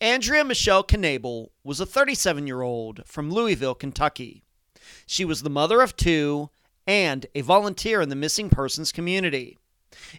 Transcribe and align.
Andrea 0.00 0.44
Michelle 0.44 0.84
Knabel 0.84 1.48
was 1.64 1.80
a 1.80 1.86
37 1.86 2.46
year 2.46 2.62
old 2.62 3.02
from 3.06 3.30
Louisville, 3.30 3.74
Kentucky. 3.74 4.42
She 5.06 5.24
was 5.24 5.42
the 5.42 5.50
mother 5.50 5.80
of 5.80 5.96
two 5.96 6.50
and 6.86 7.26
a 7.34 7.42
volunteer 7.42 8.00
in 8.00 8.08
the 8.08 8.16
missing 8.16 8.48
persons 8.48 8.92
community. 8.92 9.58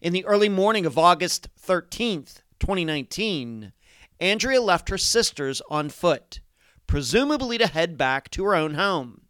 In 0.01 0.13
the 0.13 0.25
early 0.25 0.49
morning 0.49 0.85
of 0.85 0.97
August 0.97 1.47
13th, 1.59 2.41
2019, 2.59 3.73
Andrea 4.19 4.61
left 4.61 4.89
her 4.89 4.97
sisters 4.97 5.61
on 5.69 5.89
foot, 5.89 6.41
presumably 6.85 7.57
to 7.57 7.67
head 7.67 7.97
back 7.97 8.29
to 8.31 8.43
her 8.43 8.55
own 8.55 8.75
home. 8.75 9.21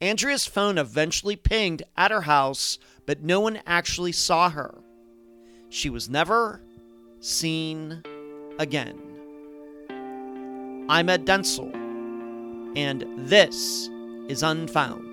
Andrea's 0.00 0.46
phone 0.46 0.78
eventually 0.78 1.36
pinged 1.36 1.82
at 1.96 2.10
her 2.10 2.22
house, 2.22 2.78
but 3.06 3.22
no 3.22 3.40
one 3.40 3.60
actually 3.66 4.12
saw 4.12 4.50
her. 4.50 4.80
She 5.68 5.90
was 5.90 6.08
never 6.08 6.60
seen 7.20 8.02
again. 8.58 9.11
I'm 10.88 11.08
Ed 11.08 11.24
Dentzel, 11.24 11.72
and 12.76 13.04
this 13.16 13.88
is 14.28 14.42
Unfound. 14.42 15.11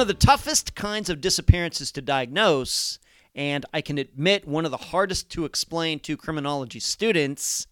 One 0.00 0.08
of 0.08 0.18
the 0.18 0.26
toughest 0.26 0.74
kinds 0.74 1.10
of 1.10 1.20
disappearances 1.20 1.92
to 1.92 2.00
diagnose, 2.00 2.98
and 3.34 3.66
I 3.74 3.82
can 3.82 3.98
admit 3.98 4.48
one 4.48 4.64
of 4.64 4.70
the 4.70 4.78
hardest 4.78 5.28
to 5.32 5.44
explain 5.44 6.00
to 6.00 6.16
criminology 6.16 6.80
students, 6.80 7.66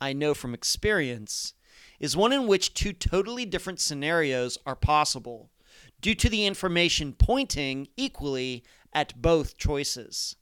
I 0.00 0.12
know 0.12 0.34
from 0.34 0.52
experience, 0.52 1.54
is 2.00 2.16
one 2.16 2.32
in 2.32 2.48
which 2.48 2.74
two 2.74 2.92
totally 2.92 3.46
different 3.46 3.78
scenarios 3.78 4.58
are 4.66 4.74
possible 4.74 5.52
due 6.00 6.16
to 6.16 6.28
the 6.28 6.44
information 6.44 7.12
pointing 7.12 7.86
equally 7.96 8.64
at 8.92 9.22
both 9.22 9.56
choices. 9.56 10.34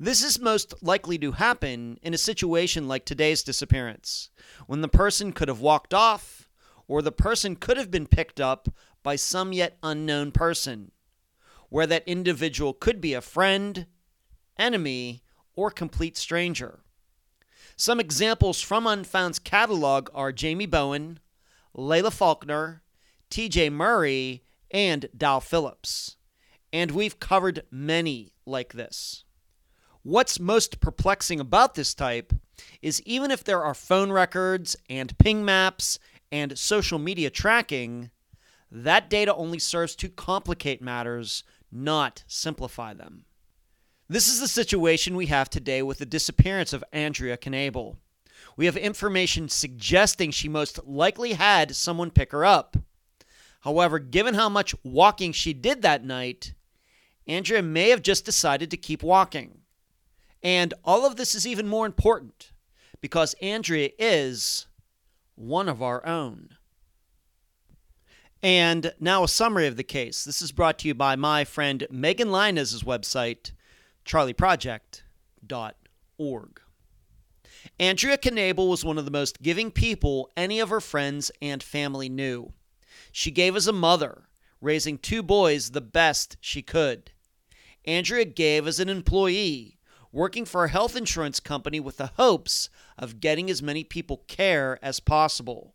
This 0.00 0.24
is 0.24 0.40
most 0.40 0.74
likely 0.82 1.16
to 1.18 1.30
happen 1.30 2.00
in 2.02 2.12
a 2.12 2.18
situation 2.18 2.88
like 2.88 3.04
today's 3.04 3.44
disappearance, 3.44 4.30
when 4.66 4.80
the 4.80 4.88
person 4.88 5.30
could 5.30 5.46
have 5.46 5.60
walked 5.60 5.94
off, 5.94 6.48
or 6.88 7.02
the 7.02 7.12
person 7.12 7.54
could 7.54 7.76
have 7.76 7.90
been 7.92 8.08
picked 8.08 8.40
up 8.40 8.68
by 9.06 9.14
some 9.14 9.52
yet 9.52 9.78
unknown 9.84 10.32
person, 10.32 10.90
where 11.68 11.86
that 11.86 12.02
individual 12.08 12.72
could 12.72 13.00
be 13.00 13.14
a 13.14 13.20
friend, 13.20 13.86
enemy, 14.58 15.22
or 15.54 15.70
complete 15.70 16.16
stranger. 16.16 16.80
Some 17.76 18.00
examples 18.00 18.60
from 18.60 18.84
Unfound's 18.84 19.38
catalog 19.38 20.08
are 20.12 20.32
Jamie 20.32 20.66
Bowen, 20.66 21.20
Layla 21.76 22.12
Faulkner, 22.12 22.82
TJ 23.30 23.70
Murray, 23.70 24.42
and 24.72 25.08
Dal 25.16 25.40
Phillips. 25.40 26.16
And 26.72 26.90
we've 26.90 27.20
covered 27.20 27.62
many 27.70 28.32
like 28.44 28.72
this. 28.72 29.22
What's 30.02 30.40
most 30.40 30.80
perplexing 30.80 31.38
about 31.38 31.76
this 31.76 31.94
type 31.94 32.32
is 32.82 33.00
even 33.02 33.30
if 33.30 33.44
there 33.44 33.62
are 33.62 33.72
phone 33.72 34.10
records 34.10 34.74
and 34.90 35.16
ping 35.18 35.44
maps 35.44 36.00
and 36.32 36.58
social 36.58 36.98
media 36.98 37.30
tracking, 37.30 38.10
that 38.70 39.10
data 39.10 39.34
only 39.34 39.58
serves 39.58 39.94
to 39.96 40.08
complicate 40.08 40.82
matters, 40.82 41.44
not 41.70 42.24
simplify 42.26 42.94
them. 42.94 43.24
This 44.08 44.28
is 44.28 44.40
the 44.40 44.48
situation 44.48 45.16
we 45.16 45.26
have 45.26 45.50
today 45.50 45.82
with 45.82 45.98
the 45.98 46.06
disappearance 46.06 46.72
of 46.72 46.84
Andrea 46.92 47.36
Knabel. 47.36 47.96
We 48.56 48.66
have 48.66 48.76
information 48.76 49.48
suggesting 49.48 50.30
she 50.30 50.48
most 50.48 50.84
likely 50.86 51.34
had 51.34 51.74
someone 51.74 52.10
pick 52.10 52.32
her 52.32 52.44
up. 52.44 52.76
However, 53.60 53.98
given 53.98 54.34
how 54.34 54.48
much 54.48 54.74
walking 54.84 55.32
she 55.32 55.52
did 55.52 55.82
that 55.82 56.04
night, 56.04 56.54
Andrea 57.26 57.62
may 57.62 57.90
have 57.90 58.02
just 58.02 58.24
decided 58.24 58.70
to 58.70 58.76
keep 58.76 59.02
walking. 59.02 59.62
And 60.42 60.72
all 60.84 61.04
of 61.04 61.16
this 61.16 61.34
is 61.34 61.46
even 61.46 61.66
more 61.66 61.86
important 61.86 62.52
because 63.00 63.34
Andrea 63.42 63.90
is 63.98 64.66
one 65.34 65.68
of 65.68 65.82
our 65.82 66.06
own. 66.06 66.55
And 68.42 68.92
now 69.00 69.24
a 69.24 69.28
summary 69.28 69.66
of 69.66 69.76
the 69.76 69.82
case. 69.82 70.24
This 70.24 70.42
is 70.42 70.52
brought 70.52 70.78
to 70.80 70.88
you 70.88 70.94
by 70.94 71.16
my 71.16 71.44
friend 71.44 71.86
Megan 71.90 72.30
Linus' 72.30 72.82
website, 72.82 73.52
charleyproject.org. 74.04 76.60
Andrea 77.80 78.16
Knabel 78.16 78.68
was 78.68 78.84
one 78.84 78.98
of 78.98 79.04
the 79.04 79.10
most 79.10 79.42
giving 79.42 79.70
people 79.70 80.30
any 80.36 80.60
of 80.60 80.68
her 80.68 80.80
friends 80.80 81.30
and 81.42 81.62
family 81.62 82.08
knew. 82.08 82.52
She 83.10 83.30
gave 83.30 83.56
as 83.56 83.66
a 83.66 83.72
mother, 83.72 84.28
raising 84.60 84.98
two 84.98 85.22
boys 85.22 85.70
the 85.70 85.80
best 85.80 86.36
she 86.40 86.62
could. 86.62 87.10
Andrea 87.84 88.24
gave 88.24 88.66
as 88.66 88.80
an 88.80 88.88
employee, 88.88 89.78
working 90.12 90.44
for 90.44 90.64
a 90.64 90.70
health 90.70 90.96
insurance 90.96 91.40
company 91.40 91.80
with 91.80 91.96
the 91.96 92.12
hopes 92.16 92.68
of 92.98 93.20
getting 93.20 93.50
as 93.50 93.62
many 93.62 93.84
people 93.84 94.24
care 94.28 94.78
as 94.82 95.00
possible. 95.00 95.74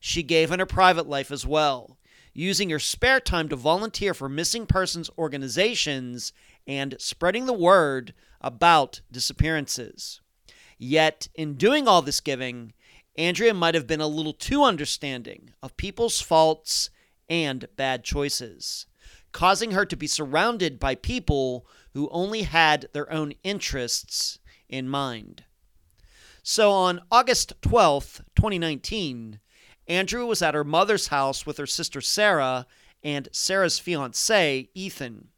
She 0.00 0.22
gave 0.22 0.50
in 0.50 0.58
her 0.58 0.66
private 0.66 1.08
life 1.08 1.30
as 1.30 1.46
well, 1.46 1.98
using 2.32 2.70
your 2.70 2.78
spare 2.78 3.20
time 3.20 3.48
to 3.48 3.56
volunteer 3.56 4.14
for 4.14 4.28
missing 4.28 4.66
persons 4.66 5.10
organizations 5.18 6.32
and 6.66 6.96
spreading 6.98 7.46
the 7.46 7.52
word 7.52 8.14
about 8.40 9.00
disappearances. 9.10 10.20
Yet, 10.78 11.28
in 11.34 11.54
doing 11.54 11.86
all 11.86 12.02
this 12.02 12.20
giving, 12.20 12.72
Andrea 13.16 13.54
might 13.54 13.74
have 13.74 13.86
been 13.86 14.00
a 14.00 14.06
little 14.06 14.32
too 14.32 14.64
understanding 14.64 15.52
of 15.62 15.76
people's 15.76 16.20
faults 16.20 16.90
and 17.28 17.68
bad 17.76 18.04
choices, 18.04 18.86
causing 19.32 19.72
her 19.72 19.84
to 19.84 19.96
be 19.96 20.06
surrounded 20.06 20.78
by 20.78 20.94
people 20.94 21.66
who 21.92 22.08
only 22.10 22.42
had 22.42 22.88
their 22.92 23.10
own 23.12 23.34
interests 23.42 24.38
in 24.68 24.88
mind. 24.88 25.44
So 26.42 26.72
on 26.72 27.02
August 27.10 27.60
12th, 27.60 28.22
2019, 28.34 29.38
Andrea 29.88 30.24
was 30.24 30.42
at 30.42 30.54
her 30.54 30.64
mother's 30.64 31.08
house 31.08 31.44
with 31.44 31.56
her 31.58 31.66
sister 31.66 32.00
Sarah 32.00 32.66
and 33.02 33.28
Sarah's 33.32 33.78
fiance, 33.78 34.68
Ethan. 34.74 35.28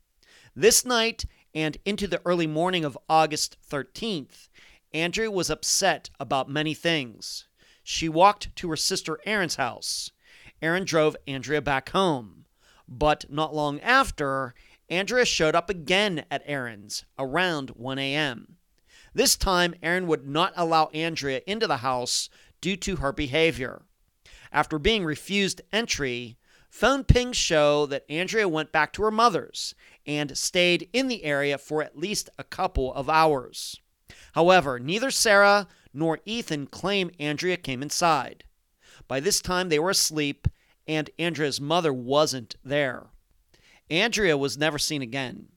This 0.54 0.84
night 0.84 1.24
and 1.54 1.78
into 1.84 2.06
the 2.06 2.20
early 2.24 2.46
morning 2.46 2.84
of 2.84 2.98
August 3.08 3.56
13th, 3.68 4.48
Andrea 4.92 5.30
was 5.30 5.50
upset 5.50 6.10
about 6.20 6.48
many 6.48 6.74
things. 6.74 7.46
She 7.82 8.08
walked 8.08 8.54
to 8.56 8.70
her 8.70 8.76
sister 8.76 9.18
Erin's 9.26 9.56
house. 9.56 10.10
Erin 10.62 10.84
drove 10.84 11.16
Andrea 11.26 11.60
back 11.60 11.90
home. 11.90 12.46
But 12.86 13.30
not 13.30 13.54
long 13.54 13.80
after, 13.80 14.54
Andrea 14.88 15.24
showed 15.24 15.54
up 15.54 15.70
again 15.70 16.24
at 16.30 16.42
Erin's 16.44 17.04
around 17.18 17.70
1 17.70 17.98
a.m. 17.98 18.56
This 19.14 19.36
time, 19.36 19.74
Erin 19.82 20.06
would 20.06 20.26
not 20.26 20.52
allow 20.56 20.86
Andrea 20.86 21.40
into 21.46 21.66
the 21.66 21.78
house 21.78 22.28
due 22.60 22.76
to 22.76 22.96
her 22.96 23.12
behavior. 23.12 23.82
After 24.54 24.78
being 24.78 25.04
refused 25.04 25.62
entry, 25.72 26.38
phone 26.70 27.02
pings 27.02 27.36
show 27.36 27.86
that 27.86 28.08
Andrea 28.08 28.48
went 28.48 28.70
back 28.70 28.92
to 28.92 29.02
her 29.02 29.10
mother's 29.10 29.74
and 30.06 30.38
stayed 30.38 30.88
in 30.92 31.08
the 31.08 31.24
area 31.24 31.58
for 31.58 31.82
at 31.82 31.98
least 31.98 32.30
a 32.38 32.44
couple 32.44 32.94
of 32.94 33.10
hours. 33.10 33.80
However, 34.34 34.78
neither 34.78 35.10
Sarah 35.10 35.66
nor 35.92 36.20
Ethan 36.24 36.68
claim 36.68 37.10
Andrea 37.18 37.56
came 37.56 37.82
inside. 37.82 38.44
By 39.08 39.18
this 39.18 39.40
time, 39.40 39.70
they 39.70 39.80
were 39.80 39.90
asleep, 39.90 40.46
and 40.86 41.10
Andrea's 41.18 41.60
mother 41.60 41.92
wasn't 41.92 42.54
there. 42.64 43.08
Andrea 43.90 44.36
was 44.36 44.56
never 44.56 44.78
seen 44.78 45.02
again. 45.02 45.48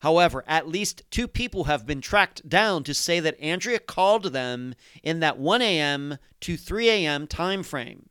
However, 0.00 0.44
at 0.46 0.68
least 0.68 1.02
two 1.10 1.28
people 1.28 1.64
have 1.64 1.86
been 1.86 2.02
tracked 2.02 2.46
down 2.46 2.84
to 2.84 2.92
say 2.92 3.20
that 3.20 3.40
Andrea 3.40 3.78
called 3.78 4.34
them 4.34 4.74
in 5.02 5.20
that 5.20 5.38
1 5.38 5.62
a.m. 5.62 6.18
to 6.40 6.58
3 6.58 6.90
a.m. 6.90 7.26
time 7.26 7.62
frame. 7.62 8.10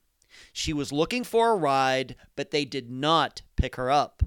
She 0.53 0.71
was 0.71 0.91
looking 0.91 1.23
for 1.23 1.51
a 1.51 1.57
ride, 1.57 2.15
but 2.35 2.51
they 2.51 2.63
did 2.63 2.89
not 2.89 3.41
pick 3.57 3.75
her 3.75 3.91
up. 3.91 4.23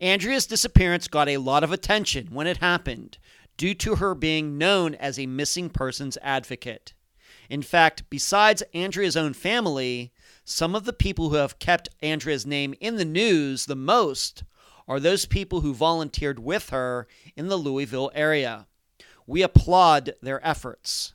Andrea's 0.00 0.46
disappearance 0.46 1.08
got 1.08 1.28
a 1.28 1.38
lot 1.38 1.64
of 1.64 1.72
attention 1.72 2.28
when 2.30 2.46
it 2.46 2.58
happened 2.58 3.18
due 3.56 3.74
to 3.74 3.96
her 3.96 4.14
being 4.14 4.56
known 4.58 4.94
as 4.94 5.18
a 5.18 5.26
missing 5.26 5.70
persons 5.70 6.16
advocate. 6.22 6.94
In 7.50 7.62
fact, 7.62 8.04
besides 8.10 8.62
Andrea's 8.72 9.16
own 9.16 9.34
family, 9.34 10.12
some 10.44 10.74
of 10.74 10.84
the 10.84 10.92
people 10.92 11.30
who 11.30 11.36
have 11.36 11.58
kept 11.58 11.88
Andrea's 12.00 12.46
name 12.46 12.74
in 12.80 12.96
the 12.96 13.04
news 13.04 13.66
the 13.66 13.76
most 13.76 14.44
are 14.86 15.00
those 15.00 15.26
people 15.26 15.60
who 15.60 15.74
volunteered 15.74 16.38
with 16.38 16.70
her 16.70 17.06
in 17.36 17.48
the 17.48 17.56
Louisville 17.56 18.10
area. 18.14 18.66
We 19.26 19.42
applaud 19.42 20.14
their 20.20 20.46
efforts. 20.46 21.13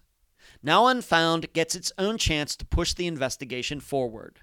Now 0.61 0.87
Unfound 0.87 1.53
gets 1.53 1.75
its 1.75 1.91
own 1.97 2.17
chance 2.17 2.55
to 2.57 2.65
push 2.65 2.93
the 2.93 3.07
investigation 3.07 3.79
forward. 3.79 4.39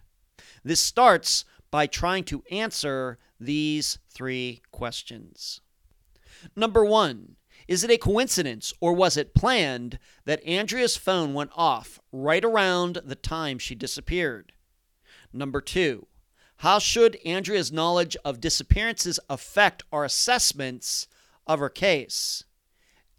This 0.64 0.80
starts 0.80 1.44
by 1.70 1.86
trying 1.86 2.24
to 2.24 2.42
answer 2.50 3.18
these 3.38 3.98
three 4.08 4.62
questions. 4.72 5.60
Number 6.54 6.84
one, 6.84 7.36
is 7.68 7.82
it 7.84 7.90
a 7.90 7.98
coincidence 7.98 8.72
or 8.80 8.92
was 8.92 9.16
it 9.16 9.34
planned 9.34 9.98
that 10.24 10.44
Andrea's 10.44 10.96
phone 10.96 11.34
went 11.34 11.50
off 11.54 12.00
right 12.12 12.44
around 12.44 13.00
the 13.04 13.16
time 13.16 13.58
she 13.58 13.74
disappeared? 13.74 14.52
Number 15.32 15.60
two, 15.60 16.06
how 16.58 16.78
should 16.78 17.18
Andrea's 17.24 17.72
knowledge 17.72 18.16
of 18.24 18.40
disappearances 18.40 19.20
affect 19.28 19.82
our 19.92 20.04
assessments 20.04 21.08
of 21.46 21.58
her 21.58 21.68
case? 21.68 22.44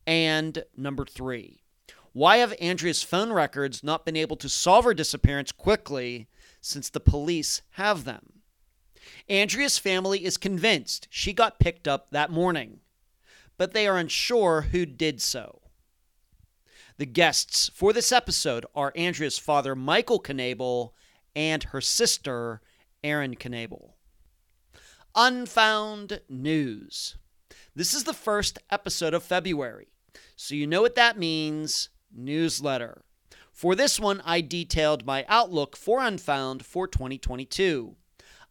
And 0.08 0.64
number 0.76 1.06
three, 1.06 1.62
why 2.18 2.38
have 2.38 2.56
Andrea's 2.60 3.04
phone 3.04 3.32
records 3.32 3.84
not 3.84 4.04
been 4.04 4.16
able 4.16 4.38
to 4.38 4.50
solve 4.50 4.86
her 4.86 4.96
disappearance 4.96 5.52
quickly 5.52 6.28
since 6.60 6.90
the 6.90 7.00
police 7.00 7.62
have 7.74 8.06
them? 8.06 8.42
Andrea's 9.30 9.78
family 9.78 10.26
is 10.26 10.36
convinced 10.36 11.08
she 11.12 11.32
got 11.32 11.60
picked 11.60 11.88
up 11.88 12.10
that 12.10 12.32
morning, 12.32 12.80
but 13.56 13.72
they 13.72 13.88
are 13.88 14.00
unsure 14.00 14.62
who 14.72 14.84
did 14.84 15.22
so. 15.22 15.62
The 16.98 17.06
guests 17.06 17.70
for 17.76 17.94
this 17.94 18.12
episode 18.12 18.66
are 18.74 18.92
Andrea's 18.96 19.38
father, 19.38 19.76
Michael 19.76 20.20
Knabel, 20.20 20.94
and 21.36 21.66
her 21.66 21.82
sister, 21.82 22.62
Erin 23.04 23.36
Knabel. 23.36 23.92
Unfound 25.14 26.22
News. 26.28 27.16
This 27.76 27.94
is 27.94 28.06
the 28.06 28.14
first 28.14 28.58
episode 28.72 29.14
of 29.14 29.22
February, 29.22 29.90
so 30.36 30.56
you 30.56 30.66
know 30.66 30.82
what 30.82 30.96
that 30.96 31.20
means 31.20 31.90
newsletter. 32.18 33.04
For 33.52 33.76
this 33.76 34.00
one, 34.00 34.22
I 34.26 34.42
detailed 34.42 35.06
my 35.06 35.26
outlook 35.28 35.78
for 35.78 36.00
Unfound 36.02 36.66
for 36.66 36.88
2022. 36.88 37.96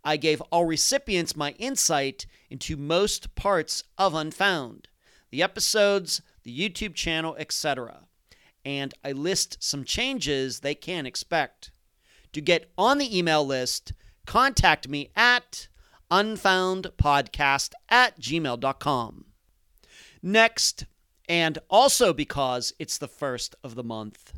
I 0.04 0.16
gave 0.16 0.40
all 0.52 0.64
recipients 0.64 1.36
my 1.36 1.50
insight 1.58 2.26
into 2.48 2.76
most 2.76 3.34
parts 3.34 3.84
of 3.98 4.14
Unfound 4.14 4.88
the 5.30 5.42
episodes, 5.42 6.22
the 6.44 6.56
YouTube 6.56 6.94
channel, 6.94 7.36
etc. 7.38 8.04
And 8.64 8.94
I 9.04 9.12
list 9.12 9.58
some 9.60 9.84
changes 9.84 10.60
they 10.60 10.74
can 10.74 11.06
expect. 11.06 11.70
To 12.32 12.40
get 12.40 12.70
on 12.78 12.98
the 12.98 13.16
email 13.18 13.44
list, 13.44 13.92
contact 14.26 14.88
me 14.88 15.10
at 15.16 15.68
unfoundpodcast 16.10 17.72
at 17.88 18.20
gmail.com. 18.20 19.24
Next, 20.22 20.86
and 21.28 21.58
also 21.68 22.12
because 22.12 22.72
it's 22.78 22.98
the 22.98 23.08
first 23.08 23.54
of 23.62 23.74
the 23.74 23.84
month, 23.84 24.32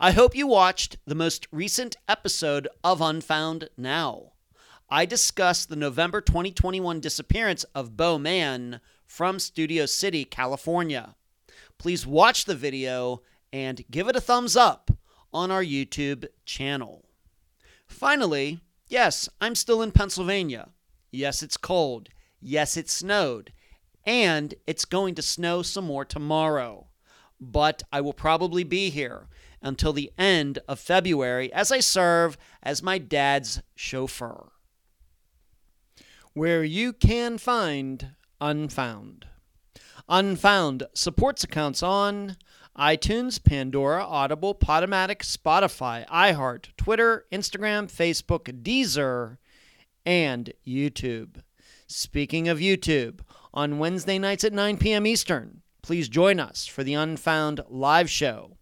I 0.00 0.12
hope 0.12 0.36
you 0.36 0.46
watched 0.46 0.98
the 1.06 1.14
most 1.14 1.46
recent 1.50 1.96
episode 2.08 2.68
of 2.82 3.00
Unfound 3.00 3.68
Now. 3.76 4.32
I 4.88 5.06
discuss 5.06 5.64
the 5.64 5.76
November 5.76 6.20
2021 6.20 7.00
disappearance 7.00 7.64
of 7.74 7.96
Bo 7.96 8.18
Man 8.18 8.80
from 9.06 9.38
Studio 9.38 9.86
City, 9.86 10.24
California. 10.24 11.14
Please 11.78 12.06
watch 12.06 12.44
the 12.44 12.54
video 12.54 13.22
and 13.52 13.84
give 13.90 14.08
it 14.08 14.16
a 14.16 14.20
thumbs 14.20 14.56
up 14.56 14.90
on 15.32 15.50
our 15.50 15.62
YouTube 15.62 16.26
channel. 16.44 17.04
Finally, 17.86 18.60
yes, 18.88 19.28
I'm 19.40 19.54
still 19.54 19.82
in 19.82 19.92
Pennsylvania. 19.92 20.70
Yes, 21.10 21.42
it's 21.42 21.56
cold. 21.56 22.08
Yes, 22.40 22.76
it 22.76 22.90
snowed. 22.90 23.52
And 24.06 24.54
it's 24.66 24.84
going 24.84 25.14
to 25.14 25.22
snow 25.22 25.62
some 25.62 25.86
more 25.86 26.04
tomorrow. 26.04 26.88
But 27.40 27.82
I 27.92 28.00
will 28.00 28.12
probably 28.12 28.64
be 28.64 28.90
here 28.90 29.28
until 29.62 29.92
the 29.92 30.12
end 30.18 30.58
of 30.68 30.78
February 30.78 31.52
as 31.52 31.72
I 31.72 31.80
serve 31.80 32.36
as 32.62 32.82
my 32.82 32.98
dad's 32.98 33.62
chauffeur 33.74 34.52
where 36.34 36.64
you 36.64 36.92
can 36.92 37.38
find 37.38 38.10
Unfound. 38.40 39.26
Unfound 40.08 40.82
supports 40.92 41.44
accounts 41.44 41.82
on 41.82 42.36
iTunes, 42.76 43.42
Pandora, 43.42 44.04
Audible, 44.04 44.54
Podomatic, 44.54 45.18
Spotify, 45.18 46.06
iHeart, 46.08 46.66
Twitter, 46.76 47.24
Instagram, 47.32 47.90
Facebook, 47.90 48.62
Deezer, 48.62 49.38
and 50.04 50.52
YouTube. 50.66 51.42
Speaking 51.86 52.48
of 52.48 52.58
YouTube, 52.58 53.20
on 53.54 53.78
Wednesday 53.78 54.18
nights 54.18 54.44
at 54.44 54.52
9 54.52 54.76
p.m. 54.76 55.06
Eastern, 55.06 55.62
please 55.82 56.08
join 56.08 56.38
us 56.38 56.66
for 56.66 56.84
the 56.84 56.92
Unfound 56.94 57.62
live 57.68 58.10
show. 58.10 58.58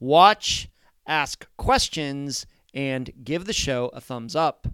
Watch, 0.00 0.68
ask 1.06 1.46
questions, 1.56 2.46
and 2.74 3.10
give 3.22 3.44
the 3.44 3.52
show 3.52 3.90
a 3.92 4.00
thumbs 4.00 4.34
up. 4.34 4.66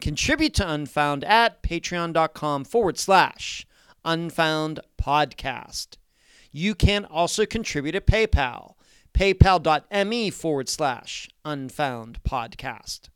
Contribute 0.00 0.54
to 0.54 0.70
Unfound 0.70 1.24
at 1.24 1.62
patreon.com 1.62 2.64
forward 2.64 2.98
slash 2.98 3.66
unfound 4.04 4.80
podcast. 5.00 5.96
You 6.52 6.74
can 6.74 7.04
also 7.04 7.46
contribute 7.46 7.94
at 7.94 8.06
PayPal, 8.06 8.74
paypal.me 9.14 10.30
forward 10.30 10.68
slash 10.68 11.28
unfound 11.44 12.22
podcast. 12.22 13.09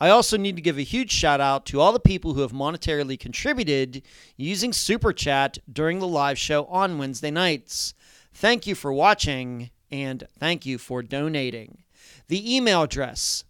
I 0.00 0.08
also 0.08 0.36
need 0.36 0.56
to 0.56 0.62
give 0.62 0.78
a 0.78 0.82
huge 0.82 1.10
shout 1.10 1.40
out 1.40 1.66
to 1.66 1.80
all 1.80 1.92
the 1.92 2.00
people 2.00 2.34
who 2.34 2.40
have 2.40 2.52
monetarily 2.52 3.18
contributed 3.18 4.02
using 4.36 4.72
Super 4.72 5.12
Chat 5.12 5.58
during 5.70 5.98
the 5.98 6.08
live 6.08 6.38
show 6.38 6.64
on 6.66 6.98
Wednesday 6.98 7.30
nights. 7.30 7.94
Thank 8.32 8.66
you 8.66 8.74
for 8.74 8.92
watching 8.92 9.70
and 9.90 10.24
thank 10.38 10.66
you 10.66 10.78
for 10.78 11.02
donating. 11.02 11.84
The 12.28 12.56
email 12.56 12.82
address 12.82 13.44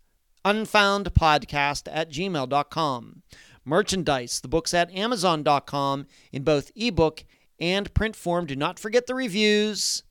unfoundpodcast 0.44 1.88
at 1.90 2.10
gmail.com. 2.10 3.22
Merchandise, 3.64 4.40
the 4.40 4.48
books 4.48 4.75
at 4.75 4.94
amazon.com 4.94 6.06
in 6.32 6.42
both 6.42 6.70
ebook 6.76 7.25
and 7.58 7.92
print 7.94 8.14
form. 8.14 8.46
Do 8.46 8.56
not 8.56 8.78
forget 8.78 9.06
the 9.06 9.14
reviews. 9.14 10.02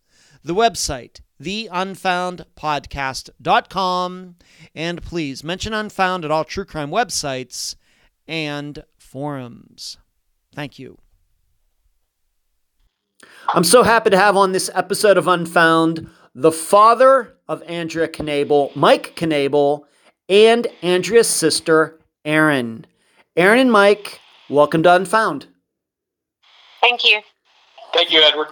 The 0.43 0.55
website, 0.55 1.21
theunfoundpodcast.com. 1.41 4.35
And 4.75 5.01
please 5.01 5.43
mention 5.43 5.73
Unfound 5.73 6.23
at 6.25 6.31
all 6.31 6.43
true 6.43 6.65
crime 6.65 6.91
websites 6.91 7.75
and 8.27 8.83
forums. 8.97 9.97
Thank 10.53 10.77
you. 10.79 10.97
I'm 13.53 13.63
so 13.63 13.83
happy 13.83 14.09
to 14.09 14.17
have 14.17 14.35
on 14.35 14.51
this 14.51 14.69
episode 14.73 15.17
of 15.17 15.27
Unfound 15.27 16.09
the 16.35 16.51
father 16.51 17.37
of 17.47 17.61
Andrea 17.63 18.07
Knabel, 18.07 18.75
Mike 18.75 19.15
Knabel, 19.15 19.83
and 20.27 20.67
Andrea's 20.81 21.29
sister, 21.29 21.99
Erin. 22.25 22.85
Erin 23.35 23.59
and 23.59 23.71
Mike, 23.71 24.19
welcome 24.49 24.83
to 24.83 24.93
Unfound. 24.93 25.47
Thank 26.81 27.03
you. 27.03 27.21
Thank 27.93 28.11
you, 28.11 28.21
Edward. 28.21 28.47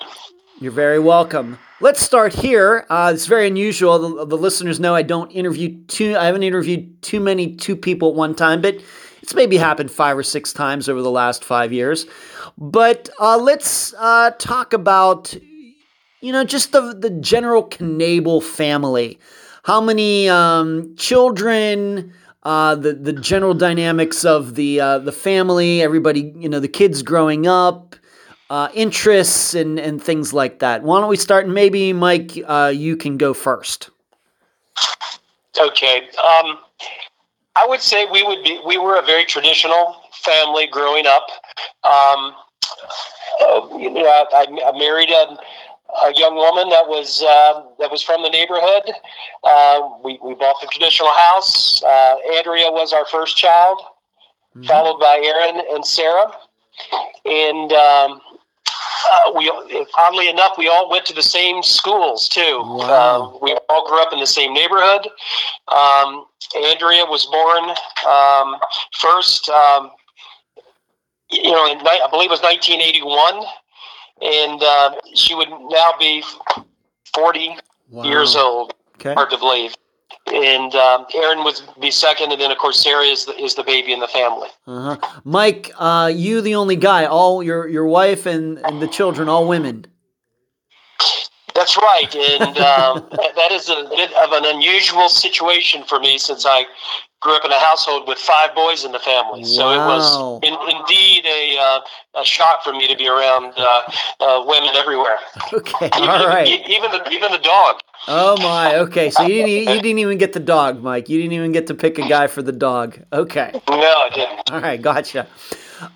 You're 0.61 0.71
very 0.71 0.99
welcome. 0.99 1.57
Let's 1.79 2.01
start 2.01 2.33
here. 2.33 2.85
Uh, 2.87 3.11
it's 3.13 3.25
very 3.25 3.47
unusual. 3.47 3.97
The, 3.97 4.25
the, 4.25 4.37
listeners 4.37 4.79
know 4.79 4.93
I 4.93 5.01
don't 5.01 5.31
interview 5.31 5.83
too. 5.87 6.15
I 6.15 6.25
haven't 6.25 6.43
interviewed 6.43 7.01
too 7.01 7.19
many 7.19 7.55
two 7.55 7.75
people 7.75 8.09
at 8.09 8.15
one 8.15 8.35
time, 8.35 8.61
but 8.61 8.79
it's 9.23 9.33
maybe 9.33 9.57
happened 9.57 9.89
five 9.89 10.15
or 10.15 10.21
six 10.21 10.53
times 10.53 10.87
over 10.87 11.01
the 11.01 11.09
last 11.09 11.43
five 11.43 11.73
years. 11.73 12.05
But 12.59 13.09
uh, 13.19 13.39
let's 13.39 13.95
uh, 13.97 14.31
talk 14.37 14.73
about, 14.73 15.33
you 16.21 16.31
know, 16.31 16.43
just 16.43 16.73
the 16.73 16.93
the 16.93 17.09
general 17.09 17.63
Knabel 17.63 18.43
family 18.43 19.19
how 19.63 19.81
many 19.81 20.27
um, 20.27 20.95
children, 20.95 22.13
uh, 22.43 22.75
the 22.75 22.93
the 22.93 23.13
general 23.13 23.53
dynamics 23.53 24.25
of 24.25 24.55
the 24.55 24.79
uh, 24.79 24.99
the 24.99 25.11
family, 25.11 25.81
everybody, 25.81 26.33
you 26.37 26.49
know, 26.49 26.59
the 26.59 26.67
kids 26.67 27.03
growing 27.03 27.47
up, 27.47 27.95
uh, 28.51 28.67
interests 28.73 29.53
and 29.53 29.79
and 29.79 30.03
things 30.03 30.33
like 30.33 30.59
that. 30.59 30.83
Why 30.83 30.99
don't 30.99 31.09
we 31.09 31.15
start? 31.15 31.45
And 31.45 31.53
maybe 31.53 31.93
Mike, 31.93 32.37
uh, 32.45 32.73
you 32.75 32.97
can 32.97 33.17
go 33.17 33.33
first. 33.33 33.89
Okay. 35.57 36.09
Um, 36.21 36.59
I 37.55 37.65
would 37.65 37.79
say 37.79 38.05
we 38.11 38.23
would 38.23 38.43
be 38.43 38.59
we 38.65 38.77
were 38.77 38.99
a 38.99 39.05
very 39.05 39.23
traditional 39.23 39.95
family 40.11 40.67
growing 40.67 41.07
up. 41.07 41.27
Um, 41.85 42.35
uh, 43.41 43.77
you 43.77 43.89
know, 43.89 44.05
I, 44.05 44.45
I 44.65 44.77
married 44.77 45.11
a 45.11 45.37
a 46.03 46.13
young 46.15 46.35
woman 46.35 46.67
that 46.69 46.89
was 46.89 47.23
uh, 47.23 47.63
that 47.79 47.89
was 47.89 48.03
from 48.03 48.21
the 48.21 48.29
neighborhood. 48.29 48.91
Uh, 49.45 49.91
we, 50.03 50.19
we 50.21 50.35
bought 50.35 50.59
the 50.59 50.67
traditional 50.67 51.11
house. 51.11 51.81
Uh, 51.83 52.15
Andrea 52.35 52.69
was 52.69 52.91
our 52.91 53.05
first 53.05 53.37
child, 53.37 53.79
mm-hmm. 53.79 54.63
followed 54.67 54.99
by 54.99 55.21
Erin 55.23 55.63
and 55.71 55.85
Sarah. 55.85 56.33
And 57.23 57.71
um, 57.73 58.21
uh, 59.11 59.31
we, 59.35 59.49
oddly 59.97 60.29
enough, 60.29 60.53
we 60.57 60.67
all 60.67 60.89
went 60.89 61.05
to 61.05 61.13
the 61.13 61.23
same 61.23 61.63
schools 61.63 62.27
too. 62.27 62.61
Wow. 62.63 63.33
Uh, 63.35 63.37
we 63.41 63.57
all 63.69 63.87
grew 63.87 64.01
up 64.01 64.13
in 64.13 64.19
the 64.19 64.27
same 64.27 64.53
neighborhood. 64.53 65.07
Um, 65.67 66.25
Andrea 66.55 67.05
was 67.05 67.25
born 67.25 67.69
um, 68.07 68.59
first. 68.93 69.49
Um, 69.49 69.91
you 71.31 71.51
know, 71.51 71.71
in, 71.71 71.79
I 71.79 72.07
believe 72.11 72.29
it 72.29 72.31
was 72.31 72.41
1981 72.41 73.45
and 74.21 74.61
uh, 74.61 74.95
she 75.15 75.33
would 75.33 75.49
now 75.49 75.93
be 75.99 76.23
40 77.13 77.57
wow. 77.89 78.03
years 78.03 78.35
old. 78.35 78.73
Okay. 78.95 79.13
Hard 79.13 79.31
to 79.31 79.37
believe. 79.37 79.75
And 80.27 80.73
um, 80.75 81.05
Erin 81.13 81.43
would 81.43 81.59
be 81.79 81.91
second, 81.91 82.31
and 82.31 82.39
then 82.39 82.51
of 82.51 82.57
course 82.57 82.81
Sarah 82.81 83.03
is 83.03 83.25
the, 83.25 83.35
is 83.37 83.55
the 83.55 83.63
baby 83.63 83.91
in 83.91 83.99
the 83.99 84.07
family. 84.07 84.49
Uh 84.67 84.95
huh. 84.95 85.21
Mike, 85.23 85.71
uh, 85.77 86.11
you 86.13 86.41
the 86.41 86.55
only 86.55 86.75
guy. 86.75 87.05
All 87.05 87.43
your 87.43 87.67
your 87.67 87.85
wife 87.85 88.25
and, 88.25 88.59
and 88.59 88.81
the 88.81 88.87
children, 88.87 89.27
all 89.27 89.47
women. 89.47 89.85
That's 91.53 91.75
right, 91.75 92.15
and 92.15 92.57
um, 92.59 93.07
that 93.11 93.51
is 93.51 93.69
a 93.69 93.87
bit 93.89 94.13
of 94.13 94.31
an 94.31 94.45
unusual 94.45 95.09
situation 95.09 95.83
for 95.83 95.99
me 95.99 96.17
since 96.17 96.45
I 96.45 96.65
grew 97.21 97.35
up 97.35 97.45
in 97.45 97.51
a 97.51 97.59
household 97.59 98.07
with 98.07 98.17
five 98.17 98.53
boys 98.55 98.83
in 98.83 98.91
the 98.91 98.99
family. 98.99 99.43
So 99.43 99.69
it 99.69 99.77
was 99.77 100.41
in, 100.43 100.53
indeed 100.53 101.25
a, 101.25 101.57
uh, 101.57 102.21
a 102.21 102.25
shock 102.25 102.63
for 102.63 102.73
me 102.73 102.87
to 102.87 102.97
be 102.97 103.07
around 103.07 103.53
uh, 103.57 103.81
uh, 104.19 104.43
women 104.45 104.75
everywhere. 104.75 105.17
Okay. 105.53 105.87
Even, 105.95 106.09
All 106.09 106.27
right. 106.27 106.47
even 106.47 106.91
the 106.91 107.07
even 107.11 107.31
the 107.31 107.37
dog. 107.37 107.81
Oh 108.07 108.37
my. 108.37 108.77
Okay. 108.77 109.11
So 109.11 109.23
you 109.23 109.45
didn't 109.45 109.75
you 109.75 109.81
didn't 109.81 109.99
even 109.99 110.17
get 110.17 110.33
the 110.33 110.39
dog, 110.39 110.81
Mike. 110.81 111.09
You 111.09 111.21
didn't 111.21 111.33
even 111.33 111.51
get 111.51 111.67
to 111.67 111.73
pick 111.73 111.99
a 111.99 112.07
guy 112.07 112.27
for 112.27 112.41
the 112.41 112.51
dog. 112.51 112.99
Okay. 113.13 113.51
No, 113.69 113.75
I 113.75 114.09
didn't. 114.13 114.51
All 114.51 114.61
right. 114.61 114.81
Gotcha. 114.81 115.27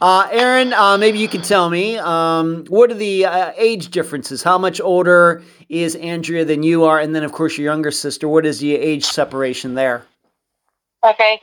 Uh, 0.02 0.28
Erin, 0.32 0.74
uh, 0.74 0.98
maybe 0.98 1.20
you 1.20 1.28
can 1.28 1.42
tell 1.42 1.70
me 1.70 1.98
um, 1.98 2.66
what 2.70 2.92
are 2.92 2.96
the 2.96 3.26
uh, 3.26 3.52
age 3.56 3.90
differences? 3.90 4.42
How 4.44 4.58
much 4.58 4.82
older 4.82 5.44
is 5.70 5.96
Andrea 5.96 6.44
than 6.44 6.64
you 6.64 6.84
are, 6.86 7.00
and 7.00 7.16
then 7.16 7.24
of 7.24 7.32
course 7.32 7.58
your 7.58 7.72
younger 7.72 7.92
sister. 7.92 8.28
What 8.28 8.46
is 8.46 8.60
the 8.60 8.76
age 8.76 9.06
separation 9.06 9.76
there? 9.76 10.04
Okay. 11.06 11.42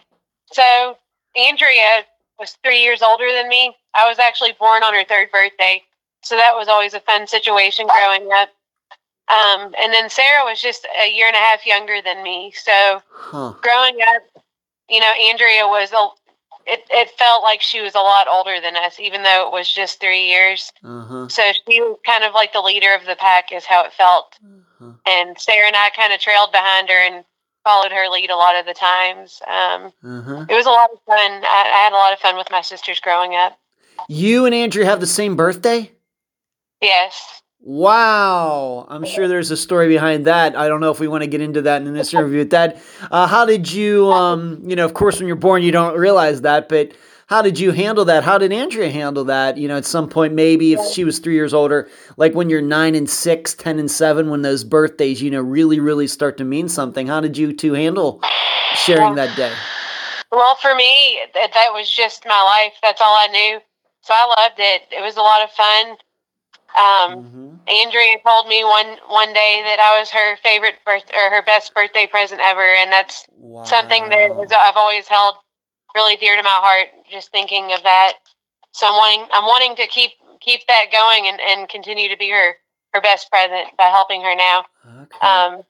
So 0.52 0.96
Andrea 1.36 2.04
was 2.38 2.56
three 2.64 2.82
years 2.82 3.02
older 3.02 3.30
than 3.32 3.48
me. 3.48 3.74
I 3.94 4.08
was 4.08 4.18
actually 4.18 4.54
born 4.58 4.82
on 4.82 4.94
her 4.94 5.04
third 5.04 5.30
birthday. 5.30 5.82
So 6.22 6.36
that 6.36 6.54
was 6.54 6.68
always 6.68 6.94
a 6.94 7.00
fun 7.00 7.26
situation 7.26 7.86
growing 7.86 8.28
up. 8.32 8.50
Um, 9.28 9.74
and 9.80 9.92
then 9.92 10.10
Sarah 10.10 10.44
was 10.44 10.60
just 10.60 10.86
a 11.02 11.10
year 11.10 11.26
and 11.26 11.36
a 11.36 11.38
half 11.38 11.64
younger 11.66 12.00
than 12.04 12.22
me. 12.22 12.52
So 12.54 13.02
Huh. 13.10 13.54
growing 13.62 13.98
up, 14.02 14.22
you 14.88 15.00
know, 15.00 15.12
Andrea 15.30 15.66
was 15.66 15.92
a 15.92 16.08
it, 16.64 16.84
it 16.90 17.10
felt 17.18 17.42
like 17.42 17.60
she 17.60 17.80
was 17.80 17.94
a 17.96 17.98
lot 18.00 18.28
older 18.28 18.60
than 18.60 18.76
us, 18.76 19.00
even 19.00 19.24
though 19.24 19.46
it 19.48 19.52
was 19.52 19.72
just 19.72 20.00
three 20.00 20.26
years. 20.28 20.72
Uh 20.84 21.04
huh. 21.04 21.28
So 21.28 21.42
she 21.68 21.80
was 21.80 21.98
kind 22.06 22.24
of 22.24 22.34
like 22.34 22.52
the 22.52 22.60
leader 22.60 22.94
of 22.94 23.04
the 23.04 23.16
pack, 23.16 23.50
is 23.52 23.64
how 23.64 23.84
it 23.84 23.92
felt. 23.92 24.38
Uh-huh. 24.44 24.92
And 25.06 25.38
Sarah 25.40 25.66
and 25.66 25.74
I 25.76 25.90
kind 25.90 26.12
of 26.12 26.20
trailed 26.20 26.52
behind 26.52 26.88
her 26.88 26.94
and 26.94 27.24
followed 27.64 27.92
her 27.92 28.08
lead 28.08 28.30
a 28.30 28.36
lot 28.36 28.56
of 28.56 28.66
the 28.66 28.74
times. 28.74 29.40
Um, 29.46 29.92
huh. 30.02 30.46
it 30.48 30.54
was 30.54 30.66
a 30.66 30.70
lot 30.70 30.90
of 30.92 30.98
fun. 31.06 31.18
I, 31.18 31.70
I 31.72 31.78
had 31.84 31.92
a 31.92 31.96
lot 31.96 32.12
of 32.12 32.18
fun 32.18 32.36
with 32.36 32.48
my 32.50 32.60
sisters 32.60 33.00
growing 33.00 33.34
up. 33.34 33.58
You 34.08 34.46
and 34.46 34.54
Andrea 34.54 34.86
have 34.86 35.00
the 35.00 35.06
same 35.06 35.36
birthday. 35.36 35.90
Yes. 36.80 37.42
Wow. 37.60 38.86
I'm 38.88 39.04
sure 39.04 39.28
there's 39.28 39.52
a 39.52 39.56
story 39.56 39.88
behind 39.88 40.26
that. 40.26 40.56
I 40.56 40.66
don't 40.66 40.80
know 40.80 40.90
if 40.90 40.98
we 40.98 41.06
want 41.06 41.22
to 41.22 41.28
get 41.28 41.40
into 41.40 41.62
that 41.62 41.82
in 41.82 41.94
this 41.94 42.12
interview. 42.14 42.44
Dad, 42.44 42.80
uh, 43.10 43.28
how 43.28 43.44
did 43.44 43.70
you, 43.70 44.10
um, 44.10 44.62
you 44.66 44.74
know, 44.74 44.84
of 44.84 44.94
course, 44.94 45.18
when 45.18 45.28
you're 45.28 45.36
born, 45.36 45.62
you 45.62 45.70
don't 45.70 45.96
realize 45.96 46.40
that, 46.42 46.68
but 46.68 46.92
how 47.32 47.40
did 47.40 47.58
you 47.58 47.70
handle 47.72 48.04
that? 48.04 48.24
How 48.24 48.36
did 48.36 48.52
Andrea 48.52 48.90
handle 48.90 49.24
that? 49.24 49.56
You 49.56 49.66
know, 49.66 49.78
at 49.78 49.86
some 49.86 50.06
point, 50.06 50.34
maybe 50.34 50.74
if 50.74 50.84
she 50.84 51.02
was 51.02 51.18
three 51.18 51.32
years 51.32 51.54
older, 51.54 51.88
like 52.18 52.34
when 52.34 52.50
you're 52.50 52.60
nine 52.60 52.94
and 52.94 53.08
six, 53.08 53.54
ten 53.54 53.78
and 53.78 53.90
seven, 53.90 54.28
when 54.28 54.42
those 54.42 54.64
birthdays, 54.64 55.22
you 55.22 55.30
know, 55.30 55.40
really, 55.40 55.80
really 55.80 56.06
start 56.06 56.36
to 56.36 56.44
mean 56.44 56.68
something. 56.68 57.06
How 57.06 57.20
did 57.20 57.38
you 57.38 57.54
two 57.54 57.72
handle 57.72 58.20
sharing 58.74 59.14
that 59.14 59.34
day? 59.34 59.50
Well, 60.30 60.56
for 60.56 60.74
me, 60.74 61.20
that, 61.32 61.54
that 61.54 61.72
was 61.72 61.88
just 61.90 62.26
my 62.26 62.42
life. 62.42 62.74
That's 62.82 63.00
all 63.00 63.16
I 63.16 63.28
knew. 63.28 63.60
So 64.02 64.12
I 64.12 64.26
loved 64.38 64.60
it. 64.60 64.82
It 64.90 65.00
was 65.00 65.16
a 65.16 65.22
lot 65.22 65.42
of 65.42 65.50
fun. 65.52 65.90
Um, 66.76 67.24
Mhm. 67.24 67.60
Andrea 67.66 68.16
told 68.26 68.46
me 68.48 68.62
one 68.62 68.98
one 69.08 69.32
day 69.32 69.62
that 69.64 69.80
I 69.80 69.98
was 69.98 70.10
her 70.10 70.36
favorite 70.42 70.74
birth 70.84 71.04
or 71.14 71.30
her 71.30 71.42
best 71.42 71.72
birthday 71.72 72.06
present 72.06 72.42
ever, 72.44 72.60
and 72.60 72.92
that's 72.92 73.24
Wow. 73.38 73.62
something 73.64 74.10
that 74.10 74.52
I've 74.58 74.76
always 74.76 75.08
held 75.08 75.36
really 75.94 76.16
dear 76.16 76.36
to 76.36 76.42
my 76.42 76.48
heart. 76.50 76.88
Just 77.10 77.30
thinking 77.30 77.72
of 77.72 77.82
that, 77.82 78.14
so 78.72 78.86
I'm 78.86 78.94
wanting 78.94 79.28
I'm 79.32 79.44
wanting 79.44 79.76
to 79.76 79.86
keep 79.86 80.12
keep 80.40 80.66
that 80.66 80.86
going 80.92 81.28
and, 81.28 81.40
and 81.40 81.68
continue 81.68 82.08
to 82.08 82.16
be 82.16 82.30
her 82.30 82.56
her 82.92 83.00
best 83.00 83.30
present 83.30 83.68
by 83.78 83.84
helping 83.84 84.22
her 84.22 84.34
now. 84.34 84.64
Okay. 84.86 85.26
Um, 85.26 85.62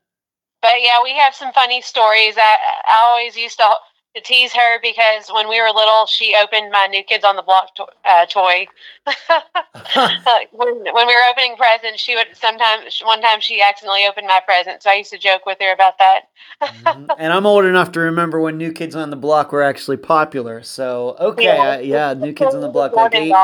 but 0.61 0.81
yeah, 0.81 1.02
we 1.02 1.17
have 1.17 1.35
some 1.35 1.52
funny 1.52 1.83
stories. 1.83 2.35
I 2.37 2.57
I 2.88 3.09
always 3.11 3.37
used 3.37 3.59
to 3.59 3.71
to 4.14 4.21
tease 4.21 4.52
her 4.52 4.81
because 4.83 5.28
when 5.33 5.49
we 5.49 5.61
were 5.61 5.69
little, 5.69 6.07
she 6.07 6.35
opened 6.40 6.71
my 6.71 6.87
New 6.90 7.02
Kids 7.02 7.25
on 7.25 7.37
the 7.37 7.42
Block 7.42 7.75
to- 7.76 7.87
uh, 8.04 8.26
toy. 8.26 8.66
when 10.52 10.75
when 10.92 11.07
we 11.07 11.14
were 11.14 11.31
opening 11.31 11.57
presents, 11.57 12.00
she 12.00 12.14
would 12.14 12.26
sometimes 12.35 13.00
one 13.04 13.23
time 13.23 13.40
she 13.40 13.62
accidentally 13.62 14.02
opened 14.09 14.26
my 14.26 14.40
present, 14.45 14.83
so 14.83 14.90
I 14.90 14.95
used 14.95 15.11
to 15.12 15.19
joke 15.19 15.47
with 15.47 15.59
her 15.61 15.73
about 15.73 15.99
that. 15.99 16.28
Mhm. 16.62 17.09
And 17.19 17.33
I'm 17.33 17.47
old 17.47 17.64
enough 17.64 17.92
to 17.92 18.00
remember 18.00 18.40
when 18.40 18.59
New 18.59 18.73
Kids 18.73 18.95
on 18.95 19.11
the 19.11 19.16
Block 19.16 19.52
were 19.52 19.62
actually 19.62 19.97
popular. 19.97 20.62
So 20.62 21.16
okay, 21.19 21.45
Yeah. 21.45 21.62
I- 21.62 21.81
yeah, 21.81 22.14
New 22.14 22.33
Kids 22.33 22.54
on 22.54 22.61
the 22.61 22.69
Block, 22.69 22.95
like 22.95 23.14
eight, 23.14 23.35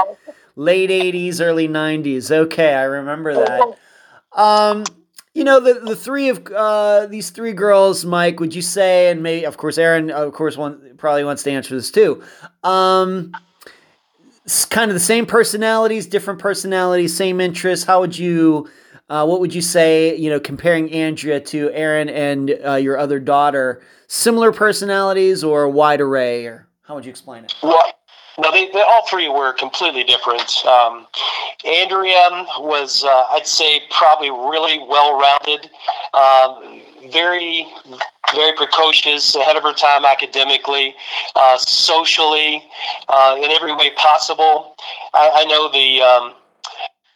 late 0.57 0.91
'80s, 0.91 1.41
early 1.41 1.69
'90s. 1.69 2.31
Okay, 2.31 2.75
I 2.75 2.83
remember 2.83 3.35
that. 3.35 3.79
Um, 4.33 4.85
you 5.39 5.45
know, 5.45 5.61
the 5.61 5.75
the 5.75 5.95
three 5.95 6.29
of 6.31 6.45
uh, 6.49 7.07
these 7.07 7.31
three 7.31 7.53
girls, 7.53 8.05
Mike. 8.05 8.41
Would 8.41 8.57
you 8.57 8.61
say, 8.63 9.09
and 9.09 9.23
maybe, 9.23 9.47
of 9.47 9.57
course, 9.57 9.79
Erin, 9.79 10.11
of 10.11 10.33
course, 10.33 10.57
one 10.57 10.95
probably 10.99 11.23
wants 11.23 11.45
to 11.45 11.53
answer 11.53 11.77
this 11.77 11.93
too. 11.93 12.25
Um, 12.65 13.33
s- 14.47 14.65
kind 14.65 14.91
of 14.91 14.97
the 14.97 15.01
same 15.01 15.27
personalities, 15.27 16.07
different 16.07 16.41
personalities, 16.41 17.15
same 17.15 17.41
interests. 17.41 17.87
How 17.87 18.01
would 18.01 18.19
you? 18.19 18.69
Uh, 19.09 19.25
what 19.27 19.39
would 19.41 19.55
you 19.55 19.63
say? 19.63 20.17
You 20.17 20.29
know, 20.31 20.41
comparing 20.41 20.93
Andrea 20.93 21.39
to 21.41 21.71
Erin 21.71 22.09
and 22.09 22.59
uh, 22.67 22.75
your 22.75 22.99
other 22.99 23.21
daughter, 23.21 23.81
similar 24.09 24.51
personalities 24.53 25.45
or 25.45 25.63
a 25.63 25.71
wide 25.71 26.01
array, 26.01 26.47
or 26.47 26.67
how 26.83 26.97
would 26.97 27.05
you 27.05 27.11
explain 27.11 27.45
it? 27.45 27.55
Well, 27.63 27.81
no, 28.39 28.53
they, 28.53 28.71
they 28.71 28.83
all 28.83 29.05
three 29.09 29.29
were 29.29 29.53
completely 29.53 30.05
different. 30.05 30.65
Um, 30.65 31.07
Andrea 31.67 32.47
was, 32.61 33.05
uh, 33.05 33.25
I'd 33.31 33.47
say, 33.47 33.83
probably 33.91 34.31
really 34.31 34.79
well-rounded, 34.79 35.71
um, 36.15 36.83
very, 37.11 37.67
very 38.35 38.53
precocious, 38.53 39.35
ahead 39.35 39.57
of 39.57 39.63
her 39.65 39.73
time 39.73 40.05
academically, 40.05 40.95
uh, 41.35 41.59
socially, 41.59 42.63
uh, 43.09 43.37
in 43.39 43.51
every 43.51 43.75
way 43.75 43.91
possible. 43.97 44.77
I, 45.15 45.31
I 45.35 45.45
know 45.45 45.71
the. 45.71 46.03
Um, 46.03 46.35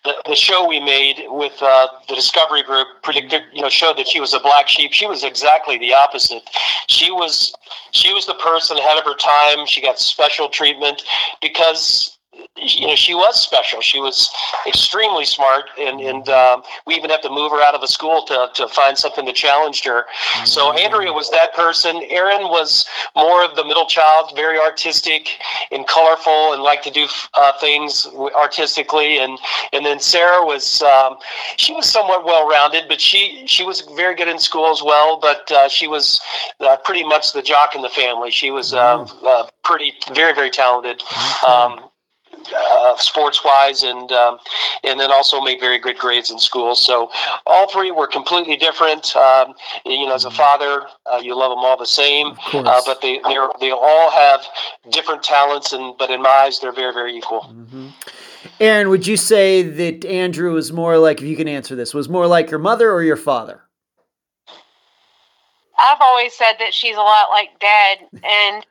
the, 0.05 0.15
the 0.27 0.35
show 0.35 0.67
we 0.67 0.81
made 0.81 1.25
with 1.29 1.53
uh, 1.63 1.87
the 2.09 2.15
Discovery 2.15 2.63
Group 2.63 2.89
predicted, 3.03 3.43
you 3.53 3.63
know, 3.63 3.69
showed 3.69 3.97
that 3.99 4.09
she 4.09 4.21
was 4.21 4.35
a 4.35 4.41
black 4.41 4.69
sheep. 4.69 4.93
She 4.93 5.07
was 5.07 5.23
exactly 5.23 5.79
the 5.79 5.95
opposite. 5.95 6.43
She 6.89 7.11
was 7.11 7.55
she 7.93 8.13
was 8.13 8.27
the 8.27 8.35
person 8.35 8.79
ahead 8.79 8.99
of 8.99 9.05
her 9.05 9.15
time. 9.17 9.67
She 9.67 9.81
got 9.81 9.99
special 9.99 10.49
treatment 10.49 11.03
because 11.41 12.19
you 12.57 12.87
know 12.87 12.95
she 12.95 13.15
was 13.15 13.41
special. 13.41 13.81
She 13.81 14.01
was 14.01 14.31
extremely 14.67 15.25
smart, 15.25 15.65
and 15.79 16.01
and 16.01 16.29
um, 16.29 16.63
we 16.87 16.95
even 16.95 17.11
have 17.11 17.23
to 17.23 17.31
move 17.31 17.51
her 17.53 17.63
out 17.63 17.75
of 17.75 17.81
the 17.81 17.87
school 17.89 18.25
to 18.27 18.51
to 18.55 18.69
find 18.69 18.97
something 18.99 19.25
that 19.25 19.35
challenged 19.35 19.85
her. 19.85 20.05
So 20.45 20.73
Andrea 20.73 21.13
was 21.13 21.31
that 21.31 21.55
person. 21.55 22.03
Erin 22.09 22.43
was 22.43 22.87
more 23.17 23.45
of 23.45 23.57
the 23.57 23.65
middle 23.65 23.87
child, 23.87 24.33
very 24.37 24.59
artistic 24.59 25.39
and 25.71 25.87
colorful, 25.87 26.53
and 26.53 26.63
liked 26.63 26.85
to 26.85 26.91
do 26.91 27.07
uh, 27.35 27.53
things 27.59 28.07
artistically. 28.37 29.19
And 29.19 29.39
and 29.73 29.87
then 29.87 29.99
Sarah 29.99 30.45
was 30.45 30.83
um, 30.83 31.17
she 31.57 31.73
was 31.73 31.89
somewhat 31.89 32.25
well 32.25 32.49
rounded, 32.49 32.85
but 32.89 33.01
she 33.01 33.45
she 33.47 33.65
was 33.65 33.81
very 33.97 34.15
good 34.15 34.29
in 34.29 34.39
school 34.39 34.71
as 34.71 34.83
well. 34.83 35.19
But 35.19 35.51
uh, 35.51 35.69
she 35.69 35.87
was 35.87 36.21
uh, 36.61 36.77
pretty 36.85 37.05
much 37.05 37.33
the 37.33 37.43
jock 37.43 37.75
in 37.75 37.83
the 37.83 37.89
family. 37.89 38.31
She 38.31 38.51
was 38.51 38.75
uh, 38.75 39.07
uh, 39.25 39.47
pretty 39.65 39.95
very 40.13 40.35
very 40.35 40.51
talented. 40.51 41.03
Um, 41.47 41.89
uh, 42.55 42.97
sports 42.97 43.45
wise 43.45 43.83
and 43.83 44.11
um, 44.13 44.39
and 44.85 44.99
then 44.99 45.11
also 45.11 45.41
made 45.41 45.61
very 45.61 45.79
good 45.79 45.99
grades 45.99 46.31
in 46.31 46.39
school. 46.39 46.75
So 46.75 47.11
all 47.47 47.71
three 47.71 47.91
were 47.91 48.07
completely 48.07 48.57
different. 48.57 49.15
Um, 49.17 49.55
you 49.85 50.07
know 50.07 50.15
as 50.15 50.25
a 50.25 50.31
father 50.31 50.87
uh, 51.13 51.19
you 51.19 51.37
love 51.37 51.51
them 51.51 51.59
all 51.59 51.77
the 51.77 51.87
same 51.87 52.35
uh, 52.53 52.83
but 52.87 53.01
they 53.01 53.19
they 53.25 53.37
they 53.61 53.71
all 53.71 54.11
have 54.11 54.45
different 54.91 55.23
talents 55.23 55.73
and 55.73 55.97
but 55.99 56.11
in 56.11 56.23
my 56.23 56.29
eyes 56.29 56.61
they're 56.61 56.73
very 56.73 56.93
very 56.93 57.17
equal. 57.17 57.43
Hmm 57.43 57.89
Erin, 58.61 58.91
would 58.91 59.07
you 59.07 59.17
say 59.17 59.63
that 59.63 60.05
Andrea 60.05 60.53
was 60.53 60.73
more 60.73 60.99
like, 60.99 61.21
if 61.21 61.27
you 61.27 61.37
can 61.37 61.49
answer 61.49 61.75
this, 61.75 61.95
was 61.95 62.09
more 62.09 62.27
like 62.27 62.51
your 62.51 62.59
mother 62.59 62.91
or 62.91 63.03
your 63.03 63.17
father? 63.17 63.63
I've 65.79 66.01
always 66.01 66.33
said 66.35 66.55
that 66.59 66.73
she's 66.73 66.97
a 66.97 67.01
lot 67.01 67.27
like 67.33 67.59
dad, 67.59 67.99
and 68.13 68.67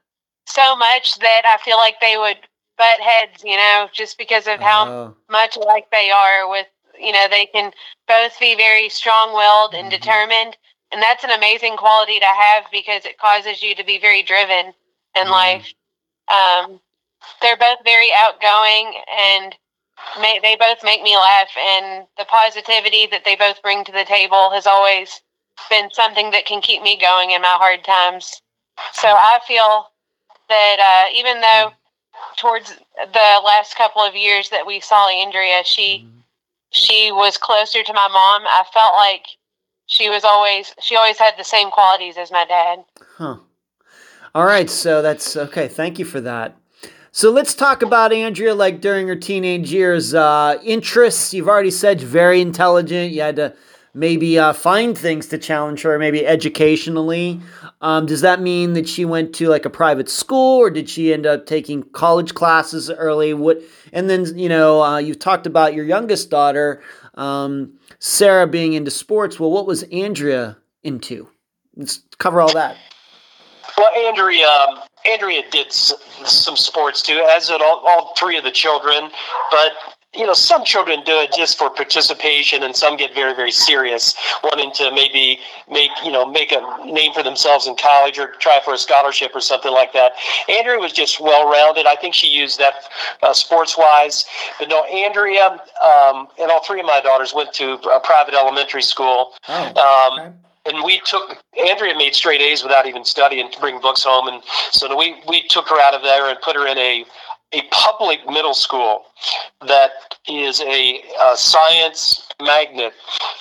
so 0.45 0.75
much 0.75 1.17
that 1.19 1.41
I 1.45 1.57
feel 1.63 1.77
like 1.77 1.95
they 1.99 2.15
would 2.17 2.37
butt 2.81 3.01
heads, 3.01 3.45
you 3.45 3.57
know, 3.57 3.89
just 3.93 4.17
because 4.17 4.47
of 4.47 4.61
how 4.61 4.87
Oh, 4.87 5.15
much 5.31 5.57
alike 5.57 5.87
they 5.91 6.11
are. 6.11 6.49
With 6.49 6.67
you 6.99 7.13
know, 7.13 7.27
they 7.29 7.47
can 7.47 7.73
both 8.07 8.39
be 8.39 8.55
very 8.55 8.89
strong-willed 8.89 9.75
and 9.75 9.89
Mhm. 9.89 9.91
determined, 9.91 10.57
and 10.91 11.03
that's 11.03 11.23
an 11.25 11.31
amazing 11.31 11.77
quality 11.77 12.19
to 12.19 12.25
have 12.27 12.65
because 12.71 13.05
it 13.05 13.19
causes 13.19 13.63
you 13.63 13.75
to 13.75 13.85
be 13.85 13.99
very 13.99 14.23
driven 14.23 14.73
in 15.15 15.29
Mhm. 15.29 15.31
life. 15.31 15.73
Um, 16.29 16.81
they're 17.41 17.57
both 17.57 17.79
very 17.85 18.09
outgoing 18.15 18.93
and 19.35 19.55
may, 20.21 20.39
they 20.41 20.57
both 20.57 20.83
make 20.83 21.03
me 21.03 21.15
laugh 21.17 21.49
and 21.57 22.07
the 22.17 22.25
positivity 22.25 23.07
that 23.11 23.25
they 23.25 23.35
both 23.35 23.61
bring 23.63 23.85
to 23.85 23.91
the 23.93 24.05
table 24.05 24.51
has 24.51 24.67
always 24.67 25.21
been 25.69 25.89
something 25.91 26.31
that 26.31 26.45
can 26.45 26.61
keep 26.61 26.83
me 26.83 26.97
going 26.99 27.31
in 27.31 27.41
my 27.41 27.55
hard 27.59 27.83
times. 27.83 28.41
So 28.93 29.09
I 29.09 29.39
feel 29.47 29.87
that 30.49 30.77
uh, 31.11 31.17
even 31.17 31.41
though 31.41 31.73
towards 32.37 32.71
the 32.95 33.41
last 33.45 33.75
couple 33.75 34.01
of 34.01 34.15
years 34.15 34.49
that 34.49 34.65
we 34.65 34.79
saw 34.79 35.09
Andrea, 35.09 35.63
she 35.63 36.07
she 36.71 37.11
was 37.11 37.37
closer 37.37 37.83
to 37.83 37.93
my 37.93 38.07
mom. 38.07 38.43
I 38.45 38.63
felt 38.73 38.95
like 38.95 39.25
she 39.85 40.09
was 40.09 40.23
always 40.23 40.73
she 40.81 40.95
always 40.95 41.17
had 41.17 41.33
the 41.37 41.43
same 41.43 41.69
qualities 41.69 42.17
as 42.17 42.31
my 42.31 42.45
dad. 42.45 42.83
Huh. 43.17 43.37
All 44.33 44.45
right, 44.45 44.69
so 44.69 45.01
that's 45.01 45.35
okay. 45.35 45.67
Thank 45.67 45.99
you 45.99 46.05
for 46.05 46.21
that. 46.21 46.55
So 47.11 47.29
let's 47.29 47.53
talk 47.53 47.81
about 47.81 48.13
Andrea. 48.13 48.55
Like 48.55 48.79
during 48.79 49.07
her 49.09 49.17
teenage 49.17 49.71
years, 49.71 50.13
uh, 50.13 50.57
interests. 50.63 51.33
You've 51.33 51.49
already 51.49 51.71
said 51.71 51.99
very 51.99 52.39
intelligent. 52.39 53.11
You 53.11 53.21
had 53.21 53.35
to 53.35 53.53
maybe 53.93 54.39
uh, 54.39 54.53
find 54.53 54.97
things 54.97 55.27
to 55.27 55.37
challenge 55.37 55.81
her, 55.81 55.97
maybe 55.99 56.25
educationally. 56.25 57.39
Um, 57.81 58.05
does 58.05 58.21
that 58.21 58.41
mean 58.41 58.73
that 58.73 58.87
she 58.87 59.05
went 59.05 59.33
to 59.35 59.47
like 59.47 59.65
a 59.65 59.69
private 59.69 60.09
school, 60.09 60.57
or 60.59 60.69
did 60.69 60.89
she 60.89 61.13
end 61.13 61.25
up 61.25 61.45
taking 61.45 61.83
college 61.83 62.33
classes 62.33 62.89
early? 62.89 63.33
What? 63.33 63.61
And 63.93 64.09
then 64.09 64.37
you 64.37 64.49
know, 64.49 64.81
uh, 64.83 64.97
you've 64.97 65.19
talked 65.19 65.47
about 65.47 65.73
your 65.73 65.85
youngest 65.85 66.29
daughter, 66.29 66.81
um, 67.15 67.77
Sarah, 67.99 68.47
being 68.47 68.73
into 68.73 68.91
sports. 68.91 69.39
Well, 69.39 69.51
what 69.51 69.65
was 69.65 69.83
Andrea 69.83 70.57
into? 70.83 71.27
Let's 71.75 72.01
cover 72.17 72.41
all 72.41 72.53
that. 72.53 72.77
Well, 73.77 74.07
Andrea, 74.07 74.47
um, 74.47 74.79
Andrea 75.05 75.43
did 75.49 75.71
some 75.71 76.55
sports 76.55 77.01
too, 77.01 77.25
as 77.31 77.47
did 77.47 77.61
all, 77.61 77.83
all 77.87 78.13
three 78.17 78.37
of 78.37 78.43
the 78.43 78.51
children. 78.51 79.09
But 79.49 79.71
you 80.13 80.25
know, 80.25 80.33
some 80.33 80.65
children 80.65 81.01
do 81.05 81.13
it 81.13 81.31
just 81.31 81.57
for 81.57 81.69
participation, 81.69 82.63
and 82.63 82.75
some 82.75 82.97
get 82.97 83.15
very, 83.15 83.33
very 83.33 83.51
serious, 83.51 84.13
wanting 84.43 84.71
to 84.73 84.91
maybe 84.91 85.39
make 85.69 85.89
you 86.03 86.11
know 86.11 86.25
make 86.29 86.51
a 86.51 86.59
name 86.85 87.13
for 87.13 87.23
themselves 87.23 87.65
in 87.65 87.75
college 87.77 88.19
or 88.19 88.27
try 88.39 88.59
for 88.63 88.73
a 88.73 88.77
scholarship 88.77 89.31
or 89.33 89.39
something 89.39 89.71
like 89.71 89.93
that. 89.93 90.11
Andrea 90.49 90.79
was 90.79 90.91
just 90.91 91.21
well-rounded. 91.21 91.85
I 91.85 91.95
think 91.95 92.13
she 92.13 92.27
used 92.27 92.59
that 92.59 92.73
uh, 93.23 93.31
sports-wise. 93.31 94.25
But 94.59 94.67
no, 94.67 94.83
Andrea 94.85 95.61
um, 95.81 96.27
and 96.37 96.51
all 96.51 96.61
three 96.63 96.81
of 96.81 96.85
my 96.85 96.99
daughters 96.99 97.33
went 97.33 97.53
to 97.53 97.73
a 97.73 97.99
private 98.01 98.33
elementary 98.33 98.81
school. 98.83 99.31
Oh, 99.47 100.11
Um, 100.11 100.19
okay. 100.19 100.35
and 100.65 100.83
we 100.83 100.99
took 101.05 101.41
Andrea 101.65 101.95
made 101.95 102.15
straight 102.15 102.41
A's 102.41 102.63
without 102.63 102.85
even 102.85 103.05
studying 103.05 103.49
to 103.49 103.59
bring 103.61 103.79
books 103.79 104.03
home, 104.03 104.27
and 104.27 104.43
so 104.71 104.93
we 104.97 105.21
we 105.25 105.47
took 105.47 105.69
her 105.69 105.79
out 105.79 105.93
of 105.93 106.01
there 106.01 106.29
and 106.29 106.37
put 106.41 106.57
her 106.57 106.67
in 106.67 106.77
a 106.77 107.05
a 107.53 107.61
public 107.71 108.19
middle 108.27 108.53
school 108.53 109.05
that 109.67 109.91
is 110.27 110.61
a, 110.61 111.01
uh 111.19 111.35
science 111.35 112.27
magnet 112.41 112.93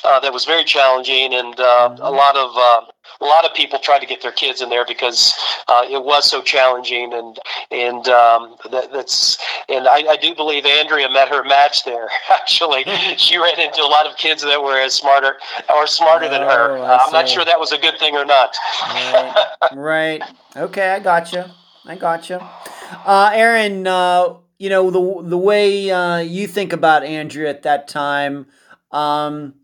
uh, 0.04 0.20
that 0.20 0.32
was 0.32 0.44
very 0.44 0.64
challenging, 0.64 1.34
and 1.34 1.58
uh, 1.60 1.96
a 2.00 2.10
lot 2.10 2.36
of 2.36 2.50
uh, 2.56 2.80
a 3.20 3.24
lot 3.24 3.44
of 3.44 3.54
people 3.54 3.78
tried 3.78 3.98
to 3.98 4.06
get 4.06 4.22
their 4.22 4.32
kids 4.32 4.62
in 4.62 4.70
there 4.70 4.84
because 4.86 5.34
uh, 5.68 5.84
it 5.88 6.02
was 6.02 6.28
so 6.28 6.42
challenging, 6.42 7.12
and 7.12 7.38
and 7.70 8.08
um, 8.08 8.56
that, 8.70 8.92
that's 8.92 9.38
and 9.68 9.86
I, 9.86 10.04
I 10.08 10.16
do 10.16 10.34
believe 10.34 10.64
Andrea 10.64 11.08
met 11.10 11.28
her 11.28 11.44
match 11.44 11.84
there. 11.84 12.08
Actually, 12.30 12.84
she 13.16 13.36
ran 13.36 13.58
into 13.60 13.82
a 13.82 13.88
lot 13.88 14.06
of 14.06 14.16
kids 14.16 14.42
that 14.42 14.62
were 14.62 14.78
as 14.78 14.94
smarter 14.94 15.36
or 15.72 15.86
smarter 15.86 16.28
than 16.28 16.42
her. 16.42 16.78
Oh, 16.78 16.84
I'm 16.84 17.12
not 17.12 17.28
sure 17.28 17.44
that 17.44 17.60
was 17.60 17.72
a 17.72 17.78
good 17.78 17.98
thing 17.98 18.16
or 18.16 18.24
not. 18.24 18.56
right, 18.82 19.50
right. 19.74 20.22
Okay, 20.56 20.90
I 20.90 21.00
gotcha. 21.00 21.54
I 21.86 21.96
gotcha. 21.96 22.48
Uh, 22.90 23.30
Erin, 23.32 23.86
uh, 23.86 24.34
you 24.58 24.68
know 24.68 24.90
the 24.90 25.28
the 25.28 25.38
way 25.38 25.90
uh, 25.90 26.18
you 26.18 26.46
think 26.46 26.72
about 26.72 27.04
Andrea 27.04 27.48
at 27.50 27.62
that 27.62 27.88
time, 27.88 28.46
um, 28.90 29.54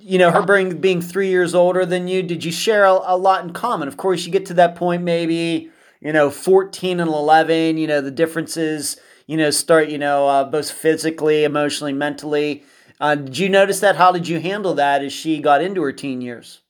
you 0.00 0.18
know 0.18 0.30
her 0.30 0.42
being 0.42 0.78
being 0.78 1.00
three 1.00 1.28
years 1.28 1.54
older 1.54 1.86
than 1.86 2.08
you. 2.08 2.22
Did 2.22 2.44
you 2.44 2.52
share 2.52 2.84
a, 2.84 2.92
a 2.92 3.16
lot 3.16 3.44
in 3.44 3.52
common? 3.52 3.88
Of 3.88 3.96
course, 3.96 4.26
you 4.26 4.32
get 4.32 4.46
to 4.46 4.54
that 4.54 4.76
point, 4.76 5.02
maybe 5.02 5.70
you 6.00 6.12
know 6.12 6.30
fourteen 6.30 7.00
and 7.00 7.08
eleven. 7.10 7.78
You 7.78 7.86
know 7.86 8.00
the 8.00 8.10
differences. 8.10 8.96
You 9.26 9.36
know 9.36 9.50
start. 9.50 9.88
You 9.88 9.98
know 9.98 10.28
uh, 10.28 10.44
both 10.44 10.70
physically, 10.70 11.44
emotionally, 11.44 11.92
mentally. 11.92 12.64
Uh, 13.00 13.16
did 13.16 13.38
you 13.38 13.48
notice 13.48 13.80
that? 13.80 13.96
How 13.96 14.12
did 14.12 14.28
you 14.28 14.38
handle 14.40 14.74
that 14.74 15.02
as 15.02 15.12
she 15.12 15.40
got 15.40 15.62
into 15.62 15.82
her 15.82 15.92
teen 15.92 16.20
years? 16.20 16.60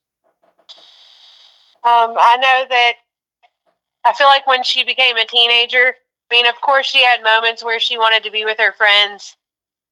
Um, 1.84 2.14
I 2.16 2.36
know 2.36 2.66
that 2.70 2.92
I 4.04 4.12
feel 4.14 4.26
like 4.26 4.46
when 4.46 4.62
she 4.64 4.84
became 4.84 5.16
a 5.16 5.24
teenager, 5.24 5.94
I 6.30 6.34
mean, 6.34 6.46
of 6.46 6.60
course, 6.60 6.86
she 6.86 7.02
had 7.04 7.22
moments 7.22 7.62
where 7.62 7.78
she 7.78 7.98
wanted 7.98 8.24
to 8.24 8.30
be 8.30 8.44
with 8.44 8.58
her 8.58 8.72
friends, 8.72 9.36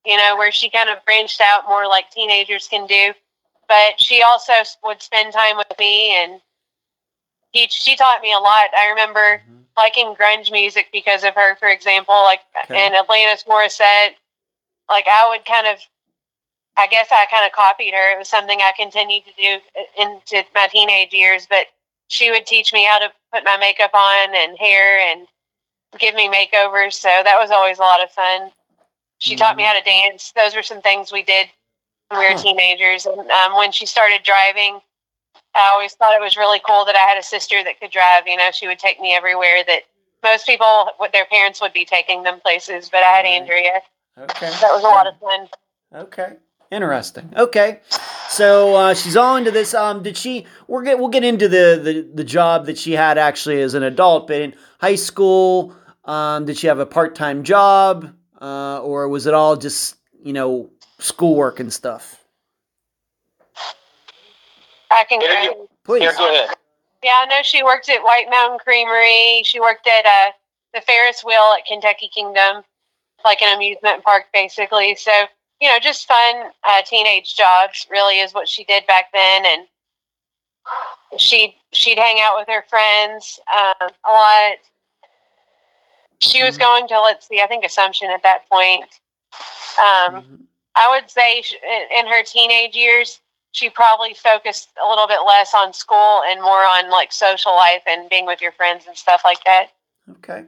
you 0.05 0.17
know, 0.17 0.37
where 0.37 0.51
she 0.53 0.71
kind 0.71 0.89
of 0.89 1.05
branched 1.05 1.41
out 1.41 1.69
more 1.69 1.87
like 1.87 2.11
teenagers 2.11 2.67
can 2.69 2.87
do. 2.87 3.13
But 3.69 4.01
she 4.01 4.23
also 4.23 4.53
would 4.83 5.01
spend 5.01 5.33
time 5.33 5.57
with 5.57 5.79
me, 5.79 6.17
and 6.17 6.41
he, 7.53 7.69
she 7.69 7.95
taught 7.95 8.23
me 8.23 8.33
a 8.33 8.39
lot. 8.39 8.71
I 8.77 8.89
remember 8.89 9.21
mm-hmm. 9.21 9.61
liking 9.77 10.15
grunge 10.15 10.51
music 10.51 10.89
because 10.93 11.23
of 11.23 11.35
her, 11.35 11.57
for 11.57 11.69
example, 11.69 12.15
like 12.25 12.41
Okay. 12.65 12.81
and 12.81 12.95
Alanis 12.95 13.47
Morissette. 13.47 14.15
Like 14.89 15.07
I 15.09 15.29
would 15.29 15.45
kind 15.45 15.69
of, 15.69 15.79
I 16.77 16.89
guess 16.89 17.09
I 17.13 17.27
kind 17.27 17.47
of 17.47 17.53
copied 17.53 17.95
her. 17.95 18.13
It 18.13 18.19
was 18.19 18.29
something 18.29 18.59
I 18.61 18.73
continued 18.77 19.25
to 19.27 19.33
do 19.41 19.61
uh, 19.79 20.03
into 20.03 20.45
my 20.55 20.67
teenage 20.67 21.13
years. 21.13 21.47
But 21.49 21.67
she 22.09 22.31
would 22.31 22.47
teach 22.47 22.73
me 22.73 22.85
how 22.85 22.99
to 22.99 23.13
put 23.33 23.45
my 23.45 23.57
makeup 23.57 23.93
on 23.95 24.35
and 24.35 24.59
hair 24.59 24.99
and 25.11 25.27
give 25.99 26.15
me 26.15 26.29
makeovers. 26.29 26.95
So 26.95 27.09
that 27.09 27.37
was 27.39 27.51
always 27.51 27.79
a 27.79 27.83
lot 27.83 28.03
of 28.03 28.11
fun. 28.11 28.51
She 29.19 29.37
taught 29.37 29.57
me 29.57 29.65
how 29.65 29.75
to 29.79 29.83
dance. 29.85 30.33
Those 30.35 30.55
were 30.55 30.63
some 30.63 30.81
things 30.81 31.13
we 31.13 31.23
did 31.23 31.49
when 32.09 32.21
we 32.21 32.27
were 32.27 32.33
Huh. 32.33 32.43
teenagers. 32.43 33.07
And 33.07 33.31
um, 33.31 33.57
when 33.57 33.71
she 33.73 33.87
started 33.87 34.23
driving, 34.23 34.81
I 35.55 35.69
always 35.73 35.93
thought 35.95 36.15
it 36.15 36.21
was 36.23 36.37
really 36.37 36.61
cool 36.67 36.85
that 36.87 36.97
I 36.97 37.01
had 37.01 37.19
a 37.19 37.23
sister 37.23 37.63
that 37.65 37.81
could 37.81 37.91
drive. 37.91 38.27
You 38.27 38.37
know, 38.37 38.51
she 38.53 38.67
would 38.67 38.79
take 38.79 39.01
me 39.01 39.15
everywhere 39.15 39.63
that 39.67 39.83
most 40.23 40.47
people, 40.47 40.91
with 40.99 41.13
their 41.13 41.27
parents, 41.27 41.61
would 41.61 41.73
be 41.73 41.85
taking 41.85 42.23
them 42.23 42.41
places. 42.41 42.89
But 42.89 43.03
I 43.03 43.09
had 43.11 43.25
Right. 43.25 43.41
Andrea. 43.41 43.83
Okay. 44.19 44.51
That 44.61 44.73
was 44.73 44.83
a 44.85 44.89
lot 44.89 45.07
of 45.07 45.19
fun. 45.19 45.49
Okay. 45.95 46.37
Interesting. 46.71 47.33
Okay. 47.37 47.81
So 48.31 48.77
uh, 48.77 48.95
she's 48.95 49.17
all 49.17 49.35
into 49.35 49.51
this. 49.51 49.75
Um, 49.75 50.05
did 50.05 50.17
she? 50.17 50.47
We're 50.69 50.85
get, 50.85 51.01
we'll 51.01 51.09
get 51.09 51.25
into 51.25 51.49
the, 51.49 51.81
the 51.83 52.09
the 52.15 52.23
job 52.23 52.67
that 52.67 52.79
she 52.79 52.93
had 52.93 53.19
actually 53.19 53.61
as 53.61 53.75
an 53.75 53.83
adult, 53.83 54.29
but 54.29 54.41
in 54.41 54.55
high 54.81 54.95
school, 54.95 55.75
um, 56.05 56.45
did 56.45 56.57
she 56.57 56.69
have 56.69 56.79
a 56.79 56.87
part 56.87 57.17
time 57.17 57.43
job, 57.43 58.15
uh, 58.41 58.81
or 58.83 59.09
was 59.09 59.27
it 59.27 59.35
all 59.35 59.57
just 59.57 59.97
you 60.23 60.33
know 60.33 60.71
schoolwork 61.01 61.59
and 61.59 61.73
stuff? 61.73 62.23
I 64.93 65.05
can 65.09 65.21
Here 65.21 65.53
go. 65.53 65.69
Please. 65.83 66.03
Here, 66.03 66.15
go 66.17 66.33
ahead. 66.33 66.51
Yeah, 67.03 67.17
I 67.23 67.27
know 67.27 67.43
she 67.43 67.65
worked 67.65 67.89
at 67.89 68.01
White 68.05 68.27
Mountain 68.31 68.61
Creamery. 68.61 69.43
She 69.45 69.59
worked 69.59 69.89
at 69.89 70.07
uh, 70.07 70.31
the 70.73 70.81
Ferris 70.83 71.25
wheel 71.25 71.53
at 71.59 71.67
Kentucky 71.67 72.09
Kingdom, 72.15 72.63
like 73.25 73.43
an 73.43 73.57
amusement 73.57 74.05
park, 74.05 74.27
basically. 74.33 74.95
So, 74.95 75.11
you 75.61 75.69
know, 75.69 75.79
just 75.79 76.07
fun 76.09 76.51
uh, 76.69 76.83
teenage 76.87 77.37
jobs 77.37 77.87
really 77.91 78.19
is 78.19 78.33
what 78.33 78.49
she 78.49 78.65
did 78.65 78.87
back 78.87 79.07
then. 79.13 79.45
And 79.47 79.67
she'd, 81.19 81.55
she'd 81.73 81.99
hang 81.99 82.17
out 82.21 82.37
with 82.39 82.49
her 82.49 82.65
friends 82.69 83.39
um, 83.53 83.91
a 84.07 84.11
lot. 84.11 84.57
She 86.21 86.43
was 86.43 86.57
Mhm. 86.57 86.61
going 86.61 86.89
to, 86.89 87.01
let's 87.01 87.27
see, 87.29 87.41
I 87.41 87.47
think 87.47 87.65
Assumption 87.65 88.11
at 88.11 88.23
that 88.23 88.49
point. 88.49 88.85
Um, 89.79 90.15
Mhm. 90.15 90.47
I 90.75 90.89
would 90.91 91.11
say 91.11 91.43
sh- 91.43 91.55
in- 91.63 91.89
in 91.99 92.07
her 92.07 92.23
teenage 92.23 92.75
years, 92.75 93.21
she 93.53 93.69
probably 93.69 94.15
focused 94.15 94.71
a 94.83 94.89
little 94.89 95.07
bit 95.09 95.21
less 95.27 95.53
on 95.55 95.73
school 95.73 96.23
and 96.27 96.41
more 96.41 96.65
on 96.65 96.89
like 96.91 97.13
social 97.13 97.53
life 97.55 97.83
and 97.87 98.09
being 98.09 98.25
with 98.27 98.41
your 98.41 98.53
friends 98.53 98.87
and 98.87 98.97
stuff 98.97 99.23
like 99.25 99.43
that. 99.45 99.71
Okay. 100.19 100.45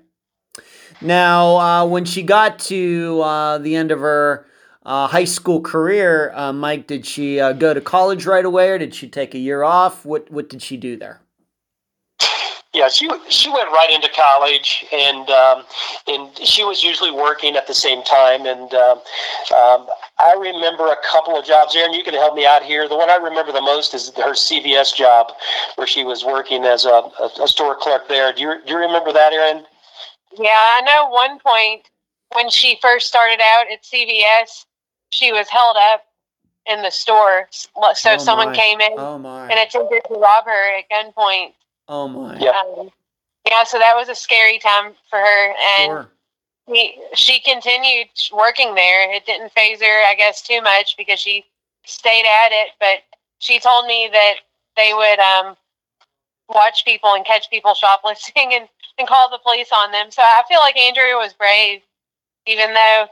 Now, 1.00 1.56
uh, 1.56 1.84
when 1.86 2.04
she 2.04 2.22
got 2.22 2.58
to 2.60 3.20
uh, 3.22 3.58
the 3.58 3.74
end 3.74 3.90
of 3.90 3.98
her 4.00 4.46
uh, 4.84 5.06
high 5.06 5.24
school 5.24 5.60
career, 5.60 6.32
uh, 6.34 6.52
Mike, 6.52 6.86
did 6.86 7.06
she 7.06 7.40
uh, 7.40 7.52
go 7.52 7.72
to 7.72 7.80
college 7.80 8.26
right 8.26 8.44
away, 8.44 8.70
or 8.70 8.78
did 8.78 8.94
she 8.94 9.08
take 9.08 9.34
a 9.34 9.38
year 9.38 9.62
off? 9.62 10.04
What 10.04 10.30
What 10.30 10.48
did 10.48 10.62
she 10.62 10.76
do 10.76 10.96
there? 10.96 11.20
Yeah, 12.74 12.88
she 12.88 13.06
she 13.28 13.50
went 13.50 13.70
right 13.70 13.90
into 13.90 14.08
college, 14.08 14.86
and 14.90 15.28
um, 15.28 15.64
and 16.08 16.38
she 16.38 16.64
was 16.64 16.82
usually 16.82 17.10
working 17.10 17.54
at 17.54 17.66
the 17.66 17.74
same 17.74 18.02
time. 18.02 18.46
And 18.46 18.72
um, 18.72 18.98
um, 19.54 19.86
I 20.18 20.34
remember 20.40 20.86
a 20.86 20.96
couple 21.04 21.38
of 21.38 21.44
jobs. 21.44 21.76
Erin, 21.76 21.92
you 21.92 22.02
can 22.02 22.14
help 22.14 22.34
me 22.34 22.46
out 22.46 22.62
here. 22.62 22.88
The 22.88 22.96
one 22.96 23.10
I 23.10 23.16
remember 23.16 23.52
the 23.52 23.60
most 23.60 23.92
is 23.92 24.10
her 24.16 24.32
CVS 24.32 24.96
job, 24.96 25.32
where 25.74 25.86
she 25.86 26.02
was 26.02 26.24
working 26.24 26.64
as 26.64 26.86
a, 26.86 27.10
a, 27.20 27.30
a 27.42 27.48
store 27.48 27.76
clerk 27.76 28.08
there. 28.08 28.32
Do 28.32 28.40
you 28.40 28.60
do 28.64 28.72
you 28.72 28.78
remember 28.78 29.12
that, 29.12 29.34
Erin? 29.34 29.66
Yeah, 30.38 30.48
I 30.48 30.80
know 30.80 31.10
one 31.10 31.40
point 31.40 31.90
when 32.34 32.48
she 32.48 32.78
first 32.80 33.06
started 33.06 33.40
out 33.42 33.66
at 33.70 33.82
CVS, 33.82 34.64
she 35.12 35.30
was 35.32 35.48
held 35.48 35.76
up 35.92 36.06
in 36.66 36.82
the 36.82 36.90
store. 36.90 37.48
So 37.52 37.70
Oh, 38.14 38.16
someone 38.18 38.48
my. 38.48 38.54
came 38.56 38.80
in 38.80 38.94
Oh 38.98 39.18
my! 39.18 39.48
and 39.48 39.58
attempted 39.60 40.02
to 40.08 40.14
rob 40.14 40.44
her 40.46 40.78
at 40.78 40.88
gunpoint. 40.90 41.52
oh 41.88 42.08
my! 42.08 42.36
Yeah. 42.38 42.50
Um, 42.78 42.90
yeah, 43.46 43.64
so 43.64 43.78
that 43.78 43.94
was 43.96 44.08
a 44.08 44.14
scary 44.14 44.58
time 44.58 44.94
for 45.10 45.18
her. 45.18 45.54
And 45.78 45.86
Sure. 45.90 46.08
he, 46.66 46.98
she 47.14 47.40
continued 47.40 48.08
working 48.32 48.74
there. 48.74 49.12
It 49.12 49.26
didn't 49.26 49.52
phase 49.52 49.80
her, 49.82 50.04
I 50.06 50.14
guess, 50.16 50.42
too 50.42 50.60
much 50.62 50.96
because 50.96 51.18
she 51.20 51.44
stayed 51.84 52.24
at 52.24 52.52
it. 52.52 52.70
But 52.78 53.02
she 53.40 53.58
told 53.58 53.86
me 53.86 54.08
that 54.12 54.34
they 54.76 54.94
would 54.94 55.18
um, 55.18 55.56
watch 56.48 56.84
people 56.84 57.14
and 57.14 57.24
catch 57.26 57.50
people 57.50 57.74
shoplifting 57.82 58.54
and, 58.54 58.68
and 58.98 59.08
call 59.08 59.28
the 59.28 59.38
police 59.38 59.70
on 59.74 59.90
them. 59.90 60.12
So 60.12 60.22
I 60.22 60.42
feel 60.48 60.60
like 60.60 60.76
Andrea 60.76 61.16
was 61.16 61.32
brave, 61.32 61.82
even 62.46 62.72
though 62.74 63.06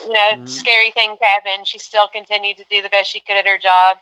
you 0.00 0.08
know 0.12 0.36
Mhm. 0.38 0.48
scary 0.48 0.90
things 0.90 1.18
happened. 1.20 1.66
She 1.66 1.78
still 1.78 2.08
continued 2.08 2.56
to 2.58 2.64
do 2.64 2.82
the 2.82 2.88
best 2.88 3.10
she 3.10 3.20
could 3.20 3.36
at 3.36 3.46
her 3.46 3.58
job. 3.58 3.98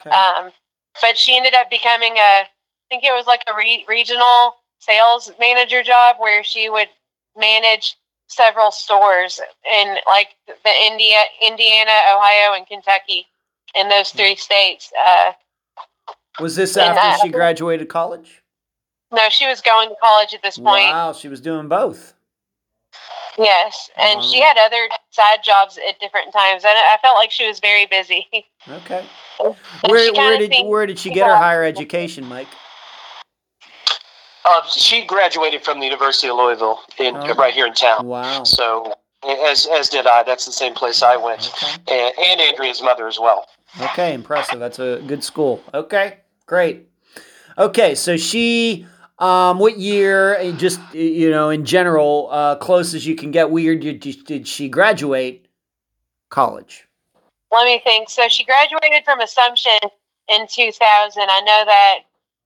Okay. 0.00 0.14
Um, 0.14 0.52
but 1.00 1.16
she 1.18 1.36
ended 1.36 1.54
up 1.54 1.70
becoming 1.70 2.16
a, 2.16 2.20
I 2.42 2.48
think 2.88 3.04
it 3.04 3.12
was 3.12 3.26
like 3.26 3.42
a 3.48 3.54
re- 3.54 3.84
regional 3.88 4.56
sales 4.78 5.30
manager 5.38 5.82
job 5.82 6.16
where 6.18 6.42
she 6.44 6.68
would 6.70 6.88
manage 7.36 7.96
several 8.28 8.70
stores 8.70 9.40
in 9.72 9.96
like 10.06 10.36
the 10.46 10.70
India, 10.82 11.16
Indiana, 11.40 11.92
Ohio, 12.14 12.54
and 12.54 12.66
Kentucky, 12.66 13.26
in 13.74 13.88
those 13.88 14.10
Hmm. 14.10 14.18
three 14.18 14.36
states. 14.36 14.92
Uh, 14.98 15.32
Was 16.38 16.56
this 16.56 16.76
And 16.76 16.98
after 16.98 17.22
she 17.26 17.32
graduated 17.32 17.88
college? 17.88 18.42
no, 19.10 19.28
she 19.30 19.46
was 19.46 19.60
going 19.60 19.88
to 19.88 19.94
college 19.96 20.34
at 20.34 20.42
this 20.42 20.58
point. 20.58 20.84
Wow, 20.84 21.12
she 21.12 21.28
was 21.28 21.40
doing 21.40 21.68
both. 21.68 22.14
Yes, 23.38 23.90
and 23.96 24.22
she 24.24 24.40
had 24.40 24.56
other 24.58 24.88
side 25.10 25.38
jobs 25.44 25.78
at 25.88 25.98
different 26.00 26.32
times, 26.32 26.64
and 26.64 26.72
I 26.76 26.96
felt 27.02 27.16
like 27.16 27.30
she 27.30 27.46
was 27.46 27.60
very 27.60 27.86
busy. 27.86 28.26
Okay. 28.68 29.04
Where, 29.38 30.12
where 30.14 30.38
did 30.38 30.50
seemed- 30.52 30.68
where 30.68 30.86
did 30.86 30.98
she 30.98 31.10
get 31.10 31.26
her 31.26 31.36
higher 31.36 31.62
education, 31.62 32.24
Mike? 32.26 32.48
Uh, 34.44 34.62
she 34.68 35.04
graduated 35.04 35.62
from 35.64 35.80
the 35.80 35.84
University 35.86 36.28
of 36.28 36.36
Louisville 36.36 36.80
in 36.98 37.16
Oh. 37.16 37.34
right 37.34 37.52
here 37.52 37.66
in 37.66 37.74
town. 37.74 38.06
Wow. 38.06 38.44
So 38.44 38.94
as 39.24 39.66
as 39.66 39.88
did 39.88 40.06
I. 40.06 40.22
That's 40.22 40.46
the 40.46 40.52
same 40.52 40.72
place 40.72 41.02
I 41.02 41.16
went, 41.16 41.50
Okay. 41.52 41.76
and, 41.88 42.14
and 42.18 42.40
Andrea's 42.40 42.80
mother 42.82 43.08
as 43.08 43.18
well. 43.18 43.46
Okay, 43.80 44.14
impressive. 44.14 44.58
That's 44.60 44.78
a 44.78 45.02
good 45.06 45.22
school. 45.24 45.62
Okay, 45.74 46.18
great. 46.46 46.88
Okay, 47.58 47.94
so 47.94 48.16
she, 48.16 48.86
um, 49.18 49.58
what 49.58 49.78
year? 49.78 50.52
Just 50.56 50.80
you 50.94 51.30
know, 51.30 51.50
in 51.50 51.64
general, 51.64 52.28
uh, 52.30 52.56
close 52.56 52.94
as 52.94 53.06
you 53.06 53.14
can 53.16 53.30
get. 53.30 53.50
Weird. 53.50 53.80
Did, 53.80 54.00
did 54.24 54.46
she 54.48 54.68
graduate 54.68 55.46
college? 56.30 56.86
Let 57.52 57.64
me 57.64 57.80
think. 57.84 58.10
So 58.10 58.28
she 58.28 58.44
graduated 58.44 59.04
from 59.04 59.20
Assumption 59.20 59.78
in 60.28 60.46
2000. 60.48 61.22
I 61.22 61.40
know 61.40 61.62
that, 61.66 61.98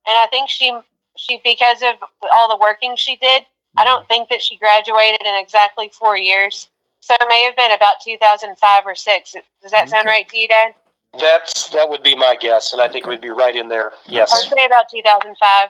and 0.06 0.16
I 0.16 0.26
think 0.30 0.48
she 0.48 0.72
she 1.16 1.40
because 1.42 1.82
of 1.82 1.94
all 2.32 2.48
the 2.48 2.58
working 2.60 2.94
she 2.96 3.16
did. 3.16 3.44
I 3.76 3.84
don't 3.84 4.06
think 4.08 4.28
that 4.30 4.42
she 4.42 4.56
graduated 4.56 5.20
in 5.24 5.34
exactly 5.36 5.90
four 5.96 6.16
years. 6.16 6.68
So 7.00 7.14
it 7.18 7.26
may 7.28 7.44
have 7.44 7.56
been 7.56 7.72
about 7.72 7.96
2005 8.04 8.82
or 8.84 8.94
six. 8.94 9.34
Does 9.62 9.70
that 9.70 9.88
sound 9.88 10.06
Okay. 10.06 10.16
right 10.16 10.28
to 10.28 10.38
you, 10.38 10.48
Dad? 10.48 10.74
That's 11.18 11.68
that 11.70 11.88
would 11.88 12.02
be 12.02 12.14
my 12.14 12.36
guess, 12.36 12.72
and 12.72 12.80
I 12.80 12.88
think 12.88 13.06
we'd 13.06 13.20
be 13.20 13.30
right 13.30 13.56
in 13.56 13.68
there. 13.68 13.92
Yes, 14.06 14.32
I'd 14.32 14.50
say 14.56 14.64
about 14.64 14.88
2005. 14.90 15.68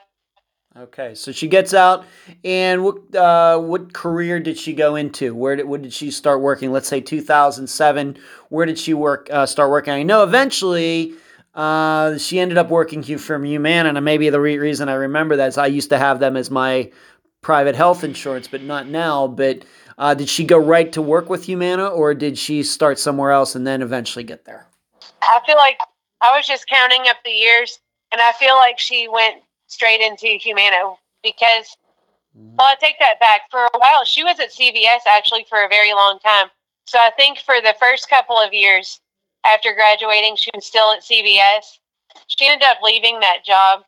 Okay, 0.76 1.16
so 1.16 1.32
she 1.32 1.48
gets 1.48 1.74
out, 1.74 2.04
and 2.44 2.84
what 2.84 3.14
uh, 3.16 3.58
what 3.58 3.92
career 3.92 4.38
did 4.38 4.56
she 4.56 4.72
go 4.72 4.94
into? 4.94 5.34
Where 5.34 5.56
did 5.56 5.66
when 5.66 5.82
did 5.82 5.92
she 5.92 6.12
start 6.12 6.40
working? 6.40 6.70
Let's 6.70 6.86
say 6.86 7.00
2007. 7.00 8.16
Where 8.50 8.66
did 8.66 8.78
she 8.78 8.94
work? 8.94 9.28
Uh, 9.32 9.46
start 9.46 9.70
working? 9.70 9.92
I 9.92 10.04
know 10.04 10.22
eventually 10.22 11.14
uh, 11.56 12.16
she 12.18 12.38
ended 12.38 12.56
up 12.56 12.70
working 12.70 13.02
from 13.18 13.44
Humana, 13.44 13.88
and 13.88 14.04
maybe 14.04 14.30
the 14.30 14.40
re- 14.40 14.58
reason 14.58 14.88
I 14.88 14.94
remember 14.94 15.34
that 15.36 15.48
is 15.48 15.58
I 15.58 15.66
used 15.66 15.90
to 15.90 15.98
have 15.98 16.20
them 16.20 16.36
as 16.36 16.52
my 16.52 16.92
private 17.42 17.74
health 17.74 18.04
insurance, 18.04 18.46
but 18.46 18.62
not 18.62 18.86
now. 18.86 19.26
But 19.26 19.64
uh, 19.98 20.14
did 20.14 20.28
she 20.28 20.44
go 20.44 20.56
right 20.56 20.92
to 20.92 21.02
work 21.02 21.28
with 21.28 21.46
Humana, 21.46 21.88
or 21.88 22.14
did 22.14 22.38
she 22.38 22.62
start 22.62 23.00
somewhere 23.00 23.32
else 23.32 23.56
and 23.56 23.66
then 23.66 23.82
eventually 23.82 24.22
get 24.22 24.44
there? 24.44 24.68
I 25.20 25.40
feel 25.44 25.56
like 25.56 25.80
I 26.22 26.36
was 26.36 26.46
just 26.46 26.68
counting 26.68 27.02
up 27.08 27.16
the 27.24 27.32
years, 27.32 27.80
and 28.12 28.20
I 28.20 28.30
feel 28.38 28.54
like 28.54 28.78
she 28.78 29.08
went 29.08 29.42
straight 29.70 30.00
into 30.00 30.26
Humana 30.26 30.94
because, 31.22 31.76
well, 32.34 32.66
I 32.68 32.74
take 32.80 32.98
that 32.98 33.20
back. 33.20 33.42
For 33.50 33.60
a 33.64 33.78
while, 33.78 34.04
she 34.04 34.22
was 34.24 34.38
at 34.40 34.50
CVS 34.52 35.06
actually 35.06 35.46
for 35.48 35.64
a 35.64 35.68
very 35.68 35.92
long 35.92 36.18
time. 36.18 36.48
So 36.84 36.98
I 36.98 37.10
think 37.16 37.38
for 37.38 37.60
the 37.62 37.74
first 37.78 38.10
couple 38.10 38.36
of 38.36 38.52
years 38.52 39.00
after 39.46 39.72
graduating, 39.74 40.36
she 40.36 40.50
was 40.54 40.66
still 40.66 40.92
at 40.92 41.02
CVS. 41.02 41.78
She 42.26 42.46
ended 42.46 42.66
up 42.68 42.78
leaving 42.82 43.20
that 43.20 43.44
job. 43.44 43.84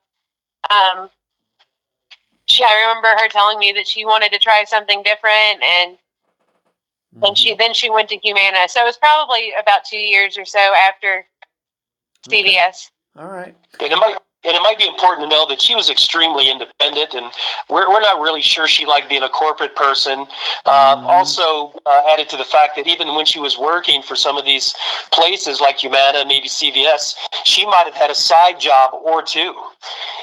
Um, 0.71 1.11
she, 2.47 2.63
I 2.65 2.87
remember 2.87 3.09
her 3.21 3.29
telling 3.29 3.59
me 3.59 3.73
that 3.73 3.87
she 3.87 4.05
wanted 4.05 4.33
to 4.33 4.39
try 4.39 4.65
something 4.65 5.03
different, 5.03 5.63
and 5.63 5.99
and 7.23 7.37
she 7.37 7.55
then 7.55 7.75
she 7.75 7.91
went 7.91 8.09
to 8.11 8.17
Humana. 8.19 8.69
So 8.69 8.83
it 8.83 8.85
was 8.85 8.97
probably 8.97 9.53
about 9.61 9.85
two 9.85 9.99
years 9.99 10.39
or 10.39 10.45
so 10.45 10.59
after 10.59 11.27
Okay. 12.29 12.45
CVS. 12.45 12.91
All 13.17 13.27
right. 13.29 13.55
And 14.45 14.57
it 14.57 14.61
might 14.61 14.63
and 14.63 14.69
it 14.69 14.79
might 14.79 14.79
be 14.79 14.89
important 14.89 15.31
to 15.31 15.37
know 15.37 15.47
that 15.49 15.61
she 15.61 15.75
was 15.75 15.91
extremely 15.91 16.51
independent, 16.51 17.15
and 17.15 17.27
we're, 17.69 17.89
we're 17.91 18.01
not 18.01 18.21
really 18.21 18.41
sure 18.43 18.67
she 18.67 18.87
liked 18.87 19.09
being 19.09 19.23
a 19.23 19.29
corporate 19.29 19.75
person. 19.77 20.27
Uh, 20.65 20.97
Mhm. 20.97 21.07
Also, 21.07 21.73
uh, 21.87 22.03
added 22.09 22.29
to 22.31 22.37
the 22.37 22.45
fact 22.45 22.77
that 22.77 22.87
even 22.87 23.15
when 23.15 23.25
she 23.27 23.39
was 23.39 23.59
working 23.59 24.03
for 24.03 24.17
some 24.17 24.37
of 24.39 24.45
these 24.45 24.75
places 25.11 25.61
like 25.61 25.79
Humana, 25.79 26.25
maybe 26.27 26.49
CVS, 26.49 27.15
she 27.45 27.67
might 27.67 27.85
have 27.85 27.95
had 27.95 28.11
a 28.11 28.15
side 28.15 28.59
job 28.61 28.91
or 28.95 29.23
two, 29.23 29.55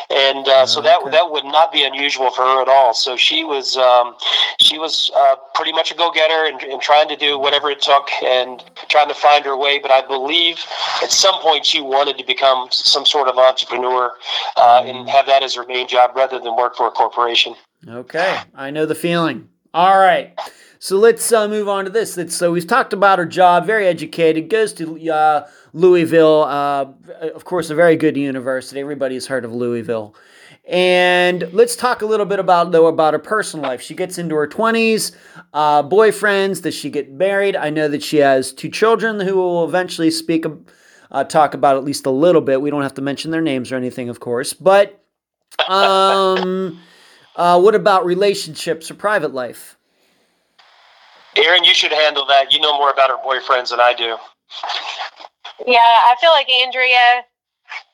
and 0.09 0.47
uh, 0.47 0.65
so 0.65 0.81
that 0.81 1.01
Okay. 1.01 1.11
that 1.11 1.31
would 1.31 1.45
not 1.45 1.71
be 1.71 1.83
unusual 1.83 2.29
for 2.31 2.43
her 2.43 2.61
at 2.61 2.67
all. 2.67 2.93
So 2.93 3.15
she 3.17 3.43
was 3.43 3.77
um, 3.77 4.15
she 4.59 4.77
was 4.79 5.11
uh, 5.15 5.35
pretty 5.53 5.71
much 5.71 5.91
a 5.91 5.95
go 5.95 6.11
getter 6.11 6.45
and, 6.45 6.61
and 6.63 6.81
trying 6.81 7.07
to 7.09 7.15
do 7.15 7.37
whatever 7.37 7.69
it 7.69 7.81
took 7.81 8.09
and 8.23 8.63
trying 8.89 9.07
to 9.09 9.13
find 9.15 9.45
her 9.45 9.55
way. 9.55 9.79
But 9.79 9.91
I 9.91 10.01
believe 10.05 10.59
at 11.03 11.11
some 11.11 11.35
point 11.41 11.65
she 11.65 11.81
wanted 11.81 12.17
to 12.17 12.25
become 12.25 12.69
some 12.71 13.05
sort 13.05 13.27
of 13.27 13.37
entrepreneur 13.37 14.08
uh, 14.57 14.83
and 14.85 15.09
have 15.09 15.25
that 15.27 15.43
as 15.43 15.55
her 15.55 15.65
main 15.65 15.87
job 15.87 16.11
rather 16.15 16.39
than 16.39 16.55
work 16.55 16.75
for 16.75 16.87
a 16.87 16.91
corporation. 16.91 17.55
Okay, 17.87 18.39
I 18.55 18.71
know 18.71 18.85
the 18.85 18.95
feeling. 18.95 19.49
All 19.73 19.97
right, 19.97 20.37
so 20.79 20.97
let's 20.97 21.31
uh, 21.31 21.47
move 21.47 21.67
on 21.67 21.85
to 21.85 21.91
this. 21.91 22.17
So 22.35 22.51
we've 22.51 22.67
talked 22.67 22.93
about 22.93 23.19
her 23.19 23.25
job, 23.25 23.65
very 23.65 23.87
educated, 23.87 24.49
goes 24.49 24.73
to 24.73 25.11
uh, 25.11 25.47
Louisville, 25.73 26.43
uh, 26.43 26.85
of 27.21 27.45
course, 27.45 27.69
a 27.69 27.75
very 27.75 27.95
good 27.95 28.17
university. 28.17 28.79
Everybody's 28.79 29.27
heard 29.27 29.45
of 29.45 29.53
Louisville. 29.53 30.15
And 30.67 31.51
let's 31.51 31.75
talk 31.75 32.03
a 32.03 32.05
little 32.05 32.27
bit 32.27 32.37
about 32.37 32.71
though 32.71 32.85
about 32.85 33.13
her 33.13 33.19
personal 33.19 33.65
life. 33.65 33.81
She 33.81 33.95
gets 33.95 34.19
into 34.19 34.35
her 34.35 34.45
twenties, 34.45 35.13
uh, 35.51 35.81
boyfriends. 35.81 36.61
Does 36.61 36.75
she 36.75 36.91
get 36.91 37.11
married? 37.11 37.55
I 37.55 37.71
know 37.71 37.87
that 37.87 38.03
she 38.03 38.17
has 38.17 38.53
two 38.53 38.69
children 38.69 39.19
who 39.19 39.35
will 39.35 39.65
eventually 39.65 40.11
speak, 40.11 40.45
uh, 41.11 41.23
talk 41.23 41.53
about 41.53 41.77
at 41.77 41.83
least 41.83 42.05
a 42.05 42.11
little 42.11 42.41
bit. 42.41 42.61
We 42.61 42.69
don't 42.69 42.83
have 42.83 42.93
to 42.95 43.01
mention 43.01 43.31
their 43.31 43.41
names 43.41 43.71
or 43.71 43.75
anything, 43.75 44.09
of 44.09 44.19
course. 44.19 44.53
But 44.53 45.03
um, 45.67 46.79
uh, 47.35 47.59
what 47.59 47.75
about 47.75 48.05
relationships 48.05 48.89
or 48.91 48.95
private 48.95 49.33
life? 49.33 49.77
Erin, 51.35 51.63
you 51.63 51.73
should 51.73 51.91
handle 51.91 52.25
that. 52.25 52.51
You 52.51 52.59
know 52.59 52.77
more 52.77 52.91
about 52.91 53.09
her 53.09 53.17
boyfriends 53.17 53.69
than 53.69 53.79
I 53.79 53.93
do. 53.93 54.17
Yeah, 55.65 55.79
I 55.79 56.15
feel 56.19 56.31
like 56.31 56.49
Andrea, 56.49 57.23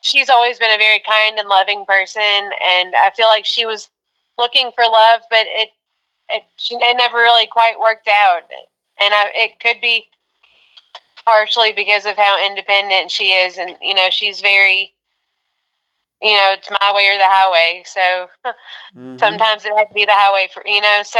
she's 0.01 0.29
always 0.29 0.57
been 0.57 0.71
a 0.71 0.77
very 0.77 0.99
kind 0.99 1.37
and 1.37 1.49
loving 1.49 1.85
person, 1.85 2.21
and 2.21 2.95
I 2.95 3.11
feel 3.15 3.27
like 3.27 3.45
she 3.45 3.65
was 3.65 3.89
looking 4.37 4.71
for 4.75 4.83
love, 4.83 5.21
but 5.29 5.45
it 5.47 5.69
it, 6.29 6.43
it 6.71 6.97
never 6.97 7.17
really 7.17 7.47
quite 7.47 7.79
worked 7.79 8.07
out, 8.07 8.41
and 8.99 9.13
I, 9.13 9.31
it 9.35 9.59
could 9.59 9.79
be 9.81 10.07
partially 11.25 11.73
because 11.73 12.05
of 12.05 12.17
how 12.17 12.45
independent 12.45 13.11
she 13.11 13.25
is, 13.33 13.57
and 13.57 13.75
you 13.81 13.93
know 13.93 14.09
she's 14.09 14.41
very, 14.41 14.93
you 16.21 16.33
know, 16.33 16.49
it's 16.53 16.69
my 16.69 16.93
way 16.93 17.07
or 17.13 17.17
the 17.17 17.25
highway, 17.25 17.83
so. 17.85 18.27
Mhm. 18.95 19.19
sometimes 19.19 19.65
it 19.65 19.73
had 19.77 19.87
to 19.87 19.93
be 19.93 20.05
the 20.05 20.13
highway 20.13 20.47
for 20.53 20.63
you 20.65 20.81
know 20.81 21.01
so 21.03 21.19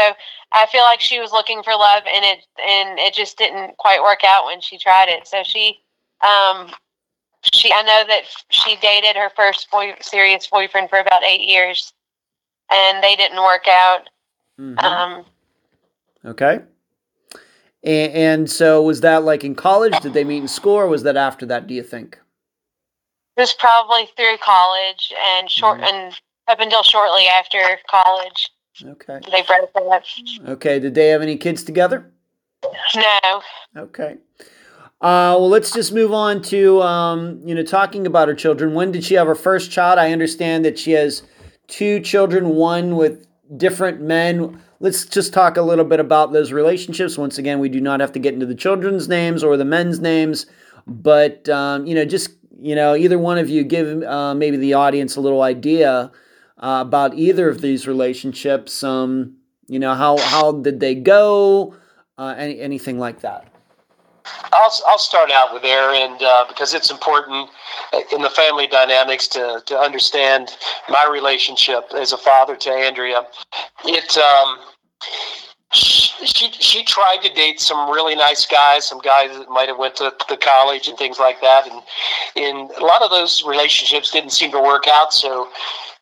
i 0.51 0.65
feel 0.67 0.83
like 0.83 0.99
she 0.99 1.19
was 1.19 1.31
looking 1.31 1.63
for 1.63 1.73
love 1.73 2.03
and 2.13 2.25
it 2.25 2.39
and 2.67 2.99
it 2.99 3.13
just 3.13 3.37
didn't 3.37 3.77
quite 3.77 4.01
work 4.01 4.23
out 4.25 4.45
when 4.45 4.61
she 4.61 4.77
tried 4.77 5.07
it 5.09 5.27
so 5.27 5.43
she 5.43 5.79
um 6.23 6.71
she 7.53 7.71
i 7.73 7.81
know 7.83 8.03
that 8.07 8.23
she 8.49 8.75
dated 8.77 9.15
her 9.15 9.29
first 9.35 9.69
boy 9.71 9.93
serious 10.01 10.47
boyfriend 10.47 10.89
for 10.89 10.99
about 10.99 11.23
eight 11.23 11.41
years 11.41 11.93
and 12.71 13.03
they 13.03 13.15
didn't 13.15 13.41
work 13.41 13.67
out 13.67 14.09
Mhm. 14.59 14.83
um 14.83 15.25
Okay. 16.25 16.59
And, 17.85 18.13
and 18.13 18.51
so 18.51 18.81
was 18.81 19.01
that 19.01 19.23
like 19.23 19.43
in 19.43 19.55
college? 19.55 19.97
Did 20.01 20.13
they 20.13 20.23
meet 20.23 20.39
in 20.39 20.47
school, 20.47 20.73
or 20.75 20.87
was 20.87 21.03
that 21.03 21.15
after 21.15 21.45
that? 21.45 21.67
Do 21.67 21.73
you 21.73 21.83
think? 21.83 22.19
it 23.37 23.41
was 23.41 23.53
probably 23.53 24.05
through 24.15 24.37
college 24.41 25.13
and 25.19 25.51
short 25.51 25.81
Mhm. 25.81 25.89
and 25.91 26.19
up 26.47 26.61
until 26.61 26.83
shortly 26.83 27.27
after 27.27 27.59
college 27.89 28.49
Okay. 28.81 29.19
they 29.29 29.41
broke 29.41 29.71
up 29.75 30.03
Okay. 30.47 30.79
Did 30.79 30.95
they 30.95 31.09
have 31.09 31.21
any 31.21 31.35
kids 31.35 31.63
together? 31.65 32.11
no 32.95 33.41
Okay. 33.75 34.17
Uh, 35.01 35.35
well, 35.37 35.49
let's 35.49 35.71
just 35.71 35.91
move 35.93 36.13
on 36.13 36.41
to 36.43 36.81
um, 36.81 37.41
you 37.43 37.53
know 37.53 37.61
talking 37.63 38.07
about 38.07 38.29
her 38.29 38.33
children. 38.33 38.73
When 38.73 38.93
did 38.93 39.03
she 39.03 39.15
have 39.15 39.27
her 39.27 39.35
first 39.35 39.69
child? 39.69 39.99
I 39.99 40.13
understand 40.13 40.63
that 40.63 40.79
she 40.79 40.91
has 40.93 41.23
two 41.67 41.99
children, 41.99 42.55
one 42.55 42.95
with 42.95 43.27
different 43.57 43.99
men. 43.99 44.61
Let's 44.79 45.05
just 45.05 45.33
talk 45.33 45.57
a 45.57 45.61
little 45.61 45.85
bit 45.85 45.99
about 45.99 46.33
those 46.33 46.51
relationships. 46.51 47.17
Once 47.17 47.37
again, 47.37 47.59
we 47.59 47.69
do 47.69 47.79
not 47.79 47.99
have 47.99 48.11
to 48.13 48.19
get 48.19 48.33
into 48.33 48.45
the 48.45 48.55
children's 48.55 49.07
names 49.07 49.43
or 49.43 49.57
the 49.57 49.65
men's 49.65 49.99
names. 49.99 50.45
but 50.87 51.47
um, 51.49 51.85
you 51.85 51.95
know, 51.95 52.05
just 52.05 52.31
you 52.59 52.75
know, 52.75 52.95
either 52.95 53.17
one 53.17 53.37
of 53.37 53.49
you 53.49 53.63
give 53.63 54.03
uh, 54.03 54.33
maybe 54.33 54.57
the 54.57 54.73
audience 54.73 55.15
a 55.15 55.21
little 55.21 55.41
idea 55.41 56.11
uh, 56.57 56.83
about 56.85 57.15
either 57.15 57.49
of 57.49 57.61
these 57.61 57.87
relationships. 57.87 58.83
Um, 58.83 59.37
you 59.67 59.79
know, 59.79 59.93
how 59.93 60.17
how 60.17 60.51
did 60.51 60.79
they 60.79 60.95
go? 60.95 61.75
Uh, 62.17 62.33
any, 62.37 62.59
anything 62.61 62.97
like 62.97 63.21
that. 63.21 63.54
I'll, 64.51 64.71
I'll 64.87 64.97
start 64.97 65.31
out 65.31 65.53
with 65.53 65.63
Erin 65.63 66.17
uh, 66.21 66.45
because 66.47 66.73
it's 66.73 66.91
important 66.91 67.49
in 68.13 68.21
the 68.21 68.29
family 68.29 68.67
dynamics 68.67 69.27
to, 69.29 69.61
to 69.65 69.77
understand 69.77 70.55
my 70.89 71.07
relationship 71.11 71.85
as 71.95 72.11
a 72.11 72.17
father 72.17 72.55
to 72.55 72.69
Andrea. 72.69 73.23
It 73.85 74.17
um, 74.17 74.59
she 75.71 76.51
she 76.51 76.83
tried 76.83 77.17
to 77.23 77.33
date 77.33 77.59
some 77.59 77.89
really 77.89 78.15
nice 78.15 78.45
guys, 78.45 78.85
some 78.85 78.99
guys 78.99 79.35
that 79.37 79.49
might 79.49 79.67
have 79.67 79.77
went 79.77 79.95
to 79.97 80.13
the 80.29 80.37
college 80.37 80.87
and 80.87 80.97
things 80.97 81.19
like 81.19 81.41
that, 81.41 81.67
and 81.67 81.81
and 82.35 82.71
a 82.71 82.85
lot 82.85 83.01
of 83.01 83.09
those 83.09 83.43
relationships 83.45 84.11
didn't 84.11 84.31
seem 84.31 84.51
to 84.51 84.61
work 84.61 84.85
out. 84.87 85.11
So 85.13 85.49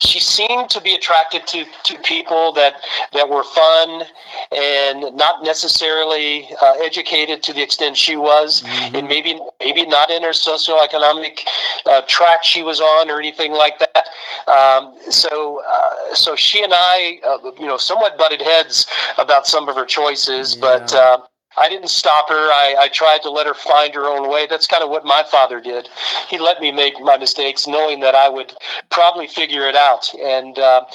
she 0.04 0.20
seemed 0.20 0.70
to 0.70 0.82
be 0.82 0.94
attracted 0.94 1.48
to, 1.48 1.66
to 1.84 1.98
people 2.00 2.52
that 2.54 2.76
that 3.14 3.28
were 3.30 3.44
fun 3.44 4.04
and 4.52 5.16
not 5.16 5.44
necessarily 5.44 6.50
uh, 6.62 6.74
educated 6.80 7.42
to 7.44 7.54
the 7.54 7.62
extent 7.62 7.98
she 7.98 8.16
was, 8.16 8.62
mm-hmm. 8.62 8.96
and 8.96 9.08
maybe 9.08 9.40
maybe 9.60 9.86
not 9.86 10.10
in 10.10 10.22
her 10.24 10.32
socioeconomic 10.32 11.40
uh, 11.86 12.02
track 12.08 12.44
she 12.44 12.64
was 12.64 12.82
on 12.82 13.10
or 13.10 13.20
anything 13.20 13.54
like 13.54 13.80
that. 13.80 14.08
Um, 14.48 14.96
so 15.10 15.62
uh, 15.68 16.14
so 16.14 16.36
she 16.36 16.64
and 16.64 16.74
I, 16.76 17.20
uh, 17.26 17.52
you 17.60 17.66
know, 17.66 17.78
somewhat 17.78 18.18
butted 18.18 18.42
heads 18.42 18.86
about 19.18 19.48
some 19.48 19.70
of 19.70 19.76
her 19.76 19.86
choices, 19.86 20.56
yeah. 20.56 20.62
but 20.62 20.94
uh, 20.94 21.18
I 21.58 21.70
didn't 21.70 21.90
stop 21.90 22.30
her. 22.30 22.52
I, 22.52 22.76
I, 22.80 22.88
tried 22.90 23.22
to 23.24 23.30
let 23.30 23.46
her 23.46 23.54
find 23.54 23.94
her 23.94 24.06
own 24.06 24.30
way. 24.30 24.48
That's 24.50 24.66
kind 24.66 24.84
of 24.84 24.90
what 24.90 25.06
my 25.06 25.24
father 25.30 25.62
did. 25.62 25.88
He 26.30 26.40
let 26.40 26.60
me 26.60 26.72
make 26.72 27.00
my 27.00 27.18
mistakes, 27.18 27.68
knowing 27.68 28.00
that 28.00 28.16
I 28.16 28.28
would 28.28 28.54
probably 28.90 29.28
figure 29.28 29.68
it 29.68 29.76
out. 29.76 30.14
And 30.16 30.58
uh, 30.58 30.86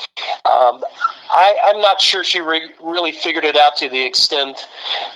um, 0.44 0.82
I, 1.30 1.56
am 1.74 1.80
not 1.80 2.00
sure 2.00 2.24
she 2.24 2.40
re- 2.40 2.72
really 2.82 3.12
figured 3.12 3.44
it 3.44 3.56
out 3.56 3.76
to 3.76 3.88
the 3.88 4.00
extent 4.00 4.66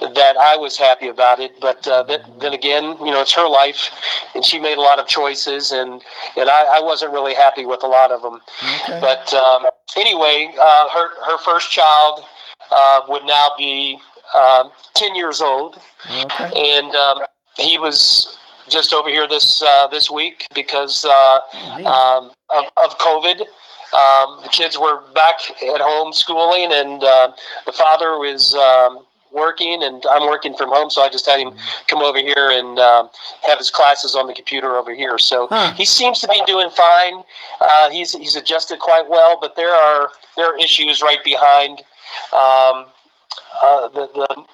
that 0.01 0.37
I 0.37 0.57
was 0.57 0.77
happy 0.77 1.09
about 1.09 1.41
it. 1.41 1.61
But 1.61 1.87
uh, 1.89 2.05
that, 2.05 2.41
then 2.41 2.53
again, 2.53 2.97
you 3.01 3.11
know, 3.11 3.21
it's 3.21 3.35
her 3.35 3.49
life, 3.49 3.91
and 4.35 4.45
she 4.45 4.61
made 4.61 4.79
a 4.79 4.83
lot 4.83 4.99
of 4.99 5.07
choices, 5.07 5.73
and 5.73 6.03
and 6.37 6.49
I, 6.49 6.79
I 6.79 6.81
wasn't 6.81 7.13
really 7.13 7.35
happy 7.35 7.67
with 7.67 7.83
a 7.83 7.89
lot 7.89 8.13
of 8.13 8.23
them. 8.23 8.41
Okay. 8.85 9.01
But 9.01 9.33
um, 9.35 9.67
anyway, 9.97 10.53
uh, 10.61 10.89
her 10.91 11.09
her 11.27 11.39
first 11.39 11.71
child 11.71 12.25
uh, 12.71 13.01
would 13.09 13.25
now 13.25 13.51
be 13.59 13.99
um, 14.35 14.71
10 14.95 15.14
years 15.14 15.40
old. 15.40 15.81
Okay. 16.11 16.51
And 16.57 16.95
um, 16.95 17.18
he 17.57 17.79
was 17.79 18.38
just 18.68 18.92
over 18.92 19.09
here 19.09 19.27
this 19.29 19.62
uh, 19.62 19.87
this 19.88 20.11
week 20.11 20.47
because 20.55 21.05
uh, 21.05 21.38
um, 21.85 22.31
of, 22.51 22.64
of, 22.77 22.99
COVID. 22.99 23.40
Um, 23.92 24.40
the 24.42 24.49
kids 24.51 24.79
were 24.79 25.03
back 25.14 25.35
at 25.51 25.81
home 25.83 26.14
schooling, 26.14 26.73
and 26.73 27.05
uh, 27.05 27.33
the 27.66 27.73
father 27.73 28.18
was 28.18 28.55
um, 28.55 29.05
working, 29.33 29.83
and 29.83 30.03
I'm 30.11 30.27
working 30.29 30.55
from 30.55 30.71
home, 30.71 30.88
so 30.88 31.03
I 31.03 31.11
just 31.11 31.27
had 31.27 31.40
him 31.40 31.51
mm-hmm. 31.51 31.87
come 31.88 32.01
over 32.01 32.18
here 32.18 32.51
and 32.51 32.79
uh, 32.79 33.09
have 33.42 33.59
his 33.59 33.71
classes 33.71 34.14
on 34.14 34.27
the 34.27 34.35
computer 34.35 34.77
over 34.77 34.95
here. 34.95 35.18
So 35.18 35.49
huh. 35.49 35.75
he 35.75 35.85
seems 35.85 36.21
to 36.21 36.29
be 36.29 36.42
doing 36.47 36.71
fine. 36.71 37.23
Uh, 37.61 37.90
he's 37.90 38.12
he's 38.12 38.37
adjusted 38.37 38.79
quite 38.79 39.09
well, 39.09 39.38
but 39.40 39.57
there 39.57 39.75
are 39.75 40.11
there 40.37 40.47
are 40.47 40.59
issues 40.59 41.03
right 41.03 41.23
behind. 41.25 41.83
Uh, 43.62 43.88
the, 43.90 44.09
the, 44.14 44.45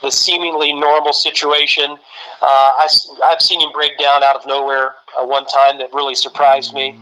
the 0.00 0.10
seemingly 0.10 0.72
normal 0.72 1.12
situation. 1.12 1.98
Uh, 2.40 2.72
I, 2.78 2.88
I've 3.24 3.42
seen 3.42 3.60
him 3.60 3.70
break 3.72 3.98
down 3.98 4.22
out 4.22 4.36
of 4.36 4.46
nowhere 4.46 4.94
uh, 5.18 5.26
one 5.26 5.44
time 5.44 5.76
that 5.78 5.92
really 5.92 6.14
surprised 6.14 6.72
me, 6.72 6.98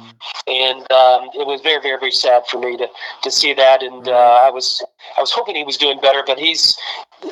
and 0.48 0.80
um, 0.90 1.30
it 1.34 1.46
was 1.46 1.60
very, 1.60 1.80
very, 1.80 1.98
very 2.00 2.10
sad 2.10 2.42
for 2.48 2.58
me 2.58 2.76
to, 2.78 2.88
to 3.22 3.30
see 3.30 3.54
that. 3.54 3.82
And 3.82 4.08
uh, 4.08 4.40
I 4.42 4.50
was 4.50 4.84
I 5.16 5.20
was 5.20 5.30
hoping 5.30 5.54
he 5.54 5.62
was 5.62 5.76
doing 5.76 6.00
better, 6.00 6.24
but 6.26 6.36
he's 6.36 6.76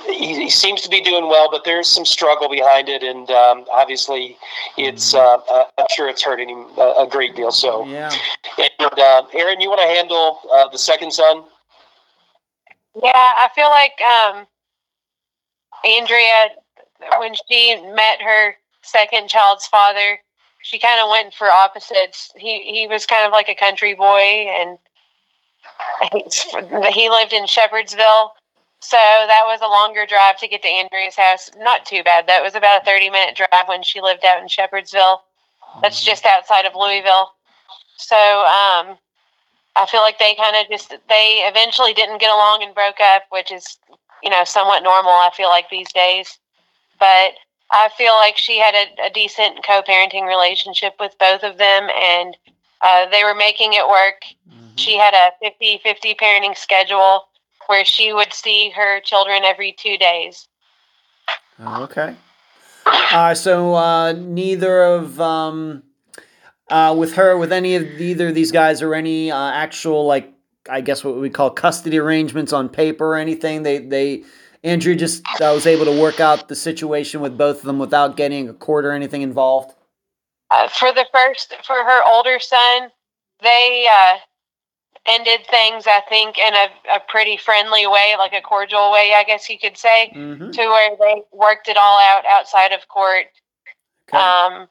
he, 0.07 0.43
he, 0.43 0.51
seems 0.51 0.81
to 0.83 0.89
be 0.89 1.01
doing 1.01 1.29
well. 1.29 1.51
But 1.51 1.65
there's 1.65 1.89
some 1.89 2.05
struggle 2.05 2.49
behind 2.49 2.89
it, 2.89 3.03
and 3.03 3.29
um, 3.33 3.65
obviously, 3.73 4.37
it's 4.77 5.13
uh, 5.13 5.39
uh, 5.51 5.65
I'm 5.77 5.87
sure 5.91 6.09
it's 6.09 6.23
hurting 6.23 6.51
him 6.51 6.67
a, 6.79 6.95
a 7.01 7.09
great 7.11 7.35
deal. 7.35 7.51
So, 7.51 7.85
yeah. 7.87 8.11
And 8.59 9.29
Erin, 9.35 9.61
you 9.61 9.69
want 9.71 9.81
to 9.81 9.89
handle 9.89 10.41
the 10.71 10.79
second 10.79 11.13
son? 11.13 11.43
Yeah, 12.95 13.11
I 13.15 13.49
feel 13.55 13.71
like 13.71 14.01
um, 14.01 14.47
Andrea, 15.85 16.51
when 17.19 17.35
she 17.49 17.81
met 17.95 18.21
her 18.21 18.57
second 18.83 19.29
child's 19.29 19.67
father, 19.67 20.19
she 20.63 20.79
kind 20.79 21.01
of 21.01 21.11
went 21.11 21.35
for 21.35 21.51
opposites. 21.51 22.33
He 22.37 22.63
he 22.63 22.87
was 22.87 23.07
kind 23.07 23.27
of 23.27 23.33
like 23.33 23.49
a 23.49 23.55
country 23.55 23.95
boy, 23.95 24.47
and 24.49 24.79
he 26.93 27.09
lived 27.09 27.33
in 27.33 27.45
Shepherdsville, 27.45 28.31
so 28.81 28.97
that 28.97 29.43
was 29.45 29.61
a 29.63 29.69
longer 29.69 30.05
drive 30.07 30.39
to 30.39 30.49
get 30.49 30.63
to 30.63 30.69
Andrea's 30.69 31.17
house. 31.17 31.51
Not 31.59 31.87
too 31.87 32.03
bad. 32.03 32.27
That 32.27 32.43
was 32.43 32.55
about 32.55 32.83
a 32.83 32.85
thirty 32.85 33.09
minute 33.09 33.37
drive 33.37 33.69
when 33.69 33.83
she 33.83 34.01
lived 34.01 34.25
out 34.25 34.43
in 34.43 34.49
Shepherdsville. 34.49 35.21
That's 35.81 36.01
mm-hmm. 36.01 36.11
just 36.11 36.27
outside 36.27 36.67
of 36.67 36.75
Louisville. 36.75 37.33
So 37.97 38.45
um, 38.47 38.99
I 39.81 39.87
feel 39.87 40.03
like 40.03 40.19
they 40.19 40.35
kind 40.35 40.57
of 40.57 40.69
just 40.71 40.91
they 41.09 41.41
eventually 41.49 41.95
didn't 41.95 42.21
get 42.21 42.31
along 42.31 42.63
and 42.63 42.75
broke 42.75 43.01
up, 43.01 43.23
which 43.31 43.51
is 43.51 43.79
you 44.23 44.29
know 44.29 44.45
somewhat 44.45 44.83
normal. 44.83 45.13
I 45.13 45.31
feel 45.35 45.49
like 45.49 45.71
these 45.71 45.91
days, 45.91 46.39
but 46.99 47.33
I 47.73 47.89
feel 47.97 48.13
like 48.15 48.37
she 48.37 48.59
had 48.59 48.75
a, 48.75 49.07
a 49.07 49.11
decent 49.11 49.65
co-parenting 49.65 50.27
relationship 50.27 50.95
with 51.01 51.17
both 51.19 51.43
of 51.43 51.57
them, 51.57 51.89
and 51.89 52.37
uh, 52.83 53.09
they 53.11 53.25
were 53.25 53.35
making 53.35 53.73
it 53.73 53.89
work. 53.89 54.23
Mm-hmm. 54.49 54.77
She 54.77 54.99
had 54.99 55.15
a 55.15 55.31
50-50 55.43 56.17
parenting 56.17 56.57
schedule 56.57 57.25
where 57.67 57.85
she 57.85 58.13
would 58.13 58.33
see 58.33 58.71
her 58.71 59.01
children 59.01 59.45
every 59.45 59.73
two 59.73 59.97
days. 59.97 60.49
Okay. 61.65 62.17
Uh, 62.87 63.35
so 63.35 63.75
uh, 63.75 64.13
neither 64.13 64.83
of 64.83 65.21
um, 65.21 65.85
uh, 66.71 66.95
with 66.97 67.15
her, 67.15 67.37
with 67.37 67.53
any 67.53 67.77
of 67.77 67.85
either 68.01 68.29
of 68.29 68.35
these 68.35 68.53
guys, 68.53 68.83
or 68.83 68.95
any 68.95 69.31
uh, 69.31 69.51
actual 69.51 70.07
like 70.07 70.33
I 70.69 70.81
guess 70.81 71.05
what 71.05 71.17
we 71.17 71.31
call 71.31 71.51
custody 71.51 71.99
arrangements 71.99 72.53
on 72.53 72.69
paper 72.69 73.07
or 73.07 73.17
anything. 73.17 73.63
They 73.63 73.79
they 73.79 74.25
Andrea 74.63 74.97
just 74.97 75.23
uh, 75.41 75.53
was 75.55 75.67
able 75.67 75.87
to 75.87 76.01
work 76.01 76.21
out 76.21 76.49
the 76.49 76.57
situation 76.57 77.21
with 77.21 77.39
both 77.39 77.59
of 77.59 77.63
them 77.65 77.79
without 77.79 78.17
getting 78.17 78.49
a 78.49 78.55
court 78.55 78.85
or 78.85 78.93
anything 78.93 79.23
involved. 79.23 79.75
Uh, 80.51 80.69
for 80.69 80.93
the 80.93 81.07
first, 81.13 81.55
for 81.65 81.77
her 81.77 82.03
older 82.05 82.39
son, 82.41 82.91
they 83.41 83.87
uh, 83.89 84.19
ended 85.07 85.47
things, 85.49 85.85
I 85.87 86.01
think, 86.09 86.39
in 86.39 86.53
a, 86.55 86.97
a, 86.97 87.01
pretty 87.09 87.37
friendly 87.37 87.87
way, 87.87 88.15
like 88.19 88.33
a 88.33 88.41
cordial 88.41 88.91
way, 88.93 89.15
I 89.17 89.25
guess 89.25 89.49
you 89.49 89.59
could 89.59 89.79
say, 89.79 90.13
mm-hmm. 90.15 90.51
to 90.51 90.61
where 90.67 90.97
they 90.99 91.23
worked 91.33 91.69
it 91.69 91.77
all 91.81 92.01
out 92.01 92.25
outside 92.29 92.73
of 92.73 92.87
court. 92.89 93.27
Okay. 94.09 94.19
Um, 94.19 94.69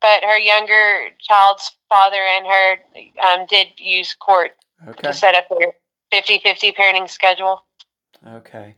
but 0.00 0.24
her 0.24 0.38
younger 0.38 1.10
child's 1.20 1.72
father 1.88 2.20
and 2.36 2.46
her 2.46 2.76
um, 3.22 3.46
did 3.48 3.68
use 3.78 4.14
court 4.14 4.52
okay. 4.88 5.02
to 5.02 5.12
set 5.12 5.34
up 5.34 5.46
their 5.50 5.72
50-50 6.12 6.74
parenting 6.74 7.08
schedule. 7.08 7.64
Okay. 8.26 8.74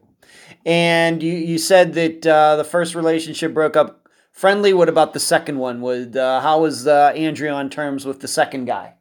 And 0.65 1.23
you, 1.23 1.33
you 1.33 1.59
said 1.59 1.95
that 1.95 2.27
uh, 2.27 2.57
the 2.57 2.65
first 2.65 2.95
relationship 2.95 3.55
broke 3.55 3.77
up 3.77 4.09
friendly. 4.33 4.73
What 4.73 4.89
about 4.89 5.13
the 5.13 5.21
second 5.21 5.59
one? 5.59 5.81
Would 5.81 6.17
uh, 6.17 6.41
how 6.41 6.63
was 6.63 6.87
uh, 6.87 7.13
Andrea 7.15 7.53
on 7.53 7.71
terms 7.71 8.05
with 8.05 8.21
the 8.21 8.29
second 8.29 8.67
guy? 8.67 8.95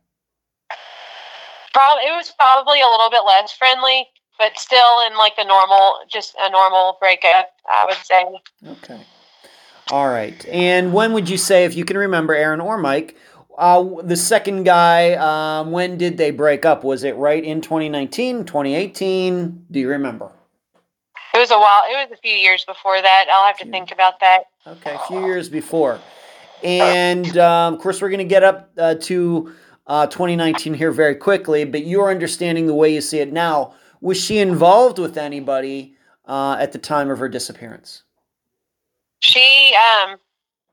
Probably 1.73 2.03
it 2.03 2.15
was 2.15 2.33
probably 2.37 2.81
a 2.81 2.87
little 2.87 3.09
bit 3.09 3.21
less 3.25 3.51
friendly, 3.53 4.07
but 4.37 4.57
still 4.57 5.07
in 5.07 5.17
like 5.17 5.33
a 5.37 5.45
normal, 5.45 5.99
just 6.09 6.35
a 6.39 6.49
normal 6.49 6.97
breakup. 6.99 7.49
I 7.69 7.85
would 7.85 7.97
say. 7.97 8.25
Okay. 8.67 9.01
All 9.91 10.07
right. 10.07 10.45
And 10.47 10.93
when 10.93 11.11
would 11.11 11.27
you 11.27 11.37
say, 11.37 11.65
if 11.65 11.75
you 11.75 11.83
can 11.83 11.97
remember, 11.97 12.33
Erin 12.33 12.61
or 12.61 12.77
Mike, 12.77 13.17
uh, 13.57 13.83
the 14.01 14.15
second 14.15 14.63
guy, 14.63 15.15
um, 15.15 15.71
when 15.71 15.97
did 15.97 16.17
they 16.17 16.31
break 16.31 16.65
up? 16.65 16.85
Was 16.85 17.03
it 17.03 17.17
right 17.17 17.43
in 17.43 17.59
2019, 17.59 18.45
2018? 18.45 19.65
Do 19.69 19.79
you 19.81 19.89
remember? 19.89 20.31
It 21.33 21.39
was 21.39 21.51
a 21.51 21.59
while. 21.59 21.83
It 21.89 22.09
was 22.09 22.17
a 22.17 22.21
few 22.21 22.31
years 22.31 22.63
before 22.63 23.01
that. 23.01 23.25
I'll 23.29 23.45
have 23.45 23.57
to 23.57 23.65
think 23.65 23.91
about 23.91 24.21
that. 24.21 24.43
Okay, 24.65 24.95
a 24.95 25.07
few 25.07 25.25
years 25.25 25.49
before. 25.49 25.99
And 26.63 27.37
um, 27.37 27.73
of 27.73 27.81
course, 27.81 28.01
we're 28.01 28.09
going 28.09 28.19
to 28.19 28.23
get 28.23 28.43
up 28.43 28.71
uh, 28.77 28.95
to 28.95 29.53
uh, 29.87 30.07
2019 30.07 30.73
here 30.73 30.91
very 30.91 31.15
quickly, 31.15 31.65
but 31.65 31.85
you're 31.85 32.09
understanding 32.09 32.65
the 32.65 32.73
way 32.73 32.93
you 32.93 33.01
see 33.01 33.19
it 33.19 33.33
now. 33.33 33.73
Was 33.99 34.19
she 34.23 34.37
involved 34.37 34.99
with 34.99 35.17
anybody 35.17 35.95
uh, 36.25 36.55
at 36.59 36.71
the 36.71 36.79
time 36.79 37.09
of 37.09 37.19
her 37.19 37.27
disappearance? 37.27 38.03
She 39.21 39.75
um, 39.75 40.17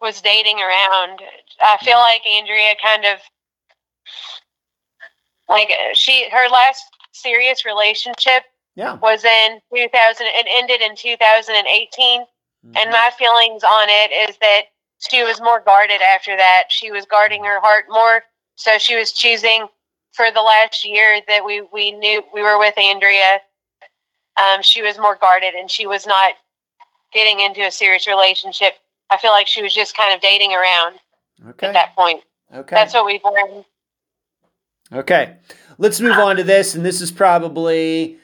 was 0.01 0.21
dating 0.21 0.59
around. 0.59 1.21
I 1.63 1.79
feel 1.83 1.99
like 1.99 2.27
Andrea 2.27 2.75
kind 2.83 3.05
of 3.05 3.21
like 5.49 5.71
she 5.95 6.29
her 6.31 6.49
last 6.51 6.85
serious 7.13 7.65
relationship 7.65 8.43
yeah. 8.77 8.95
was 8.97 9.25
in 9.25 9.59
2000 9.75 9.91
it 10.21 10.47
ended 10.49 10.83
in 10.83 10.95
2018 10.95 12.21
mm-hmm. 12.21 12.77
and 12.77 12.91
my 12.91 13.11
feelings 13.19 13.65
on 13.65 13.89
it 13.89 14.31
is 14.31 14.37
that 14.39 14.65
she 14.99 15.23
was 15.23 15.41
more 15.41 15.61
guarded 15.61 16.03
after 16.03 16.37
that. 16.37 16.65
She 16.69 16.91
was 16.91 17.07
guarding 17.07 17.45
her 17.45 17.61
heart 17.61 17.85
more. 17.89 18.23
So 18.57 18.79
she 18.79 18.97
was 18.97 19.13
choosing 19.13 19.67
for 20.13 20.31
the 20.33 20.43
last 20.43 20.85
year 20.85 21.21
that 21.29 21.45
we, 21.45 21.63
we 21.73 21.93
knew 21.93 22.23
we 22.35 22.43
were 22.43 22.59
with 22.59 22.77
Andrea. 22.77 23.41
Um, 24.37 24.63
she 24.63 24.83
was 24.83 24.99
more 24.99 25.17
guarded 25.17 25.55
and 25.55 25.71
she 25.71 25.87
was 25.87 26.07
not 26.07 26.35
getting 27.13 27.41
into 27.41 27.63
a 27.67 27.71
serious 27.71 28.07
relationship. 28.07 28.75
I 29.11 29.17
feel 29.17 29.31
like 29.31 29.47
she 29.47 29.63
was 29.63 29.75
just 29.75 29.97
kind 29.97 30.15
of 30.15 30.21
dating 30.21 30.53
around 30.53 30.97
Okay. 31.51 31.69
at 31.69 31.73
that 31.73 31.95
point. 31.95 32.23
Okay. 32.55 32.75
That's 32.75 32.95
what 32.95 33.07
we've 33.07 33.21
learned. 33.25 33.65
Okay, 34.91 35.37
let's 35.77 36.01
move 36.01 36.17
on 36.17 36.37
to 36.37 36.43
this, 36.45 36.75
and 36.75 36.85
this 36.85 37.03
is 37.03 37.13
probably, 37.13 38.17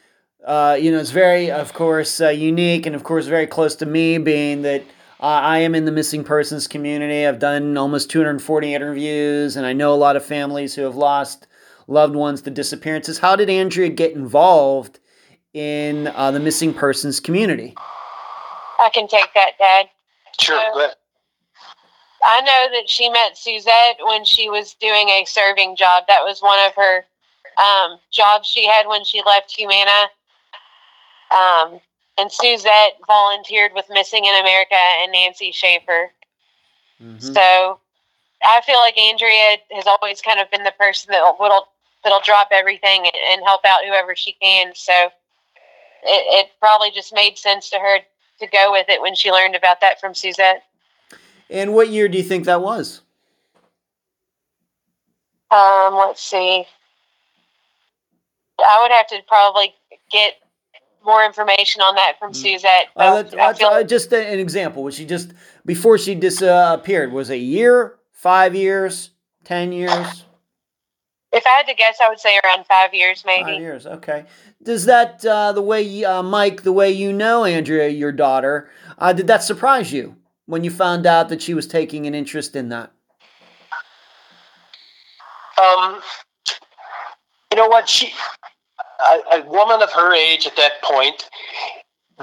uh, 0.46 0.78
you 0.80 0.90
know, 0.90 0.98
it's 0.98 1.10
very, 1.10 1.50
of 1.50 1.74
course, 1.74 2.22
uh, 2.22 2.28
unique, 2.30 2.86
and 2.86 2.96
of 2.96 3.04
course, 3.04 3.26
very 3.26 3.46
close 3.46 3.76
to 3.76 3.86
me, 3.86 4.16
being 4.16 4.62
that 4.62 4.80
uh, 5.20 5.24
I 5.26 5.58
am 5.58 5.74
in 5.74 5.84
the 5.84 5.92
missing 5.92 6.24
persons 6.24 6.66
community. 6.66 7.26
I've 7.26 7.38
done 7.38 7.76
almost 7.76 8.10
240 8.10 8.74
interviews, 8.74 9.56
and 9.56 9.66
I 9.66 9.74
know 9.74 9.92
a 9.92 9.96
lot 9.96 10.16
of 10.16 10.24
families 10.24 10.74
who 10.74 10.82
have 10.82 10.96
lost 10.96 11.46
loved 11.86 12.14
ones 12.16 12.40
to 12.42 12.50
disappearances. 12.50 13.18
How 13.18 13.36
did 13.36 13.50
Andrea 13.50 13.90
get 13.90 14.12
involved 14.12 15.00
in 15.52 16.06
uh, 16.08 16.30
the 16.30 16.40
missing 16.40 16.72
persons 16.72 17.20
community? 17.20 17.74
I 18.84 18.90
can 18.90 19.08
take 19.08 19.32
that, 19.34 19.52
Dad. 19.58 19.88
Sure. 20.38 20.58
Uh, 20.58 20.72
Go 20.72 20.78
ahead. 20.80 20.94
I 22.22 22.40
know 22.40 22.78
that 22.78 22.88
she 22.88 23.08
met 23.10 23.36
Suzette 23.36 23.98
when 24.04 24.24
she 24.24 24.48
was 24.48 24.74
doing 24.74 25.08
a 25.08 25.24
serving 25.26 25.76
job. 25.76 26.04
That 26.08 26.22
was 26.22 26.40
one 26.40 26.58
of 26.66 26.74
her 26.74 27.04
um, 27.58 27.98
jobs 28.10 28.48
she 28.48 28.66
had 28.66 28.86
when 28.86 29.04
she 29.04 29.22
left 29.24 29.54
Humana. 29.56 30.10
Um, 31.30 31.80
and 32.16 32.30
Suzette 32.30 32.98
volunteered 33.06 33.72
with 33.74 33.86
Missing 33.90 34.24
in 34.24 34.34
America 34.40 34.74
and 34.74 35.12
Nancy 35.12 35.52
Schaefer. 35.52 36.10
Mhm. 37.02 37.34
So 37.34 37.80
I 38.44 38.60
feel 38.62 38.78
like 38.78 38.96
Andrea 38.96 39.56
has 39.72 39.86
always 39.86 40.20
kind 40.22 40.40
of 40.40 40.50
been 40.50 40.64
the 40.64 40.72
person 40.72 41.12
that 41.12 41.38
will 41.38 41.68
that'll 42.02 42.20
drop 42.20 42.48
everything 42.52 43.00
and, 43.04 43.16
and 43.32 43.42
help 43.44 43.64
out 43.64 43.84
whoever 43.84 44.14
she 44.14 44.32
can. 44.32 44.72
So 44.74 44.92
it, 44.94 46.46
it 46.46 46.50
probably 46.60 46.90
just 46.90 47.14
made 47.14 47.36
sense 47.36 47.70
to 47.70 47.78
her 47.78 47.98
to 48.40 48.46
go 48.46 48.72
with 48.72 48.86
it 48.88 49.00
when 49.00 49.14
she 49.14 49.30
learned 49.30 49.54
about 49.54 49.80
that 49.80 50.00
from 50.00 50.14
Suzette. 50.14 50.62
And 51.50 51.74
what 51.74 51.88
year 51.88 52.08
do 52.08 52.16
you 52.18 52.24
think 52.24 52.44
that 52.46 52.60
was? 52.62 53.02
Um, 55.50 55.94
let's 55.94 56.22
see. 56.22 56.64
I 58.58 58.78
would 58.82 58.92
have 58.92 59.06
to 59.08 59.18
probably 59.28 59.74
get 60.10 60.34
more 61.04 61.24
information 61.24 61.82
on 61.82 61.94
that 61.96 62.18
from 62.18 62.32
Suzette. 62.32 62.86
Uh, 62.96 63.14
let's- 63.14 63.34
I 63.34 63.52
feel 63.52 63.68
uh, 63.68 63.82
just 63.82 64.12
an 64.12 64.38
example. 64.38 64.82
Was 64.82 64.94
she 64.96 65.04
just 65.04 65.32
before 65.66 65.98
she 65.98 66.14
disappeared? 66.14 67.12
Was 67.12 67.30
it 67.30 67.34
a 67.34 67.38
year, 67.38 67.96
five 68.12 68.54
years, 68.54 69.10
ten 69.44 69.70
years, 69.72 70.24
if 71.34 71.44
I 71.46 71.50
had 71.50 71.66
to 71.66 71.74
guess, 71.74 71.98
I 72.00 72.08
would 72.08 72.20
say 72.20 72.38
around 72.44 72.64
five 72.66 72.94
years, 72.94 73.24
maybe. 73.26 73.42
five 73.42 73.60
years? 73.60 73.86
Okay. 73.86 74.24
Does 74.62 74.86
that 74.86 75.24
uh, 75.26 75.52
the 75.52 75.60
way 75.60 76.04
uh, 76.04 76.22
Mike, 76.22 76.62
the 76.62 76.72
way 76.72 76.90
you 76.90 77.12
know 77.12 77.44
Andrea, 77.44 77.88
your 77.88 78.12
daughter, 78.12 78.70
uh, 78.98 79.12
did 79.12 79.26
that 79.26 79.42
surprise 79.42 79.92
you 79.92 80.16
when 80.46 80.64
you 80.64 80.70
found 80.70 81.06
out 81.06 81.28
that 81.28 81.42
she 81.42 81.52
was 81.52 81.66
taking 81.66 82.06
an 82.06 82.14
interest 82.14 82.54
in 82.56 82.68
that? 82.70 82.92
Um, 85.60 86.00
you 87.52 87.56
know 87.56 87.68
what? 87.68 87.88
She, 87.88 88.12
a, 89.10 89.38
a 89.38 89.42
woman 89.46 89.82
of 89.82 89.92
her 89.92 90.14
age 90.14 90.46
at 90.46 90.56
that 90.56 90.82
point, 90.82 91.28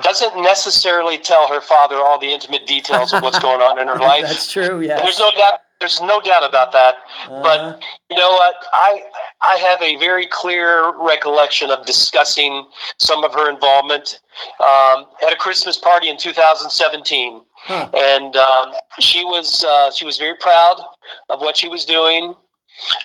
doesn't 0.02 0.42
necessarily 0.42 1.18
tell 1.18 1.48
her 1.48 1.60
father 1.60 1.98
all 1.98 2.18
the 2.18 2.32
intimate 2.32 2.66
details 2.66 3.14
of 3.14 3.22
what's 3.22 3.40
going 3.40 3.62
on 3.62 3.78
in 3.78 3.88
her 3.88 3.98
life. 4.00 4.24
That's 4.24 4.52
true. 4.52 4.82
Yeah. 4.82 5.02
There's 5.02 5.20
no 5.20 5.32
doubt. 5.32 5.60
There's 5.82 6.00
no 6.00 6.22
doubt 6.22 6.48
about 6.48 6.72
that. 6.72 6.96
Uh-huh. 7.28 7.42
But 7.44 7.84
you 8.10 8.16
know 8.16 8.30
what? 8.32 8.54
I 8.72 9.02
I 9.42 9.56
have 9.58 9.82
a 9.82 9.98
very 9.98 10.28
clear 10.28 10.94
recollection 10.98 11.72
of 11.72 11.86
discussing 11.86 12.68
some 13.00 13.24
of 13.26 13.34
her 13.34 13.50
involvement 13.50 14.22
um, 14.60 15.08
at 15.26 15.34
a 15.34 15.36
Christmas 15.36 15.78
party 15.78 16.08
in 16.08 16.18
2017, 16.18 17.42
Huh. 17.64 17.90
and 17.96 18.36
um, 18.38 18.72
she 19.00 19.26
was 19.26 19.64
uh, 19.66 19.92
she 19.92 20.06
was 20.06 20.18
very 20.18 20.38
proud 20.40 20.82
of 21.30 21.42
what 21.42 21.58
she 21.58 21.68
was 21.68 21.84
doing 21.84 22.36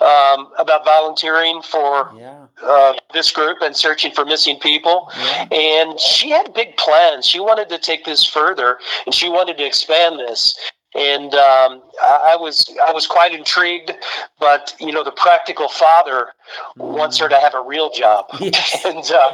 um, 0.00 0.52
about 0.58 0.84
volunteering 0.84 1.60
for 1.62 2.12
Yeah. 2.16 2.46
uh, 2.62 2.92
this 3.12 3.30
group 3.32 3.58
and 3.62 3.74
searching 3.76 4.12
for 4.12 4.24
missing 4.24 4.58
people. 4.60 5.10
Yeah. 5.18 5.48
And 5.50 5.98
she 6.00 6.30
had 6.30 6.52
big 6.54 6.76
plans. 6.76 7.26
She 7.26 7.40
wanted 7.40 7.68
to 7.70 7.78
take 7.78 8.04
this 8.04 8.24
further, 8.24 8.78
and 9.06 9.14
she 9.14 9.28
wanted 9.30 9.56
to 9.58 9.64
expand 9.66 10.18
this. 10.20 10.54
And 10.96 11.34
um, 11.34 11.82
I, 12.02 12.32
I 12.32 12.36
was 12.36 12.64
I 12.88 12.92
was 12.92 13.06
quite 13.06 13.34
intrigued, 13.34 13.92
but 14.38 14.74
you 14.80 14.92
know 14.92 15.04
the 15.04 15.12
practical 15.12 15.68
father 15.68 16.28
wants 16.76 17.18
her 17.18 17.28
to 17.28 17.38
have 17.38 17.54
a 17.54 17.62
real 17.62 17.90
job. 17.90 18.26
Yes. 18.40 18.84
And 18.84 19.04
uh, 19.10 19.32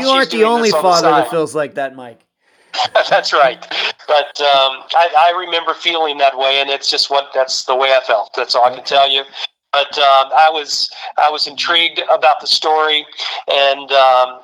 You 0.00 0.08
aren't 0.08 0.30
the 0.30 0.44
only 0.44 0.70
on 0.70 0.78
the 0.78 0.82
father 0.82 1.10
that 1.10 1.30
feels 1.30 1.54
like 1.54 1.74
that, 1.74 1.94
Mike. 1.94 2.24
that's 3.10 3.32
right. 3.32 3.60
But 4.06 4.40
um, 4.40 4.84
I, 4.94 5.32
I 5.34 5.38
remember 5.38 5.74
feeling 5.74 6.18
that 6.18 6.36
way, 6.36 6.60
and 6.60 6.70
it's 6.70 6.90
just 6.90 7.10
what 7.10 7.30
that's 7.34 7.64
the 7.64 7.76
way 7.76 7.94
I 7.94 8.00
felt. 8.00 8.30
That's 8.34 8.54
all 8.54 8.64
I 8.64 8.74
can 8.74 8.84
tell 8.84 9.10
you. 9.10 9.22
But 9.72 9.98
um, 9.98 10.30
I 10.36 10.48
was 10.50 10.90
I 11.18 11.30
was 11.30 11.46
intrigued 11.46 12.02
about 12.10 12.40
the 12.40 12.46
story, 12.46 13.06
and 13.52 13.92
um, 13.92 14.40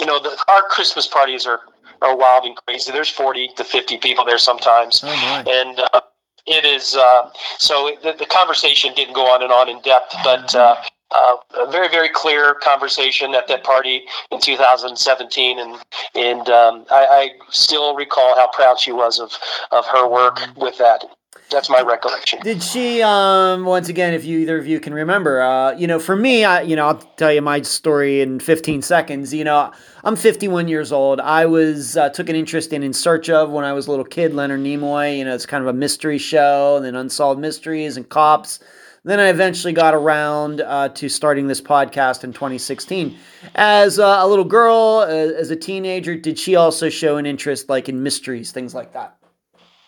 you 0.00 0.06
know, 0.06 0.20
the, 0.20 0.36
our 0.48 0.62
Christmas 0.62 1.06
parties 1.06 1.46
are 1.46 1.60
are 2.02 2.16
wild 2.16 2.44
and 2.44 2.56
crazy. 2.66 2.92
There's 2.92 3.08
forty 3.08 3.48
to 3.56 3.64
fifty 3.64 3.98
people 3.98 4.24
there 4.24 4.38
sometimes, 4.38 5.02
Oh 5.04 5.42
and 5.46 5.80
uh, 5.92 6.00
it 6.46 6.64
is 6.64 6.96
uh, 6.96 7.30
so 7.58 7.96
the, 8.02 8.12
the 8.12 8.26
conversation 8.26 8.92
didn't 8.94 9.14
go 9.14 9.26
on 9.26 9.42
and 9.42 9.52
on 9.52 9.68
in 9.68 9.80
depth, 9.82 10.14
but. 10.24 10.54
Uh, 10.54 10.76
uh, 11.14 11.36
a 11.58 11.70
very, 11.70 11.88
very 11.88 12.08
clear 12.08 12.54
conversation 12.54 13.34
at 13.34 13.46
that 13.46 13.62
party 13.64 14.04
in 14.30 14.40
2017, 14.40 15.58
and 15.58 15.76
and 16.14 16.48
um, 16.48 16.86
I, 16.90 17.06
I 17.10 17.30
still 17.50 17.94
recall 17.94 18.34
how 18.34 18.48
proud 18.50 18.80
she 18.80 18.92
was 18.92 19.20
of 19.20 19.32
of 19.72 19.84
her 19.86 20.08
work 20.08 20.40
with 20.56 20.78
that. 20.78 21.04
That's 21.52 21.70
my 21.70 21.80
recollection. 21.80 22.40
Did 22.42 22.62
she? 22.62 23.02
Um, 23.02 23.64
once 23.64 23.88
again, 23.88 24.14
if 24.14 24.24
you 24.24 24.40
either 24.40 24.58
of 24.58 24.66
you 24.66 24.80
can 24.80 24.94
remember, 24.94 25.40
uh, 25.40 25.72
you 25.76 25.86
know, 25.86 25.98
for 25.98 26.16
me, 26.16 26.44
I, 26.44 26.62
you 26.62 26.76
know, 26.76 26.86
I'll 26.86 26.98
tell 26.98 27.32
you 27.32 27.42
my 27.42 27.62
story 27.62 28.20
in 28.20 28.40
15 28.40 28.82
seconds. 28.82 29.32
You 29.32 29.44
know, 29.44 29.72
I'm 30.04 30.16
51 30.16 30.68
years 30.68 30.90
old. 30.92 31.20
I 31.20 31.46
was 31.46 31.96
uh, 31.96 32.08
took 32.08 32.28
an 32.28 32.36
interest 32.36 32.72
in 32.72 32.82
In 32.82 32.92
Search 32.92 33.28
of 33.28 33.50
when 33.50 33.64
I 33.64 33.72
was 33.72 33.86
a 33.86 33.90
little 33.90 34.04
kid. 34.04 34.34
Leonard 34.34 34.60
Nimoy. 34.60 35.18
You 35.18 35.24
know, 35.24 35.34
it's 35.34 35.46
kind 35.46 35.62
of 35.62 35.68
a 35.68 35.72
mystery 35.72 36.18
show, 36.18 36.76
and 36.76 36.84
then 36.84 36.96
unsolved 36.96 37.40
mysteries 37.40 37.96
and 37.96 38.08
cops. 38.08 38.58
Then 39.04 39.18
I 39.18 39.28
eventually 39.28 39.72
got 39.72 39.94
around 39.94 40.60
uh, 40.60 40.88
to 40.90 41.08
starting 41.08 41.48
this 41.48 41.60
podcast 41.60 42.22
in 42.22 42.32
2016. 42.32 43.18
As 43.56 43.98
uh, 43.98 44.18
a 44.20 44.28
little 44.28 44.44
girl, 44.44 45.04
uh, 45.04 45.08
as 45.08 45.50
a 45.50 45.56
teenager, 45.56 46.14
did 46.14 46.38
she 46.38 46.54
also 46.54 46.88
show 46.88 47.16
an 47.16 47.26
interest 47.26 47.68
like 47.68 47.88
in 47.88 48.04
mysteries, 48.04 48.52
things 48.52 48.74
like 48.74 48.92
that? 48.92 49.16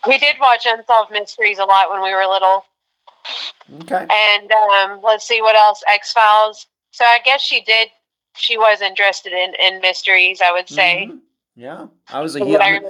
We 0.07 0.17
did 0.17 0.35
watch 0.39 0.65
Unsolved 0.65 1.11
Mysteries 1.11 1.59
a 1.59 1.65
lot 1.65 1.89
when 1.89 2.01
we 2.01 2.13
were 2.13 2.25
little. 2.25 2.65
Okay. 3.81 4.05
And 4.09 4.51
um, 4.51 4.99
let's 5.03 5.27
see 5.27 5.41
what 5.41 5.55
else. 5.55 5.83
X 5.87 6.11
Files. 6.11 6.67
So 6.91 7.03
I 7.05 7.19
guess 7.25 7.41
she 7.41 7.61
did. 7.61 7.89
She 8.35 8.57
was 8.57 8.81
interested 8.81 9.33
in, 9.33 9.53
in 9.55 9.81
mysteries. 9.81 10.41
I 10.43 10.51
would 10.51 10.69
say. 10.69 11.09
Mhm. 11.11 11.19
Yeah, 11.55 11.87
I 12.09 12.19
was 12.19 12.35
a 12.35 12.39
huge, 12.39 12.49
what 12.49 12.61
I 12.61 12.81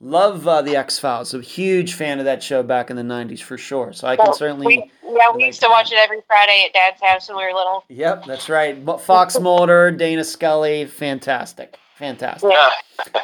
love 0.00 0.48
uh, 0.48 0.62
the 0.62 0.74
X 0.76 0.98
Files. 0.98 1.34
A 1.34 1.40
huge 1.40 1.92
fan 1.94 2.18
of 2.18 2.24
that 2.24 2.42
show 2.42 2.62
back 2.62 2.88
in 2.88 2.96
the 2.96 3.02
'90s 3.02 3.40
for 3.40 3.58
sure. 3.58 3.92
So 3.92 4.08
I 4.08 4.16
can 4.16 4.24
Well, 4.24 4.34
certainly. 4.34 4.66
We, 4.66 4.90
yeah, 5.06 5.30
we 5.34 5.44
used 5.44 5.60
to 5.60 5.68
watch 5.68 5.92
it 5.92 5.98
every 5.98 6.22
Friday 6.26 6.64
at 6.66 6.72
Dad's 6.72 7.00
house 7.02 7.28
when 7.28 7.36
we 7.36 7.44
were 7.44 7.52
little. 7.52 7.84
Yep, 7.88 8.24
that's 8.24 8.48
right. 8.48 8.82
But 8.82 9.02
Fox 9.02 9.38
Mulder, 9.38 9.90
Dana 9.90 10.24
Scully, 10.24 10.86
fantastic, 10.86 11.78
fantastic. 11.96 12.50
Yeah, 12.50 13.22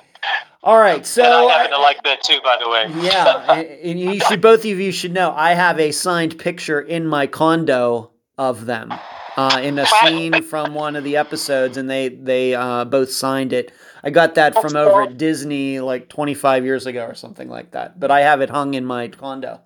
All 0.64 0.78
right, 0.78 0.98
and 0.98 1.06
so 1.06 1.48
I 1.48 1.54
happen 1.54 1.72
to 1.72 1.78
like 1.78 2.02
that 2.04 2.22
too, 2.22 2.40
by 2.44 2.56
the 2.62 2.68
way. 2.68 2.86
yeah, 3.02 3.52
and, 3.52 3.66
and 3.66 4.00
you 4.00 4.20
should 4.20 4.40
both 4.40 4.60
of 4.60 4.66
you 4.66 4.92
should 4.92 5.12
know 5.12 5.32
I 5.32 5.54
have 5.54 5.80
a 5.80 5.90
signed 5.90 6.38
picture 6.38 6.80
in 6.80 7.06
my 7.06 7.26
condo 7.26 8.12
of 8.38 8.66
them 8.66 8.92
uh, 9.36 9.60
in 9.62 9.78
a 9.78 9.86
scene 9.86 10.42
from 10.42 10.74
one 10.74 10.96
of 10.96 11.04
the 11.04 11.16
episodes, 11.16 11.76
and 11.76 11.88
they 11.88 12.08
they 12.08 12.54
uh, 12.54 12.84
both 12.84 13.10
signed 13.10 13.52
it. 13.52 13.72
I 14.04 14.10
got 14.10 14.34
that 14.34 14.60
from 14.60 14.76
over 14.76 15.02
at 15.02 15.16
Disney 15.16 15.80
like 15.80 16.08
25 16.08 16.64
years 16.64 16.86
ago 16.86 17.04
or 17.06 17.14
something 17.14 17.48
like 17.48 17.70
that. 17.72 18.00
But 18.00 18.10
I 18.10 18.20
have 18.20 18.40
it 18.40 18.50
hung 18.50 18.74
in 18.74 18.84
my 18.84 19.08
condo. 19.08 19.60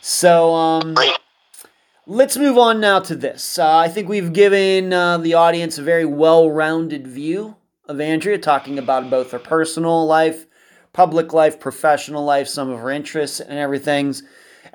So 0.00 0.54
um, 0.54 0.96
let's 2.06 2.36
move 2.36 2.58
on 2.58 2.80
now 2.80 3.00
to 3.00 3.14
this. 3.16 3.58
Uh, 3.58 3.76
I 3.76 3.88
think 3.88 4.08
we've 4.08 4.32
given 4.32 4.92
uh, 4.92 5.18
the 5.18 5.34
audience 5.34 5.78
a 5.78 5.82
very 5.82 6.04
well-rounded 6.04 7.06
view 7.06 7.56
of 7.92 8.00
Andrea, 8.00 8.38
talking 8.38 8.78
about 8.78 9.10
both 9.10 9.30
her 9.30 9.38
personal 9.38 10.06
life, 10.06 10.46
public 10.92 11.32
life, 11.32 11.60
professional 11.60 12.24
life, 12.24 12.48
some 12.48 12.70
of 12.70 12.78
her 12.80 12.90
interests 12.90 13.40
and 13.40 13.58
everything's 13.58 14.22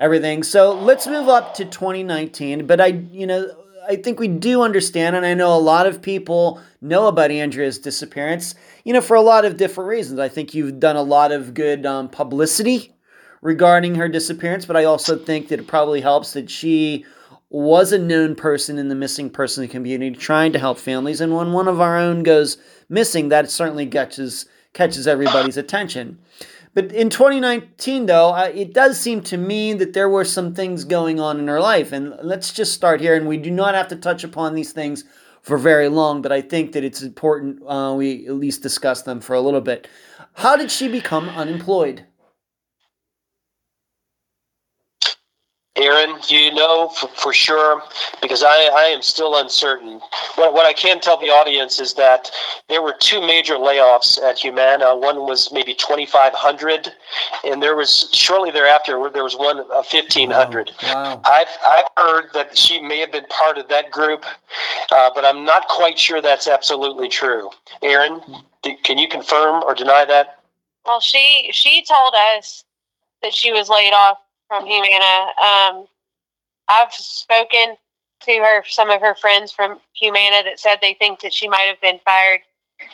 everything. 0.00 0.42
So 0.42 0.72
let's 0.72 1.06
move 1.06 1.28
up 1.28 1.54
to 1.54 1.64
2019. 1.64 2.66
But 2.66 2.80
I, 2.80 2.86
you 2.86 3.26
know, 3.26 3.50
I 3.88 3.96
think 3.96 4.20
we 4.20 4.28
do 4.28 4.62
understand, 4.62 5.16
and 5.16 5.24
I 5.24 5.34
know 5.34 5.56
a 5.56 5.58
lot 5.58 5.86
of 5.86 6.02
people 6.02 6.60
know 6.80 7.08
about 7.08 7.30
Andrea's 7.30 7.78
disappearance. 7.78 8.54
You 8.84 8.92
know, 8.92 9.00
for 9.00 9.16
a 9.16 9.22
lot 9.22 9.44
of 9.44 9.56
different 9.56 9.88
reasons. 9.88 10.20
I 10.20 10.28
think 10.28 10.54
you've 10.54 10.78
done 10.78 10.96
a 10.96 11.02
lot 11.02 11.32
of 11.32 11.54
good 11.54 11.86
um, 11.86 12.08
publicity 12.08 12.94
regarding 13.40 13.94
her 13.94 14.08
disappearance, 14.08 14.66
but 14.66 14.76
I 14.76 14.84
also 14.84 15.16
think 15.16 15.48
that 15.48 15.60
it 15.60 15.66
probably 15.66 16.00
helps 16.00 16.32
that 16.32 16.50
she 16.50 17.04
was 17.50 17.92
a 17.92 17.98
known 17.98 18.34
person 18.34 18.78
in 18.78 18.88
the 18.88 18.94
missing 18.94 19.30
person 19.30 19.66
community 19.68 20.14
trying 20.14 20.52
to 20.52 20.58
help 20.58 20.78
families. 20.78 21.20
And 21.20 21.34
when 21.34 21.52
one 21.52 21.68
of 21.68 21.80
our 21.80 21.96
own 21.96 22.22
goes 22.22 22.58
missing, 22.88 23.28
that 23.30 23.50
certainly 23.50 23.86
catches, 23.86 24.46
catches 24.74 25.06
everybody's 25.06 25.56
attention. 25.56 26.18
But 26.74 26.92
in 26.92 27.08
2019, 27.08 28.06
though, 28.06 28.36
it 28.36 28.74
does 28.74 29.00
seem 29.00 29.22
to 29.22 29.38
me 29.38 29.72
that 29.72 29.94
there 29.94 30.08
were 30.08 30.24
some 30.24 30.54
things 30.54 30.84
going 30.84 31.18
on 31.18 31.38
in 31.38 31.48
her 31.48 31.60
life. 31.60 31.92
And 31.92 32.14
let's 32.22 32.52
just 32.52 32.74
start 32.74 33.00
here. 33.00 33.16
And 33.16 33.26
we 33.26 33.38
do 33.38 33.50
not 33.50 33.74
have 33.74 33.88
to 33.88 33.96
touch 33.96 34.22
upon 34.22 34.54
these 34.54 34.72
things 34.72 35.04
for 35.42 35.56
very 35.56 35.88
long, 35.88 36.20
but 36.20 36.30
I 36.30 36.42
think 36.42 36.72
that 36.72 36.84
it's 36.84 37.02
important 37.02 37.62
uh, 37.66 37.94
we 37.96 38.26
at 38.26 38.34
least 38.34 38.62
discuss 38.62 39.02
them 39.02 39.20
for 39.20 39.34
a 39.34 39.40
little 39.40 39.62
bit. 39.62 39.88
How 40.34 40.56
did 40.56 40.70
she 40.70 40.88
become 40.88 41.28
unemployed? 41.30 42.04
Erin, 45.78 46.16
do 46.26 46.36
you 46.36 46.52
know 46.52 46.88
for, 46.88 47.08
for 47.08 47.32
sure? 47.32 47.82
Because 48.20 48.42
I, 48.42 48.68
I 48.74 48.84
am 48.84 49.00
still 49.00 49.36
uncertain. 49.38 50.00
What, 50.34 50.52
what 50.52 50.66
I 50.66 50.72
can 50.72 51.00
tell 51.00 51.16
the 51.16 51.30
audience 51.30 51.80
is 51.80 51.94
that 51.94 52.30
there 52.68 52.82
were 52.82 52.94
two 52.98 53.20
major 53.20 53.54
layoffs 53.54 54.20
at 54.22 54.38
Humana. 54.38 54.96
One 54.96 55.20
was 55.26 55.52
maybe 55.52 55.74
2,500, 55.74 56.92
and 57.44 57.62
there 57.62 57.76
was 57.76 58.10
shortly 58.12 58.50
thereafter 58.50 59.08
there 59.12 59.24
was 59.24 59.36
one 59.36 59.60
of 59.60 59.68
1,500. 59.68 60.70
Wow. 60.82 60.94
wow. 60.94 61.22
I've, 61.24 61.48
I've 61.64 61.84
heard 61.96 62.32
that 62.34 62.58
she 62.58 62.80
may 62.80 62.98
have 62.98 63.12
been 63.12 63.26
part 63.26 63.56
of 63.56 63.68
that 63.68 63.90
group, 63.90 64.24
uh, 64.90 65.10
but 65.14 65.24
I'm 65.24 65.44
not 65.44 65.68
quite 65.68 65.98
sure 65.98 66.20
that's 66.20 66.48
absolutely 66.48 67.08
true. 67.08 67.50
Erin, 67.82 68.20
can 68.82 68.98
you 68.98 69.08
confirm 69.08 69.62
or 69.62 69.74
deny 69.74 70.04
that? 70.04 70.40
Well, 70.84 71.00
she 71.00 71.50
she 71.52 71.84
told 71.84 72.14
us 72.36 72.64
that 73.22 73.34
she 73.34 73.52
was 73.52 73.68
laid 73.68 73.92
off 73.92 74.18
from 74.48 74.66
Humana. 74.66 75.26
Um, 75.40 75.86
I've 76.68 76.92
spoken 76.92 77.76
to 78.20 78.32
her, 78.32 78.64
some 78.66 78.90
of 78.90 79.00
her 79.00 79.14
friends 79.14 79.52
from 79.52 79.78
Humana 79.94 80.42
that 80.44 80.58
said 80.58 80.78
they 80.80 80.94
think 80.94 81.20
that 81.20 81.32
she 81.32 81.48
might 81.48 81.66
have 81.68 81.80
been 81.80 82.00
fired 82.04 82.40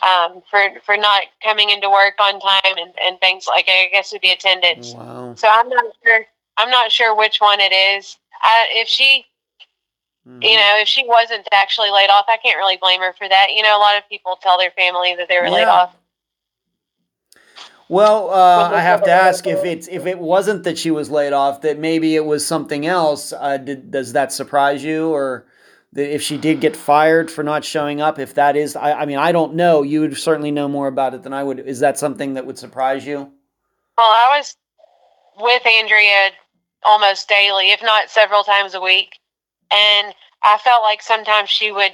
um, 0.03 0.43
for 0.51 0.61
for 0.85 0.97
not 0.97 1.23
coming 1.43 1.71
into 1.71 1.91
work 1.91 2.15
on 2.21 2.41
time 2.41 2.77
and, 2.79 2.93
and 3.03 3.21
things 3.21 3.47
like 3.47 3.67
I 3.69 3.89
guess 3.93 4.13
would 4.13 4.23
be 4.23 4.31
attendance. 4.31 4.93
Wow. 4.95 5.35
So 5.37 5.49
I'm 5.51 5.69
not 5.69 5.85
sure. 6.05 6.27
I'm 6.57 6.71
not 6.71 6.93
sure 6.93 7.17
which 7.17 7.39
one 7.41 7.59
it 7.61 7.73
is. 7.73 8.17
I, 8.43 8.67
if 8.73 8.89
she, 8.89 9.27
mm-hmm. 10.27 10.43
you 10.43 10.57
know, 10.57 10.79
if 10.79 10.89
she 10.89 11.05
wasn't 11.07 11.49
actually 11.53 11.91
laid 11.91 12.11
off, 12.11 12.27
I 12.29 12.37
can't 12.37 12.57
really 12.57 12.77
blame 12.77 13.01
her 13.01 13.13
for 13.13 13.29
that. 13.29 13.49
You 13.55 13.63
know, 13.63 13.77
a 13.77 13.81
lot 13.81 13.97
of 13.97 14.09
people 14.09 14.39
tell 14.41 14.59
their 14.59 14.71
family 14.71 15.17
that 15.17 15.29
they 15.29 15.39
were 15.39 15.47
yeah. 15.47 15.53
laid 15.53 15.69
off. 15.69 15.97
Well, 17.89 18.31
uh, 18.31 18.71
I 18.73 18.81
have 18.81 19.03
to 19.05 19.11
ask 19.11 19.47
if 19.47 19.65
it's 19.65 19.89
if 19.89 20.07
it 20.07 20.19
wasn't 20.19 20.65
that 20.65 20.79
she 20.79 20.91
was 20.91 21.11
laid 21.11 21.33
off, 21.33 21.61
that 21.63 21.79
maybe 21.79 22.17
it 22.17 22.25
was 22.25 22.47
something 22.47 22.87
else. 22.87 23.33
Uh, 23.33 23.59
did, 23.59 23.91
does 23.91 24.15
that 24.15 24.33
surprise 24.33 24.83
you, 24.83 25.11
or 25.11 25.47
if 25.95 26.23
she 26.23 26.39
did 26.39 26.61
get 26.61 26.77
fired 26.77 27.31
for 27.31 27.43
not 27.43 27.65
showing 27.65 28.01
up? 28.01 28.19
If 28.19 28.35
that 28.35 28.57
is, 28.57 28.75
I, 28.75 29.01
I 29.01 29.07
mean, 29.07 29.19
I 29.19 29.33
don't 29.33 29.55
know. 29.55 29.83
You 29.83 30.01
would 30.01 30.17
certainly 30.17 30.51
know 30.51 30.67
more 30.67 30.89
about 30.89 31.13
it 31.13 31.23
than 31.23 31.35
I 31.35 31.45
would. 31.45 31.61
Is 31.61 31.81
that 31.81 31.99
something 31.99 32.35
that 32.35 32.47
would 32.47 32.59
surprise 32.59 33.07
you? 33.07 33.31
Well, 33.99 34.11
I 34.11 34.39
was 34.39 34.57
with 35.39 35.67
Andrea 35.67 36.31
almost 36.85 37.29
daily, 37.29 37.71
if 37.71 37.83
not 37.83 38.09
several 38.09 38.45
times 38.45 38.75
a 38.75 38.81
week, 38.81 39.19
and 39.71 40.15
I 40.43 40.57
felt 40.59 40.83
like 40.83 41.03
sometimes 41.03 41.51
she 41.51 41.71
would 41.71 41.93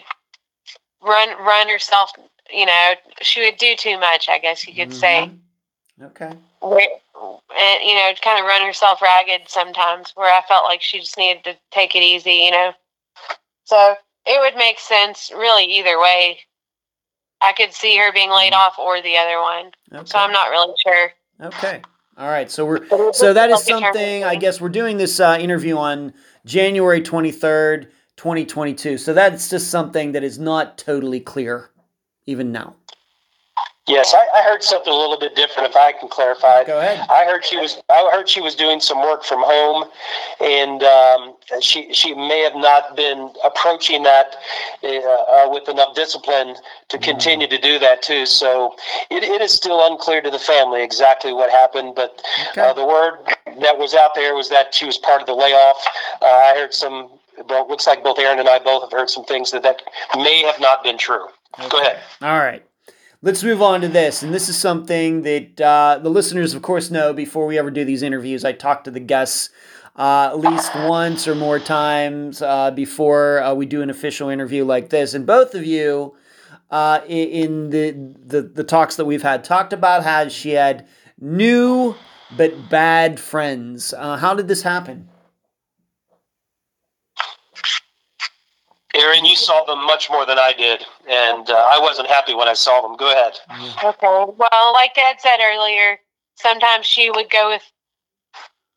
run 1.02 1.30
run 1.40 1.68
herself. 1.68 2.12
You 2.52 2.66
know, 2.66 2.92
she 3.22 3.44
would 3.44 3.58
do 3.58 3.74
too 3.76 3.98
much. 3.98 4.28
I 4.28 4.38
guess 4.38 4.66
you 4.68 4.74
could 4.74 4.90
mm-hmm. 4.90 4.98
say 4.98 5.30
Okay. 6.02 6.32
And, 6.62 7.84
you 7.84 7.94
know, 7.94 8.10
kind 8.22 8.40
of 8.40 8.46
run 8.46 8.64
herself 8.64 9.02
ragged 9.02 9.48
sometimes 9.48 10.12
where 10.14 10.32
I 10.32 10.42
felt 10.46 10.64
like 10.64 10.82
she 10.82 11.00
just 11.00 11.18
needed 11.18 11.44
to 11.44 11.56
take 11.70 11.94
it 11.94 12.02
easy, 12.02 12.32
you 12.32 12.50
know. 12.50 12.72
So 13.64 13.94
it 14.26 14.40
would 14.40 14.58
make 14.58 14.78
sense 14.78 15.30
really 15.34 15.64
either 15.64 15.98
way. 15.98 16.40
I 17.40 17.52
could 17.52 17.72
see 17.72 17.96
her 17.96 18.12
being 18.12 18.30
laid 18.30 18.52
mm-hmm. 18.52 18.60
off 18.60 18.78
or 18.78 19.00
the 19.02 19.16
other 19.16 19.40
one. 19.40 19.72
Okay. 19.92 20.06
So 20.06 20.18
I'm 20.18 20.32
not 20.32 20.50
really 20.50 20.74
sure. 20.82 21.12
Okay. 21.42 21.82
All 22.16 22.28
right. 22.28 22.50
So 22.50 22.66
we're 22.66 23.12
so 23.12 23.32
that 23.32 23.50
is 23.50 23.64
something 23.64 24.24
I 24.24 24.36
guess 24.36 24.60
we're 24.60 24.68
doing 24.68 24.98
this 24.98 25.20
uh, 25.20 25.38
interview 25.40 25.76
on 25.76 26.12
January 26.44 27.00
23rd, 27.00 27.84
2022. 28.16 28.98
So 28.98 29.14
that's 29.14 29.48
just 29.48 29.70
something 29.70 30.12
that 30.12 30.22
is 30.22 30.38
not 30.38 30.76
totally 30.76 31.20
clear 31.20 31.70
even 32.26 32.52
now. 32.52 32.76
Yes, 33.90 34.14
I, 34.14 34.26
I, 34.38 34.42
heard 34.42 34.62
something 34.62 34.92
a 34.92 34.96
little 34.96 35.18
bit 35.18 35.34
different. 35.34 35.68
If 35.68 35.76
I 35.76 35.92
can 35.92 36.08
clarify, 36.08 36.64
go 36.64 36.78
ahead. 36.78 37.06
I 37.10 37.24
heard 37.24 37.44
she 37.44 37.56
was. 37.56 37.82
I 37.88 38.08
heard 38.12 38.28
she 38.28 38.40
was 38.40 38.54
doing 38.54 38.80
some 38.80 39.02
work 39.02 39.24
from 39.24 39.40
home, 39.42 39.90
and 40.40 40.82
um, 40.82 41.34
she 41.60 41.92
she 41.92 42.14
may 42.14 42.40
have 42.40 42.54
not 42.54 42.96
been 42.96 43.30
approaching 43.44 44.04
that 44.04 44.36
uh, 44.84 44.88
uh, 44.88 45.48
with 45.50 45.68
enough 45.68 45.94
discipline 45.94 46.54
to 46.88 46.96
mm-hmm. 46.96 47.04
continue 47.04 47.48
to 47.48 47.58
do 47.58 47.78
that 47.80 48.02
too. 48.02 48.26
So 48.26 48.76
it, 49.10 49.24
it 49.24 49.40
is 49.40 49.52
still 49.52 49.84
unclear 49.86 50.22
to 50.22 50.30
the 50.30 50.38
family 50.38 50.82
exactly 50.82 51.32
what 51.32 51.50
happened. 51.50 51.94
But 51.96 52.22
okay. 52.52 52.60
uh, 52.60 52.72
the 52.72 52.86
word 52.86 53.18
that 53.60 53.78
was 53.78 53.94
out 53.94 54.14
there 54.14 54.34
was 54.34 54.48
that 54.50 54.72
she 54.74 54.86
was 54.86 54.98
part 54.98 55.20
of 55.20 55.26
the 55.26 55.34
layoff. 55.34 55.84
Uh, 56.22 56.26
I 56.26 56.54
heard 56.54 56.72
some. 56.72 57.10
Well, 57.48 57.66
looks 57.68 57.86
like 57.86 58.04
both 58.04 58.18
Erin 58.18 58.38
and 58.38 58.48
I 58.48 58.58
both 58.58 58.82
have 58.82 58.92
heard 58.92 59.08
some 59.08 59.24
things 59.24 59.50
that 59.52 59.62
that 59.62 59.82
may 60.14 60.42
have 60.42 60.60
not 60.60 60.84
been 60.84 60.98
true. 60.98 61.26
Okay. 61.58 61.68
Go 61.68 61.80
ahead. 61.80 61.98
All 62.20 62.38
right. 62.38 62.62
Let's 63.22 63.44
move 63.44 63.60
on 63.60 63.82
to 63.82 63.88
this. 63.88 64.22
And 64.22 64.32
this 64.32 64.48
is 64.48 64.56
something 64.56 65.20
that 65.22 65.60
uh, 65.60 66.00
the 66.02 66.08
listeners, 66.08 66.54
of 66.54 66.62
course, 66.62 66.90
know 66.90 67.12
before 67.12 67.44
we 67.44 67.58
ever 67.58 67.70
do 67.70 67.84
these 67.84 68.02
interviews. 68.02 68.46
I 68.46 68.52
talk 68.52 68.84
to 68.84 68.90
the 68.90 68.98
guests 68.98 69.50
uh, 69.94 70.30
at 70.32 70.38
least 70.38 70.74
once 70.74 71.28
or 71.28 71.34
more 71.34 71.58
times 71.58 72.40
uh, 72.40 72.70
before 72.70 73.42
uh, 73.42 73.52
we 73.52 73.66
do 73.66 73.82
an 73.82 73.90
official 73.90 74.30
interview 74.30 74.64
like 74.64 74.88
this. 74.88 75.12
And 75.12 75.26
both 75.26 75.54
of 75.54 75.66
you, 75.66 76.16
uh, 76.70 77.00
in 77.06 77.68
the, 77.68 77.90
the, 78.24 78.40
the 78.40 78.64
talks 78.64 78.96
that 78.96 79.04
we've 79.04 79.22
had, 79.22 79.44
talked 79.44 79.74
about 79.74 80.02
how 80.02 80.28
she 80.28 80.52
had 80.52 80.88
new 81.20 81.94
but 82.38 82.70
bad 82.70 83.20
friends. 83.20 83.92
Uh, 83.92 84.16
how 84.16 84.32
did 84.32 84.48
this 84.48 84.62
happen? 84.62 85.10
Erin, 88.94 89.24
you 89.24 89.36
saw 89.36 89.64
them 89.64 89.84
much 89.86 90.10
more 90.10 90.26
than 90.26 90.38
I 90.38 90.52
did, 90.52 90.84
and 91.08 91.48
uh, 91.48 91.54
I 91.54 91.78
wasn't 91.80 92.08
happy 92.08 92.34
when 92.34 92.48
I 92.48 92.54
saw 92.54 92.82
them. 92.82 92.96
Go 92.96 93.10
ahead. 93.12 93.34
Okay. 93.84 94.32
Well, 94.36 94.72
like 94.72 94.94
Dad 94.94 95.16
said 95.20 95.38
earlier, 95.40 96.00
sometimes 96.34 96.86
she 96.86 97.10
would 97.10 97.30
go 97.30 97.50
with 97.50 97.62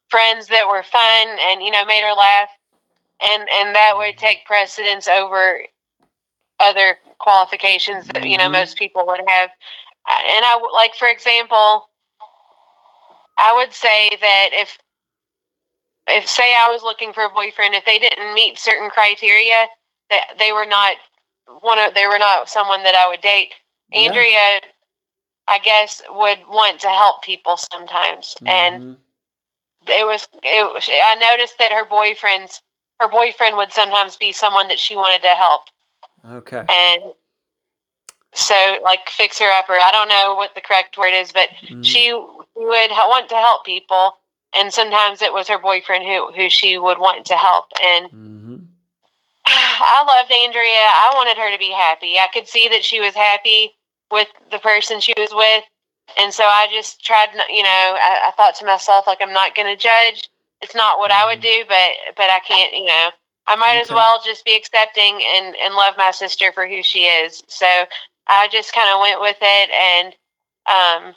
friends 0.09 0.47
that 0.47 0.68
were 0.68 0.84
fun 0.84 1.28
and 1.49 1.64
you 1.64 1.72
know 1.72 1.84
made 1.86 2.03
her 2.03 2.14
laugh, 2.14 2.49
and 3.22 3.47
and 3.49 3.76
that 3.76 3.93
would 3.97 4.18
take 4.18 4.45
precedence 4.45 5.07
over 5.07 5.61
other 6.59 6.97
qualifications 7.20 8.07
that 8.07 8.24
you 8.24 8.38
know 8.38 8.43
mm-hmm. 8.43 8.53
most 8.53 8.78
people 8.78 9.05
would 9.07 9.22
have. 9.28 9.49
And 10.07 10.45
I 10.45 10.59
like, 10.74 10.93
for 10.95 11.07
example, 11.07 11.89
I 13.38 13.53
would 13.55 13.74
say 13.74 14.09
that 14.22 14.49
if 14.51 14.78
if 16.07 16.28
say 16.28 16.53
I 16.55 16.70
was 16.70 16.84
looking 16.84 17.14
for 17.14 17.24
a 17.24 17.30
boyfriend, 17.30 17.74
if 17.74 17.86
they 17.86 17.97
didn't 17.97 18.34
meet 18.34 18.59
certain 18.59 18.89
criteria, 18.89 19.68
that 20.14 20.38
they 20.39 20.51
were 20.51 20.66
not 20.66 20.97
one 21.61 21.80
of 21.80 21.93
they 21.93 22.07
were 22.07 22.20
not 22.20 22.49
someone 22.49 22.84
that 22.84 22.95
I 22.95 23.07
would 23.09 23.22
date. 23.22 23.53
Andrea, 23.91 24.32
yeah. 24.32 24.59
I 25.47 25.59
guess, 25.59 26.01
would 26.09 26.39
want 26.47 26.80
to 26.82 26.89
help 26.89 27.22
people 27.24 27.57
sometimes, 27.57 28.36
mm-hmm. 28.36 28.47
and 28.47 28.97
it 29.88 30.05
was 30.05 30.28
it. 30.41 30.74
Was, 30.74 30.89
I 30.89 31.16
noticed 31.16 31.57
that 31.59 31.72
her 31.72 31.86
boyfriend's 31.86 32.61
her 32.99 33.09
boyfriend 33.09 33.57
would 33.57 33.72
sometimes 33.72 34.16
be 34.18 34.32
someone 34.32 34.68
that 34.70 34.80
she 34.80 34.95
wanted 34.95 35.22
to 35.22 35.36
help. 35.36 35.61
Okay. 36.32 36.64
And 36.70 37.03
so, 38.34 38.78
like 38.84 39.09
fix 39.09 39.39
her 39.39 39.51
up, 39.51 39.70
or 39.70 39.74
I 39.76 39.91
don't 39.91 40.07
know 40.07 40.36
what 40.36 40.55
the 40.55 40.61
correct 40.61 40.97
word 40.97 41.14
is, 41.14 41.32
but 41.32 41.49
mm-hmm. 41.49 41.82
she 41.82 42.14
would 42.14 42.91
want 42.91 43.30
to 43.30 43.36
help 43.36 43.66
people, 43.66 44.18
and 44.55 44.72
sometimes 44.72 45.22
it 45.22 45.34
was 45.34 45.47
her 45.49 45.59
boyfriend 45.59 46.05
who 46.05 46.32
who 46.32 46.49
she 46.49 46.78
would 46.78 46.99
want 46.99 47.26
to 47.28 47.36
help, 47.36 47.66
and. 47.82 48.05
Mm-hmm 48.07 48.34
I 49.46 50.04
loved 50.08 50.32
Andrea. 50.32 50.64
I 50.64 51.12
wanted 51.16 51.38
her 51.38 51.52
to 51.52 51.58
be 51.58 51.72
happy. 51.72 52.18
I 52.18 52.28
could 52.34 52.48
see 52.48 52.68
that 52.70 52.84
she 52.84 53.00
was 53.00 53.14
happy 53.14 53.72
with 54.12 54.28
the 54.52 54.60
person 54.60 55.00
she 55.00 55.14
was 55.18 55.32
with. 55.34 55.64
And 56.18 56.34
so 56.34 56.44
I 56.44 56.68
just 56.72 57.04
tried, 57.04 57.30
you 57.50 57.64
know, 57.64 57.70
I, 57.70 58.28
I 58.28 58.32
thought 58.38 58.56
to 58.56 58.66
myself, 58.66 59.08
like, 59.08 59.22
I'm 59.22 59.34
not 59.34 59.56
going 59.56 59.68
to 59.68 59.82
judge. 59.82 60.30
It's 60.62 60.76
not 60.76 61.00
what 61.00 61.12
I 61.12 61.26
would 61.26 61.41
mm-hmm. 61.41 61.64
do, 61.64 61.66
but, 61.68 62.16
but 62.16 62.30
I 62.30 62.39
can't, 62.48 62.74
you 62.74 62.86
know, 62.86 63.10
I 63.48 63.56
might 63.56 63.72
okay. 63.72 63.82
as 63.82 63.89
well 63.89 64.22
just 64.24 64.46
be 64.46 64.56
accepting 64.56 65.20
and, 65.36 65.56
and 65.56 65.76
love 65.76 65.96
my 65.98 66.12
sister 66.12 66.52
for 66.54 66.68
who 66.68 66.82
she 66.84 67.00
is. 67.06 67.44
So 67.48 67.66
I 68.28 68.48
just 68.52 68.74
kind 68.74 68.89
of 68.94 69.02
went 69.02 69.20
with 69.20 69.38
it. 69.41 69.70
And, 69.72 70.14
um, 70.68 71.16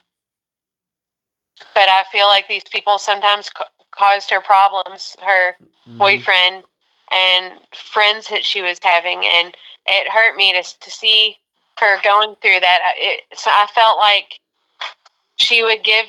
but 1.75 1.89
I 1.89 2.05
feel 2.11 2.27
like 2.27 2.49
these 2.49 2.65
people 2.65 2.99
sometimes 2.99 3.51
ca- 3.51 3.69
caused 3.93 4.31
her 4.31 4.41
problems. 4.41 5.17
Her 5.25 5.53
mm-hmm. 5.53 5.99
boyfriend 5.99 6.65
and 7.13 7.55
friends 7.75 8.29
that 8.29 8.45
she 8.45 8.63
was 8.63 8.79
having, 8.83 9.25
and 9.25 9.55
it 9.87 10.09
hurt 10.11 10.37
me 10.37 10.53
to 10.53 10.63
to 10.81 10.91
see 10.91 11.37
her 11.79 12.01
going 12.03 12.35
through 12.43 12.61
that. 12.61 12.81
It, 12.97 13.23
so 13.39 13.51
I 13.51 13.67
felt 13.75 13.99
like 13.99 14.41
she 15.37 15.63
would 15.63 15.83
give 15.85 16.07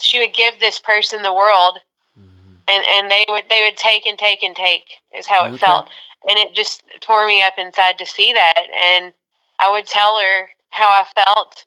she 0.00 0.18
would 0.18 0.34
give 0.34 0.58
this 0.60 0.78
person 0.80 1.22
the 1.22 1.32
world 1.32 1.78
Mhm. 2.18 2.58
and 2.68 2.84
and 2.88 3.10
they 3.10 3.24
would 3.28 3.44
they 3.48 3.64
would 3.64 3.76
take 3.76 4.06
and 4.06 4.18
take 4.18 4.42
and 4.42 4.54
take 4.56 4.84
is 5.16 5.26
how 5.26 5.44
it 5.46 5.58
felt 5.60 5.88
and 6.28 6.38
it 6.38 6.54
just 6.54 6.82
tore 7.00 7.26
me 7.26 7.42
up 7.42 7.54
inside 7.58 7.98
to 7.98 8.06
see 8.06 8.32
that 8.32 8.64
and 8.74 9.12
i 9.60 9.70
would 9.70 9.86
tell 9.86 10.18
her 10.18 10.50
how 10.70 10.86
i 10.88 11.04
felt 11.24 11.64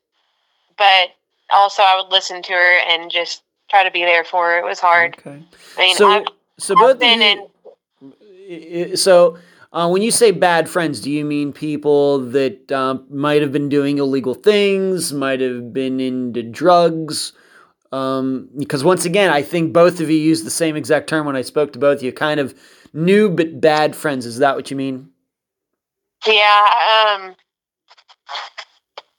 but 0.78 1.12
also 1.52 1.82
i 1.84 1.96
would 1.96 2.12
listen 2.12 2.42
to 2.44 2.52
her 2.52 2.80
and 2.90 3.10
just 3.10 3.44
try 3.70 3.84
to 3.84 3.92
be 3.92 4.04
there 4.04 4.24
for 4.26 4.48
her 4.48 4.58
it 4.60 4.66
was 4.66 4.80
hard 4.80 5.16
Okay. 5.20 5.42
i 5.78 5.80
mean 5.80 5.96
So, 5.96 6.10
I've, 6.10 6.26
so 6.58 6.74
I've 6.74 6.80
both 6.80 6.92
of 6.96 7.00
been 7.00 7.22
you, 7.22 7.28
in 7.28 7.48
so 8.96 9.38
uh, 9.72 9.90
when 9.90 10.02
you 10.02 10.12
say 10.12 10.32
bad 10.32 10.70
friends, 10.70 11.02
do 11.02 11.12
you 11.12 11.26
mean 11.26 11.54
people 11.54 12.20
that 12.20 12.72
um, 12.72 13.06
might 13.10 13.42
have 13.42 13.52
been 13.52 13.70
doing 13.70 13.98
illegal 13.98 14.34
things, 14.34 15.14
might 15.14 15.42
have 15.42 15.74
been 15.74 16.00
into 16.00 16.44
drugs? 16.44 17.34
Um, 17.92 18.50
because 18.58 18.84
once 18.84 19.06
again, 19.06 19.30
I 19.30 19.42
think 19.42 19.74
both 19.74 20.00
of 20.00 20.10
you 20.10 20.18
used 20.18 20.46
the 20.46 20.52
same 20.52 20.76
exact 20.76 21.08
term 21.08 21.26
when 21.26 21.36
I 21.36 21.42
spoke 21.42 21.74
to 21.74 21.80
both 21.80 21.98
of 22.00 22.04
you. 22.04 22.12
Kind 22.12 22.40
of 22.40 22.54
new 22.94 23.30
but 23.30 23.62
bad 23.62 23.96
friends. 23.96 24.26
Is 24.26 24.40
that 24.40 24.56
what 24.56 24.70
you 24.72 24.78
mean? 24.78 25.10
yeah 26.26 26.62
um 27.06 27.36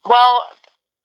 well 0.05 0.43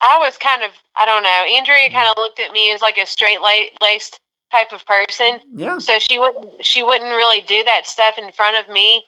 i 0.01 0.17
was 0.17 0.37
kind 0.37 0.63
of 0.63 0.71
i 0.95 1.05
don't 1.05 1.23
know 1.23 1.45
andrea 1.55 1.89
kind 1.89 2.09
of 2.09 2.15
looked 2.17 2.39
at 2.39 2.51
me 2.51 2.71
as 2.71 2.81
like 2.81 2.97
a 2.97 3.05
straight 3.05 3.39
laced 3.81 4.19
type 4.53 4.73
of 4.73 4.85
person 4.85 5.41
Yeah. 5.55 5.79
so 5.79 5.99
she 5.99 6.19
wouldn't 6.19 6.65
she 6.65 6.83
wouldn't 6.83 7.11
really 7.11 7.41
do 7.41 7.63
that 7.65 7.87
stuff 7.87 8.17
in 8.19 8.31
front 8.31 8.57
of 8.57 8.73
me 8.73 9.03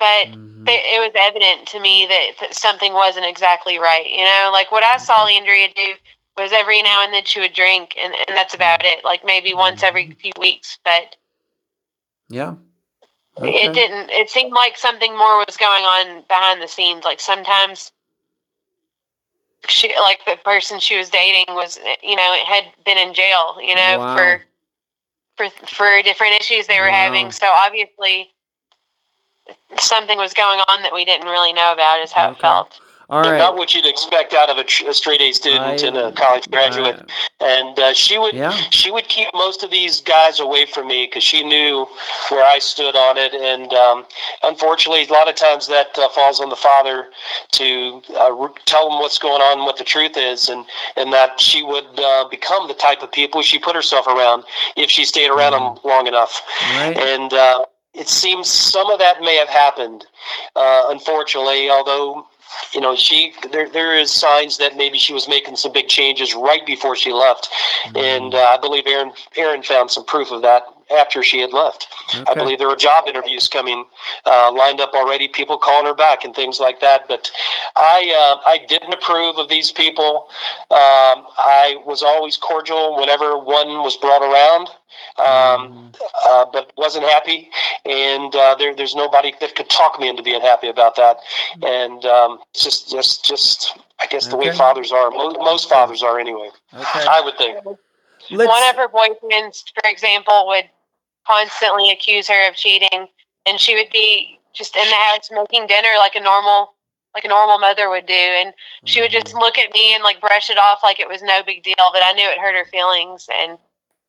but 0.00 0.26
Mhm. 0.28 0.66
it, 0.68 0.82
it 0.96 1.00
was 1.00 1.12
evident 1.16 1.68
to 1.68 1.80
me 1.80 2.06
that, 2.08 2.30
that 2.40 2.54
something 2.54 2.94
wasn't 2.94 3.26
exactly 3.26 3.78
right 3.78 4.06
you 4.10 4.24
know 4.24 4.50
like 4.52 4.72
what 4.72 4.84
i 4.84 4.96
saw 4.98 5.26
andrea 5.26 5.68
do 5.74 5.94
was 6.36 6.52
every 6.52 6.82
now 6.82 7.04
and 7.04 7.14
then 7.14 7.24
she 7.24 7.40
would 7.40 7.54
drink 7.54 7.94
and, 7.98 8.14
and 8.14 8.36
that's 8.36 8.54
about 8.54 8.84
it 8.84 9.04
like 9.04 9.24
maybe 9.24 9.54
once 9.54 9.82
every 9.84 10.10
few 10.20 10.32
weeks 10.40 10.78
but 10.84 11.16
Yeah. 12.28 12.54
it 13.42 13.72
didn't 13.74 14.10
it 14.10 14.30
seemed 14.30 14.52
like 14.52 14.76
something 14.76 15.16
more 15.16 15.38
was 15.44 15.56
going 15.56 15.84
on 15.84 16.22
behind 16.28 16.62
the 16.62 16.68
scenes 16.68 17.04
like 17.04 17.20
sometimes 17.20 17.92
she 19.68 19.94
like 20.00 20.24
the 20.26 20.36
person 20.44 20.78
she 20.80 20.96
was 20.96 21.10
dating 21.10 21.44
was 21.54 21.78
you 22.02 22.16
know 22.16 22.32
it 22.34 22.46
had 22.46 22.64
been 22.84 22.98
in 22.98 23.14
jail 23.14 23.56
you 23.60 23.74
know 23.74 23.98
Wow. 23.98 24.14
for 24.14 24.42
for 25.36 25.48
for 25.66 26.02
different 26.02 26.34
issues 26.40 26.66
they 26.66 26.80
were 26.80 26.86
Wow. 26.86 26.92
having 26.92 27.30
so 27.32 27.46
obviously 27.48 28.30
something 29.78 30.18
was 30.18 30.34
going 30.34 30.60
on 30.68 30.82
that 30.82 30.92
we 30.94 31.04
didn't 31.04 31.28
really 31.28 31.52
know 31.52 31.72
about 31.72 32.00
is 32.00 32.12
how 32.12 32.30
Okay. 32.30 32.38
it 32.38 32.40
felt 32.40 32.80
All 33.08 33.22
Not 33.22 33.56
what 33.56 33.72
you'd 33.72 33.86
expect 33.86 34.34
out 34.34 34.50
of 34.50 34.58
a, 34.58 34.64
a 34.88 34.92
straight 34.92 35.20
A 35.20 35.30
student 35.32 35.62
I- 35.82 35.86
and 35.86 35.96
a 35.96 36.10
college 36.12 36.50
graduate. 36.50 37.08
and 37.40 37.78
uh, 37.78 37.92
she 37.92 38.18
would 38.18 38.34
Yeah. 38.34 38.50
she 38.70 38.90
would 38.90 39.06
keep 39.08 39.28
most 39.32 39.62
of 39.62 39.70
these 39.70 40.00
guys 40.00 40.40
away 40.40 40.66
from 40.66 40.88
me 40.88 41.06
because 41.06 41.22
she 41.22 41.44
knew 41.44 41.86
where 42.30 42.44
I 42.44 42.58
stood 42.58 42.96
on 42.96 43.16
it. 43.16 43.32
And 43.32 43.72
um, 43.74 44.06
unfortunately, 44.42 45.04
a 45.06 45.12
lot 45.12 45.28
of 45.28 45.36
times 45.36 45.68
that 45.68 45.96
uh, 45.96 46.08
falls 46.08 46.40
on 46.40 46.48
the 46.48 46.56
father 46.56 47.06
to 47.52 48.02
uh, 48.18 48.32
re- 48.32 48.48
tell 48.64 48.90
them 48.90 48.98
what's 48.98 49.18
going 49.18 49.40
on, 49.40 49.64
what 49.64 49.76
the 49.76 49.84
truth 49.84 50.16
is, 50.16 50.48
and 50.48 50.64
and 50.96 51.12
that 51.12 51.40
she 51.40 51.62
would 51.62 52.00
uh, 52.00 52.26
become 52.28 52.66
the 52.66 52.74
type 52.74 53.02
of 53.02 53.12
people 53.12 53.40
she 53.42 53.58
put 53.60 53.76
herself 53.76 54.08
around 54.08 54.42
if 54.76 54.90
she 54.90 55.04
stayed 55.04 55.30
around 55.30 55.52
them 55.52 55.78
long 55.84 56.08
enough. 56.08 56.42
Right. 56.74 56.96
And 56.98 57.32
uh, 57.32 57.66
it 57.94 58.08
seems 58.08 58.48
some 58.48 58.90
of 58.90 58.98
that 58.98 59.20
may 59.20 59.36
have 59.36 59.48
happened, 59.48 60.04
uh, 60.56 60.86
unfortunately. 60.88 61.70
Although, 61.70 62.26
you 62.72 62.80
know, 62.80 62.96
she 62.96 63.32
there 63.52 63.68
there 63.68 63.96
is 63.98 64.10
signs 64.10 64.58
that 64.58 64.76
maybe 64.76 64.98
she 64.98 65.12
was 65.12 65.28
making 65.28 65.56
some 65.56 65.72
big 65.72 65.88
changes 65.88 66.34
right 66.34 66.64
before 66.66 66.96
she 66.96 67.12
left, 67.12 67.48
and 67.94 68.34
uh, 68.34 68.38
I 68.38 68.58
believe 68.58 68.86
Erin 68.86 69.12
Erin 69.36 69.62
found 69.62 69.90
some 69.90 70.04
proof 70.04 70.30
of 70.30 70.42
that 70.42 70.62
after 70.90 71.22
she 71.22 71.40
had 71.40 71.52
left. 71.52 71.88
I 72.28 72.34
believe 72.34 72.58
there 72.58 72.68
were 72.68 72.76
job 72.76 73.04
interviews 73.08 73.48
coming 73.48 73.84
uh, 74.24 74.52
lined 74.52 74.80
up 74.80 74.92
already, 74.94 75.28
people 75.28 75.58
calling 75.58 75.86
her 75.86 75.94
back 75.94 76.24
and 76.24 76.34
things 76.34 76.60
like 76.60 76.80
that. 76.80 77.08
But 77.08 77.30
I 77.74 78.12
uh, 78.16 78.48
I 78.48 78.58
didn't 78.66 78.92
approve 78.92 79.36
of 79.38 79.48
these 79.48 79.72
people. 79.72 80.28
Um, 80.70 81.26
I 81.38 81.76
was 81.84 82.02
always 82.02 82.36
cordial 82.36 82.96
whenever 82.96 83.38
one 83.38 83.82
was 83.82 83.96
brought 83.96 84.22
around. 84.22 84.68
Um, 85.18 85.92
uh, 86.26 86.46
but 86.52 86.72
wasn't 86.78 87.04
happy, 87.04 87.50
and 87.84 88.34
uh, 88.34 88.54
there, 88.54 88.74
there's 88.74 88.94
nobody 88.94 89.32
that 89.40 89.54
could 89.54 89.68
talk 89.68 90.00
me 90.00 90.08
into 90.08 90.22
being 90.22 90.40
happy 90.40 90.68
about 90.68 90.96
that. 90.96 91.18
And 91.62 92.04
um, 92.06 92.38
just, 92.54 92.90
just, 92.90 93.24
just, 93.24 93.78
I 94.00 94.06
guess 94.06 94.26
the 94.26 94.36
way 94.36 94.52
fathers 94.52 94.92
are. 94.92 95.10
Most, 95.10 95.36
most 95.38 95.68
fathers 95.68 96.02
are 96.02 96.18
anyway. 96.18 96.48
Okay. 96.72 97.06
I 97.10 97.20
would 97.22 97.36
think. 97.36 97.58
Let's, 98.30 98.48
one 98.48 98.68
of 98.70 98.76
her 98.76 98.88
boyfriends 98.88 99.64
for 99.74 99.88
example 99.88 100.46
would 100.48 100.68
constantly 101.26 101.90
accuse 101.90 102.28
her 102.28 102.48
of 102.48 102.54
cheating 102.54 103.08
and 103.46 103.60
she 103.60 103.74
would 103.74 103.90
be 103.92 104.38
just 104.52 104.76
in 104.76 104.88
the 104.88 104.94
house 104.94 105.30
making 105.30 105.66
dinner 105.66 105.88
like 105.98 106.14
a 106.14 106.20
normal 106.20 106.74
like 107.14 107.24
a 107.24 107.28
normal 107.28 107.58
mother 107.58 107.88
would 107.88 108.04
do. 108.04 108.12
And 108.12 108.52
she 108.84 109.00
would 109.00 109.10
just 109.10 109.32
look 109.32 109.56
at 109.56 109.72
me 109.72 109.94
and 109.94 110.04
like 110.04 110.20
brush 110.20 110.50
it 110.50 110.58
off 110.58 110.80
like 110.82 111.00
it 111.00 111.08
was 111.08 111.22
no 111.22 111.40
big 111.46 111.62
deal 111.62 111.88
but 111.92 112.04
i 112.04 112.12
knew 112.12 112.28
it 112.28 112.38
hurt 112.38 112.54
her 112.54 112.66
feelings. 112.66 113.26
And 113.32 113.58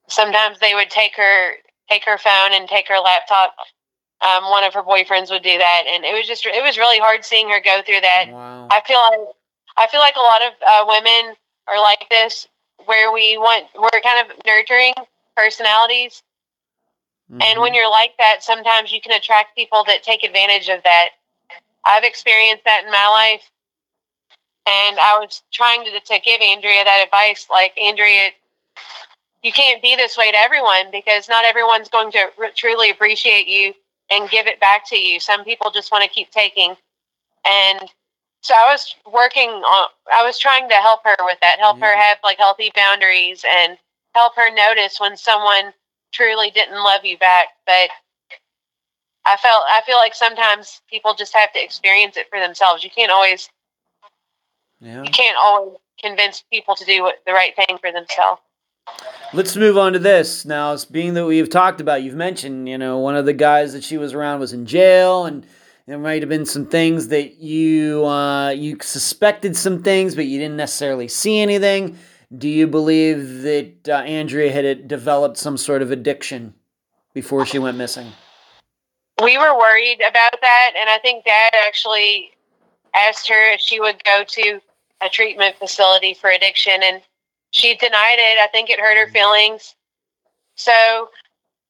sometimes 0.09 0.59
they 0.59 0.73
would 0.73 0.89
take 0.89 1.15
her 1.15 1.53
take 1.89 2.03
her 2.03 2.17
phone 2.17 2.51
and 2.53 2.67
take 2.67 2.87
her 2.89 2.99
laptop. 2.99 3.55
Um, 4.19 4.49
one 4.49 4.63
of 4.63 4.73
her 4.73 4.83
boyfriends 4.83 5.29
would 5.29 5.43
do 5.43 5.57
that. 5.57 5.83
And 5.87 6.03
it 6.03 6.13
was 6.13 6.27
just 6.27 6.45
it 6.45 6.63
was 6.63 6.77
really 6.77 6.99
hard 6.99 7.23
seeing 7.23 7.49
her 7.49 7.61
go 7.61 7.81
through 7.85 8.01
that. 8.01 8.25
Wow. 8.29 8.67
I 8.71 8.81
feel 8.85 8.99
like 8.99 9.35
I 9.77 9.87
feel 9.87 10.01
like 10.01 10.15
a 10.15 10.19
lot 10.19 10.41
of 10.41 10.53
uh, 10.65 10.85
women 10.87 11.35
are 11.67 11.79
like 11.81 12.07
this, 12.09 12.47
where 12.85 13.13
we 13.13 13.37
want 13.37 13.67
we're 13.75 14.01
kind 14.01 14.25
of 14.25 14.35
nurturing 14.45 14.93
personalities, 15.35 16.23
and 17.41 17.61
Mm-hmm. 17.61 17.61
when 17.61 17.73
you're 17.75 17.91
like 17.91 18.13
that, 18.19 18.43
sometimes 18.43 18.91
you 18.93 19.01
can 19.01 19.13
attract 19.13 19.55
people 19.57 19.83
that 19.87 20.03
take 20.03 20.23
advantage 20.23 20.69
of 20.69 20.83
that. 20.83 21.09
I've 21.85 22.03
experienced 22.05 22.65
that 22.65 22.83
in 22.85 22.91
my 22.91 23.07
life, 23.07 23.49
and 24.67 24.99
I 24.99 25.19
was 25.19 25.43
trying 25.53 25.85
to 25.85 25.99
to 25.99 26.19
give 26.21 26.41
Andrea 26.41 26.83
that 26.85 27.03
advice, 27.05 27.47
like 27.51 27.77
Andrea. 27.79 28.31
You 29.43 29.53
can't 29.53 29.81
be 29.81 29.95
this 29.95 30.17
way 30.17 30.31
to 30.31 30.37
everyone 30.37 30.91
because 30.91 31.29
not 31.29 31.45
everyone's 31.45 31.89
going 31.89 32.11
to 32.13 32.19
r- 32.39 32.51
truly 32.55 32.91
appreciate 32.91 33.47
you 33.47 33.73
and 34.11 34.29
give 34.29 34.47
it 34.47 34.59
back 34.59 34.87
to 34.89 34.97
you. 34.97 35.19
Some 35.19 35.45
people 35.45 35.71
just 35.71 35.91
want 35.91 36.03
to 36.03 36.09
keep 36.09 36.31
taking. 36.31 36.75
And 37.47 37.89
so 38.41 38.55
I 38.55 38.71
was 38.71 38.95
working 39.11 39.49
on, 39.49 39.89
I 40.13 40.25
was 40.25 40.39
trying 40.39 40.69
to 40.69 40.75
help 40.75 41.01
her 41.05 41.15
with 41.21 41.39
that, 41.41 41.59
help 41.59 41.79
her 41.81 41.95
have 41.97 42.19
like 42.23 42.39
healthy 42.39 42.71
boundaries 42.75 43.45
and 43.49 43.77
help 44.15 44.35
her 44.37 44.53
notice 44.53 44.99
when 44.99 45.17
someone 45.17 45.73
truly 46.11 46.51
didn't 46.51 46.83
love 46.83 47.03
you 47.03 47.17
back. 47.17 47.47
But 47.65 47.89
I 49.25 49.37
felt, 49.37 49.63
I 49.69 49.81
feel 49.85 49.97
like 49.97 50.15
sometimes 50.15 50.81
people 50.89 51.13
just 51.13 51.33
have 51.33 51.51
to 51.53 51.63
experience 51.63 52.17
it 52.17 52.27
for 52.29 52.39
themselves. 52.39 52.83
You 52.83 52.89
can't 52.89 53.11
always, 53.11 53.49
yeah. 54.79 55.03
you 55.03 55.11
can't 55.11 55.37
always 55.39 55.77
convince 56.01 56.43
people 56.51 56.75
to 56.75 56.85
do 56.85 57.03
what, 57.03 57.15
the 57.25 57.33
right 57.33 57.55
thing 57.55 57.77
for 57.79 57.91
themselves. 57.91 58.41
Let's 59.33 59.55
move 59.57 59.77
on 59.77 59.93
to 59.93 59.99
this 59.99 60.45
now. 60.45 60.73
it's 60.73 60.85
Being 60.85 61.13
that 61.15 61.25
we've 61.25 61.49
talked 61.49 61.81
about, 61.81 62.03
you've 62.03 62.15
mentioned, 62.15 62.69
you 62.69 62.77
know, 62.77 62.99
one 62.99 63.15
of 63.15 63.25
the 63.25 63.33
guys 63.33 63.73
that 63.73 63.83
she 63.83 63.97
was 63.97 64.13
around 64.13 64.39
was 64.39 64.53
in 64.53 64.65
jail, 64.65 65.25
and 65.25 65.45
there 65.85 65.97
might 65.97 66.21
have 66.21 66.29
been 66.29 66.45
some 66.45 66.65
things 66.65 67.09
that 67.09 67.35
you 67.35 68.05
uh, 68.05 68.49
you 68.49 68.77
suspected 68.81 69.57
some 69.57 69.83
things, 69.83 70.15
but 70.15 70.25
you 70.25 70.39
didn't 70.39 70.55
necessarily 70.55 71.09
see 71.09 71.39
anything. 71.39 71.97
Do 72.35 72.49
you 72.49 72.67
believe 72.67 73.41
that 73.43 73.89
uh, 73.89 73.93
Andrea 74.03 74.51
had 74.51 74.65
uh, 74.65 74.73
developed 74.73 75.37
some 75.37 75.57
sort 75.57 75.81
of 75.81 75.91
addiction 75.91 76.53
before 77.13 77.45
she 77.45 77.59
went 77.59 77.77
missing? 77.77 78.11
we 79.23 79.35
were 79.35 79.57
worried 79.57 79.99
about 80.07 80.39
that 80.41 80.73
and 80.79 80.91
i 80.91 80.99
think 80.99 81.25
dad 81.25 81.51
actually 81.65 82.29
asked 82.93 83.27
her 83.27 83.53
if 83.53 83.59
she 83.59 83.79
would 83.79 84.03
go 84.03 84.23
to 84.23 84.61
a 85.01 85.09
treatment 85.09 85.55
facility 85.57 86.13
for 86.13 86.29
addiction 86.29 86.81
and 86.83 87.01
she 87.51 87.75
denied 87.75 88.17
it. 88.19 88.39
I 88.39 88.47
think 88.51 88.69
it 88.69 88.79
hurt 88.79 88.97
her 88.97 89.11
feelings. 89.11 89.75
So 90.55 91.09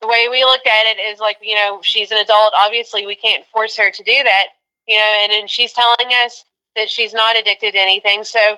the 0.01 0.07
way 0.07 0.27
we 0.29 0.43
looked 0.43 0.67
at 0.67 0.85
it 0.85 0.99
is 0.99 1.19
like 1.19 1.37
you 1.41 1.55
know 1.55 1.81
she's 1.83 2.11
an 2.11 2.17
adult. 2.17 2.53
Obviously 2.57 3.05
we 3.05 3.15
can't 3.15 3.45
force 3.47 3.77
her 3.77 3.91
to 3.91 4.03
do 4.03 4.23
that 4.23 4.47
you 4.87 4.95
know 4.95 5.19
and, 5.23 5.31
and 5.31 5.49
she's 5.49 5.73
telling 5.73 6.13
us 6.25 6.45
that 6.75 6.89
she's 6.89 7.13
not 7.13 7.37
addicted 7.37 7.73
to 7.73 7.81
anything. 7.81 8.23
So 8.23 8.57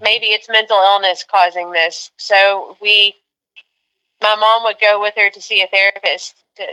maybe 0.00 0.26
it's 0.26 0.48
mental 0.48 0.76
illness 0.76 1.24
causing 1.28 1.72
this. 1.72 2.10
So 2.16 2.76
we 2.80 3.14
my 4.22 4.36
mom 4.36 4.62
would 4.64 4.80
go 4.80 5.00
with 5.00 5.14
her 5.16 5.30
to 5.30 5.42
see 5.42 5.62
a 5.62 5.66
therapist 5.66 6.36
to, 6.56 6.66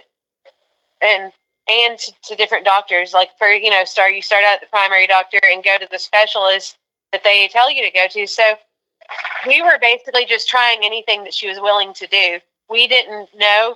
and 1.02 1.32
and 1.68 2.00
to, 2.00 2.14
to 2.24 2.36
different 2.36 2.66
doctors. 2.66 3.14
Like 3.14 3.30
for 3.38 3.48
you 3.48 3.70
know 3.70 3.84
start 3.86 4.14
you 4.14 4.22
start 4.22 4.44
out 4.44 4.56
at 4.56 4.62
the 4.62 4.68
primary 4.68 5.08
doctor 5.08 5.40
and 5.44 5.64
go 5.64 5.78
to 5.78 5.88
the 5.90 6.00
specialist 6.00 6.78
that 7.12 7.24
they 7.24 7.48
tell 7.48 7.72
you 7.72 7.84
to 7.84 7.92
go 7.92 8.08
to. 8.10 8.28
So 8.28 8.44
we 9.48 9.62
were 9.62 9.80
basically 9.80 10.26
just 10.26 10.48
trying 10.48 10.80
anything 10.84 11.24
that 11.24 11.34
she 11.34 11.48
was 11.48 11.60
willing 11.60 11.94
to 11.96 12.08
do. 12.08 12.40
We 12.70 12.88
didn't 12.88 13.30
know 13.36 13.76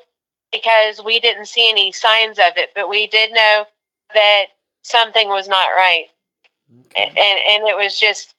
because 0.51 1.03
we 1.03 1.19
didn't 1.19 1.47
see 1.47 1.67
any 1.69 1.91
signs 1.91 2.37
of 2.37 2.57
it 2.57 2.69
but 2.75 2.87
we 2.87 3.07
did 3.07 3.31
know 3.31 3.65
that 4.13 4.45
something 4.83 5.29
was 5.29 5.47
not 5.47 5.69
right. 5.75 6.05
And 6.95 7.09
and, 7.17 7.39
and 7.49 7.67
it 7.67 7.75
was 7.75 7.99
just 7.99 8.35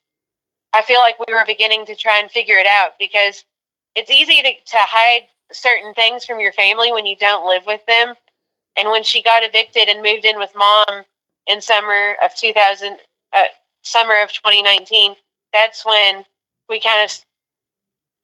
I 0.75 0.83
feel 0.83 1.01
like 1.01 1.17
we 1.21 1.33
were 1.33 1.45
beginning 1.47 1.87
to 1.87 1.97
try 1.97 2.19
and 2.21 2.31
figure 2.31 2.57
it 2.57 2.67
out 2.67 2.93
because 2.99 3.45
it's 3.95 4.11
easy 4.11 4.43
to, 4.43 4.53
to 4.53 4.79
hide 4.79 5.29
certain 5.53 5.95
things 5.95 6.25
from 6.25 6.41
your 6.41 6.53
family 6.53 6.93
when 6.93 7.07
you 7.07 7.17
don't 7.17 7.49
live 7.49 7.65
with 7.67 7.87
them. 7.87 8.15
And 8.77 8.91
when 8.91 9.05
she 9.05 9.23
got 9.23 9.45
evicted 9.45 9.89
and 9.89 10.03
moved 10.03 10.25
in 10.25 10.39
with 10.39 10.51
mom 10.57 11.05
in 11.47 11.61
summer 11.61 12.17
of 12.25 12.35
2000, 12.35 12.99
uh, 13.33 13.45
summer 13.83 14.21
of 14.23 14.33
2019, 14.33 15.15
that's 15.53 15.87
when 15.87 16.25
we 16.69 16.81
kind 16.81 17.05
of 17.09 17.17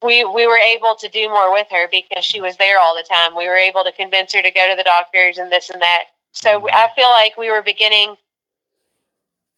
we 0.02 0.24
we 0.24 0.46
were 0.46 0.58
able 0.58 0.94
to 0.96 1.08
do 1.08 1.28
more 1.28 1.52
with 1.52 1.68
her 1.70 1.88
because 1.90 2.24
she 2.24 2.40
was 2.40 2.56
there 2.56 2.80
all 2.80 2.96
the 2.96 3.06
time. 3.08 3.36
We 3.36 3.48
were 3.48 3.56
able 3.56 3.84
to 3.84 3.92
convince 3.92 4.32
her 4.34 4.42
to 4.42 4.50
go 4.50 4.68
to 4.70 4.76
the 4.76 4.82
doctors 4.82 5.38
and 5.38 5.52
this 5.52 5.70
and 5.70 5.80
that. 5.82 6.04
So 6.32 6.68
I 6.70 6.88
feel 6.96 7.10
like 7.10 7.36
we 7.36 7.50
were 7.50 7.62
beginning 7.62 8.16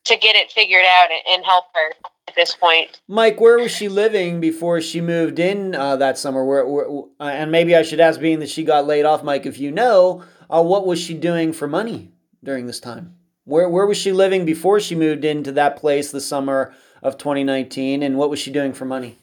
to 0.04 0.16
get 0.16 0.36
it 0.36 0.50
figured 0.50 0.84
out 0.84 1.08
and 1.32 1.44
help 1.44 1.66
her 1.74 2.10
at 2.28 2.34
this 2.34 2.54
point. 2.54 3.00
Mike, 3.08 3.40
where 3.40 3.58
was 3.58 3.70
she 3.70 3.88
living 3.88 4.40
before 4.40 4.80
she 4.80 5.00
moved 5.00 5.38
in 5.38 5.74
uh, 5.74 5.96
that 5.96 6.18
summer? 6.18 6.44
Where, 6.44 6.66
where 6.66 6.88
uh, 7.20 7.24
and 7.24 7.50
maybe 7.50 7.74
I 7.74 7.82
should 7.82 8.00
ask, 8.00 8.20
being 8.20 8.40
that 8.40 8.50
she 8.50 8.64
got 8.64 8.86
laid 8.86 9.04
off, 9.04 9.22
Mike, 9.22 9.46
if 9.46 9.58
you 9.58 9.70
know, 9.70 10.24
uh, 10.50 10.62
what 10.62 10.86
was 10.86 11.00
she 11.00 11.14
doing 11.14 11.52
for 11.52 11.66
money 11.66 12.12
during 12.42 12.66
this 12.66 12.80
time? 12.80 13.16
Where 13.44 13.68
where 13.68 13.86
was 13.86 13.98
she 13.98 14.12
living 14.12 14.44
before 14.44 14.78
she 14.78 14.94
moved 14.94 15.24
into 15.24 15.52
that 15.52 15.76
place 15.76 16.12
the 16.12 16.20
summer 16.20 16.74
of 17.02 17.18
2019, 17.18 18.02
and 18.02 18.16
what 18.16 18.30
was 18.30 18.38
she 18.38 18.52
doing 18.52 18.72
for 18.72 18.84
money? 18.84 19.18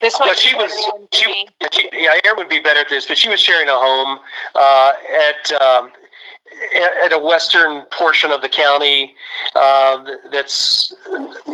This 0.00 0.16
Well, 0.18 0.34
she 0.34 0.54
was. 0.54 0.72
She, 1.12 1.46
she, 1.72 1.90
yeah, 1.92 2.14
Erin 2.24 2.36
would 2.36 2.48
be 2.48 2.60
better 2.60 2.80
at 2.80 2.88
this, 2.88 3.06
but 3.06 3.18
she 3.18 3.28
was 3.28 3.40
sharing 3.40 3.68
a 3.68 3.76
home 3.76 4.18
uh, 4.54 4.92
at 5.14 5.52
um, 5.60 5.92
at 7.02 7.12
a 7.12 7.18
western 7.18 7.82
portion 7.90 8.30
of 8.30 8.42
the 8.42 8.48
county 8.48 9.14
uh, 9.54 10.04
that's 10.32 10.94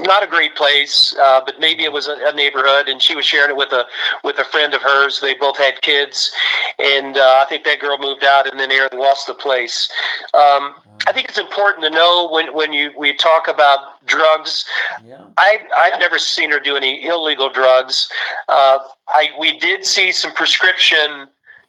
not 0.06 0.22
a 0.22 0.26
great 0.26 0.54
place, 0.54 1.14
uh, 1.20 1.40
but 1.44 1.60
maybe 1.60 1.84
it 1.84 1.92
was 1.92 2.08
a, 2.08 2.16
a, 2.26 2.32
neighborhood, 2.32 2.88
and 2.88 3.02
she 3.02 3.14
was 3.14 3.24
sharing 3.24 3.50
it 3.50 3.56
with 3.56 3.72
a 3.72 3.84
with 4.24 4.38
a 4.38 4.44
friend 4.44 4.74
of 4.74 4.82
hers. 4.82 5.20
They 5.20 5.34
both 5.34 5.56
had 5.56 5.80
kids, 5.82 6.30
and 6.78 7.16
uh, 7.16 7.42
I 7.44 7.48
think 7.48 7.64
that 7.64 7.80
girl 7.80 7.98
moved 7.98 8.24
out, 8.24 8.48
and 8.48 8.58
then 8.58 8.70
Erin 8.70 8.98
lost 8.98 9.26
the 9.26 9.34
place. 9.34 9.90
Um, 10.34 10.74
I 11.06 11.12
think 11.12 11.28
it's 11.28 11.38
important 11.38 11.84
to 11.84 11.90
know 11.90 12.28
when 12.30 12.54
when 12.54 12.72
you 12.72 12.92
we 12.96 13.12
talk 13.14 13.48
about 13.48 14.04
drugs. 14.06 14.64
Yeah. 15.04 15.20
I 15.36 15.58
I've 15.76 16.00
never 16.00 16.18
seen 16.18 16.50
her 16.50 16.60
do 16.60 16.76
any 16.76 17.06
illegal 17.06 17.50
drugs. 17.50 18.08
Uh, 18.48 18.78
I 19.08 19.30
we 19.38 19.58
did 19.58 19.84
see 19.84 20.12
some 20.12 20.32
prescription 20.32 21.28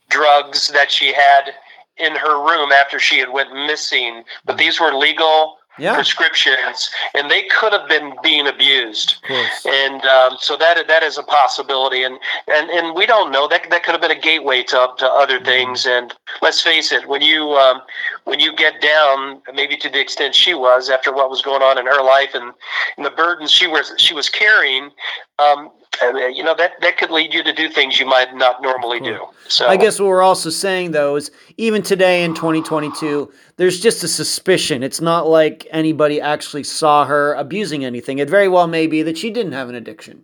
drugs 0.09 0.69
that 0.69 0.91
she 0.91 1.13
had 1.13 1.53
in 1.97 2.15
her 2.15 2.38
room 2.45 2.71
after 2.71 2.99
she 2.99 3.17
had 3.19 3.31
went 3.31 3.53
missing, 3.53 4.23
but 4.45 4.55
mm. 4.55 4.59
these 4.59 4.79
were 4.79 4.93
legal 4.93 5.57
yeah. 5.78 5.95
prescriptions, 5.95 6.89
and 7.13 7.30
they 7.30 7.43
could 7.43 7.73
have 7.73 7.88
been 7.88 8.13
being 8.23 8.47
abused. 8.47 9.17
And 9.65 10.03
um, 10.05 10.38
so 10.39 10.57
that 10.57 10.88
that 10.88 11.03
is 11.03 11.17
a 11.17 11.23
possibility, 11.23 12.03
and 12.03 12.19
and 12.47 12.69
and 12.69 12.95
we 12.95 13.05
don't 13.05 13.32
know 13.32 13.47
that 13.47 13.69
that 13.69 13.84
could 13.84 13.91
have 13.91 14.01
been 14.01 14.11
a 14.11 14.19
gateway 14.19 14.63
to 14.63 14.88
to 14.97 15.05
other 15.05 15.38
mm-hmm. 15.38 15.45
things. 15.45 15.86
And 15.86 16.13
let's 16.41 16.61
face 16.61 16.91
it, 16.91 17.07
when 17.07 17.21
you 17.21 17.51
um, 17.53 17.82
when 18.25 18.39
you 18.39 18.55
get 18.55 18.82
down, 18.82 19.41
maybe 19.53 19.78
to 19.78 19.89
the 19.89 19.99
extent 19.99 20.36
she 20.36 20.53
was 20.53 20.89
after 20.89 21.13
what 21.13 21.30
was 21.30 21.41
going 21.41 21.61
on 21.61 21.78
in 21.78 21.86
her 21.86 22.03
life 22.03 22.32
and, 22.34 22.53
and 22.97 23.05
the 23.05 23.11
burdens 23.11 23.51
she 23.51 23.67
was 23.67 23.93
she 23.97 24.13
was 24.13 24.30
carrying, 24.30 24.91
um, 25.39 25.71
you 26.01 26.43
know 26.43 26.55
that 26.55 26.73
that 26.81 26.97
could 26.97 27.11
lead 27.11 27.33
you 27.33 27.43
to 27.43 27.53
do 27.53 27.69
things 27.69 27.99
you 27.99 28.05
might 28.05 28.35
not 28.35 28.61
normally 28.61 28.99
do. 28.99 29.25
So 29.47 29.67
I 29.67 29.77
guess 29.77 29.99
what 29.99 30.07
we're 30.07 30.21
also 30.21 30.49
saying 30.49 30.91
though 30.91 31.15
is 31.15 31.31
even 31.57 31.81
today 31.81 32.23
in 32.23 32.33
2022, 32.33 33.31
there's 33.57 33.79
just 33.79 34.03
a 34.03 34.07
suspicion. 34.07 34.83
It's 34.83 35.01
not 35.01 35.27
like 35.27 35.67
anybody 35.71 36.21
actually 36.21 36.63
saw 36.63 37.05
her 37.05 37.33
abusing 37.33 37.83
anything. 37.83 38.19
It 38.19 38.29
very 38.29 38.47
well 38.47 38.67
may 38.67 38.88
be 38.88 39.01
that 39.03 39.17
she 39.17 39.31
didn't 39.31 39.53
have 39.53 39.69
an 39.69 39.75
addiction. 39.75 40.23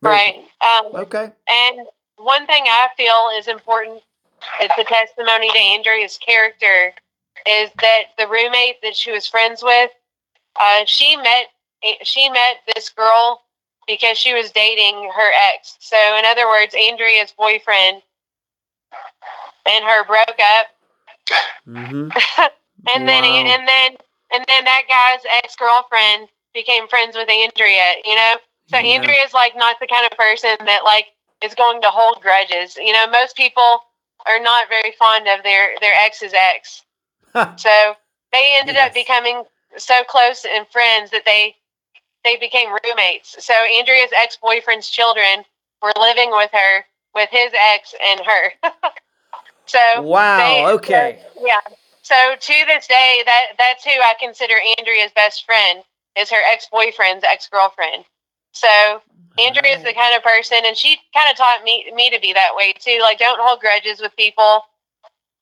Right. 0.00 0.44
Um, 0.60 0.94
okay. 0.94 1.30
And 1.48 1.86
one 2.16 2.46
thing 2.46 2.64
I 2.66 2.88
feel 2.96 3.30
is 3.38 3.48
important. 3.48 4.02
It's 4.60 4.74
a 4.76 4.84
testimony 4.84 5.50
to 5.50 5.58
Andrea's 5.58 6.18
character. 6.18 6.92
Is 7.46 7.70
that 7.80 8.02
the 8.18 8.26
roommate 8.26 8.82
that 8.82 8.96
she 8.96 9.12
was 9.12 9.26
friends 9.26 9.62
with? 9.62 9.90
Uh, 10.58 10.84
she 10.86 11.16
met 11.16 11.46
she 12.02 12.28
met 12.28 12.58
this 12.74 12.90
girl 12.90 13.42
because 13.86 14.18
she 14.18 14.34
was 14.34 14.50
dating 14.52 15.10
her 15.14 15.32
ex. 15.54 15.76
So, 15.80 15.96
in 16.18 16.24
other 16.24 16.46
words, 16.46 16.74
Andrea's 16.74 17.32
boyfriend 17.36 18.02
and 19.66 19.84
her 19.84 20.04
broke 20.06 20.38
up. 20.38 20.66
Mm-hmm. 21.66 22.08
and 22.88 23.04
wow. 23.04 23.06
then, 23.06 23.24
and 23.24 23.68
then, 23.68 23.96
and 24.34 24.44
then 24.46 24.64
that 24.64 24.82
guy's 24.88 25.24
ex 25.42 25.56
girlfriend 25.56 26.28
became 26.54 26.88
friends 26.88 27.16
with 27.16 27.30
Andrea. 27.30 27.94
You 28.04 28.14
know, 28.14 28.34
so 28.68 28.78
yeah. 28.78 28.94
Andrea's 28.94 29.34
like 29.34 29.56
not 29.56 29.76
the 29.80 29.86
kind 29.86 30.06
of 30.10 30.16
person 30.16 30.56
that 30.66 30.84
like 30.84 31.06
is 31.42 31.54
going 31.54 31.80
to 31.82 31.88
hold 31.88 32.20
grudges. 32.22 32.76
You 32.76 32.92
know, 32.92 33.06
most 33.10 33.36
people 33.36 33.80
are 34.26 34.40
not 34.40 34.68
very 34.68 34.92
fond 34.98 35.26
of 35.28 35.42
their 35.42 35.74
their 35.80 35.94
ex's 35.94 36.32
ex. 36.34 36.82
so 37.56 37.94
they 38.32 38.56
ended 38.58 38.74
yes. 38.74 38.88
up 38.88 38.94
becoming 38.94 39.44
so 39.76 40.02
close 40.08 40.44
and 40.44 40.66
friends 40.68 41.10
that 41.10 41.24
they 41.24 41.56
they 42.24 42.36
became 42.36 42.68
roommates. 42.84 43.44
So 43.44 43.54
Andrea's 43.54 44.10
ex 44.16 44.36
boyfriend's 44.36 44.88
children 44.88 45.44
were 45.82 45.92
living 45.98 46.30
with 46.30 46.50
her, 46.52 46.84
with 47.14 47.28
his 47.30 47.52
ex 47.74 47.94
and 48.02 48.20
her. 48.20 48.52
so 49.66 50.02
wow, 50.02 50.38
they, 50.38 50.72
okay, 50.74 51.22
so, 51.34 51.46
yeah. 51.46 51.60
So 52.02 52.14
to 52.38 52.54
this 52.66 52.86
day, 52.86 53.22
that 53.24 53.46
that's 53.58 53.84
who 53.84 53.90
I 53.90 54.14
consider 54.20 54.54
Andrea's 54.78 55.12
best 55.14 55.44
friend 55.44 55.82
is 56.16 56.30
her 56.30 56.42
ex 56.52 56.68
boyfriend's 56.70 57.24
ex 57.24 57.48
girlfriend. 57.48 58.04
So 58.52 58.68
Andrea's 59.38 59.76
right. 59.78 59.86
the 59.86 59.94
kind 59.94 60.16
of 60.16 60.22
person, 60.22 60.58
and 60.66 60.76
she 60.76 60.98
kind 61.14 61.30
of 61.30 61.36
taught 61.36 61.64
me 61.64 61.90
me 61.94 62.10
to 62.10 62.20
be 62.20 62.32
that 62.32 62.54
way 62.54 62.74
too. 62.78 62.98
Like, 63.00 63.18
don't 63.18 63.40
hold 63.40 63.60
grudges 63.60 64.00
with 64.00 64.14
people. 64.16 64.62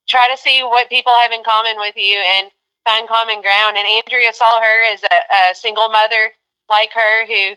Try 0.07 0.27
to 0.33 0.41
see 0.41 0.63
what 0.63 0.89
people 0.89 1.13
have 1.21 1.31
in 1.31 1.43
common 1.43 1.75
with 1.77 1.95
you 1.95 2.17
and 2.17 2.51
find 2.85 3.07
common 3.07 3.41
ground. 3.41 3.77
And 3.77 3.87
Andrea 3.87 4.33
saw 4.33 4.59
her 4.59 4.93
as 4.93 5.03
a, 5.03 5.35
a 5.35 5.55
single 5.55 5.89
mother 5.89 6.31
like 6.71 6.91
her 6.93 7.25
who 7.27 7.55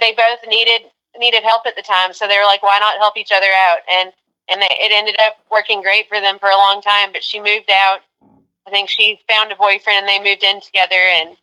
they 0.00 0.12
both 0.12 0.40
needed 0.48 0.88
needed 1.18 1.42
help 1.42 1.66
at 1.66 1.76
the 1.76 1.82
time. 1.82 2.12
So 2.12 2.26
they 2.26 2.38
were 2.38 2.44
like, 2.44 2.62
why 2.62 2.78
not 2.78 2.98
help 2.98 3.16
each 3.16 3.32
other 3.32 3.52
out? 3.52 3.78
And 3.90 4.12
and 4.48 4.62
they, 4.62 4.68
it 4.70 4.92
ended 4.92 5.16
up 5.20 5.36
working 5.50 5.82
great 5.82 6.08
for 6.08 6.20
them 6.20 6.38
for 6.38 6.48
a 6.48 6.56
long 6.56 6.80
time. 6.80 7.12
But 7.12 7.24
she 7.24 7.38
moved 7.38 7.70
out. 7.70 8.00
I 8.66 8.70
think 8.70 8.88
she 8.88 9.20
found 9.28 9.52
a 9.52 9.56
boyfriend 9.56 10.06
and 10.06 10.08
they 10.08 10.18
moved 10.18 10.42
in 10.42 10.60
together. 10.60 10.96
And 10.96 11.36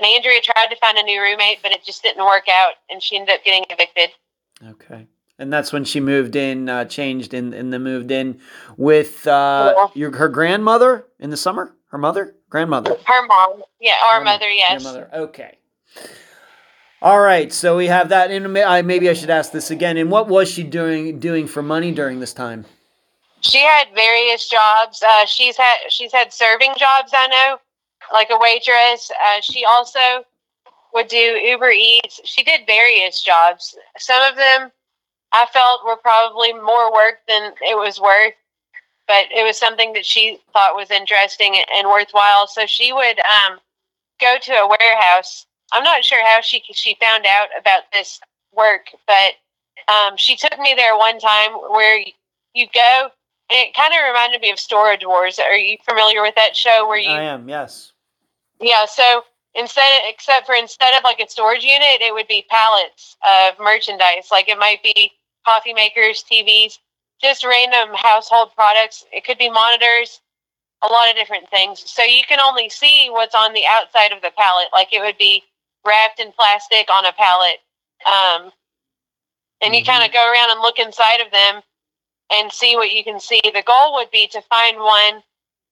and 0.00 0.06
Andrea 0.06 0.40
tried 0.40 0.68
to 0.68 0.76
find 0.76 0.96
a 0.98 1.02
new 1.02 1.20
roommate, 1.20 1.58
but 1.62 1.72
it 1.72 1.84
just 1.84 2.02
didn't 2.02 2.24
work 2.24 2.48
out, 2.48 2.72
and 2.88 3.02
she 3.02 3.16
ended 3.16 3.34
up 3.34 3.44
getting 3.44 3.66
evicted. 3.68 4.10
Okay. 4.66 5.06
And 5.38 5.52
that's 5.52 5.72
when 5.72 5.84
she 5.84 6.00
moved 6.00 6.36
in, 6.36 6.68
uh, 6.68 6.84
changed 6.86 7.34
in, 7.34 7.52
and 7.54 7.72
then 7.72 7.82
moved 7.82 8.10
in 8.10 8.40
with 8.76 9.26
uh, 9.26 9.88
your 9.94 10.14
her 10.16 10.28
grandmother 10.28 11.06
in 11.18 11.30
the 11.30 11.36
summer. 11.36 11.74
Her 11.88 11.98
mother, 11.98 12.34
grandmother. 12.48 12.96
Her 13.04 13.26
mom, 13.26 13.62
yeah, 13.80 13.94
our 14.12 14.22
mother, 14.22 14.48
yes. 14.48 14.84
mother. 14.84 15.10
Okay. 15.12 15.58
All 17.02 17.20
right, 17.20 17.50
so 17.50 17.78
we 17.78 17.86
have 17.86 18.10
that. 18.10 18.30
And 18.30 18.52
maybe 18.52 19.08
I 19.08 19.14
should 19.14 19.30
ask 19.30 19.52
this 19.52 19.70
again. 19.70 19.96
And 19.96 20.10
what 20.10 20.28
was 20.28 20.50
she 20.50 20.62
doing 20.62 21.18
doing 21.18 21.46
for 21.46 21.62
money 21.62 21.92
during 21.92 22.20
this 22.20 22.34
time? 22.34 22.66
She 23.40 23.58
had 23.58 23.88
various 23.94 24.46
jobs. 24.46 25.02
Uh, 25.02 25.24
she's 25.24 25.56
had 25.56 25.76
she's 25.88 26.12
had 26.12 26.32
serving 26.32 26.74
jobs. 26.76 27.12
I 27.14 27.26
know, 27.28 27.58
like 28.12 28.28
a 28.30 28.38
waitress. 28.38 29.10
Uh, 29.10 29.40
she 29.40 29.64
also 29.64 30.24
would 30.92 31.08
do 31.08 31.16
Uber 31.16 31.70
Eats. 31.70 32.20
She 32.24 32.42
did 32.42 32.66
various 32.66 33.22
jobs. 33.22 33.74
Some 33.96 34.22
of 34.30 34.36
them 34.36 34.70
I 35.32 35.46
felt 35.46 35.86
were 35.86 35.96
probably 35.96 36.52
more 36.52 36.92
work 36.92 37.20
than 37.26 37.52
it 37.62 37.78
was 37.78 37.98
worth, 37.98 38.34
but 39.08 39.24
it 39.34 39.46
was 39.46 39.56
something 39.56 39.94
that 39.94 40.04
she 40.04 40.38
thought 40.52 40.76
was 40.76 40.90
interesting 40.90 41.56
and 41.74 41.88
worthwhile. 41.88 42.46
So 42.46 42.66
she 42.66 42.92
would 42.92 43.20
um, 43.20 43.58
go 44.20 44.36
to 44.42 44.52
a 44.52 44.68
warehouse 44.68 45.46
I'm 45.72 45.84
not 45.84 46.04
sure 46.04 46.24
how 46.26 46.40
she 46.40 46.62
she 46.72 46.96
found 47.00 47.26
out 47.26 47.48
about 47.58 47.82
this 47.92 48.20
work, 48.52 48.86
but 49.06 49.32
um, 49.88 50.16
she 50.16 50.36
took 50.36 50.58
me 50.58 50.74
there 50.76 50.96
one 50.96 51.18
time 51.18 51.52
where 51.52 51.98
you 52.54 52.66
go. 52.74 53.10
And 53.50 53.58
it 53.58 53.74
kind 53.74 53.92
of 53.92 53.98
reminded 54.06 54.40
me 54.40 54.50
of 54.50 54.60
Storage 54.60 55.04
Wars. 55.04 55.38
Are 55.38 55.56
you 55.56 55.76
familiar 55.88 56.22
with 56.22 56.34
that 56.36 56.56
show? 56.56 56.86
Where 56.86 56.98
you? 56.98 57.10
I 57.10 57.22
am. 57.22 57.48
Yes. 57.48 57.92
Yeah. 58.60 58.86
So 58.86 59.22
instead, 59.54 60.02
except 60.08 60.46
for 60.46 60.54
instead 60.54 60.96
of 60.96 61.04
like 61.04 61.20
a 61.20 61.28
storage 61.28 61.64
unit, 61.64 62.00
it 62.00 62.14
would 62.14 62.28
be 62.28 62.46
pallets 62.48 63.16
of 63.26 63.58
merchandise. 63.58 64.28
Like 64.30 64.48
it 64.48 64.58
might 64.58 64.82
be 64.82 65.12
coffee 65.44 65.74
makers, 65.74 66.24
TVs, 66.30 66.78
just 67.20 67.44
random 67.44 67.94
household 67.94 68.50
products. 68.54 69.04
It 69.12 69.24
could 69.24 69.38
be 69.38 69.50
monitors, 69.50 70.20
a 70.82 70.86
lot 70.86 71.10
of 71.10 71.16
different 71.16 71.48
things. 71.50 71.82
So 71.90 72.02
you 72.02 72.22
can 72.28 72.40
only 72.40 72.68
see 72.68 73.08
what's 73.10 73.34
on 73.34 73.52
the 73.52 73.66
outside 73.66 74.12
of 74.12 74.22
the 74.22 74.32
pallet. 74.36 74.68
Like 74.72 74.92
it 74.92 75.00
would 75.00 75.18
be 75.18 75.42
wrapped 75.86 76.20
in 76.20 76.32
plastic 76.32 76.88
on 76.92 77.04
a 77.04 77.12
pallet. 77.12 77.58
Um, 78.06 78.52
and 79.62 79.74
you 79.74 79.82
mm-hmm. 79.82 79.90
kind 79.90 80.04
of 80.04 80.12
go 80.12 80.32
around 80.32 80.50
and 80.50 80.60
look 80.60 80.78
inside 80.78 81.20
of 81.20 81.30
them 81.30 81.62
and 82.32 82.52
see 82.52 82.76
what 82.76 82.92
you 82.92 83.04
can 83.04 83.20
see. 83.20 83.40
The 83.44 83.62
goal 83.66 83.94
would 83.94 84.10
be 84.10 84.26
to 84.28 84.40
find 84.42 84.78
one 84.78 85.22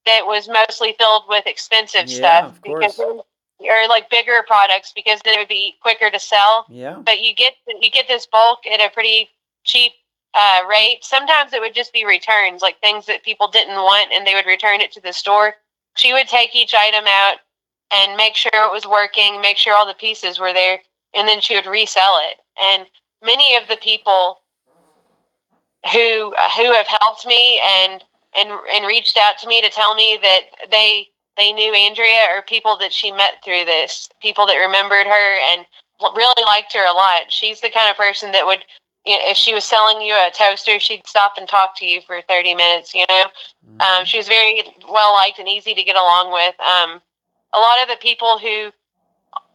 that 0.05 0.25
was 0.25 0.47
mostly 0.47 0.95
filled 0.97 1.23
with 1.27 1.45
expensive 1.47 2.07
yeah, 2.07 2.15
stuff 2.15 2.61
because 2.61 2.99
or 2.99 3.87
like 3.89 4.09
bigger 4.09 4.43
products 4.47 4.93
because 4.95 5.19
then 5.23 5.35
it 5.35 5.39
would 5.39 5.47
be 5.49 5.75
quicker 5.81 6.09
to 6.09 6.19
sell. 6.19 6.65
Yeah. 6.69 7.01
But 7.03 7.21
you 7.21 7.33
get 7.33 7.53
you 7.67 7.89
get 7.89 8.07
this 8.07 8.25
bulk 8.25 8.59
at 8.67 8.79
a 8.79 8.93
pretty 8.93 9.29
cheap 9.65 9.91
uh, 10.33 10.59
rate. 10.69 10.99
Sometimes 11.01 11.53
it 11.53 11.61
would 11.61 11.73
just 11.73 11.93
be 11.93 12.05
returns, 12.05 12.61
like 12.61 12.79
things 12.79 13.05
that 13.07 13.23
people 13.23 13.49
didn't 13.49 13.75
want, 13.75 14.11
and 14.13 14.25
they 14.25 14.33
would 14.33 14.45
return 14.45 14.81
it 14.81 14.91
to 14.93 15.01
the 15.01 15.13
store. 15.13 15.55
She 15.95 16.13
would 16.13 16.27
take 16.27 16.55
each 16.55 16.73
item 16.73 17.05
out 17.07 17.37
and 17.91 18.17
make 18.17 18.35
sure 18.35 18.51
it 18.53 18.71
was 18.71 18.85
working, 18.85 19.41
make 19.41 19.57
sure 19.57 19.75
all 19.75 19.87
the 19.87 19.93
pieces 19.93 20.39
were 20.39 20.53
there, 20.53 20.79
and 21.13 21.27
then 21.27 21.41
she 21.41 21.55
would 21.55 21.65
resell 21.65 22.19
it. 22.29 22.37
And 22.61 22.87
many 23.23 23.55
of 23.55 23.67
the 23.67 23.77
people 23.77 24.39
who 25.91 26.33
who 26.57 26.73
have 26.73 26.87
helped 26.87 27.25
me 27.25 27.59
and 27.59 28.03
and 28.35 28.49
and 28.73 28.85
reached 28.85 29.17
out 29.17 29.37
to 29.39 29.47
me 29.47 29.61
to 29.61 29.69
tell 29.69 29.95
me 29.95 30.19
that 30.21 30.41
they 30.71 31.07
they 31.37 31.53
knew 31.53 31.73
Andrea 31.73 32.27
or 32.35 32.41
people 32.41 32.77
that 32.77 32.91
she 32.91 33.11
met 33.11 33.43
through 33.43 33.65
this, 33.65 34.09
people 34.21 34.45
that 34.45 34.55
remembered 34.55 35.07
her 35.07 35.39
and 35.53 35.65
really 36.15 36.43
liked 36.45 36.73
her 36.73 36.85
a 36.85 36.93
lot. 36.93 37.31
She's 37.31 37.61
the 37.61 37.69
kind 37.69 37.89
of 37.89 37.97
person 37.97 38.31
that 38.33 38.45
would 38.45 38.65
you 39.05 39.17
know, 39.17 39.23
if 39.23 39.37
she 39.37 39.53
was 39.53 39.63
selling 39.63 40.01
you 40.01 40.13
a 40.13 40.31
toaster, 40.35 40.79
she'd 40.79 41.07
stop 41.07 41.33
and 41.37 41.47
talk 41.47 41.77
to 41.77 41.85
you 41.85 42.01
for 42.01 42.21
30 42.27 42.55
minutes, 42.55 42.93
you 42.93 43.05
know. 43.07 43.25
Mm-hmm. 43.65 43.81
Um, 43.81 44.05
she 44.05 44.17
was 44.17 44.27
very 44.27 44.61
well 44.89 45.13
liked 45.13 45.39
and 45.39 45.47
easy 45.47 45.73
to 45.73 45.83
get 45.83 45.95
along 45.95 46.33
with. 46.33 46.59
Um, 46.59 47.01
a 47.53 47.59
lot 47.59 47.81
of 47.81 47.89
the 47.89 47.97
people 48.01 48.37
who 48.37 48.71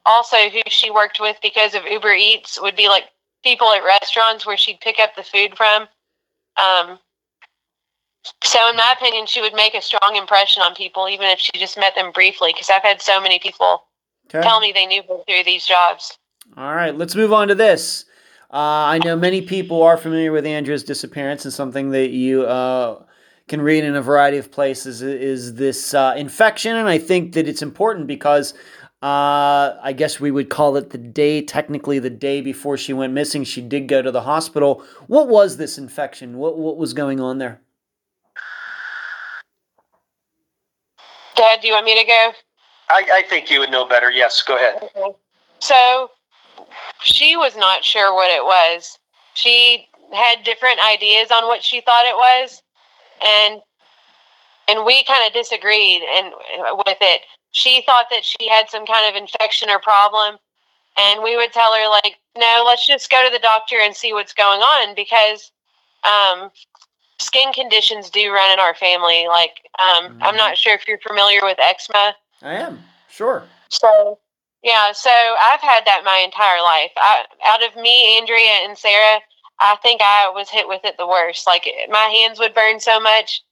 also 0.06 0.36
who 0.50 0.60
she 0.68 0.90
worked 0.90 1.20
with 1.20 1.36
because 1.42 1.74
of 1.74 1.84
Uber 1.84 2.12
Eats 2.12 2.60
would 2.60 2.76
be 2.76 2.88
like 2.88 3.04
people 3.42 3.70
at 3.72 3.84
restaurants 3.84 4.46
where 4.46 4.56
she'd 4.56 4.80
pick 4.80 4.98
up 4.98 5.14
the 5.16 5.22
food 5.22 5.56
from. 5.56 5.82
Um, 6.56 6.98
so, 8.42 8.70
in 8.70 8.76
my 8.76 8.94
opinion, 8.96 9.26
she 9.26 9.40
would 9.40 9.54
make 9.54 9.74
a 9.74 9.82
strong 9.82 10.16
impression 10.16 10.62
on 10.62 10.74
people, 10.74 11.08
even 11.08 11.26
if 11.26 11.38
she 11.38 11.52
just 11.58 11.78
met 11.78 11.94
them 11.94 12.10
briefly. 12.12 12.52
Because 12.52 12.70
I've 12.70 12.82
had 12.82 13.02
so 13.02 13.20
many 13.20 13.38
people 13.38 13.84
Okay. 14.28 14.42
tell 14.42 14.60
me 14.60 14.72
they 14.72 14.86
knew 14.86 15.02
her 15.02 15.18
through 15.26 15.44
these 15.44 15.66
jobs. 15.66 16.18
All 16.56 16.74
right, 16.74 16.96
let's 16.96 17.14
move 17.14 17.32
on 17.32 17.48
to 17.48 17.54
this. 17.54 18.06
Uh, 18.50 18.56
I 18.56 18.98
know 19.04 19.16
many 19.16 19.42
people 19.42 19.82
are 19.82 19.96
familiar 19.96 20.32
with 20.32 20.46
Andrea's 20.46 20.84
disappearance, 20.84 21.44
and 21.44 21.52
something 21.52 21.90
that 21.90 22.10
you 22.10 22.46
uh, 22.46 23.02
can 23.48 23.60
read 23.60 23.84
in 23.84 23.94
a 23.94 24.02
variety 24.02 24.38
of 24.38 24.50
places 24.50 25.02
is 25.02 25.54
this 25.54 25.94
uh, 25.94 26.14
infection. 26.16 26.76
And 26.76 26.88
I 26.88 26.98
think 26.98 27.34
that 27.34 27.46
it's 27.46 27.62
important 27.62 28.06
because 28.06 28.54
uh, 29.02 29.76
I 29.82 29.92
guess 29.94 30.18
we 30.18 30.30
would 30.30 30.48
call 30.48 30.76
it 30.76 30.90
the 30.90 30.98
day, 30.98 31.42
technically 31.42 31.98
the 31.98 32.08
day 32.10 32.40
before 32.40 32.78
she 32.78 32.94
went 32.94 33.12
missing. 33.12 33.44
She 33.44 33.60
did 33.60 33.86
go 33.86 34.00
to 34.00 34.10
the 34.10 34.22
hospital. 34.22 34.82
What 35.08 35.28
was 35.28 35.58
this 35.58 35.76
infection? 35.76 36.38
What 36.38 36.56
what 36.56 36.78
was 36.78 36.94
going 36.94 37.20
on 37.20 37.38
there? 37.38 37.60
Dad, 41.36 41.60
do 41.60 41.66
you 41.66 41.74
want 41.74 41.84
me 41.84 42.00
to 42.00 42.06
go? 42.06 42.32
I, 42.88 43.02
I 43.12 43.22
think 43.28 43.50
you 43.50 43.58
would 43.60 43.70
know 43.70 43.86
better. 43.86 44.10
Yes, 44.10 44.40
go 44.42 44.56
ahead. 44.56 44.88
So 45.58 46.10
she 47.02 47.36
was 47.36 47.56
not 47.56 47.84
sure 47.84 48.14
what 48.14 48.30
it 48.30 48.44
was. 48.44 48.98
She 49.34 49.88
had 50.12 50.44
different 50.44 50.78
ideas 50.80 51.30
on 51.30 51.46
what 51.46 51.62
she 51.62 51.80
thought 51.80 52.04
it 52.06 52.16
was, 52.16 52.62
and 53.22 53.60
and 54.66 54.84
we 54.84 55.04
kind 55.04 55.26
of 55.26 55.32
disagreed 55.32 56.02
and 56.16 56.32
with 56.86 56.96
it. 57.00 57.22
She 57.50 57.82
thought 57.84 58.06
that 58.10 58.24
she 58.24 58.48
had 58.48 58.70
some 58.70 58.86
kind 58.86 59.08
of 59.08 59.20
infection 59.20 59.70
or 59.70 59.78
problem, 59.78 60.38
and 60.98 61.22
we 61.22 61.36
would 61.36 61.52
tell 61.52 61.72
her 61.74 61.88
like, 61.88 62.16
no, 62.36 62.64
let's 62.66 62.86
just 62.86 63.10
go 63.10 63.24
to 63.24 63.32
the 63.32 63.38
doctor 63.38 63.76
and 63.80 63.94
see 63.94 64.12
what's 64.12 64.32
going 64.32 64.60
on 64.60 64.94
because 64.94 65.52
um, 66.04 66.50
skin 67.18 67.52
conditions 67.52 68.10
do 68.10 68.32
run 68.32 68.52
in 68.52 68.58
our 68.58 68.74
family. 68.74 69.26
Like, 69.28 69.68
um, 69.78 70.18
I'm 70.22 70.36
not 70.36 70.56
sure 70.56 70.74
if 70.74 70.88
you're 70.88 70.98
familiar 71.06 71.40
with 71.42 71.58
eczema. 71.60 72.14
I 72.42 72.54
am 72.54 72.80
sure. 73.08 73.44
So 73.68 74.18
yeah, 74.64 74.92
so 74.92 75.10
I've 75.10 75.60
had 75.60 75.84
that 75.84 76.02
my 76.04 76.22
entire 76.24 76.62
life. 76.62 76.90
I, 76.96 77.24
out 77.44 77.62
of 77.62 77.76
me, 77.80 78.18
Andrea, 78.18 78.64
and 78.64 78.76
Sarah, 78.76 79.20
I 79.60 79.76
think 79.82 80.00
I 80.02 80.30
was 80.34 80.50
hit 80.50 80.68
with 80.68 80.84
it 80.84 80.96
the 80.98 81.06
worst. 81.06 81.46
Like 81.46 81.66
my 81.90 82.22
hands 82.22 82.38
would 82.38 82.54
burn 82.54 82.80
so 82.80 83.00
much 83.00 83.42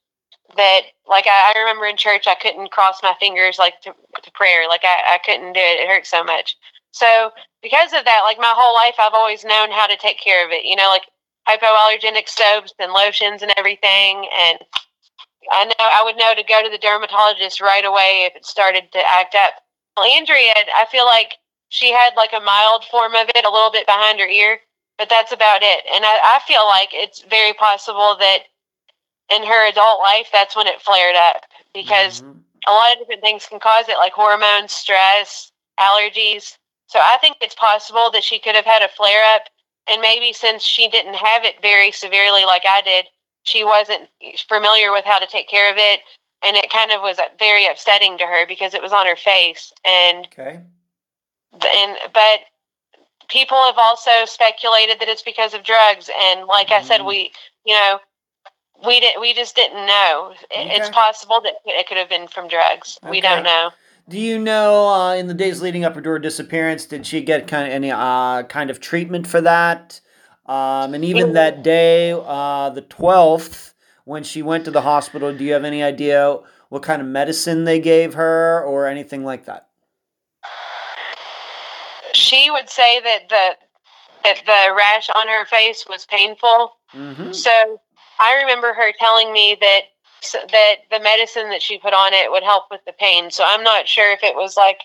that, 0.55 0.81
like 1.07 1.25
I, 1.27 1.53
I 1.55 1.59
remember 1.59 1.85
in 1.85 1.97
church, 1.97 2.27
I 2.27 2.35
couldn't 2.35 2.71
cross 2.71 3.01
my 3.01 3.13
fingers 3.19 3.57
like 3.57 3.81
to, 3.81 3.93
to 4.21 4.31
prayer. 4.31 4.67
Like 4.67 4.83
I, 4.83 5.15
I 5.15 5.19
couldn't 5.25 5.53
do 5.53 5.59
it. 5.59 5.79
It 5.79 5.87
hurt 5.87 6.05
so 6.05 6.23
much. 6.23 6.55
So 6.91 7.31
because 7.61 7.93
of 7.93 8.05
that, 8.05 8.21
like 8.23 8.37
my 8.37 8.53
whole 8.55 8.75
life, 8.75 8.95
I've 8.99 9.15
always 9.15 9.43
known 9.43 9.71
how 9.71 9.87
to 9.87 9.97
take 9.97 10.19
care 10.19 10.45
of 10.45 10.51
it. 10.51 10.65
You 10.65 10.75
know, 10.75 10.89
like 10.89 11.03
hypoallergenic 11.47 12.29
soaps 12.29 12.73
and 12.79 12.91
lotions 12.93 13.41
and 13.41 13.53
everything, 13.57 14.27
and 14.37 14.59
I 15.51 15.65
know 15.65 15.73
I 15.79 16.01
would 16.03 16.17
know 16.17 16.33
to 16.35 16.43
go 16.43 16.63
to 16.63 16.69
the 16.69 16.77
dermatologist 16.77 17.59
right 17.59 17.83
away 17.83 18.29
if 18.29 18.35
it 18.35 18.45
started 18.45 18.91
to 18.91 18.99
act 19.07 19.35
up. 19.35 19.55
Well, 19.97 20.05
Andrea, 20.05 20.53
I 20.75 20.85
feel 20.91 21.05
like 21.05 21.33
she 21.69 21.91
had 21.91 22.11
like 22.15 22.31
a 22.33 22.39
mild 22.43 22.85
form 22.85 23.15
of 23.15 23.27
it, 23.29 23.45
a 23.45 23.51
little 23.51 23.71
bit 23.71 23.85
behind 23.85 24.19
her 24.19 24.27
ear, 24.27 24.59
but 24.97 25.09
that's 25.09 25.31
about 25.31 25.61
it. 25.63 25.83
And 25.93 26.05
I, 26.05 26.37
I 26.37 26.39
feel 26.47 26.65
like 26.67 26.89
it's 26.93 27.21
very 27.29 27.53
possible 27.53 28.15
that 28.19 28.39
in 29.33 29.43
her 29.43 29.69
adult 29.69 29.99
life, 30.01 30.27
that's 30.31 30.55
when 30.55 30.67
it 30.67 30.81
flared 30.81 31.15
up 31.15 31.43
because 31.73 32.23
Mhm. 32.23 32.43
a 32.67 32.71
lot 32.71 32.93
of 32.93 32.99
different 32.99 33.21
things 33.21 33.45
can 33.45 33.59
cause 33.59 33.89
it, 33.89 33.97
like 33.97 34.13
hormones, 34.13 34.71
stress, 34.71 35.51
allergies. 35.79 36.57
So 36.87 36.99
I 36.99 37.17
think 37.19 37.37
it's 37.41 37.55
possible 37.55 38.11
that 38.11 38.23
she 38.23 38.39
could 38.39 38.55
have 38.55 38.65
had 38.65 38.83
a 38.83 38.87
flare 38.89 39.23
up. 39.35 39.43
And 39.89 40.01
maybe 40.01 40.31
since 40.33 40.63
she 40.63 40.87
didn't 40.87 41.15
have 41.15 41.43
it 41.43 41.61
very 41.61 41.91
severely 41.91 42.45
like 42.45 42.63
I 42.67 42.81
did, 42.81 43.05
she 43.43 43.63
wasn't 43.63 44.09
familiar 44.47 44.91
with 44.91 45.05
how 45.05 45.19
to 45.19 45.27
take 45.27 45.49
care 45.49 45.71
of 45.71 45.77
it. 45.77 46.01
And 46.45 46.55
it 46.55 46.69
kind 46.71 46.91
of 46.91 47.01
was 47.01 47.19
very 47.39 47.65
upsetting 47.67 48.17
to 48.17 48.25
her 48.25 48.45
because 48.47 48.73
it 48.73 48.81
was 48.81 48.93
on 48.93 49.07
her 49.07 49.15
face. 49.15 49.73
And, 49.85 50.27
Okay. 50.27 50.61
and, 51.53 51.97
but 52.13 52.39
people 53.33 53.57
have 53.65 53.77
also 53.79 54.11
speculated 54.25 54.99
that 54.99 55.09
it's 55.09 55.23
because 55.23 55.53
of 55.55 55.63
drugs. 55.63 56.09
And 56.25 56.45
like 56.45 56.71
I 56.71 56.81
said, 56.83 57.01
Mm. 57.01 57.07
we, 57.07 57.31
you 57.65 57.73
know, 57.73 57.99
we 58.85 58.99
didn't 58.99 59.19
we 59.21 59.33
just 59.33 59.55
didn't 59.55 59.85
know. 59.85 60.33
It- 60.51 60.67
It's 60.77 60.89
possible 60.89 61.41
that 61.41 61.55
it 61.65 61.87
could 61.87 61.97
have 61.97 62.09
been 62.09 62.27
from 62.27 62.47
drugs. 62.47 62.99
We 63.09 63.19
don't 63.21 63.43
know. 63.43 63.71
Do 64.07 64.19
you 64.19 64.37
know 64.37 64.87
uh, 64.89 65.13
in 65.15 65.27
the 65.27 65.33
days 65.33 65.61
leading 65.61 65.83
up 65.85 65.93
to 65.95 66.01
her 66.03 66.19
disappearance, 66.19 66.85
did 66.85 67.05
she 67.07 67.21
get 67.21 67.47
kind 67.47 67.65
of 67.67 67.73
any 67.73 67.89
uh, 67.91 68.43
kind 68.43 68.69
of 68.69 68.79
treatment 68.79 69.25
for 69.27 69.41
that? 69.41 69.99
Um, 70.45 70.93
and 70.93 71.05
even 71.05 71.27
Yeah. 71.27 71.33
that 71.33 71.63
day, 71.63 72.11
uh, 72.11 72.69
the 72.69 72.81
twelfth, 72.81 73.73
when 74.03 74.23
she 74.23 74.41
went 74.41 74.65
to 74.65 74.71
the 74.71 74.81
hospital, 74.81 75.33
do 75.33 75.43
you 75.45 75.53
have 75.53 75.63
any 75.63 75.81
idea 75.81 76.37
what 76.67 76.83
kind 76.83 77.01
of 77.01 77.07
medicine 77.07 77.63
they 77.63 77.79
gave 77.79 78.15
her 78.15 78.61
or 78.65 78.85
anything 78.87 79.23
like 79.23 79.45
that? 79.45 79.67
She 82.23 82.49
would 82.49 82.69
say 82.69 82.99
that 83.01 83.29
the 83.29 83.57
that 84.23 84.41
the 84.45 84.73
rash 84.73 85.09
on 85.09 85.27
her 85.27 85.45
face 85.45 85.85
was 85.89 86.05
painful. 86.05 86.71
Mm-hmm. 86.93 87.33
So 87.33 87.81
I 88.19 88.35
remember 88.41 88.73
her 88.73 88.93
telling 88.97 89.33
me 89.33 89.57
that 89.59 89.81
that 90.31 90.75
the 90.89 91.01
medicine 91.01 91.49
that 91.49 91.61
she 91.61 91.77
put 91.77 91.93
on 91.93 92.13
it 92.13 92.31
would 92.31 92.43
help 92.43 92.65
with 92.71 92.79
the 92.85 92.93
pain. 92.93 93.29
So 93.29 93.43
I'm 93.45 93.63
not 93.63 93.87
sure 93.87 94.13
if 94.13 94.23
it 94.23 94.35
was 94.35 94.55
like 94.55 94.79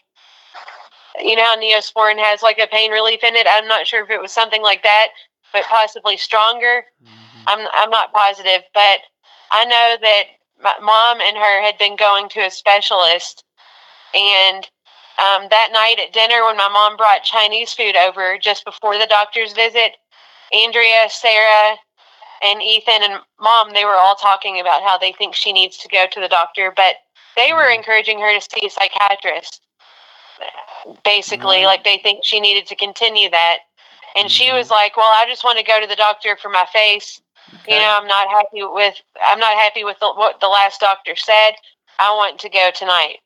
you 1.20 1.36
know 1.36 1.44
how 1.44 1.56
Neosporin 1.56 2.18
has 2.18 2.42
like 2.42 2.58
a 2.58 2.66
pain 2.66 2.90
relief 2.90 3.22
in 3.22 3.34
it. 3.34 3.46
I'm 3.48 3.68
not 3.68 3.86
sure 3.86 4.02
if 4.04 4.10
it 4.10 4.20
was 4.20 4.32
something 4.32 4.62
like 4.62 4.82
that, 4.82 5.08
but 5.52 5.64
possibly 5.64 6.16
stronger. 6.16 6.84
I'm 7.46 7.66
I'm 7.72 7.90
not 7.90 8.12
positive, 8.12 8.62
but 8.74 9.00
I 9.52 9.64
know 9.64 9.96
that 10.00 10.24
my 10.62 10.74
mom 10.82 11.20
and 11.20 11.36
her 11.36 11.62
had 11.62 11.78
been 11.78 11.96
going 11.96 12.28
to 12.30 12.40
a 12.40 12.50
specialist, 12.50 13.44
and 14.14 14.68
um, 15.18 15.48
that 15.50 15.70
night 15.72 15.98
at 16.04 16.12
dinner, 16.12 16.44
when 16.44 16.56
my 16.56 16.68
mom 16.68 16.96
brought 16.96 17.24
Chinese 17.24 17.72
food 17.74 17.96
over 17.96 18.38
just 18.38 18.64
before 18.64 18.98
the 18.98 19.06
doctor's 19.06 19.52
visit, 19.52 19.96
Andrea, 20.52 21.08
Sarah, 21.10 21.76
and 22.42 22.62
Ethan 22.62 23.02
and 23.02 23.20
mom 23.40 23.72
they 23.72 23.84
were 23.84 23.96
all 23.96 24.14
talking 24.16 24.60
about 24.60 24.82
how 24.82 24.98
they 24.98 25.12
think 25.12 25.34
she 25.34 25.52
needs 25.52 25.76
to 25.78 25.88
go 25.88 26.06
to 26.10 26.20
the 26.20 26.28
doctor, 26.28 26.72
but 26.76 26.96
they 27.36 27.52
were 27.52 27.68
Mhm. 27.68 27.76
encouraging 27.76 28.20
her 28.20 28.32
to 28.38 28.40
see 28.40 28.66
a 28.66 28.70
psychiatrist. 28.70 29.62
Basically, 31.04 31.64
Right. 31.64 31.66
like 31.66 31.84
they 31.84 31.98
think 31.98 32.24
she 32.24 32.40
needed 32.40 32.66
to 32.68 32.76
continue 32.76 33.30
that. 33.30 33.58
And 34.16 34.30
she 34.30 34.50
Mhm. 34.50 34.54
was 34.54 34.70
like, 34.70 34.96
"Well, 34.96 35.12
I 35.14 35.26
just 35.26 35.44
want 35.44 35.58
to 35.58 35.64
go 35.64 35.80
to 35.80 35.86
the 35.86 35.96
doctor 35.96 36.36
for 36.36 36.48
my 36.48 36.66
face 36.66 37.20
you 37.68 37.78
know 37.78 37.98
i'm 38.00 38.06
not 38.06 38.28
happy 38.28 38.62
with 38.62 38.94
i'm 39.26 39.38
not 39.40 39.54
happy 39.56 39.84
with 39.84 39.98
the, 40.00 40.12
what 40.14 40.40
the 40.40 40.48
last 40.48 40.80
doctor 40.80 41.16
said 41.16 41.52
i 41.98 42.10
want 42.12 42.38
to 42.40 42.48
go 42.48 42.70
tonight 42.74 43.18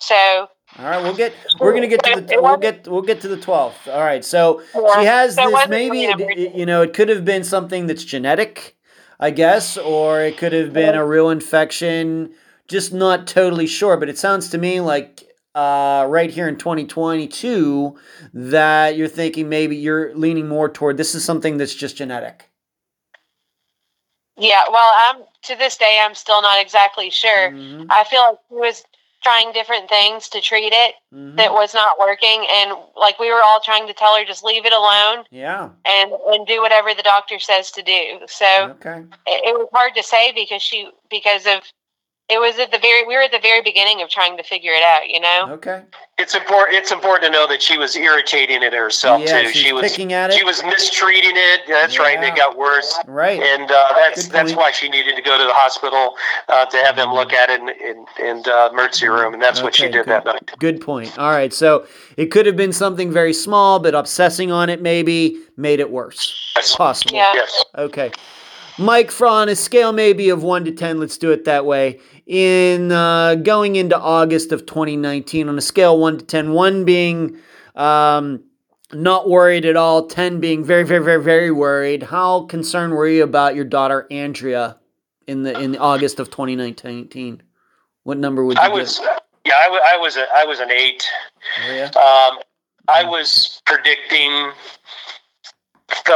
so 0.00 0.48
All 0.78 0.84
right, 0.86 1.02
we'll 1.02 1.14
get. 1.14 1.32
We're 1.60 1.72
gonna 1.74 1.86
get 1.86 2.02
to 2.04 2.20
the. 2.20 2.38
We'll 2.40 2.56
get. 2.56 2.88
We'll 2.88 3.02
get 3.02 3.20
to 3.20 3.28
the 3.28 3.36
twelfth. 3.36 3.86
All 3.86 4.00
right. 4.00 4.24
So 4.24 4.62
Yeah. 4.74 5.00
she 5.00 5.06
has 5.06 5.36
this. 5.36 5.68
Maybe 5.68 6.04
it, 6.04 6.54
you 6.54 6.66
know 6.66 6.82
it 6.82 6.92
could 6.94 7.08
have 7.08 7.24
been 7.24 7.44
something 7.44 7.86
that's 7.86 8.02
genetic, 8.04 8.76
I 9.20 9.30
guess, 9.30 9.76
or 9.76 10.20
it 10.22 10.36
could 10.36 10.52
have 10.52 10.72
been 10.72 10.94
a 10.96 11.06
real 11.06 11.30
infection. 11.30 12.34
Just 12.66 12.92
not 12.92 13.26
totally 13.26 13.66
sure. 13.66 13.96
But 13.96 14.08
it 14.08 14.18
sounds 14.18 14.48
to 14.50 14.58
me 14.58 14.80
like 14.80 15.22
uh, 15.54 16.06
right 16.08 16.30
here 16.30 16.48
in 16.48 16.56
2022 16.56 17.96
that 18.32 18.96
you're 18.96 19.06
thinking 19.06 19.48
maybe 19.48 19.76
you're 19.76 20.12
leaning 20.16 20.48
more 20.48 20.68
toward 20.68 20.96
this 20.96 21.14
is 21.14 21.24
something 21.24 21.58
that's 21.58 21.74
just 21.74 21.96
genetic. 21.96 22.50
yeah 24.36 24.62
well 24.68 24.90
i'm 24.96 25.22
to 25.42 25.54
this 25.54 25.76
day 25.76 26.00
i'm 26.04 26.12
still 26.16 26.42
not 26.42 26.60
exactly 26.60 27.08
sure 27.08 27.52
Mhm. 27.52 27.86
i 27.88 28.02
feel 28.02 28.20
like 28.22 28.38
she 28.48 28.54
was 28.56 28.84
trying 29.24 29.50
different 29.52 29.88
things 29.88 30.28
to 30.28 30.40
treat 30.40 30.72
it 30.72 30.94
Mhm. 31.12 31.36
that 31.36 31.52
was 31.52 31.74
not 31.74 31.98
working 31.98 32.46
and 32.58 32.72
like 32.94 33.18
we 33.18 33.32
were 33.32 33.42
all 33.42 33.58
trying 33.60 33.86
to 33.86 33.94
tell 33.94 34.16
her 34.16 34.24
just 34.24 34.44
leave 34.44 34.66
it 34.66 34.72
alone 34.72 35.24
yeah. 35.30 35.70
and 35.86 36.12
and 36.28 36.46
do 36.46 36.60
whatever 36.60 36.94
the 36.94 37.02
doctor 37.02 37.38
says 37.38 37.70
to 37.72 37.82
do 37.82 38.20
so 38.28 38.76
Okay. 38.76 38.98
it, 39.26 39.40
it 39.48 39.54
was 39.58 39.68
hard 39.72 39.94
to 39.96 40.02
say 40.02 40.30
because 40.32 40.62
she 40.62 40.90
because 41.10 41.46
of 41.46 41.62
it 42.30 42.38
was 42.40 42.58
at 42.58 42.70
the 42.72 42.78
very 42.78 43.06
we 43.06 43.14
were 43.14 43.22
at 43.22 43.32
the 43.32 43.38
very 43.38 43.60
beginning 43.62 44.00
of 44.02 44.08
trying 44.08 44.36
to 44.36 44.42
figure 44.42 44.72
it 44.72 44.82
out 44.82 45.08
you 45.08 45.20
know 45.20 45.54
Okay. 45.54 45.82
It's 46.16 46.34
important. 46.36 46.78
It's 46.78 46.92
important 46.92 47.24
to 47.24 47.30
know 47.30 47.48
that 47.48 47.60
she 47.60 47.76
was 47.76 47.96
irritating 47.96 48.62
it 48.62 48.72
herself 48.72 49.22
yeah, 49.22 49.42
too. 49.42 49.48
She 49.48 49.72
was 49.72 49.82
picking 49.90 50.12
at 50.12 50.30
it. 50.30 50.36
she 50.36 50.44
was 50.44 50.62
mistreating 50.62 51.32
it. 51.34 51.62
That's 51.66 51.98
right. 51.98 52.16
And 52.16 52.24
it 52.24 52.36
got 52.36 52.56
worse. 52.56 52.96
right. 53.08 53.42
And 53.42 53.68
uh, 53.68 53.88
that's 53.96 54.26
Good 54.26 54.32
that's 54.32 54.52
point. 54.52 54.56
why 54.58 54.70
she 54.70 54.88
needed 54.88 55.16
to 55.16 55.22
go 55.22 55.36
to 55.36 55.42
the 55.42 55.52
hospital 55.52 56.14
uh, 56.48 56.66
to 56.66 56.76
have 56.78 56.94
them 56.94 57.12
look 57.12 57.32
at 57.32 57.50
it 57.50 57.60
in 57.60 57.68
in, 57.68 58.06
in 58.24 58.42
uh, 58.46 58.68
emergency 58.72 59.08
room, 59.08 59.34
and 59.34 59.42
that's 59.42 59.60
what 59.60 59.74
she 59.74 59.84
did 59.84 59.92
good. 59.92 60.06
that 60.06 60.24
night. 60.24 60.50
Good 60.60 60.80
point. 60.80 61.18
All 61.18 61.30
right. 61.32 61.52
So 61.52 61.84
it 62.16 62.26
could 62.26 62.46
have 62.46 62.56
been 62.56 62.72
something 62.72 63.10
very 63.10 63.32
small, 63.32 63.80
but 63.80 63.92
obsessing 63.94 64.52
on 64.52 64.70
it 64.70 64.80
maybe 64.80 65.36
made 65.56 65.80
it 65.80 65.90
worse. 65.90 66.52
Yes. 66.54 66.76
Possible. 66.76 67.16
Yeah. 67.16 67.32
Yes. 67.34 67.64
Okay. 67.76 68.12
Mike, 68.78 69.10
for 69.10 69.26
on 69.26 69.48
a 69.48 69.54
scale 69.54 69.92
maybe 69.92 70.30
of 70.30 70.42
1 70.42 70.64
to 70.64 70.72
10, 70.72 70.98
let's 70.98 71.16
do 71.16 71.30
it 71.30 71.44
that 71.44 71.64
way. 71.64 72.00
In 72.26 72.90
uh, 72.90 73.34
going 73.34 73.76
into 73.76 73.98
August 73.98 74.50
of 74.52 74.64
2019, 74.64 75.48
on 75.48 75.58
a 75.58 75.60
scale 75.60 75.98
1 75.98 76.18
to 76.18 76.24
10, 76.24 76.52
1 76.52 76.84
being 76.86 77.38
um, 77.74 78.42
not 78.92 79.28
worried 79.28 79.66
at 79.66 79.76
all, 79.76 80.06
10 80.06 80.40
being 80.40 80.64
very, 80.64 80.84
very, 80.84 81.04
very, 81.04 81.22
very 81.22 81.50
worried, 81.50 82.02
how 82.04 82.44
concerned 82.46 82.94
were 82.94 83.06
you 83.08 83.22
about 83.24 83.54
your 83.54 83.66
daughter 83.66 84.06
Andrea 84.10 84.78
in 85.26 85.42
the 85.42 85.58
in 85.58 85.72
the 85.72 85.78
August 85.78 86.18
of 86.18 86.30
2019? 86.30 87.42
What 88.04 88.18
number 88.18 88.44
would 88.44 88.56
you 88.56 88.62
I 88.62 88.68
give? 88.68 88.74
was 88.74 89.00
yeah. 89.44 89.54
I, 89.56 89.68
wa- 89.68 89.80
I 89.92 89.96
was 89.98 90.16
a, 90.16 90.26
I 90.34 90.44
was 90.44 90.60
an 90.60 90.70
eight. 90.70 91.06
Oh, 91.66 91.74
yeah? 91.74 91.86
Um, 91.86 92.38
I 92.88 93.04
was 93.04 93.60
predicting 93.66 94.50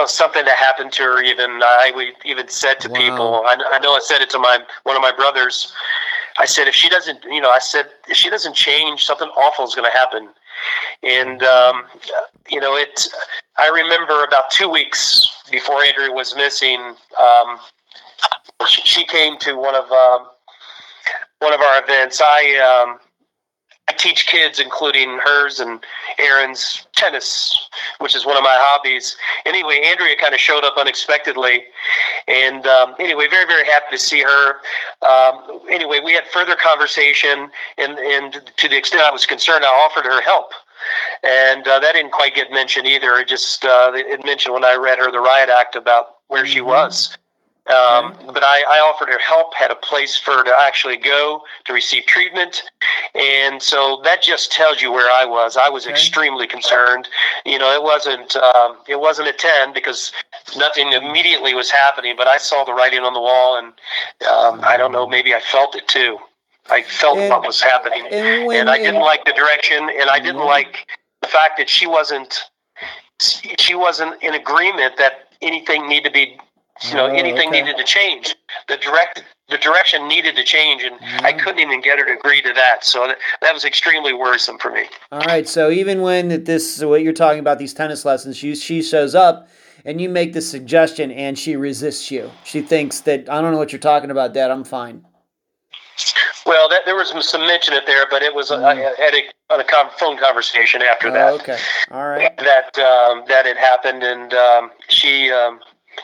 something 0.06 0.44
that 0.44 0.56
happened 0.56 0.92
to 0.92 1.02
her. 1.02 1.22
Even 1.22 1.60
I 1.62 1.92
we 1.94 2.14
even 2.24 2.48
said 2.48 2.80
to 2.80 2.88
Wow. 2.88 2.94
people. 2.96 3.42
I, 3.46 3.56
I 3.72 3.78
know 3.80 3.94
I 3.94 4.00
said 4.00 4.20
it 4.22 4.30
to 4.30 4.38
my 4.38 4.58
one 4.84 4.96
of 4.96 5.02
my 5.02 5.12
brothers. 5.12 5.72
I 6.38 6.44
said 6.44 6.68
if 6.68 6.74
she 6.74 6.88
doesn't, 6.88 7.24
you 7.24 7.40
know, 7.40 7.50
I 7.50 7.58
said 7.58 7.86
if 8.08 8.16
she 8.16 8.30
doesn't 8.30 8.54
change, 8.54 9.04
something 9.04 9.28
awful 9.36 9.64
is 9.64 9.74
going 9.74 9.90
to 9.90 9.96
happen. 9.96 10.28
And 11.02 11.42
um, 11.42 11.84
you 12.48 12.60
know, 12.60 12.76
it. 12.76 13.06
I 13.58 13.68
remember 13.68 14.24
about 14.24 14.50
two 14.50 14.68
weeks 14.68 15.26
before 15.50 15.82
Andrea 15.82 16.12
was 16.12 16.34
missing. 16.36 16.94
Um, 17.18 17.58
she, 18.66 18.82
she 18.82 19.04
came 19.04 19.38
to 19.38 19.54
one 19.54 19.74
of 19.74 19.90
um, 19.90 20.26
one 21.40 21.52
of 21.52 21.60
our 21.60 21.82
events. 21.82 22.20
I 22.22 22.56
um, 22.56 22.98
I 23.88 23.92
teach 23.92 24.26
kids, 24.26 24.60
including 24.60 25.18
hers 25.24 25.60
and 25.60 25.80
Erin's 26.18 26.86
tennis, 26.94 27.56
which 28.00 28.14
is 28.14 28.26
one 28.26 28.36
of 28.36 28.42
my 28.42 28.56
hobbies. 28.58 29.16
Anyway, 29.46 29.80
Andrea 29.82 30.14
kind 30.16 30.34
of 30.34 30.40
showed 30.40 30.62
up 30.62 30.74
unexpectedly, 30.76 31.64
and 32.26 32.66
um, 32.66 32.94
anyway, 32.98 33.26
very 33.28 33.46
very 33.46 33.64
happy 33.64 33.86
to 33.90 33.98
see 33.98 34.20
her. 34.22 34.56
Um, 35.02 35.60
anyway, 35.70 36.00
we 36.04 36.12
had 36.12 36.26
further 36.26 36.54
conversation, 36.54 37.50
and 37.78 37.98
and 37.98 38.52
to 38.58 38.68
the 38.68 38.76
extent 38.76 39.02
I 39.02 39.10
was 39.10 39.24
concerned, 39.24 39.64
I 39.64 39.68
offered 39.68 40.04
her 40.04 40.20
help. 40.20 40.52
And 41.24 41.66
uh, 41.66 41.80
that 41.80 41.92
didn't 41.94 42.12
quite 42.12 42.34
get 42.34 42.52
mentioned 42.52 42.86
either. 42.86 43.16
It 43.18 43.28
just 43.28 43.64
uh, 43.64 43.92
it 43.94 44.24
mentioned 44.24 44.54
when 44.54 44.64
I 44.64 44.74
read 44.74 44.98
her 44.98 45.10
the 45.10 45.18
riot 45.20 45.48
act 45.48 45.74
about 45.76 46.16
where 46.28 46.46
she 46.46 46.60
Mhm. 46.60 46.66
was. 46.66 47.16
Um, 47.68 48.14
but 48.32 48.42
I, 48.42 48.62
I 48.68 48.78
offered 48.80 49.08
her 49.10 49.18
help, 49.18 49.52
had 49.54 49.70
a 49.70 49.74
place 49.74 50.16
for 50.16 50.32
her 50.32 50.44
to 50.44 50.54
actually 50.56 50.96
go 50.96 51.42
to 51.66 51.72
receive 51.72 52.06
treatment. 52.06 52.62
And 53.14 53.60
so 53.62 54.00
that 54.04 54.22
just 54.22 54.52
tells 54.52 54.80
you 54.80 54.90
where 54.90 55.10
I 55.10 55.24
was. 55.24 55.56
I 55.56 55.68
was 55.68 55.84
Okay. 55.84 55.92
extremely 55.92 56.46
concerned. 56.46 57.08
You 57.44 57.58
know, 57.58 57.72
it 57.74 57.82
wasn't 57.82 58.36
um, 58.36 58.78
it 58.88 58.98
wasn't 59.00 59.28
a 59.28 59.32
ten 59.32 59.72
because 59.74 60.12
nothing 60.56 60.92
immediately 60.92 61.52
was 61.54 61.70
happening, 61.70 62.14
but 62.16 62.26
I 62.26 62.38
saw 62.38 62.64
the 62.64 62.72
writing 62.72 63.00
on 63.00 63.12
the 63.12 63.20
wall, 63.20 63.58
and 63.58 63.68
um, 64.30 64.60
I 64.64 64.76
don't 64.76 64.92
know, 64.92 65.06
maybe 65.06 65.34
I 65.34 65.40
felt 65.40 65.74
it 65.76 65.86
too. 65.88 66.18
I 66.70 66.82
felt 66.82 67.18
And- 67.18 67.30
what 67.30 67.46
was 67.46 67.60
happening, 67.62 68.06
And, 68.10 68.46
when, 68.46 68.60
and 68.60 68.70
I 68.70 68.78
didn't 68.78 68.96
and- 68.96 69.04
like 69.04 69.24
the 69.24 69.32
direction, 69.32 69.90
and 69.90 70.08
I 70.10 70.18
didn't 70.18 70.44
like 70.44 70.86
the 71.22 71.28
fact 71.28 71.58
that 71.58 71.68
she 71.68 71.86
wasn't 71.86 72.40
she 73.20 73.74
wasn't 73.74 74.22
in 74.22 74.34
agreement 74.34 74.96
that 74.96 75.28
anything 75.42 75.88
needed 75.88 76.04
to 76.08 76.12
be 76.12 76.38
you 76.82 76.94
know 76.94 77.06
Oh, 77.06 77.14
anything 77.14 77.48
okay. 77.48 77.62
needed 77.62 77.76
to 77.76 77.84
change 77.84 78.36
the 78.68 78.76
direct 78.76 79.24
the 79.48 79.58
direction 79.58 80.06
needed 80.08 80.36
to 80.36 80.44
change 80.44 80.82
and 80.82 80.96
i 81.24 81.32
couldn't 81.32 81.60
even 81.60 81.80
get 81.80 81.98
her 81.98 82.04
to 82.04 82.12
agree 82.12 82.42
to 82.42 82.52
that 82.52 82.84
so 82.84 83.06
that, 83.06 83.18
that 83.40 83.52
was 83.54 83.64
extremely 83.64 84.12
worrisome 84.12 84.58
for 84.58 84.70
me 84.70 84.84
All 85.10 85.20
right, 85.20 85.48
so 85.48 85.70
even 85.70 86.02
when 86.02 86.44
this 86.44 86.82
what 86.82 87.02
you're 87.02 87.12
talking 87.12 87.40
about 87.40 87.58
these 87.58 87.74
tennis 87.74 88.04
lessons, 88.04 88.36
she 88.36 88.54
she 88.54 88.82
shows 88.82 89.14
up 89.14 89.48
and 89.84 90.00
you 90.00 90.08
make 90.08 90.32
the 90.34 90.42
suggestion 90.42 91.10
and 91.12 91.38
she 91.38 91.56
resists 91.56 92.10
you. 92.10 92.30
She 92.44 92.60
thinks 92.60 93.00
that 93.02 93.28
I 93.30 93.40
don't 93.40 93.52
know 93.52 93.58
what 93.58 93.72
you're 93.72 93.78
talking 93.80 94.10
about, 94.10 94.34
Dad. 94.34 94.50
I'm 94.50 94.64
fine. 94.64 95.04
well 96.46 96.68
that, 96.68 96.82
there 96.84 96.94
was 96.96 97.08
some 97.28 97.46
mention 97.46 97.74
it 97.74 97.84
there 97.86 98.06
but 98.10 98.22
it 98.22 98.34
was 98.34 98.50
uh, 98.50 98.58
Mm. 98.58 98.98
at 99.00 99.14
a, 99.14 99.22
on 99.50 99.60
a 99.60 99.90
phone 99.98 100.18
conversation 100.18 100.82
after 100.82 101.10
that 101.10 101.32
Oh, 101.32 101.36
okay. 101.36 101.58
All 101.90 102.06
right. 102.06 102.36
that 102.38 102.78
um, 102.78 103.24
that 103.28 103.46
had 103.46 103.56
happened, 103.56 104.02
and 104.02 104.34
um, 104.34 104.70
she 104.88 105.30
um, 105.32 105.60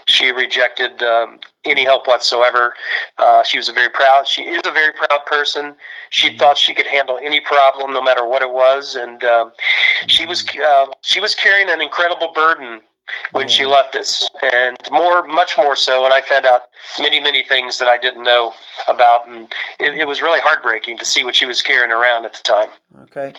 she 0.07 0.31
rejected 0.33 1.03
um, 1.03 1.39
any 1.65 1.85
help 1.85 2.07
whatsoever. 2.07 2.75
Uh, 3.19 3.43
she 3.43 3.59
was 3.59 3.69
a 3.69 3.73
very 3.73 3.89
proud. 3.89 4.27
She 4.27 4.43
is 4.43 4.61
a 4.65 4.71
very 4.71 4.93
proud 4.93 5.25
person. 5.27 5.75
She 6.11 6.31
Mhm. 6.31 6.39
thought 6.39 6.59
she 6.59 6.75
could 6.75 6.87
handle 6.87 7.19
any 7.23 7.41
problem, 7.41 7.93
no 7.93 8.03
matter 8.03 8.25
what 8.25 8.43
it 8.43 8.51
was, 8.51 8.95
and 8.97 9.25
um, 9.25 9.53
she 10.07 10.27
was 10.27 10.45
uh, 10.59 10.87
she 11.03 11.21
was 11.21 11.35
carrying 11.35 11.71
an 11.71 11.81
incredible 11.81 12.33
burden 12.33 12.81
when 13.33 13.49
she 13.49 13.67
left 13.67 13.95
us, 13.97 14.27
and 14.53 14.79
more, 14.91 15.25
much 15.27 15.59
more 15.59 15.77
so. 15.77 16.07
And 16.07 16.15
I 16.15 16.23
found 16.23 16.47
out 16.47 16.63
many, 16.99 17.21
many 17.21 17.43
things 17.43 17.79
that 17.79 17.87
I 17.87 17.99
didn't 17.99 18.23
know 18.23 18.55
about, 18.89 19.29
and 19.29 19.53
it, 19.79 19.95
it 19.95 20.07
was 20.07 20.23
really 20.23 20.41
heartbreaking 20.41 20.97
to 20.99 21.05
see 21.05 21.23
what 21.23 21.35
she 21.35 21.45
was 21.45 21.61
carrying 21.61 21.91
around 21.93 22.25
at 22.25 22.33
the 22.33 22.43
time. 22.43 22.71
Okay. 23.03 23.35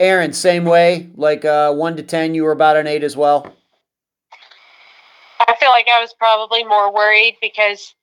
Erin, 0.00 0.32
same 0.32 0.64
way, 0.64 1.10
like 1.14 1.44
uh, 1.44 1.72
one 1.72 1.96
to 1.96 2.02
ten, 2.02 2.34
you 2.34 2.42
were 2.42 2.50
about 2.50 2.76
an 2.76 2.88
eight 2.88 3.04
as 3.04 3.16
well. 3.16 3.54
I 5.48 5.54
feel 5.56 5.70
like 5.70 5.86
I 5.88 6.00
was 6.00 6.14
probably 6.14 6.64
more 6.64 6.92
worried 6.92 7.38
because 7.40 7.94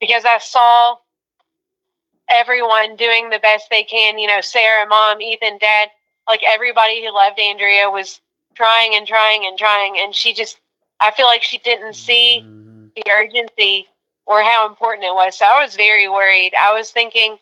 because 0.00 0.24
I 0.24 0.38
saw 0.38 0.96
everyone 2.28 2.96
doing 2.96 3.30
the 3.30 3.38
best 3.38 3.68
they 3.70 3.82
can. 3.84 4.18
You 4.18 4.28
know, 4.28 4.40
Sarah, 4.40 4.86
mom, 4.86 5.20
Ethan, 5.20 5.58
dad, 5.58 5.90
like 6.28 6.42
everybody 6.44 7.04
who 7.04 7.12
loved 7.14 7.38
Andrea 7.38 7.90
was 7.90 8.20
trying 8.54 8.94
and 8.94 9.06
trying 9.06 9.44
and 9.46 9.58
trying, 9.58 9.96
and 9.98 10.14
she 10.14 10.34
just 10.34 10.58
I 11.00 11.10
feel 11.12 11.26
like 11.26 11.42
she 11.42 11.58
didn't 11.58 11.94
see 11.94 12.44
Mhm. 12.44 12.90
the 12.96 13.04
urgency 13.10 13.88
or 14.26 14.42
how 14.42 14.66
important 14.66 15.04
it 15.04 15.14
was. 15.14 15.38
So 15.38 15.46
I 15.46 15.62
was 15.62 15.76
very 15.76 16.08
worried. 16.08 16.54
I 16.58 16.72
was 16.72 16.90
thinking 16.90 17.38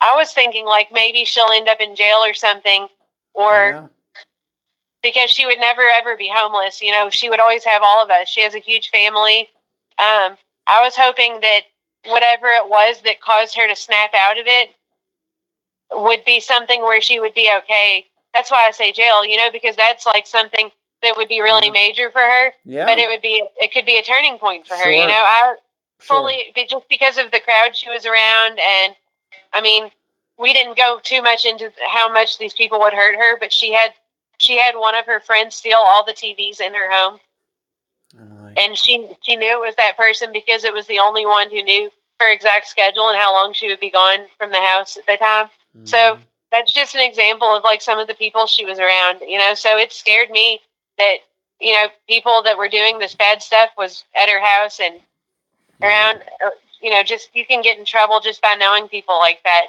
I 0.00 0.14
was 0.16 0.32
thinking 0.32 0.64
like 0.64 0.90
maybe 0.92 1.24
she'll 1.24 1.50
end 1.52 1.68
up 1.68 1.80
in 1.80 1.94
jail 1.94 2.18
or 2.24 2.34
something 2.34 2.88
or 3.34 3.78
Yeah. 3.82 3.88
Because 5.02 5.30
she 5.30 5.46
would 5.46 5.58
never 5.58 5.82
ever 5.94 6.16
be 6.16 6.30
homeless. 6.32 6.80
You 6.82 6.92
know, 6.92 7.10
she 7.10 7.30
would 7.30 7.40
always 7.40 7.64
have 7.64 7.82
all 7.84 8.02
of 8.02 8.10
us. 8.10 8.28
She 8.28 8.42
has 8.42 8.54
a 8.54 8.58
huge 8.60 8.90
family. 8.90 9.48
Um, 9.98 10.36
I 10.66 10.80
was 10.82 10.94
hoping 10.96 11.40
that 11.40 11.62
whatever 12.06 12.48
it 12.48 12.68
was 12.68 13.00
that 13.02 13.20
caused 13.20 13.56
her 13.56 13.68
to 13.68 13.76
snap 13.76 14.14
out 14.14 14.38
of 14.38 14.46
it 14.46 14.70
would 15.92 16.24
be 16.24 16.40
something 16.40 16.80
where 16.82 17.00
she 17.00 17.20
would 17.20 17.34
be 17.34 17.50
okay. 17.58 18.06
That's 18.34 18.50
why 18.50 18.64
I 18.66 18.70
say 18.70 18.92
jail, 18.92 19.24
you 19.24 19.36
know, 19.36 19.50
because 19.50 19.76
that's 19.76 20.06
like 20.06 20.26
something 20.26 20.70
that 21.02 21.16
would 21.16 21.28
be 21.28 21.40
really 21.40 21.66
Yeah. 21.66 21.72
major 21.72 22.10
for 22.10 22.20
her, 22.20 22.54
Yeah. 22.64 22.86
but 22.86 22.98
it 22.98 23.08
would 23.08 23.22
be 23.22 23.42
it 23.60 23.72
could 23.72 23.86
be 23.86 23.98
a 23.98 24.02
turning 24.02 24.38
point 24.38 24.66
for 24.66 24.76
her, 24.76 24.90
you 24.90 25.06
know. 25.06 25.12
I 25.26 25.56
fully 26.00 26.52
but 26.54 26.68
just 26.68 26.88
because 26.88 27.18
of 27.18 27.30
the 27.30 27.40
crowd 27.40 27.76
she 27.76 27.88
was 27.90 28.06
around 28.06 28.58
and 28.58 28.96
i 29.52 29.60
mean 29.60 29.90
we 30.38 30.52
didn't 30.52 30.76
go 30.76 30.98
too 31.02 31.20
much 31.22 31.44
into 31.44 31.70
how 31.88 32.10
much 32.12 32.38
these 32.38 32.54
people 32.54 32.80
would 32.80 32.94
hurt 32.94 33.14
her 33.16 33.38
but 33.38 33.52
she 33.52 33.72
had 33.72 33.92
she 34.40 34.58
had 34.58 34.74
one 34.74 34.94
of 34.94 35.04
her 35.04 35.20
friends 35.20 35.54
steal 35.54 35.78
all 35.78 36.04
the 36.04 36.12
tvs 36.12 36.60
in 36.60 36.72
her 36.72 36.90
home. 36.90 37.20
And 38.56 38.76
she 38.76 39.06
she 39.22 39.36
knew 39.36 39.52
it 39.52 39.66
was 39.66 39.76
that 39.76 39.96
person 39.96 40.32
because 40.32 40.64
it 40.64 40.72
was 40.72 40.86
the 40.86 40.98
only 40.98 41.24
one 41.26 41.50
who 41.50 41.62
knew 41.62 41.90
her 42.18 42.32
exact 42.32 42.66
schedule 42.66 43.08
and 43.08 43.18
how 43.18 43.32
long 43.32 43.52
she 43.52 43.68
would 43.68 43.80
be 43.80 43.90
gone 43.90 44.26
from 44.38 44.50
the 44.50 44.60
house 44.60 44.96
at 44.96 45.06
the 45.06 45.16
time. 45.18 45.48
So 45.84 45.96
mhm. 45.96 46.20
that's 46.50 46.72
just 46.72 46.94
an 46.94 47.02
example 47.02 47.54
of 47.54 47.62
like 47.62 47.80
some 47.82 47.98
of 47.98 48.08
the 48.08 48.14
people 48.14 48.46
she 48.46 48.64
was 48.64 48.78
around 48.78 49.20
you 49.20 49.38
know? 49.38 49.54
So 49.54 49.76
it 49.76 49.92
scared 49.92 50.30
me 50.30 50.60
that 50.98 51.18
you 51.60 51.72
know 51.74 51.88
people 52.08 52.42
that 52.42 52.58
were 52.58 52.68
doing 52.68 52.98
this 52.98 53.14
bad 53.14 53.42
stuff 53.42 53.70
was 53.76 54.04
at 54.16 54.28
her 54.28 54.40
house 54.40 54.80
and 54.80 55.00
around 55.82 56.22
uh, 56.44 56.50
you 56.80 56.90
know 56.90 57.02
just 57.02 57.28
you 57.34 57.44
can 57.46 57.62
get 57.62 57.78
in 57.78 57.84
trouble 57.84 58.20
just 58.20 58.40
by 58.42 58.54
knowing 58.54 58.88
people 58.88 59.18
like 59.18 59.42
that 59.44 59.66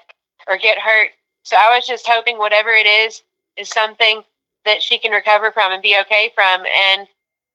or 0.47 0.57
get 0.57 0.79
hurt. 0.79 1.11
So 1.43 1.57
i 1.57 1.75
was 1.75 1.85
just 1.85 2.07
hoping 2.07 2.37
whatever 2.37 2.69
it 2.69 2.87
is 2.87 3.21
is 3.57 3.69
something 3.69 4.23
that 4.65 4.81
she 4.81 4.97
can 4.97 5.11
recover 5.11 5.51
from 5.51 5.71
and 5.71 5.81
be 5.81 5.97
okay 6.01 6.31
from 6.35 6.63
and 6.65 7.07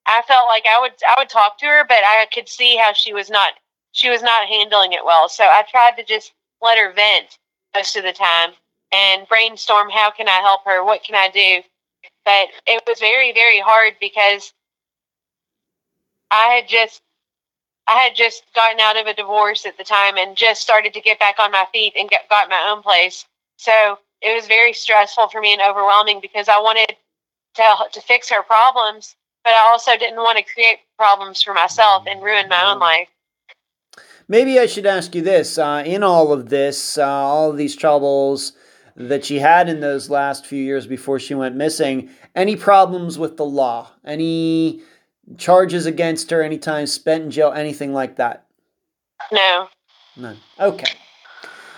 i 0.05 0.21
felt 0.27 0.47
like 0.47 0.65
i 0.67 0.79
would 0.79 0.93
i 1.07 1.15
would 1.17 1.29
talk 1.29 1.57
to 1.57 1.65
her 1.65 1.85
but 1.87 1.99
i 2.03 2.25
could 2.33 2.47
see 2.47 2.75
how 2.75 2.93
she 2.93 3.13
was 3.13 3.29
not 3.29 3.53
she 3.91 4.09
was 4.09 4.21
not 4.21 4.47
handling 4.47 4.93
it 4.93 5.05
well 5.05 5.29
so 5.29 5.43
i 5.43 5.63
tried 5.69 5.95
to 5.97 6.03
just 6.03 6.33
let 6.61 6.77
her 6.77 6.93
vent 6.93 7.37
most 7.75 7.95
of 7.95 8.03
the 8.03 8.13
time 8.13 8.51
and 8.91 9.27
brainstorm 9.27 9.89
how 9.89 10.11
can 10.11 10.27
I 10.27 10.39
help 10.39 10.61
her, 10.65 10.83
what 10.83 11.03
can 11.03 11.15
I 11.15 11.29
do. 11.29 11.61
But 12.25 12.47
it 12.65 12.83
was 12.87 12.99
very, 12.99 13.33
very 13.33 13.59
hard 13.59 13.93
because 13.99 14.53
I 16.31 16.53
had 16.55 16.67
just 16.67 17.01
I 17.87 17.99
had 17.99 18.15
just 18.15 18.43
gotten 18.53 18.81
out 18.81 18.97
of 18.97 19.07
a 19.07 19.13
divorce 19.13 19.65
at 19.65 19.77
the 19.77 19.83
time 19.83 20.17
and 20.17 20.35
just 20.35 20.61
started 20.61 20.93
to 20.93 21.01
get 21.01 21.19
back 21.19 21.39
on 21.39 21.51
my 21.51 21.65
feet 21.71 21.93
and 21.97 22.09
get, 22.09 22.27
got 22.29 22.49
my 22.49 22.67
own 22.69 22.83
place. 22.83 23.25
So 23.55 23.97
it 24.21 24.35
was 24.35 24.47
very 24.47 24.73
stressful 24.73 25.29
for 25.29 25.41
me 25.41 25.53
and 25.53 25.61
overwhelming 25.61 26.19
because 26.21 26.49
I 26.49 26.59
wanted 26.59 26.95
to 27.55 27.63
to 27.91 28.01
fix 28.01 28.29
her 28.29 28.43
problems, 28.43 29.15
but 29.43 29.53
I 29.53 29.69
also 29.69 29.97
didn't 29.97 30.17
want 30.17 30.37
to 30.37 30.43
create 30.43 30.79
problems 30.97 31.41
for 31.41 31.53
myself 31.53 32.03
and 32.07 32.23
ruin 32.23 32.49
my 32.49 32.71
own 32.71 32.79
life. 32.79 33.09
Maybe 34.27 34.59
I 34.59 34.65
should 34.65 34.85
ask 34.85 35.15
you 35.15 35.21
this: 35.21 35.57
uh, 35.57 35.83
in 35.85 36.03
all 36.03 36.33
of 36.33 36.49
this, 36.49 36.97
uh, 36.97 37.05
all 37.05 37.51
of 37.51 37.57
these 37.57 37.75
troubles 37.75 38.53
that 38.97 39.23
she 39.23 39.39
had 39.39 39.69
in 39.69 39.79
those 39.79 40.09
last 40.09 40.45
few 40.45 40.61
years 40.61 40.87
before 40.87 41.19
she 41.19 41.35
went 41.35 41.55
missing, 41.55 42.09
any 42.35 42.55
problems 42.55 43.19
with 43.19 43.37
the 43.37 43.45
law? 43.45 43.91
Any 44.03 44.81
charges 45.37 45.85
against 45.85 46.31
her? 46.31 46.41
Any 46.41 46.57
time 46.57 46.87
spent 46.87 47.23
in 47.23 47.31
jail? 47.31 47.51
Anything 47.51 47.93
like 47.93 48.15
that? 48.15 48.47
No. 49.31 49.69
None. 50.15 50.37
Okay. 50.59 50.91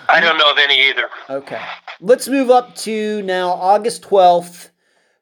I 0.10 0.20
don't 0.20 0.38
know 0.38 0.52
of 0.52 0.58
any 0.58 0.90
either. 0.90 1.08
Okay. 1.30 1.62
Let's 2.02 2.28
move 2.28 2.50
up 2.50 2.76
to 2.78 3.22
now 3.22 3.50
August 3.50 4.02
12th, 4.04 4.70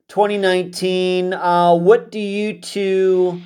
2019. 0.07 1.33
Uh, 1.33 1.75
what 1.75 2.09
do 2.09 2.19
you 2.19 2.59
two 2.59 3.41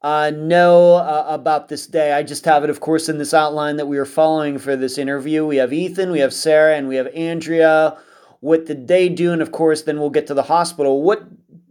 uh, 0.00 0.30
know 0.34 0.94
uh, 0.94 1.26
about 1.28 1.68
this 1.68 1.86
day? 1.86 2.12
I 2.12 2.22
just 2.22 2.46
have 2.46 2.64
it, 2.64 2.70
of 2.70 2.80
course, 2.80 3.10
in 3.10 3.18
this 3.18 3.34
outline 3.34 3.76
that 3.76 3.86
we 3.86 3.98
are 3.98 4.06
following 4.06 4.58
for 4.58 4.76
this 4.76 4.96
interview. 4.96 5.44
We 5.44 5.56
have 5.56 5.74
Ethan, 5.74 6.10
we 6.10 6.20
have 6.20 6.32
Sarah, 6.32 6.76
and 6.76 6.88
we 6.88 6.96
have 6.96 7.08
Andrea. 7.08 7.98
What 8.40 8.64
did 8.64 8.88
they 8.88 9.10
do? 9.10 9.32
And 9.32 9.42
of 9.42 9.52
course, 9.52 9.82
then 9.82 10.00
we'll 10.00 10.10
get 10.10 10.26
to 10.28 10.34
the 10.34 10.44
hospital. 10.44 11.02
What 11.02 11.24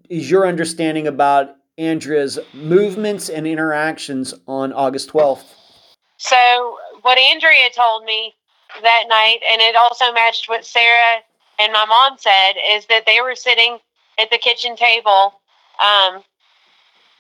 is 0.09 0.30
your 0.30 0.45
understanding 0.45 1.07
about 1.07 1.55
Andrea's 1.80 2.38
movements 2.53 3.30
and 3.30 3.47
interactions 3.47 4.36
on 4.47 4.74
August 4.74 5.09
12th? 5.09 5.45
So, 6.18 6.78
what 7.01 7.18
Andrea 7.18 7.70
told 7.76 8.03
me 8.03 8.34
that 8.82 9.03
night, 9.09 9.39
and 9.51 9.61
it 9.61 9.75
also 9.75 10.11
matched 10.13 10.49
what 10.49 10.65
Sarah 10.65 11.21
and 11.59 11.73
my 11.73 11.86
mom 11.86 12.17
said, 12.17 12.53
is 12.71 12.86
that 12.88 13.05
they 13.05 13.19
were 13.21 13.36
sitting 13.36 13.80
at 14.21 14.30
the 14.30 14.38
kitchen 14.38 14.75
table. 14.75 15.39
Um, 15.80 16.23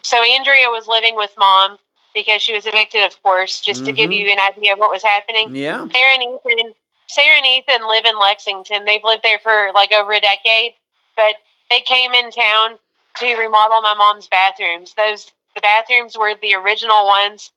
so 0.03 0.23
Andrea 0.23 0.69
was 0.69 0.87
living 0.87 1.15
with 1.15 1.31
mom 1.37 1.77
because 2.13 2.41
she 2.41 2.53
was 2.53 2.65
evicted, 2.65 3.03
of 3.03 3.21
course, 3.23 3.61
just 3.61 3.85
to 3.85 3.91
give 3.91 4.09
Mhm. 4.09 4.17
you 4.19 4.31
an 4.31 4.39
idea 4.39 4.73
of 4.73 4.79
what 4.79 4.91
was 4.91 5.03
happening. 5.03 5.55
Yeah. 5.55 5.87
Sarah 5.91 6.13
and 6.13 6.23
Ethan, 6.23 6.75
Sarah 7.07 7.37
and 7.37 7.45
Ethan 7.45 7.87
live 7.87 8.05
in 8.05 8.17
Lexington. 8.17 8.85
They've 8.85 9.03
lived 9.03 9.23
there 9.23 9.39
for 9.39 9.71
like 9.73 9.91
over 9.91 10.13
a 10.13 10.21
decade, 10.21 10.75
but 11.15 11.35
they 11.69 11.81
came 11.81 12.13
in 12.13 12.31
town 12.31 12.79
to 13.17 13.35
remodel 13.35 13.81
my 13.81 13.93
mom's 13.93 14.27
bathrooms. 14.27 14.93
Those 14.93 15.31
the 15.55 15.61
bathrooms 15.61 16.17
were 16.17 16.35
the 16.35 16.55
original 16.55 17.07
ones 17.07 17.51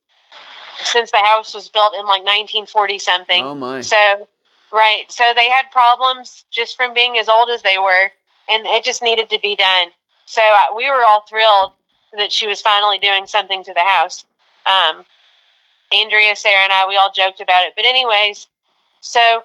since 0.84 1.10
the 1.10 1.18
house 1.18 1.54
was 1.54 1.68
built 1.68 1.94
in 1.94 2.00
like 2.00 2.22
1940 2.22 2.98
something. 2.98 3.44
Oh, 3.44 3.54
my. 3.54 3.80
So, 3.80 4.28
right. 4.72 5.04
So 5.08 5.32
they 5.34 5.48
had 5.48 5.70
problems 5.70 6.44
just 6.50 6.76
from 6.76 6.94
being 6.94 7.18
as 7.18 7.28
old 7.28 7.50
as 7.50 7.62
they 7.62 7.78
were, 7.78 8.10
and 8.48 8.66
it 8.66 8.84
just 8.84 9.02
needed 9.02 9.30
to 9.30 9.38
be 9.40 9.56
done. 9.56 9.88
So 10.26 10.42
uh, 10.42 10.74
we 10.76 10.88
were 10.88 11.04
all 11.04 11.22
thrilled 11.28 11.72
that 12.16 12.32
she 12.32 12.46
was 12.46 12.60
finally 12.60 12.98
doing 12.98 13.26
something 13.26 13.64
to 13.64 13.74
the 13.74 13.80
house. 13.80 14.24
Um, 14.66 15.04
Andrea, 15.92 16.36
Sarah, 16.36 16.64
and 16.64 16.72
I, 16.72 16.86
we 16.86 16.96
all 16.96 17.10
joked 17.12 17.40
about 17.40 17.64
it. 17.66 17.72
But, 17.76 17.84
anyways, 17.84 18.46
so 19.00 19.42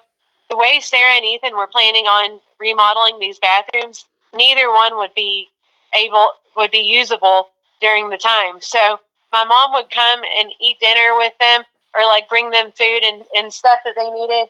the 0.48 0.56
way 0.56 0.80
Sarah 0.80 1.14
and 1.14 1.24
Ethan 1.24 1.56
were 1.56 1.66
planning 1.66 2.04
on 2.04 2.40
remodeling 2.60 3.18
these 3.18 3.38
bathrooms, 3.38 4.04
neither 4.34 4.70
one 4.70 4.96
would 4.96 5.14
be 5.14 5.48
able, 5.94 6.30
would 6.56 6.70
be 6.70 6.78
usable 6.78 7.48
during 7.80 8.10
the 8.10 8.16
time. 8.16 8.60
So 8.60 9.00
my 9.32 9.44
mom 9.44 9.72
would 9.74 9.90
come 9.90 10.20
and 10.38 10.52
eat 10.60 10.78
dinner 10.80 11.16
with 11.16 11.32
them 11.40 11.62
or 11.94 12.02
like 12.04 12.28
bring 12.28 12.50
them 12.50 12.72
food 12.72 13.02
and, 13.02 13.24
and 13.36 13.52
stuff 13.52 13.80
that 13.84 13.94
they 13.96 14.10
needed. 14.10 14.48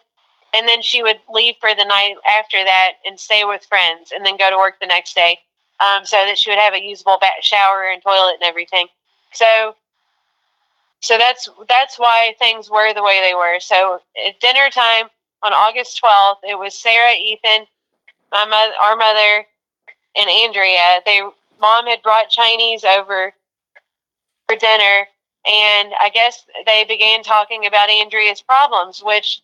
And 0.54 0.66
then 0.68 0.82
she 0.82 1.02
would 1.02 1.18
leave 1.32 1.56
for 1.60 1.70
the 1.74 1.84
night 1.84 2.14
after 2.38 2.62
that 2.64 2.92
and 3.04 3.18
stay 3.18 3.44
with 3.44 3.64
friends 3.64 4.12
and 4.14 4.24
then 4.24 4.36
go 4.36 4.50
to 4.50 4.56
work 4.56 4.80
the 4.80 4.86
next 4.86 5.14
day 5.14 5.38
um, 5.80 6.04
so 6.04 6.16
that 6.16 6.38
she 6.38 6.50
would 6.50 6.58
have 6.58 6.74
a 6.74 6.82
usable 6.82 7.18
ba- 7.20 7.42
shower 7.42 7.86
and 7.92 8.02
toilet 8.02 8.36
and 8.40 8.48
everything. 8.48 8.86
So, 9.32 9.76
so 11.00 11.18
that's 11.18 11.48
that's 11.68 11.98
why 11.98 12.34
things 12.38 12.70
were 12.70 12.94
the 12.94 13.02
way 13.02 13.20
they 13.22 13.34
were. 13.34 13.60
So 13.60 14.00
at 14.26 14.40
dinner 14.40 14.70
time 14.70 15.06
on 15.42 15.52
August 15.52 15.98
twelfth, 15.98 16.40
it 16.42 16.58
was 16.58 16.74
Sarah, 16.74 17.14
Ethan, 17.14 17.66
my 18.32 18.44
mother, 18.46 18.72
our 18.82 18.96
mother, 18.96 19.46
and 20.16 20.30
Andrea. 20.30 21.00
They 21.04 21.20
mom 21.60 21.86
had 21.86 22.02
brought 22.02 22.30
Chinese 22.30 22.84
over 22.84 23.34
for 24.48 24.56
dinner, 24.56 25.06
and 25.46 25.92
I 26.00 26.10
guess 26.12 26.44
they 26.66 26.84
began 26.84 27.22
talking 27.22 27.66
about 27.66 27.90
Andrea's 27.90 28.40
problems, 28.42 29.02
which 29.02 29.42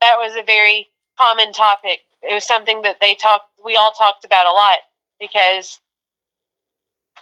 that 0.00 0.16
was 0.18 0.34
a 0.36 0.42
very 0.42 0.88
common 1.18 1.52
topic. 1.52 2.00
It 2.22 2.34
was 2.34 2.44
something 2.44 2.82
that 2.82 2.98
they 3.00 3.14
talked, 3.14 3.46
we 3.64 3.76
all 3.76 3.92
talked 3.92 4.24
about 4.24 4.46
a 4.46 4.52
lot 4.52 4.78
because 5.18 5.80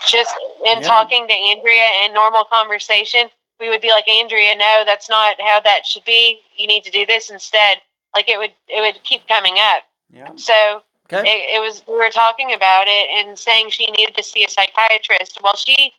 just 0.06 0.34
in 0.64 0.80
Yeah. 0.80 0.86
talking 0.86 1.26
to 1.26 1.34
Andrea 1.34 1.90
in 2.04 2.12
normal 2.14 2.44
conversation, 2.44 3.30
we 3.60 3.68
would 3.68 3.80
be 3.80 3.90
like, 3.90 4.08
Andrea, 4.08 4.54
no, 4.54 4.84
that's 4.86 5.08
not 5.08 5.40
how 5.40 5.60
that 5.60 5.86
should 5.86 6.04
be. 6.04 6.40
You 6.56 6.66
need 6.66 6.84
to 6.84 6.90
do 6.90 7.04
this 7.06 7.30
instead. 7.30 7.82
Like 8.14 8.28
it 8.28 8.38
would, 8.38 8.52
it 8.68 8.80
would 8.80 9.02
keep 9.02 9.26
coming 9.28 9.56
up. 9.58 9.84
Yeah. 10.10 10.30
So 10.36 10.82
Okay. 11.10 11.26
it, 11.26 11.56
it 11.56 11.60
was 11.60 11.82
we 11.88 11.94
were 11.94 12.10
talking 12.10 12.52
about 12.52 12.84
it 12.86 13.08
and 13.10 13.38
saying 13.38 13.70
she 13.70 13.86
needed 13.90 14.14
to 14.16 14.22
see 14.22 14.44
a 14.44 14.48
psychiatrist. 14.48 15.40
Well, 15.42 15.56
she 15.56 15.94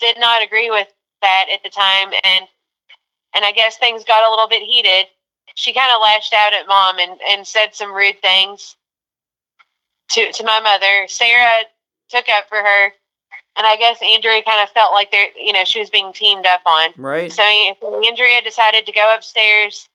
did 0.00 0.18
not 0.18 0.42
agree 0.42 0.70
with 0.70 0.88
that 1.22 1.46
at 1.52 1.62
the 1.62 1.70
time, 1.70 2.12
and 2.24 2.46
and 3.34 3.44
I 3.44 3.52
guess 3.52 3.76
things 3.76 4.04
got 4.04 4.26
a 4.26 4.30
little 4.30 4.48
bit 4.48 4.62
heated. 4.62 5.06
She 5.54 5.72
kind 5.72 5.92
of 5.92 6.00
lashed 6.00 6.32
out 6.32 6.54
at 6.54 6.66
mom 6.66 6.98
and 6.98 7.18
and 7.30 7.46
said 7.46 7.74
some 7.74 7.92
rude 7.92 8.20
things 8.22 8.76
to 10.10 10.32
to 10.32 10.44
my 10.44 10.60
mother. 10.60 11.06
Sarah 11.08 11.64
took 12.08 12.28
up 12.28 12.48
for 12.48 12.58
her, 12.58 12.84
and 13.56 13.66
I 13.66 13.76
guess 13.76 14.00
Andrea 14.02 14.42
kind 14.42 14.62
of 14.62 14.70
felt 14.70 14.92
like 14.92 15.10
there, 15.10 15.28
you 15.36 15.52
know, 15.52 15.64
she 15.64 15.80
was 15.80 15.90
being 15.90 16.12
teamed 16.12 16.46
up 16.46 16.62
on. 16.64 16.90
Right. 16.96 17.30
So 17.30 17.42
Andrea 17.42 18.40
decided 18.42 18.86
to 18.86 18.92
go 18.92 19.14
upstairs 19.14 19.88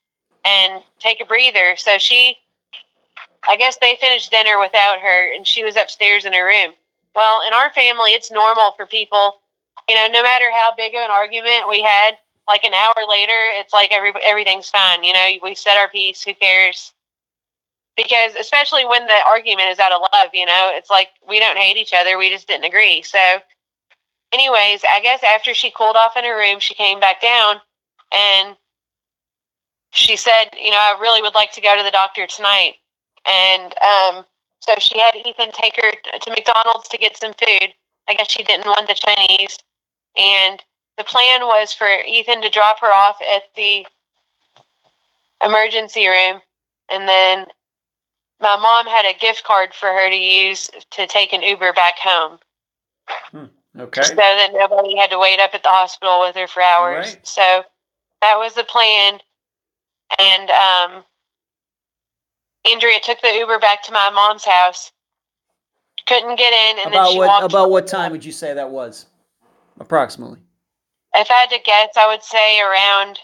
and 0.45 0.83
take 0.99 1.21
a 1.21 1.25
breather. 1.25 1.75
So 1.77 1.97
she, 1.97 2.37
I 3.47 3.55
guess 3.55 3.77
they 3.77 3.97
finished 3.99 4.31
dinner 4.31 4.59
without 4.59 4.99
her, 4.99 5.33
and 5.33 5.47
she 5.47 5.63
was 5.63 5.75
upstairs 5.75 6.25
in 6.25 6.33
her 6.33 6.45
room. 6.45 6.73
Well, 7.15 7.41
in 7.47 7.53
our 7.53 7.71
family, 7.71 8.11
it's 8.11 8.31
normal 8.31 8.73
for 8.75 8.85
people, 8.85 9.39
you 9.89 9.95
know, 9.95 10.07
no 10.07 10.23
matter 10.23 10.45
how 10.51 10.73
big 10.75 10.93
of 10.95 11.01
an 11.01 11.11
argument 11.11 11.69
we 11.69 11.81
had, 11.81 12.17
like 12.47 12.63
an 12.63 12.73
hour 12.73 12.95
later, 13.07 13.33
it's 13.59 13.73
like 13.73 13.91
every 13.91 14.11
everything's 14.23 14.69
fine. 14.69 15.03
You 15.03 15.13
know, 15.13 15.29
we 15.41 15.55
said 15.55 15.77
our 15.77 15.89
piece. 15.89 16.23
Who 16.23 16.33
cares? 16.33 16.93
Because 17.95 18.35
especially 18.35 18.85
when 18.85 19.05
the 19.05 19.19
argument 19.25 19.69
is 19.69 19.79
out 19.79 19.91
of 19.91 20.01
love, 20.01 20.29
you 20.33 20.45
know, 20.45 20.71
it's 20.73 20.89
like 20.89 21.09
we 21.27 21.39
don't 21.39 21.57
hate 21.57 21.77
each 21.77 21.93
other. 21.93 22.17
We 22.17 22.29
just 22.29 22.47
didn't 22.47 22.65
agree. 22.65 23.01
So, 23.03 23.39
anyways, 24.33 24.83
I 24.89 24.99
guess 25.01 25.23
after 25.23 25.53
she 25.53 25.71
cooled 25.71 25.95
off 25.95 26.17
in 26.17 26.23
her 26.23 26.37
room, 26.37 26.59
she 26.59 26.73
came 26.73 26.99
back 26.99 27.21
down 27.21 27.57
and 28.11 28.57
she 29.91 30.15
said, 30.15 30.45
you 30.59 30.71
know, 30.71 30.77
I 30.77 30.97
really 30.99 31.21
would 31.21 31.35
like 31.35 31.51
to 31.53 31.61
go 31.61 31.77
to 31.77 31.83
the 31.83 31.91
doctor 31.91 32.25
tonight. 32.25 32.73
And 33.25 33.73
um, 33.79 34.25
so 34.59 34.73
she 34.79 34.99
had 34.99 35.15
Ethan 35.15 35.51
take 35.51 35.75
her 35.75 35.91
to 36.19 36.29
McDonald's 36.31 36.89
to 36.89 36.97
get 36.97 37.15
some 37.15 37.33
food. 37.33 37.73
I 38.07 38.15
guess 38.15 38.31
she 38.31 38.43
didn't 38.43 38.65
want 38.65 38.87
the 38.87 38.95
Chinese. 38.95 39.57
And 40.17 40.61
the 40.97 41.03
plan 41.03 41.41
was 41.41 41.73
for 41.73 41.87
Ethan 41.87 42.41
to 42.41 42.49
drop 42.49 42.79
her 42.81 42.93
off 42.93 43.17
at 43.21 43.43
the 43.55 43.85
emergency 45.43 46.07
room. 46.07 46.41
And 46.89 47.07
then 47.07 47.45
my 48.39 48.55
mom 48.57 48.85
had 48.87 49.05
a 49.05 49.17
gift 49.17 49.43
card 49.43 49.73
for 49.73 49.87
her 49.87 50.09
to 50.09 50.15
use 50.15 50.69
to 50.91 51.07
take 51.07 51.33
an 51.33 51.41
Uber 51.41 51.73
back 51.73 51.95
home 51.97 52.39
Okay. 53.79 54.03
so 54.03 54.15
that 54.15 54.49
nobody 54.53 54.95
had 54.97 55.09
to 55.09 55.17
wait 55.19 55.39
up 55.39 55.51
at 55.55 55.63
the 55.63 55.69
hospital 55.69 56.19
with 56.21 56.35
her 56.35 56.47
for 56.47 56.61
hours. 56.61 57.07
Right. 57.15 57.27
So 57.27 57.63
that 58.21 58.37
was 58.37 58.53
the 58.53 58.63
plan. 58.63 59.19
And 60.19 60.49
um, 60.51 61.03
Andrea 62.69 62.99
took 63.03 63.19
the 63.21 63.33
Uber 63.33 63.57
back 63.59 63.81
to 63.83 63.91
my 63.91 64.09
mom's 64.11 64.45
house. 64.45 64.91
Couldn't 66.05 66.35
get 66.35 66.53
in, 66.53 66.85
and 66.85 66.93
then 66.93 66.99
About 66.99 67.11
she 67.13 67.17
what 67.17 67.27
walked. 67.27 67.45
about 67.53 67.71
what 67.71 67.87
time 67.87 68.11
would 68.11 68.25
you 68.25 68.33
say 68.33 68.53
that 68.53 68.69
was? 68.69 69.05
Approximately. 69.79 70.39
If 71.15 71.29
I 71.29 71.33
had 71.33 71.49
to 71.51 71.59
guess, 71.63 71.89
I 71.97 72.07
would 72.07 72.23
say 72.23 72.59
around 72.59 73.19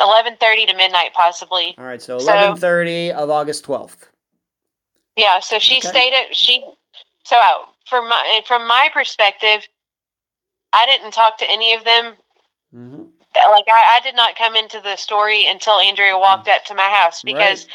eleven 0.00 0.36
thirty 0.36 0.66
to 0.66 0.74
midnight, 0.76 1.12
possibly. 1.14 1.74
All 1.78 1.84
right, 1.84 2.00
so 2.02 2.18
So- 2.18 2.24
eleven 2.32 2.56
thirty 2.56 3.12
of 3.12 3.30
August 3.30 3.64
twelfth. 3.64 4.08
Yeah. 5.16 5.40
So 5.40 5.58
she 5.58 5.78
Okay. 5.78 5.88
stayed 5.88 6.14
at 6.14 6.34
she. 6.34 6.64
So 7.24 7.36
uh, 7.36 7.66
from 7.88 8.08
my 8.08 8.42
from 8.46 8.66
my 8.66 8.90
perspective, 8.92 9.66
I 10.72 10.86
didn't 10.86 11.12
talk 11.12 11.38
to 11.38 11.50
any 11.50 11.74
of 11.74 11.84
them 11.84 12.16
Mm-hmm. 12.74 13.02
like 13.36 13.64
I, 13.68 13.96
I 13.96 14.00
did 14.02 14.16
not 14.16 14.34
come 14.34 14.56
into 14.56 14.80
the 14.80 14.96
story 14.96 15.44
until 15.46 15.78
Andrea 15.78 16.16
walked 16.18 16.48
up 16.48 16.64
to 16.64 16.74
my 16.74 16.88
house 16.88 17.20
because 17.22 17.66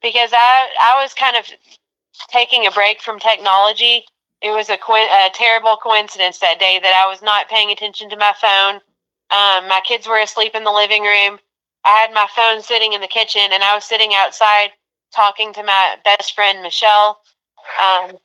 because 0.00 0.30
I 0.32 0.68
I 0.80 1.02
was 1.02 1.14
kind 1.14 1.36
of 1.36 1.44
taking 2.28 2.64
a 2.64 2.70
break 2.70 3.02
from 3.02 3.18
technology. 3.18 4.04
It 4.40 4.50
was 4.50 4.70
a, 4.70 4.74
a 4.74 5.30
terrible 5.34 5.76
coincidence 5.82 6.38
that 6.38 6.60
day 6.60 6.78
that 6.82 6.94
I 6.94 7.10
was 7.10 7.22
not 7.22 7.48
paying 7.48 7.70
attention 7.70 8.08
to 8.10 8.16
my 8.16 8.32
phone. 8.40 8.76
Um, 9.30 9.68
my 9.68 9.80
kids 9.84 10.06
were 10.06 10.18
asleep 10.18 10.54
in 10.54 10.64
the 10.64 10.70
living 10.70 11.02
room. 11.02 11.38
I 11.84 11.90
had 11.90 12.12
my 12.12 12.26
phone 12.34 12.62
sitting 12.62 12.92
in 12.92 13.00
the 13.00 13.08
kitchen, 13.08 13.42
and 13.52 13.62
I 13.62 13.74
was 13.74 13.84
sitting 13.84 14.12
outside 14.14 14.70
talking 15.14 15.52
to 15.54 15.62
my 15.62 15.96
best 16.04 16.34
friend 16.34 16.62
Michelle. 16.62 17.20
Um, 17.82 18.18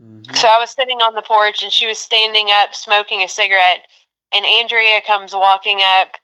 Mhm. 0.00 0.36
so 0.36 0.48
I 0.48 0.58
was 0.58 0.70
sitting 0.70 1.00
on 1.02 1.14
the 1.14 1.22
porch, 1.22 1.62
and 1.62 1.72
she 1.72 1.86
was 1.86 1.98
standing 1.98 2.50
up 2.50 2.74
smoking 2.74 3.22
a 3.22 3.28
cigarette. 3.28 3.86
And 4.32 4.44
Andrea 4.44 5.00
comes 5.02 5.34
walking 5.34 5.80
up, 5.82 6.16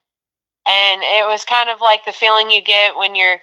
and 0.67 1.03
it 1.03 1.27
was 1.27 1.45
kind 1.45 1.71
of 1.71 1.81
like 1.81 2.05
the 2.05 2.13
feeling 2.13 2.51
you 2.51 2.63
get 2.63 2.97
when 2.97 3.15
you're 3.15 3.41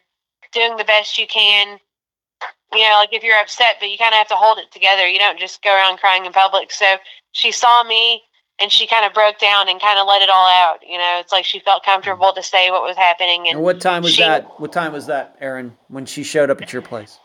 doing 0.54 0.78
the 0.78 0.84
best 0.84 1.18
you 1.18 1.28
can. 1.28 1.80
You 2.74 2.82
know, 2.88 2.96
like 3.00 3.10
if 3.14 3.24
you're 3.24 3.40
upset, 3.40 3.76
but 3.80 3.90
you 3.90 3.98
kind 3.98 4.14
of 4.14 4.18
have 4.20 4.28
to 4.28 4.36
hold 4.36 4.58
it 4.60 4.72
together. 4.72 5.08
You 5.08 5.18
don't 5.20 5.40
just 5.40 5.62
go 5.64 5.74
around 5.76 5.98
crying 5.98 6.26
in 6.26 6.32
public. 6.32 6.72
So 6.72 6.86
she 7.32 7.52
saw 7.52 7.84
me 7.84 8.22
and 8.62 8.72
she 8.72 8.86
kind 8.86 9.06
of 9.06 9.14
broke 9.14 9.40
down 9.40 9.68
and 9.70 9.82
kind 9.82 9.98
of 10.00 10.06
let 10.08 10.22
it 10.22 10.30
all 10.30 10.48
out. 10.48 10.78
You 10.88 10.98
know, 11.00 11.18
it's 11.20 11.32
like 11.32 11.46
she 11.46 11.60
felt 11.60 11.84
comfortable 11.84 12.32
to 12.34 12.44
say 12.44 12.70
what 12.70 12.84
was 12.84 12.96
happening. 12.96 13.48
And 13.48 13.56
And 13.56 13.62
what 13.64 13.82
time 13.82 14.04
was 14.04 14.14
she- 14.14 14.22
that? 14.24 14.60
What 14.60 14.72
time 14.72 14.94
was 14.94 15.08
that, 15.08 15.36
Erin, 15.42 15.78
when 15.88 16.06
she 16.06 16.24
showed 16.24 16.50
up 16.50 16.62
at 16.62 16.72
your 16.74 16.82
place? 16.82 17.20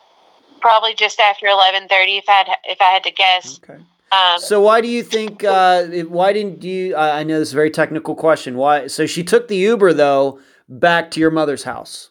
probably 0.60 0.94
just 0.94 1.20
after 1.20 1.44
11:30 1.46 2.16
if 2.16 2.24
I 2.26 2.32
had 2.32 2.48
if 2.64 2.80
I 2.80 2.84
had 2.84 3.04
to 3.04 3.10
guess. 3.10 3.60
Okay. 3.62 3.78
Um, 4.12 4.38
So 4.38 4.62
why 4.62 4.80
do 4.80 4.88
you 4.88 5.02
think? 5.02 5.44
Uh, 5.44 5.82
why 6.08 6.32
didn't 6.32 6.64
you? 6.64 6.96
I 6.96 7.18
I 7.18 7.22
know 7.22 7.38
this 7.38 7.48
is 7.48 7.52
a 7.52 7.56
very 7.56 7.70
technical 7.70 8.14
question. 8.14 8.56
Why? 8.56 8.86
So 8.86 9.04
she 9.04 9.22
took 9.22 9.48
the 9.48 9.56
Uber 9.56 9.92
though 9.92 10.40
back 10.66 11.10
to 11.10 11.20
your 11.20 11.30
mother's 11.30 11.64
house. 11.64 12.10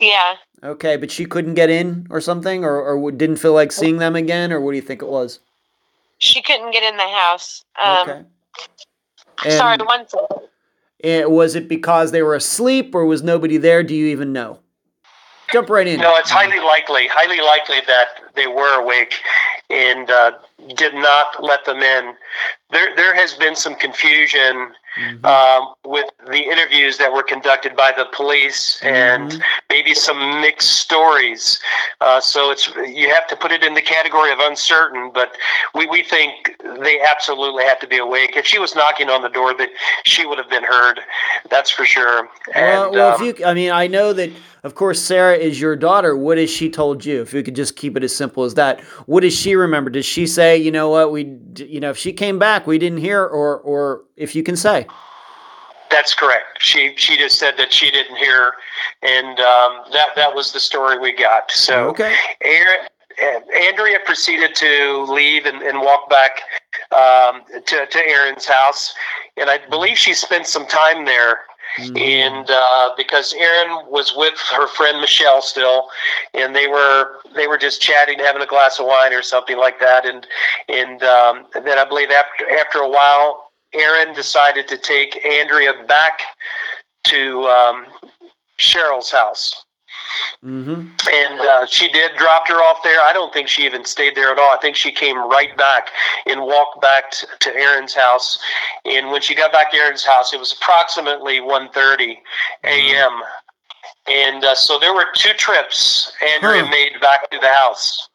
yeah. 0.00 0.34
Okay, 0.66 0.96
but 0.96 1.10
she 1.12 1.24
couldn't 1.26 1.54
get 1.54 1.70
in 1.70 2.06
or 2.10 2.20
something, 2.20 2.64
or 2.64 2.80
or 2.82 3.12
didn't 3.12 3.36
feel 3.36 3.52
like 3.54 3.70
seeing 3.70 3.98
them 3.98 4.16
again, 4.16 4.52
or 4.52 4.60
what 4.60 4.72
do 4.72 4.76
you 4.76 4.82
think 4.82 5.00
it 5.00 5.08
was? 5.08 5.38
She 6.18 6.42
couldn't 6.42 6.72
get 6.72 6.82
in 6.82 6.96
the 6.96 7.08
house. 7.08 7.64
Um, 7.82 8.08
okay. 8.08 9.56
Sorry, 9.56 9.74
And- 9.74 9.82
one 9.86 10.08
second. 10.08 10.48
and 11.04 11.30
was 11.30 11.54
it 11.54 11.68
because 11.68 12.10
they 12.10 12.22
were 12.22 12.34
asleep, 12.34 12.94
or 12.94 13.04
was 13.04 13.22
nobody 13.22 13.58
there? 13.58 13.82
Do 13.84 13.94
you 13.94 14.06
even 14.06 14.32
know? 14.32 14.58
Jump 15.52 15.70
right 15.70 15.86
in. 15.86 16.00
No, 16.00 16.16
it's 16.16 16.30
highly 16.30 16.58
likely, 16.58 17.06
highly 17.06 17.40
likely 17.40 17.80
that 17.86 18.34
they 18.34 18.48
were 18.48 18.80
awake 18.80 19.14
and 19.70 20.10
uh, 20.10 20.32
did 20.74 20.92
not 20.94 21.40
let 21.40 21.64
them 21.64 21.78
in. 21.82 22.14
There, 22.72 22.96
there 22.96 23.14
has 23.14 23.34
been 23.34 23.54
some 23.54 23.76
confusion 23.76 24.72
Mhm. 24.96 25.24
um, 25.24 25.74
with 25.84 26.06
the 26.30 26.38
interviews 26.38 26.96
that 26.98 27.12
were 27.12 27.22
conducted 27.22 27.76
by 27.76 27.92
the 27.92 28.06
police 28.06 28.80
and 28.82 29.32
Mhm. 29.32 29.42
maybe 29.70 29.92
some 29.94 30.40
mixed 30.40 30.78
stories. 30.78 31.60
Uh, 32.00 32.20
so 32.20 32.50
it's 32.50 32.68
you 32.86 33.08
have 33.12 33.26
to 33.26 33.36
put 33.36 33.52
it 33.52 33.62
in 33.62 33.74
the 33.74 33.82
category 33.82 34.32
of 34.32 34.38
uncertain. 34.38 35.10
But 35.12 35.36
we, 35.74 35.86
we 35.86 36.02
think 36.02 36.56
they 36.80 37.00
absolutely 37.00 37.64
have 37.64 37.78
to 37.80 37.86
be 37.86 37.98
awake. 37.98 38.36
If 38.36 38.46
she 38.46 38.58
was 38.58 38.74
knocking 38.74 39.10
on 39.10 39.22
the 39.22 39.28
door, 39.28 39.52
that 39.54 39.68
she 40.04 40.24
would 40.24 40.38
have 40.38 40.48
been 40.50 40.64
heard. 40.64 41.00
That's 41.50 41.70
for 41.70 41.84
sure. 41.84 42.28
Well, 42.54 42.90
well, 42.92 43.14
um, 43.14 43.22
if 43.22 43.38
you, 43.38 43.44
I 43.46 43.54
mean, 43.54 43.70
I 43.70 43.86
know 43.86 44.12
that, 44.14 44.30
of 44.66 44.74
course, 44.74 45.00
Sarah 45.00 45.36
is 45.36 45.60
your 45.60 45.76
daughter. 45.76 46.16
What 46.16 46.38
has 46.38 46.50
she 46.50 46.68
told 46.68 47.04
you? 47.04 47.22
If 47.22 47.32
we 47.32 47.44
could 47.44 47.54
just 47.54 47.76
keep 47.76 47.96
it 47.96 48.02
as 48.02 48.14
simple 48.14 48.42
as 48.42 48.54
that, 48.54 48.80
what 49.06 49.20
does 49.20 49.32
she 49.32 49.54
remember? 49.54 49.90
Does 49.90 50.04
she 50.04 50.26
say, 50.26 50.56
you 50.56 50.72
know 50.72 50.88
what, 50.90 51.12
we, 51.12 51.38
you 51.56 51.78
know, 51.78 51.90
if 51.90 51.96
she 51.96 52.12
came 52.12 52.40
back, 52.40 52.66
we 52.66 52.76
didn't 52.76 52.98
hear, 52.98 53.22
or, 53.22 53.58
or 53.58 54.02
if 54.16 54.34
you 54.34 54.42
can 54.42 54.56
say, 54.56 54.88
That's 55.88 56.14
correct. 56.14 56.58
She 56.58 56.94
she 56.96 57.16
just 57.16 57.38
said 57.38 57.54
that 57.58 57.72
she 57.72 57.92
didn't 57.92 58.16
hear, 58.16 58.54
and 59.02 59.38
um, 59.38 59.84
that 59.92 60.08
that 60.16 60.34
was 60.34 60.52
the 60.52 60.58
story 60.58 60.98
we 60.98 61.12
got. 61.12 61.48
So 61.52 61.88
okay, 61.90 62.16
Erin, 62.42 62.88
Andrea 63.62 63.98
proceeded 64.04 64.56
to 64.56 65.06
leave 65.08 65.46
and, 65.46 65.62
and 65.62 65.80
walk 65.80 66.10
back 66.10 66.40
um, 66.90 67.42
to 67.66 67.86
to 67.86 67.98
Erin's 67.98 68.46
house, 68.46 68.92
and 69.36 69.48
I 69.48 69.58
believe 69.70 69.96
she 69.96 70.12
spent 70.12 70.48
some 70.48 70.66
time 70.66 71.04
there. 71.04 71.38
Mhm. 71.78 72.00
And 72.00 72.50
uh, 72.50 72.90
because 72.96 73.34
Erin 73.34 73.86
was 73.90 74.14
with 74.16 74.34
her 74.52 74.66
friend 74.66 75.00
Michelle 75.00 75.42
still, 75.42 75.88
and 76.32 76.56
they 76.56 76.66
were 76.66 77.18
they 77.34 77.46
were 77.46 77.58
just 77.58 77.82
chatting, 77.82 78.18
having 78.18 78.40
a 78.40 78.46
glass 78.46 78.78
of 78.80 78.86
wine 78.86 79.12
or 79.12 79.22
something 79.22 79.58
like 79.58 79.78
that, 79.80 80.06
and 80.06 80.26
and 80.68 81.02
um, 81.02 81.46
then 81.52 81.78
I 81.78 81.84
believe 81.84 82.10
after 82.10 82.48
after 82.58 82.78
a 82.78 82.88
while, 82.88 83.50
Erin 83.74 84.14
decided 84.14 84.68
to 84.68 84.78
take 84.78 85.22
Andrea 85.26 85.74
back 85.86 86.20
to 87.04 87.44
um, 87.44 87.86
Cheryl's 88.58 89.10
house 89.10 89.65
Mhm. 90.44 90.90
and 91.12 91.40
uh, 91.40 91.66
she 91.66 91.88
did 91.88 92.14
dropped 92.16 92.48
her 92.48 92.56
off 92.62 92.82
there. 92.82 93.00
I 93.00 93.12
don't 93.12 93.32
think 93.32 93.48
she 93.48 93.64
even 93.64 93.84
stayed 93.84 94.14
there 94.14 94.30
at 94.30 94.38
all. 94.38 94.50
I 94.50 94.58
think 94.58 94.76
she 94.76 94.92
came 94.92 95.16
right 95.18 95.56
back 95.56 95.88
and 96.26 96.40
walked 96.42 96.80
back 96.80 97.10
t- 97.10 97.26
to 97.40 97.56
Erin's 97.56 97.94
house. 97.94 98.38
And 98.84 99.10
when 99.10 99.20
she 99.22 99.34
got 99.34 99.52
back 99.52 99.70
to 99.72 99.76
Erin's 99.78 100.04
house, 100.04 100.32
it 100.32 100.38
was 100.38 100.52
approximately 100.52 101.40
1.30 101.40 102.16
a.m. 102.64 103.22
And 104.08 104.44
uh, 104.44 104.54
so 104.54 104.78
there 104.78 104.94
were 104.94 105.06
two 105.16 105.32
trips 105.34 106.12
Andrea 106.22 106.64
Huh. 106.64 106.70
made 106.70 107.00
back 107.00 107.28
to 107.30 107.38
the 107.38 107.48
house. 107.48 108.08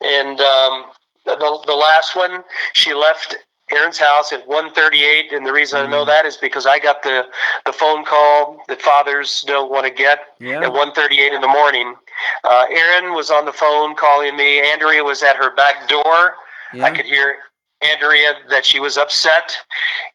And 0.00 0.40
um, 0.40 0.86
the, 1.24 1.36
the 1.66 1.74
last 1.74 2.16
one, 2.16 2.42
she 2.72 2.94
left 2.94 3.36
Erin's 3.72 3.98
house 3.98 4.32
at 4.32 4.46
138. 4.46 5.32
and 5.32 5.46
the 5.46 5.52
reason 5.52 5.80
I 5.80 5.86
know 5.86 6.04
Mhm. 6.04 6.08
that 6.08 6.26
is 6.26 6.36
because 6.36 6.66
I 6.66 6.78
got 6.78 7.02
the 7.02 7.26
the 7.64 7.72
phone 7.72 8.04
call 8.04 8.62
that 8.68 8.80
fathers 8.82 9.42
don't 9.42 9.70
want 9.70 9.84
to 9.84 9.90
get 9.90 10.34
yeah, 10.38 10.60
at 10.62 10.72
138 10.72 11.32
in 11.32 11.40
the 11.40 11.48
morning. 11.48 11.96
Uh, 12.44 12.64
Erin 12.70 13.14
was 13.14 13.30
on 13.30 13.44
the 13.44 13.52
phone 13.52 13.94
calling 13.94 14.36
me. 14.36 14.60
Andrea 14.60 15.04
was 15.04 15.22
at 15.22 15.36
her 15.36 15.50
back 15.54 15.88
door. 15.88 16.36
yeah. 16.72 16.84
I 16.84 16.90
could 16.90 17.06
hear 17.06 17.38
Andrea 17.80 18.34
that 18.48 18.64
she 18.66 18.80
was 18.80 18.96
upset, 18.98 19.56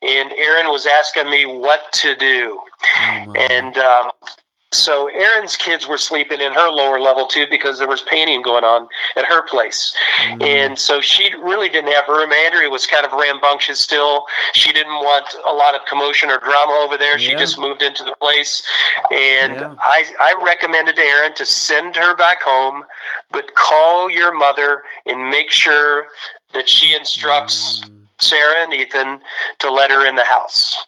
and 0.01 0.31
Erin 0.33 0.69
was 0.69 0.85
asking 0.85 1.29
me 1.29 1.45
what 1.45 1.91
to 1.93 2.15
do. 2.15 2.59
Oh. 2.97 3.33
And 3.49 3.77
um, 3.77 4.11
so 4.73 5.07
Erin's 5.07 5.55
kids 5.55 5.87
were 5.87 5.97
sleeping 5.97 6.41
in 6.41 6.51
her 6.53 6.69
lower 6.69 6.99
level 6.99 7.25
too 7.27 7.45
because 7.49 7.79
there 7.79 7.87
was 7.87 8.01
painting 8.01 8.41
going 8.41 8.63
on 8.63 8.87
at 9.15 9.25
her 9.25 9.41
place. 9.43 9.95
Mhm. 10.23 10.43
And 10.43 10.79
so 10.79 10.99
she 11.01 11.33
really 11.35 11.69
didn't 11.69 11.91
have 11.93 12.07
room. 12.07 12.31
Andrea 12.33 12.69
was 12.69 12.85
kind 12.85 13.05
of 13.05 13.11
rambunctious 13.13 13.79
still. 13.79 14.25
She 14.53 14.71
didn't 14.73 14.95
want 14.95 15.35
a 15.45 15.53
lot 15.53 15.75
of 15.75 15.85
commotion 15.85 16.29
or 16.29 16.39
drama 16.39 16.73
over 16.73 16.97
there. 16.97 17.17
She 17.19 17.35
just 17.35 17.57
moved 17.57 17.81
into 17.81 18.03
the 18.03 18.15
place. 18.19 18.63
And 19.11 19.55
Yeah. 19.55 19.75
I, 19.79 20.05
I 20.19 20.33
recommended 20.43 20.95
to 20.95 21.01
Erin 21.01 21.33
to 21.35 21.45
send 21.45 21.95
her 21.95 22.15
back 22.15 22.41
home, 22.41 22.83
but 23.31 23.53
call 23.55 24.09
your 24.09 24.33
mother 24.33 24.83
and 25.05 25.29
make 25.29 25.51
sure 25.51 26.07
that 26.53 26.67
she 26.69 26.93
instructs 26.95 27.81
Mm, 27.83 28.07
Sarah 28.19 28.63
and 28.63 28.73
Ethan 28.73 29.21
to 29.59 29.69
let 29.71 29.91
her 29.91 30.05
in 30.05 30.15
the 30.15 30.23
house. 30.23 30.85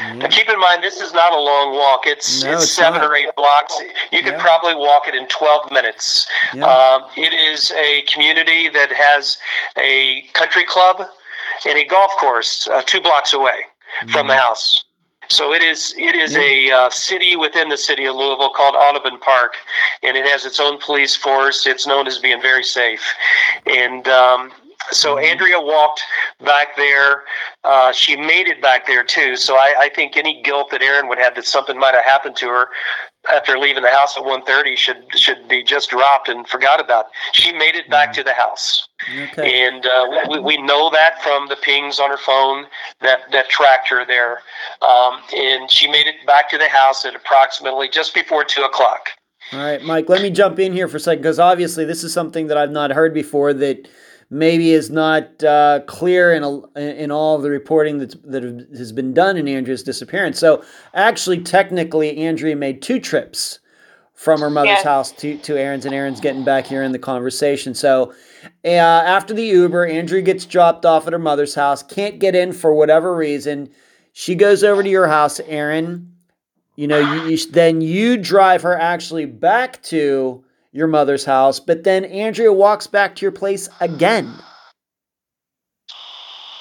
Yeah. 0.00 0.12
Now, 0.14 0.28
keep 0.28 0.48
in 0.48 0.58
mind, 0.58 0.82
this 0.82 1.00
is 1.00 1.12
not 1.12 1.32
a 1.32 1.38
long 1.40 1.74
walk. 1.74 2.06
It's 2.06 2.42
No, 2.44 2.52
it's, 2.52 2.64
it's 2.64 2.72
seven 2.72 3.00
not. 3.00 3.10
or 3.10 3.14
eight 3.16 3.28
blocks. 3.36 3.78
You 4.12 4.22
could 4.22 4.34
Yeah. 4.34 4.42
probably 4.42 4.74
walk 4.74 5.08
it 5.08 5.14
in 5.14 5.26
12 5.28 5.70
minutes. 5.72 6.26
Yeah. 6.54 6.64
Um, 6.66 7.04
it 7.16 7.32
is 7.32 7.72
a 7.72 8.02
community 8.02 8.68
that 8.68 8.90
has 8.92 9.38
a 9.76 10.22
country 10.34 10.64
club 10.64 11.06
and 11.66 11.78
a 11.78 11.84
golf 11.84 12.12
course 12.18 12.68
uh, 12.68 12.82
two 12.86 13.00
blocks 13.00 13.32
away 13.32 13.64
from 14.12 14.28
the 14.28 14.36
house. 14.36 14.84
So 15.30 15.52
it 15.52 15.62
is 15.62 15.94
it 15.98 16.14
is 16.14 16.34
a 16.36 16.70
uh, 16.70 16.88
city 16.90 17.36
within 17.36 17.68
the 17.68 17.76
city 17.76 18.06
of 18.06 18.16
Louisville 18.16 18.48
called 18.50 18.74
Audubon 18.74 19.18
Park, 19.18 19.56
and 20.02 20.16
it 20.16 20.24
has 20.24 20.46
its 20.46 20.58
own 20.58 20.78
police 20.80 21.14
force. 21.14 21.66
It's 21.66 21.86
known 21.86 22.06
as 22.06 22.18
being 22.18 22.40
very 22.40 22.64
safe, 22.64 23.02
and 23.66 24.08
um, 24.08 24.52
so 24.90 25.16
Mhm. 25.16 25.24
Andrea 25.30 25.60
walked 25.60 26.02
back 26.44 26.76
there. 26.76 27.24
Uh, 27.64 27.92
she 27.92 28.16
made 28.16 28.46
it 28.48 28.62
back 28.62 28.86
there 28.86 29.04
too. 29.04 29.36
So 29.36 29.56
I, 29.56 29.74
I 29.78 29.88
think 29.88 30.16
any 30.16 30.42
guilt 30.42 30.70
that 30.70 30.82
Erin 30.82 31.08
would 31.08 31.18
have 31.18 31.34
that 31.34 31.46
something 31.46 31.78
might 31.78 31.94
have 31.94 32.04
happened 32.04 32.36
to 32.36 32.48
her 32.48 32.68
after 33.30 33.58
leaving 33.58 33.82
the 33.82 33.90
house 33.90 34.16
at 34.16 34.22
1.30 34.22 34.76
should 34.76 35.04
should 35.16 35.46
be 35.48 35.62
just 35.62 35.90
dropped 35.90 36.28
and 36.28 36.48
forgot 36.48 36.80
about. 36.80 37.06
She 37.32 37.52
made 37.52 37.74
it 37.74 37.90
back 37.90 38.12
to 38.14 38.22
the 38.22 38.32
house. 38.32 38.88
Okay. 39.22 39.66
And 39.66 39.84
uh, 39.84 40.06
we, 40.30 40.38
we 40.40 40.62
know 40.62 40.90
that 40.90 41.22
from 41.22 41.48
the 41.48 41.56
pings 41.56 41.98
on 42.00 42.10
her 42.10 42.16
phone 42.16 42.66
that, 43.00 43.30
that 43.32 43.48
tracked 43.50 43.88
her 43.88 44.06
there. 44.06 44.40
Um, 44.80 45.20
and 45.36 45.70
she 45.70 45.88
made 45.88 46.06
it 46.06 46.24
back 46.26 46.48
to 46.50 46.58
the 46.58 46.68
house 46.68 47.04
at 47.04 47.14
approximately 47.14 47.88
just 47.88 48.14
before 48.14 48.44
2 48.44 48.62
o'clock. 48.62 49.10
All 49.52 49.58
right, 49.60 49.82
Mike, 49.82 50.08
let 50.08 50.22
me 50.22 50.30
jump 50.30 50.58
in 50.58 50.72
here 50.72 50.88
for 50.88 50.98
a 50.98 51.00
second 51.00 51.22
because 51.22 51.38
obviously 51.38 51.84
this 51.84 52.04
is 52.04 52.12
something 52.12 52.46
that 52.48 52.56
I've 52.58 52.70
not 52.70 52.90
heard 52.90 53.14
before 53.14 53.52
that 53.54 53.88
maybe 54.30 54.72
is 54.72 54.90
not 54.90 55.42
uh, 55.42 55.80
clear 55.86 56.34
in, 56.34 56.42
a, 56.42 56.78
in 56.78 57.10
all 57.10 57.36
of 57.36 57.42
the 57.42 57.50
reporting 57.50 57.98
that's, 57.98 58.14
that 58.24 58.42
has 58.76 58.92
been 58.92 59.14
done 59.14 59.36
in 59.36 59.48
Andrea's 59.48 59.82
disappearance. 59.82 60.38
So, 60.38 60.62
actually, 60.94 61.42
technically, 61.42 62.18
Andrea 62.18 62.54
made 62.54 62.82
two 62.82 63.00
trips 63.00 63.60
from 64.14 64.40
her 64.40 64.50
mother's 64.50 64.70
Yes. 64.78 64.84
house 64.84 65.12
to, 65.12 65.38
to 65.38 65.56
Erin's, 65.56 65.86
and 65.86 65.94
Erin's 65.94 66.20
getting 66.20 66.44
back 66.44 66.66
here 66.66 66.82
in 66.82 66.92
the 66.92 66.98
conversation. 66.98 67.72
So, 67.72 68.12
uh, 68.64 68.68
after 68.68 69.32
the 69.32 69.44
Uber, 69.44 69.86
Andrea 69.86 70.22
gets 70.22 70.44
dropped 70.44 70.84
off 70.84 71.06
at 71.06 71.12
her 71.12 71.18
mother's 71.18 71.54
house, 71.54 71.82
can't 71.82 72.18
get 72.18 72.34
in 72.34 72.52
for 72.52 72.74
whatever 72.74 73.14
reason. 73.14 73.70
She 74.12 74.34
goes 74.34 74.64
over 74.64 74.82
to 74.82 74.88
your 74.88 75.06
house, 75.06 75.40
Erin. 75.46 76.12
You 76.74 76.86
know, 76.86 76.98
you, 76.98 77.30
you 77.30 77.50
then 77.50 77.80
you 77.80 78.16
drive 78.16 78.62
her 78.62 78.76
actually 78.76 79.26
back 79.26 79.82
to 79.84 80.44
your 80.72 80.86
mother's 80.86 81.24
house, 81.24 81.60
but 81.60 81.84
then 81.84 82.04
Andrea 82.04 82.52
walks 82.52 82.86
back 82.86 83.14
to 83.16 83.24
your 83.24 83.32
place 83.32 83.68
again. 83.80 84.32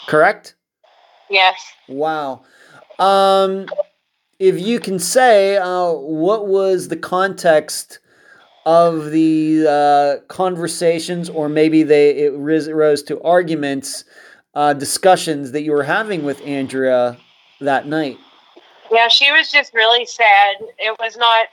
Correct? 0.07 0.55
Yes. 1.29 1.59
Wow. 1.89 2.43
Um, 2.99 3.67
if 4.39 4.59
you 4.59 4.79
can 4.79 4.99
say, 4.99 5.57
uh, 5.57 5.91
what 5.91 6.47
was 6.47 6.87
the 6.87 6.95
context 6.95 7.99
of 8.65 9.11
the 9.11 9.65
uh, 9.67 10.25
conversations, 10.27 11.29
or 11.29 11.49
maybe 11.49 11.83
they 11.83 12.11
it 12.11 12.33
rose 12.33 13.03
to 13.03 13.21
arguments, 13.21 14.03
uh, 14.55 14.73
discussions 14.73 15.51
that 15.51 15.61
you 15.61 15.71
were 15.71 15.83
having 15.83 16.23
with 16.23 16.41
Andrea 16.41 17.17
that 17.61 17.87
night? 17.87 18.17
Yeah, 18.91 19.07
she 19.09 19.31
was 19.31 19.51
just 19.51 19.73
really 19.73 20.05
sad. 20.05 20.55
It 20.77 20.95
was 20.99 21.17
not. 21.17 21.47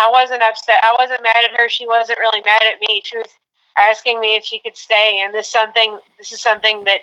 I 0.00 0.10
wasn't 0.10 0.42
upset. 0.42 0.76
I 0.82 0.94
wasn't 0.98 1.22
mad 1.22 1.44
at 1.44 1.58
her. 1.60 1.68
She 1.68 1.86
wasn't 1.86 2.18
really 2.18 2.40
mad 2.44 2.62
at 2.62 2.80
me. 2.80 3.02
She 3.04 3.18
was 3.18 3.28
asking 3.76 4.18
me 4.20 4.34
if 4.36 4.44
she 4.44 4.58
could 4.58 4.76
stay, 4.76 5.20
and 5.22 5.34
this 5.34 5.48
something. 5.48 5.98
This 6.18 6.32
is 6.32 6.40
something 6.40 6.84
that 6.84 7.02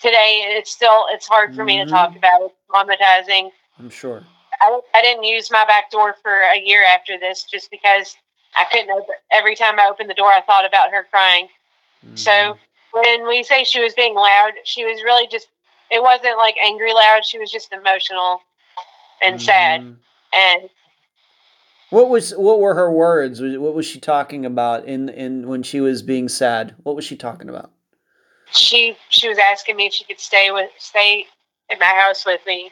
today 0.00 0.44
it's 0.58 0.70
still 0.70 1.06
it's 1.10 1.26
hard 1.26 1.54
for 1.54 1.64
me 1.64 1.82
to 1.82 1.90
talk 1.90 2.10
Mhm. 2.12 2.16
about. 2.18 2.42
It's 2.42 2.54
traumatizing. 2.70 3.50
I'm 3.78 3.88
sure. 3.90 4.22
I, 4.60 4.80
I 4.94 5.02
didn't 5.02 5.24
use 5.24 5.50
my 5.50 5.64
back 5.64 5.90
door 5.90 6.14
for 6.22 6.32
a 6.40 6.58
year 6.58 6.84
after 6.84 7.18
this 7.18 7.44
just 7.44 7.70
because 7.70 8.16
I 8.56 8.64
couldn't 8.64 8.90
open. 8.90 9.14
Every 9.30 9.56
time 9.56 9.80
I 9.80 9.88
opened 9.90 10.10
the 10.10 10.14
door, 10.14 10.30
I 10.30 10.42
thought 10.42 10.66
about 10.66 10.90
her 10.90 11.04
crying. 11.10 11.48
Mm-hmm. 12.04 12.16
So 12.16 12.58
when 12.92 13.26
we 13.26 13.42
say 13.42 13.64
she 13.64 13.80
was 13.80 13.94
being 13.94 14.14
loud, 14.14 14.52
she 14.64 14.84
was 14.84 15.02
really 15.02 15.26
just. 15.28 15.48
It 15.90 16.02
wasn't 16.02 16.38
like 16.38 16.56
angry 16.62 16.92
loud. 16.92 17.24
She 17.24 17.38
was 17.38 17.50
just 17.50 17.72
emotional 17.72 18.42
and 19.22 19.40
sad. 19.40 19.80
Mhm. 19.80 19.96
And 20.32 20.70
What 21.90 22.08
was 22.08 22.32
what 22.32 22.60
were 22.60 22.74
her 22.74 22.90
words? 22.90 23.40
What 23.40 23.74
was 23.74 23.86
she 23.86 24.00
talking 24.00 24.44
about 24.44 24.84
in 24.86 25.08
in 25.08 25.46
when 25.48 25.62
she 25.62 25.80
was 25.80 26.02
being 26.02 26.28
sad? 26.28 26.74
What 26.82 26.96
was 26.96 27.04
she 27.04 27.16
talking 27.16 27.48
about? 27.48 27.70
she 28.52 28.96
she 29.08 29.28
was 29.28 29.38
asking 29.38 29.76
me 29.76 29.86
if 29.86 29.92
she 29.92 30.04
could 30.04 30.20
stay 30.20 30.50
with 30.50 30.70
stay 30.78 31.26
in 31.70 31.78
my 31.78 31.86
house 31.86 32.24
with 32.26 32.40
me. 32.46 32.70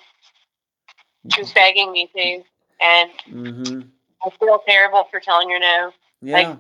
She 1.32 1.40
was 1.40 1.52
begging 1.52 1.92
me 1.92 2.10
to, 2.14 2.42
and 2.80 3.10
Mm-hmm. 3.30 3.80
I 4.24 4.30
feel 4.38 4.60
terrible 4.66 5.04
for 5.10 5.20
telling 5.20 5.50
her 5.50 5.58
no. 5.58 5.92
Yeah, 6.20 6.56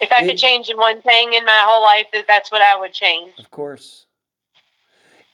If 0.00 0.12
I 0.12 0.22
It- 0.22 0.28
could 0.28 0.38
change 0.38 0.70
one 0.74 1.02
thing 1.02 1.32
in 1.34 1.44
my 1.44 1.62
whole 1.64 1.82
life, 1.82 2.06
that 2.12 2.26
that's 2.26 2.50
what 2.52 2.62
I 2.62 2.76
would 2.78 2.92
change. 2.92 3.32
of 3.38 3.50
course. 3.50 4.06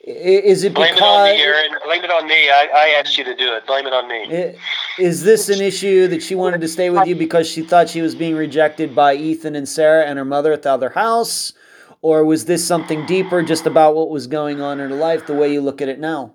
I- 0.07 0.11
Is 0.11 0.63
it 0.63 0.73
Blame 0.73 0.95
it 0.95 1.03
on 1.03 1.25
me, 1.25 1.43
Erin. 1.43 1.73
Blame 1.85 2.05
it 2.05 2.11
on 2.13 2.27
me. 2.29 2.49
I, 2.49 2.69
I 2.73 2.89
asked 3.01 3.19
you 3.19 3.25
to 3.25 3.35
do 3.35 3.53
it. 3.55 3.67
Blame 3.67 3.87
it 3.89 3.93
on 3.93 4.07
me. 4.07 4.55
is 5.01 5.25
this 5.25 5.49
an 5.49 5.61
issue 5.61 6.07
that 6.09 6.23
she 6.23 6.37
wanted 6.37 6.61
to 6.61 6.69
stay 6.69 6.91
with 6.91 7.09
you 7.09 7.17
because 7.17 7.49
she 7.51 7.63
thought 7.63 7.89
she 7.89 8.03
was 8.03 8.15
being 8.15 8.37
rejected 8.37 8.95
by 8.95 9.15
Ethan 9.17 9.57
and 9.57 9.69
Sarah 9.69 10.05
and 10.05 10.17
her 10.17 10.25
mother 10.25 10.53
at 10.53 10.63
the 10.63 10.71
other 10.71 10.91
house, 10.91 11.55
or 12.03 12.25
was 12.25 12.45
this 12.45 12.65
something 12.65 13.05
deeper, 13.07 13.43
just 13.43 13.67
about 13.67 13.97
what 13.97 14.09
was 14.09 14.29
going 14.29 14.61
on 14.61 14.79
in 14.79 14.91
her 14.91 14.97
life? 14.97 15.27
The 15.27 15.35
way 15.35 15.53
you 15.53 15.61
look 15.61 15.83
at 15.83 15.89
it 15.89 15.99
now. 15.99 16.35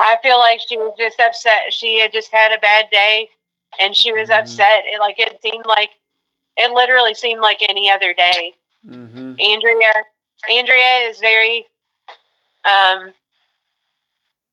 I 0.00 0.16
feel 0.22 0.38
like 0.38 0.60
she 0.68 0.76
was 0.76 0.94
just 0.98 1.20
upset. 1.20 1.72
She 1.72 2.00
had 2.00 2.12
just 2.12 2.32
had 2.32 2.52
a 2.52 2.58
bad 2.60 2.86
day, 2.90 3.28
and 3.78 3.94
she 3.94 4.12
was 4.12 4.28
Mhm. 4.28 4.40
upset. 4.40 4.84
It 4.86 4.98
like 4.98 5.20
it 5.20 5.40
seemed 5.40 5.66
like 5.66 5.90
it 6.56 6.72
literally 6.72 7.14
seemed 7.14 7.40
like 7.40 7.62
any 7.68 7.88
other 7.90 8.12
day. 8.12 8.54
Mm-hmm. 8.84 9.34
Andrea 9.40 9.92
Andrea 10.50 11.08
is 11.08 11.18
very 11.18 11.66
um 12.64 13.12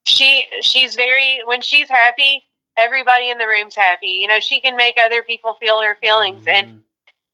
she 0.06 0.45
she's 0.62 0.95
very 0.95 1.41
when 1.45 1.62
she's 1.62 1.90
happy 1.90 2.44
everybody 2.78 3.30
in 3.30 3.38
the 3.38 3.48
room's 3.48 3.76
happy. 3.76 4.07
You 4.07 4.28
know 4.28 4.40
she 4.40 4.60
can 4.62 4.76
make 4.76 4.98
other 5.03 5.24
people 5.24 5.56
feel 5.56 5.82
her 5.82 5.95
feelings 5.95 6.44
and 6.48 6.68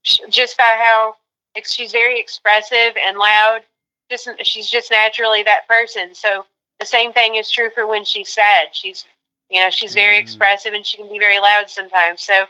sh- 0.03 0.19
just 0.29 0.57
by 0.57 0.63
how 0.77 1.15
she's 1.65 1.91
very 1.91 2.19
expressive 2.19 2.95
and 2.97 3.17
loud 3.17 3.61
just 4.09 4.27
she's 4.43 4.69
just 4.69 4.91
naturally 4.91 5.43
that 5.43 5.67
person. 5.67 6.13
So 6.15 6.45
the 6.79 6.85
same 6.85 7.13
thing 7.13 7.35
is 7.35 7.49
true 7.49 7.69
for 7.73 7.87
when 7.87 8.05
she's 8.05 8.29
sad. 8.29 8.67
She's 8.73 9.05
you 9.49 9.61
know 9.61 9.69
she's 9.69 9.93
very 9.93 10.17
Mhm. 10.17 10.21
expressive 10.21 10.73
and 10.73 10.85
she 10.85 10.97
can 10.97 11.09
be 11.09 11.19
very 11.19 11.39
loud 11.39 11.69
sometimes. 11.69 12.21
So 12.21 12.45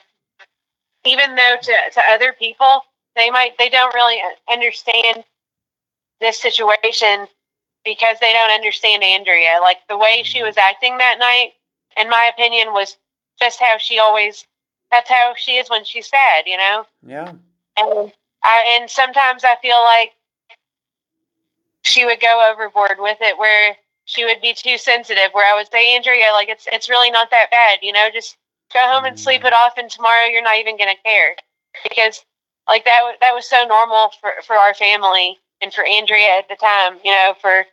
even 1.06 1.36
though 1.36 1.56
to, 1.62 1.74
to 1.94 2.02
other 2.12 2.34
people 2.34 2.84
they 3.16 3.30
might 3.30 3.58
they 3.58 3.70
don't 3.70 3.94
really 3.94 4.20
understand 4.52 5.24
this 6.22 6.40
situation 6.40 7.28
because 7.84 8.18
they 8.22 8.32
don't 8.32 8.52
understand 8.52 9.04
Andrea. 9.04 9.58
Like 9.62 9.80
the 9.90 9.98
way 9.98 10.22
she 10.24 10.38
mm-hmm. 10.38 10.48
was 10.48 10.58
acting 10.58 10.98
that 10.98 11.20
night, 11.20 11.54
in 11.98 12.10
my 12.10 12.30
opinion, 12.34 12.74
was 12.74 12.98
just 13.40 13.60
how 13.60 13.78
she 13.78 14.00
always. 14.00 14.46
That's 14.92 15.10
how 15.10 15.34
she 15.38 15.54
is 15.54 15.70
when 15.70 15.84
she's 15.86 16.08
sad, 16.08 16.44
you 16.46 16.58
know. 16.58 16.86
Yeah. 17.06 17.32
And 17.78 18.12
I 18.44 18.78
and 18.80 18.90
sometimes 18.90 19.44
I 19.44 19.56
feel 19.62 19.82
like 19.84 20.12
she 21.84 22.06
would 22.06 22.20
go 22.20 22.52
overboard 22.52 22.98
with 23.00 23.18
it, 23.22 23.38
where 23.38 23.76
she 24.06 24.26
would 24.26 24.42
be 24.42 24.54
too 24.54 24.78
sensitive. 24.78 25.32
Where 25.32 25.52
I 25.52 25.58
would 25.58 25.72
say, 25.72 25.96
Andrea, 25.96 26.32
like 26.34 26.50
it's 26.50 26.68
it's 26.72 26.90
really 26.90 27.10
not 27.12 27.32
that 27.32 27.52
bad, 27.52 27.80
you 27.82 27.92
know. 27.94 28.10
Just 28.14 28.38
go 28.74 28.80
home 28.82 29.06
and 29.06 29.20
sleep 29.20 29.44
it 29.44 29.54
mm. 29.54 29.66
off, 29.66 29.78
and 29.78 29.90
tomorrow 29.90 30.26
you're 30.26 30.44
not 30.44 30.58
even 30.58 30.78
gonna 30.78 30.92
care, 31.04 31.36
because 31.84 32.24
like 32.68 32.86
that 32.86 33.02
that 33.22 33.34
was 33.34 33.50
so 33.50 33.66
normal 33.66 34.12
for 34.20 34.32
for 34.46 34.56
our 34.56 34.74
family 34.74 35.40
and 35.62 35.74
for 35.74 35.84
Andrea 35.84 36.38
at 36.38 36.50
the 36.50 36.56
time, 36.56 37.00
you 37.04 37.12
know, 37.12 37.34
for 37.42 37.66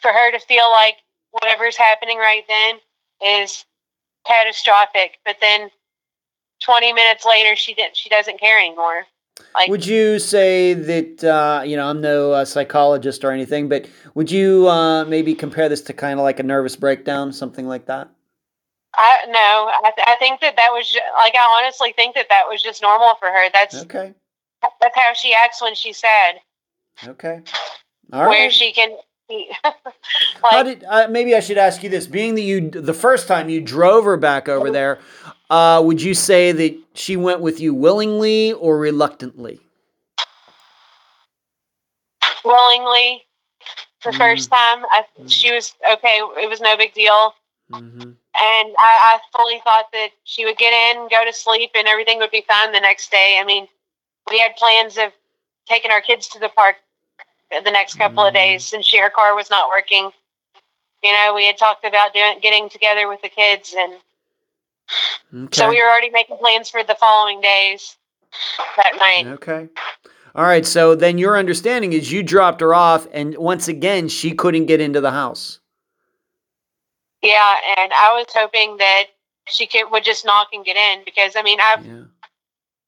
for 0.00 0.12
her 0.12 0.32
to 0.32 0.38
feel 0.40 0.70
like 0.70 0.96
whatever's 1.30 1.76
happening 1.76 2.18
right 2.18 2.44
then 2.48 2.76
is 3.24 3.64
catastrophic, 4.26 5.18
but 5.24 5.36
then 5.40 5.70
20 6.62 6.92
minutes 6.92 7.24
later 7.24 7.56
she 7.56 7.74
didn't 7.74 7.96
she 7.96 8.08
doesn't 8.08 8.38
care 8.38 8.58
anymore. 8.58 9.06
Like 9.54 9.68
Would 9.68 9.86
you 9.86 10.18
say 10.18 10.74
that 10.74 11.24
uh, 11.24 11.62
you 11.64 11.76
know 11.76 11.86
I'm 11.86 12.00
no 12.00 12.32
uh, 12.32 12.44
psychologist 12.44 13.24
or 13.24 13.32
anything, 13.32 13.68
but 13.68 13.86
would 14.14 14.30
you 14.30 14.68
uh, 14.68 15.04
maybe 15.04 15.34
compare 15.34 15.68
this 15.68 15.80
to 15.82 15.92
kind 15.92 16.18
of 16.18 16.24
like 16.24 16.38
a 16.38 16.42
nervous 16.42 16.76
breakdown, 16.76 17.32
something 17.32 17.66
like 17.66 17.86
that? 17.86 18.10
I 18.94 19.24
no, 19.28 19.70
I, 19.84 19.90
th- 19.96 20.06
I 20.06 20.16
think 20.16 20.40
that 20.40 20.56
that 20.56 20.68
was 20.70 20.90
ju- 20.90 20.98
like 21.16 21.34
I 21.34 21.62
honestly 21.62 21.92
think 21.96 22.14
that 22.14 22.28
that 22.28 22.44
was 22.46 22.62
just 22.62 22.82
normal 22.82 23.14
for 23.18 23.28
her. 23.28 23.48
That's 23.52 23.82
Okay. 23.82 24.12
that's 24.62 24.96
how 24.96 25.14
she 25.14 25.32
acts 25.32 25.62
when 25.62 25.74
she's 25.74 25.96
sad, 25.98 26.36
Okay. 27.06 27.40
All 28.12 28.20
where 28.20 28.28
right. 28.28 28.52
she 28.52 28.72
can. 28.72 28.96
Be, 29.28 29.50
How 30.50 30.62
did 30.62 30.84
uh, 30.84 31.08
maybe 31.08 31.34
I 31.34 31.40
should 31.40 31.58
ask 31.58 31.82
you 31.82 31.88
this? 31.88 32.06
Being 32.06 32.34
that 32.34 32.42
you 32.42 32.70
the 32.70 32.94
first 32.94 33.28
time 33.28 33.48
you 33.48 33.60
drove 33.60 34.04
her 34.04 34.16
back 34.16 34.48
over 34.48 34.70
there, 34.70 34.98
uh, 35.50 35.80
would 35.84 36.02
you 36.02 36.14
say 36.14 36.52
that 36.52 36.78
she 36.94 37.16
went 37.16 37.40
with 37.40 37.60
you 37.60 37.72
willingly 37.74 38.52
or 38.52 38.78
reluctantly? 38.78 39.60
willingly, 42.44 43.24
the 44.02 44.10
Mm. 44.10 44.18
first 44.18 44.50
time, 44.50 44.84
I, 44.90 45.06
Mm. 45.20 45.30
she 45.30 45.52
was 45.52 45.74
okay. 45.88 46.18
It 46.42 46.48
was 46.48 46.60
no 46.60 46.76
big 46.76 46.92
deal. 46.94 47.34
Mm-hmm. 47.70 48.02
and 48.34 48.74
I, 48.78 49.14
I 49.14 49.20
fully 49.34 49.60
thought 49.64 49.90
that 49.92 50.10
she 50.24 50.44
would 50.44 50.58
get 50.58 50.72
in, 50.74 51.08
go 51.08 51.24
to 51.24 51.32
sleep, 51.32 51.70
and 51.74 51.86
everything 51.88 52.18
would 52.18 52.30
be 52.30 52.42
fine 52.42 52.72
the 52.72 52.80
next 52.80 53.10
day. 53.10 53.38
I 53.38 53.44
mean, 53.44 53.66
we 54.30 54.38
had 54.40 54.56
plans 54.56 54.98
of 54.98 55.12
taking 55.72 55.90
our 55.90 56.02
kids 56.02 56.28
to 56.28 56.38
the 56.38 56.50
park 56.50 56.76
the 57.64 57.70
next 57.70 57.94
couple 57.94 58.24
of 58.24 58.34
days 58.34 58.64
since 58.64 58.86
she, 58.86 58.98
her 58.98 59.10
car 59.10 59.34
was 59.34 59.48
not 59.50 59.68
working. 59.70 60.10
You 61.02 61.12
know, 61.12 61.32
we 61.34 61.46
had 61.46 61.56
talked 61.56 61.84
about 61.84 62.12
doing 62.12 62.38
getting 62.42 62.68
together 62.68 63.08
with 63.08 63.22
the 63.22 63.28
kids, 63.28 63.74
and 63.76 63.94
Okay. 65.34 65.48
so 65.60 65.68
we 65.70 65.80
were 65.80 65.88
already 65.88 66.10
making 66.10 66.36
plans 66.36 66.68
for 66.68 66.82
the 66.84 66.94
following 66.94 67.40
days 67.40 67.96
that 68.76 68.92
night. 68.98 69.26
Okay. 69.34 69.68
All 70.34 70.44
right. 70.44 70.66
So 70.66 70.94
then 70.94 71.16
your 71.18 71.36
understanding 71.38 71.92
is 71.94 72.12
you 72.12 72.22
dropped 72.22 72.60
her 72.60 72.74
off, 72.74 73.06
and 73.12 73.36
once 73.38 73.68
again 73.68 74.08
she 74.08 74.32
couldn't 74.32 74.66
get 74.66 74.80
into 74.80 75.00
the 75.00 75.10
house. 75.10 75.60
Yeah, 77.22 77.54
and 77.78 77.92
I 77.92 78.12
was 78.14 78.26
hoping 78.34 78.76
that 78.78 79.04
she 79.48 79.66
could 79.66 79.90
would 79.90 80.04
just 80.04 80.24
knock 80.26 80.48
and 80.52 80.64
get 80.64 80.76
in 80.76 81.04
because 81.04 81.32
I 81.36 81.42
mean, 81.42 81.60
I, 81.60 81.76
Yeah. 81.82 82.02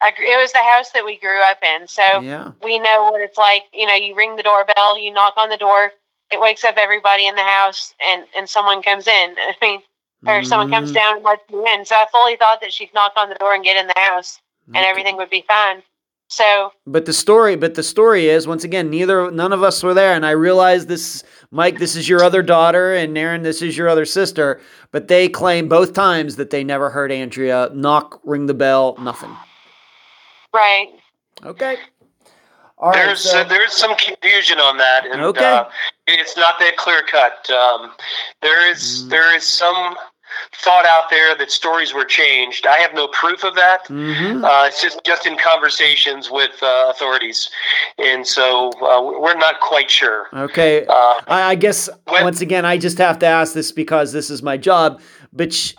I 0.05 0.09
it 0.19 0.41
was 0.41 0.53
the 0.53 0.59
house 0.59 0.91
that 0.91 1.05
we 1.05 1.19
grew 1.19 1.41
up 1.43 1.59
in, 1.63 1.89
so. 1.89 2.03
Yeah. 2.21 2.53
we 2.63 2.79
know 2.79 3.09
what 3.11 3.21
it's 3.23 3.39
like. 3.39 3.63
You 3.73 3.87
know, 3.87 3.95
you 3.95 4.15
ring 4.15 4.37
the 4.37 4.43
doorbell, 4.43 4.99
you 4.99 5.11
knock 5.13 5.35
on 5.37 5.49
the 5.49 5.57
door, 5.57 5.93
it 6.31 6.41
wakes 6.41 6.63
up 6.65 6.77
everybody 6.77 7.27
in 7.27 7.35
the 7.35 7.43
house, 7.43 7.95
and 8.05 8.25
and 8.37 8.49
someone 8.49 8.83
comes 8.83 9.07
in. 9.07 9.35
I 9.39 9.55
mean, 9.63 9.81
or 10.27 10.43
someone 10.45 10.71
comes 10.71 10.91
Mhm. 10.91 10.95
down 10.95 11.17
and 11.17 11.25
lets 11.25 11.43
you 11.51 11.67
in. 11.67 11.85
So 11.85 11.95
I 11.97 12.07
fully 12.13 12.37
thought 12.37 12.61
that 12.61 12.73
she'd 12.73 12.93
knock 12.95 13.13
on 13.17 13.29
the 13.31 13.35
door 13.37 13.55
and 13.55 13.65
get 13.65 13.77
in 13.77 13.87
the 13.87 13.99
house, 13.99 14.41
and 14.75 14.85
everything 14.85 15.17
would 15.17 15.31
be 15.31 15.45
fine. 15.49 15.83
So 16.29 16.73
But 16.87 17.05
the 17.05 17.13
story, 17.13 17.55
but 17.55 17.75
the 17.75 17.83
story 17.83 18.29
is 18.29 18.47
once 18.47 18.65
again, 18.65 18.89
neither 18.91 19.31
none 19.31 19.53
of 19.53 19.63
us 19.63 19.83
were 19.83 19.95
there, 19.95 20.15
and 20.15 20.25
I 20.27 20.31
realize 20.31 20.87
this, 20.87 21.23
Mike. 21.51 21.79
This 21.79 21.95
is 21.97 22.09
your 22.09 22.25
other 22.25 22.43
daughter, 22.43 22.95
and 22.95 23.17
Erin, 23.17 23.43
this 23.43 23.61
is 23.63 23.77
your 23.77 23.89
other 23.89 24.07
sister. 24.07 24.61
But 24.91 25.09
they 25.09 25.29
claim 25.29 25.69
both 25.69 25.93
times 25.93 26.37
that 26.37 26.51
they 26.51 26.65
never 26.65 26.91
heard 26.91 27.13
Andrea 27.13 27.71
knock, 27.75 28.21
ring 28.25 28.47
the 28.47 28.55
bell, 28.55 28.97
nothing. 28.99 29.37
Right, 30.55 30.87
Okay. 31.45 31.77
All 32.79 32.91
right, 32.91 33.07
there's 33.07 33.21
so- 33.31 33.41
uh, 33.41 33.45
there's 33.45 33.73
some 33.73 33.95
confusion 33.97 34.59
on 34.59 34.77
that, 34.79 35.07
and 35.07 35.21
Okay. 35.23 35.45
uh, 35.45 35.65
it's 36.07 36.37
not 36.37 36.59
that 36.59 36.77
clear 36.77 37.03
cut. 37.03 37.49
Um, 37.51 37.93
there 38.43 38.69
is 38.71 39.05
Mm. 39.05 39.11
there 39.11 39.35
is 39.37 39.45
some 39.45 39.97
thought 40.53 40.85
out 40.85 41.09
there 41.11 41.37
that 41.37 41.51
stories 41.53 41.95
were 41.95 42.05
changed. 42.05 42.67
I 42.67 42.79
have 42.79 42.93
no 42.93 43.07
proof 43.09 43.45
of 43.45 43.55
that. 43.55 43.87
Mhm. 43.89 44.45
Uh, 44.45 44.67
it's 44.67 44.83
just 44.83 45.05
just 45.05 45.25
in 45.27 45.37
conversations 45.39 46.31
with 46.31 46.61
uh, 46.63 46.87
authorities, 46.91 47.49
and 47.99 48.27
so 48.27 48.71
uh, 48.83 49.01
we're 49.03 49.35
not 49.35 49.61
quite 49.61 49.91
sure. 49.91 50.29
Okay. 50.35 50.85
Uh, 50.87 51.21
I, 51.29 51.43
I 51.51 51.55
guess 51.55 51.89
When- 52.09 52.25
once 52.25 52.41
again, 52.41 52.65
I 52.65 52.77
just 52.77 52.99
have 52.99 53.19
to 53.21 53.27
ask 53.27 53.55
this 53.55 53.71
because 53.71 54.13
this 54.13 54.31
is 54.31 54.43
my 54.43 54.57
job. 54.57 55.01
But 55.33 55.53
sh- 55.53 55.75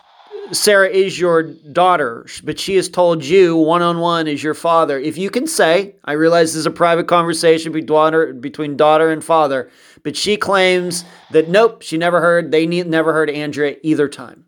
Sarah 0.52 0.90
is 0.90 1.20
your 1.20 1.44
daughter, 1.44 2.26
but 2.44 2.60
she 2.60 2.76
has 2.76 2.88
told 2.90 3.24
you 3.26 3.56
one 3.56 3.82
on 3.82 4.00
one 4.00 4.28
is 4.28 4.44
your 4.44 4.54
father. 4.54 5.00
If 5.00 5.18
you 5.18 5.30
can 5.30 5.48
say, 5.48 5.96
I 6.06 6.14
realize 6.14 6.54
this 6.54 6.60
is 6.60 6.66
a 6.66 6.72
private 6.72 7.08
conversation 7.08 7.72
between 7.72 7.86
daughter, 7.88 8.34
between 8.34 8.78
daughter 8.78 9.10
and 9.10 9.24
father, 9.24 9.70
but 10.04 10.16
she 10.16 10.38
claims 10.38 11.04
that 11.32 11.50
nope, 11.50 11.82
she 11.82 11.98
never 11.98 12.22
heard. 12.22 12.52
They 12.52 12.66
ne- 12.68 12.84
never 12.84 13.12
heard 13.14 13.30
Andrea 13.30 13.78
either 13.82 14.08
time. 14.08 14.46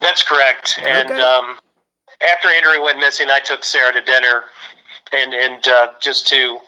That's 0.00 0.22
correct. 0.22 0.78
And 0.82 1.10
um, 1.12 1.58
after 2.20 2.48
Andrea 2.48 2.80
went 2.80 2.98
missing, 2.98 3.30
I 3.30 3.40
took 3.40 3.64
Sarah 3.64 3.92
to 3.92 4.00
dinner, 4.00 4.44
and 5.12 5.34
and 5.34 5.66
uh, 5.68 5.88
just 6.00 6.26
to 6.28 6.58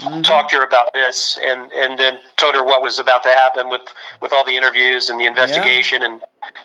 Mhm. 0.00 0.24
talk 0.24 0.48
to 0.48 0.56
her 0.56 0.64
about 0.64 0.92
this, 0.92 1.38
and 1.44 1.70
and 1.72 1.96
then 1.98 2.18
told 2.36 2.54
her 2.56 2.64
what 2.64 2.82
was 2.82 2.98
about 2.98 3.22
to 3.22 3.28
happen 3.28 3.68
with 3.68 3.82
with 4.20 4.32
all 4.32 4.42
the 4.44 4.56
interviews 4.56 5.08
and 5.10 5.20
the 5.20 5.26
investigation, 5.26 6.02
and 6.02 6.20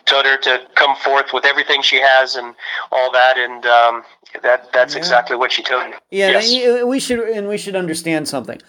told 0.06 0.24
her 0.26 0.36
to 0.38 0.60
come 0.74 0.96
forth 0.96 1.32
with 1.32 1.44
everything 1.44 1.82
she 1.82 1.96
has 2.00 2.36
and 2.36 2.54
all 2.92 3.10
that, 3.12 3.36
and 3.38 3.64
um, 3.66 4.02
that 4.42 4.72
that's 4.72 4.94
Yeah. 4.94 4.98
exactly 4.98 5.36
what 5.36 5.52
she 5.52 5.62
told 5.62 5.86
me. 5.90 5.96
Yeah, 6.10 6.30
Yes. 6.30 6.50
you- 6.52 6.86
we 6.86 7.00
should 7.00 7.20
and 7.20 7.48
we 7.48 7.58
should 7.58 7.76
understand 7.76 8.28
something. 8.28 8.60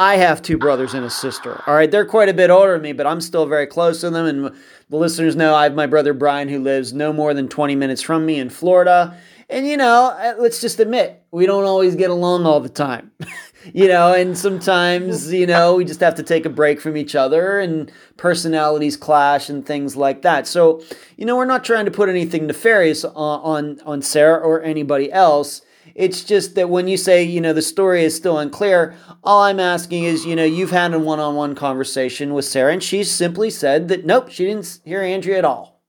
I 0.00 0.16
have 0.16 0.42
two 0.42 0.58
brothers 0.58 0.94
and 0.94 1.04
a 1.04 1.10
sister. 1.10 1.60
All 1.66 1.74
right, 1.74 1.90
they're 1.90 2.04
quite 2.04 2.28
a 2.28 2.34
bit 2.34 2.50
older 2.50 2.72
than 2.74 2.82
me, 2.82 2.92
but 2.92 3.04
I'm 3.06 3.20
still 3.20 3.46
very 3.46 3.66
close 3.66 4.00
to 4.02 4.10
them. 4.10 4.26
And 4.26 4.54
the 4.90 4.96
listeners 4.96 5.34
know 5.34 5.56
I 5.56 5.64
have 5.64 5.74
my 5.74 5.86
brother 5.86 6.14
Brian, 6.14 6.48
who 6.48 6.60
lives 6.60 6.92
no 6.92 7.12
more 7.12 7.34
than 7.34 7.48
20 7.48 7.74
minutes 7.74 8.00
from 8.00 8.24
me 8.24 8.38
in 8.38 8.48
Florida. 8.48 9.16
And 9.50 9.66
you 9.66 9.76
know, 9.76 10.14
uh, 10.16 10.34
let's 10.38 10.60
just 10.60 10.78
admit 10.78 11.20
we 11.32 11.46
don't 11.46 11.64
always 11.64 11.96
get 11.96 12.10
along 12.10 12.46
all 12.46 12.60
the 12.60 12.68
time. 12.68 13.10
you 13.72 13.88
know, 13.88 14.12
and 14.12 14.36
sometimes 14.36 15.32
you 15.32 15.46
know 15.46 15.76
we 15.76 15.84
just 15.84 16.00
have 16.00 16.14
to 16.16 16.22
take 16.22 16.46
a 16.46 16.50
break 16.50 16.80
from 16.80 16.96
each 16.96 17.14
other, 17.14 17.58
and 17.58 17.90
personalities 18.16 18.96
clash 18.96 19.48
and 19.48 19.64
things 19.64 19.96
like 19.96 20.22
that. 20.22 20.46
So 20.46 20.82
you 21.16 21.26
know, 21.26 21.36
we're 21.36 21.44
not 21.44 21.64
trying 21.64 21.84
to 21.84 21.90
put 21.90 22.08
anything 22.08 22.46
nefarious 22.46 23.04
on 23.04 23.14
on, 23.14 23.80
on 23.84 24.02
Sarah 24.02 24.38
or 24.38 24.62
anybody 24.62 25.12
else. 25.12 25.62
It's 25.94 26.22
just 26.22 26.54
that 26.54 26.70
when 26.70 26.86
you 26.86 26.96
say, 26.96 27.24
you 27.24 27.40
know, 27.40 27.52
the 27.52 27.62
story 27.62 28.04
is 28.04 28.14
still 28.14 28.38
unclear, 28.38 28.94
all 29.24 29.42
I'm 29.42 29.58
asking 29.58 30.04
is, 30.04 30.24
you 30.24 30.36
know, 30.36 30.44
you've 30.44 30.70
had 30.70 30.94
a 30.94 30.98
one 30.98 31.18
on 31.18 31.34
one 31.34 31.56
conversation 31.56 32.34
with 32.34 32.44
Sarah, 32.44 32.72
and 32.72 32.82
she 32.82 33.02
simply 33.02 33.50
said 33.50 33.88
that, 33.88 34.04
nope, 34.04 34.30
she 34.30 34.44
didn't 34.44 34.80
hear 34.84 35.02
Andrea 35.02 35.38
at 35.38 35.44
all. 35.44 35.82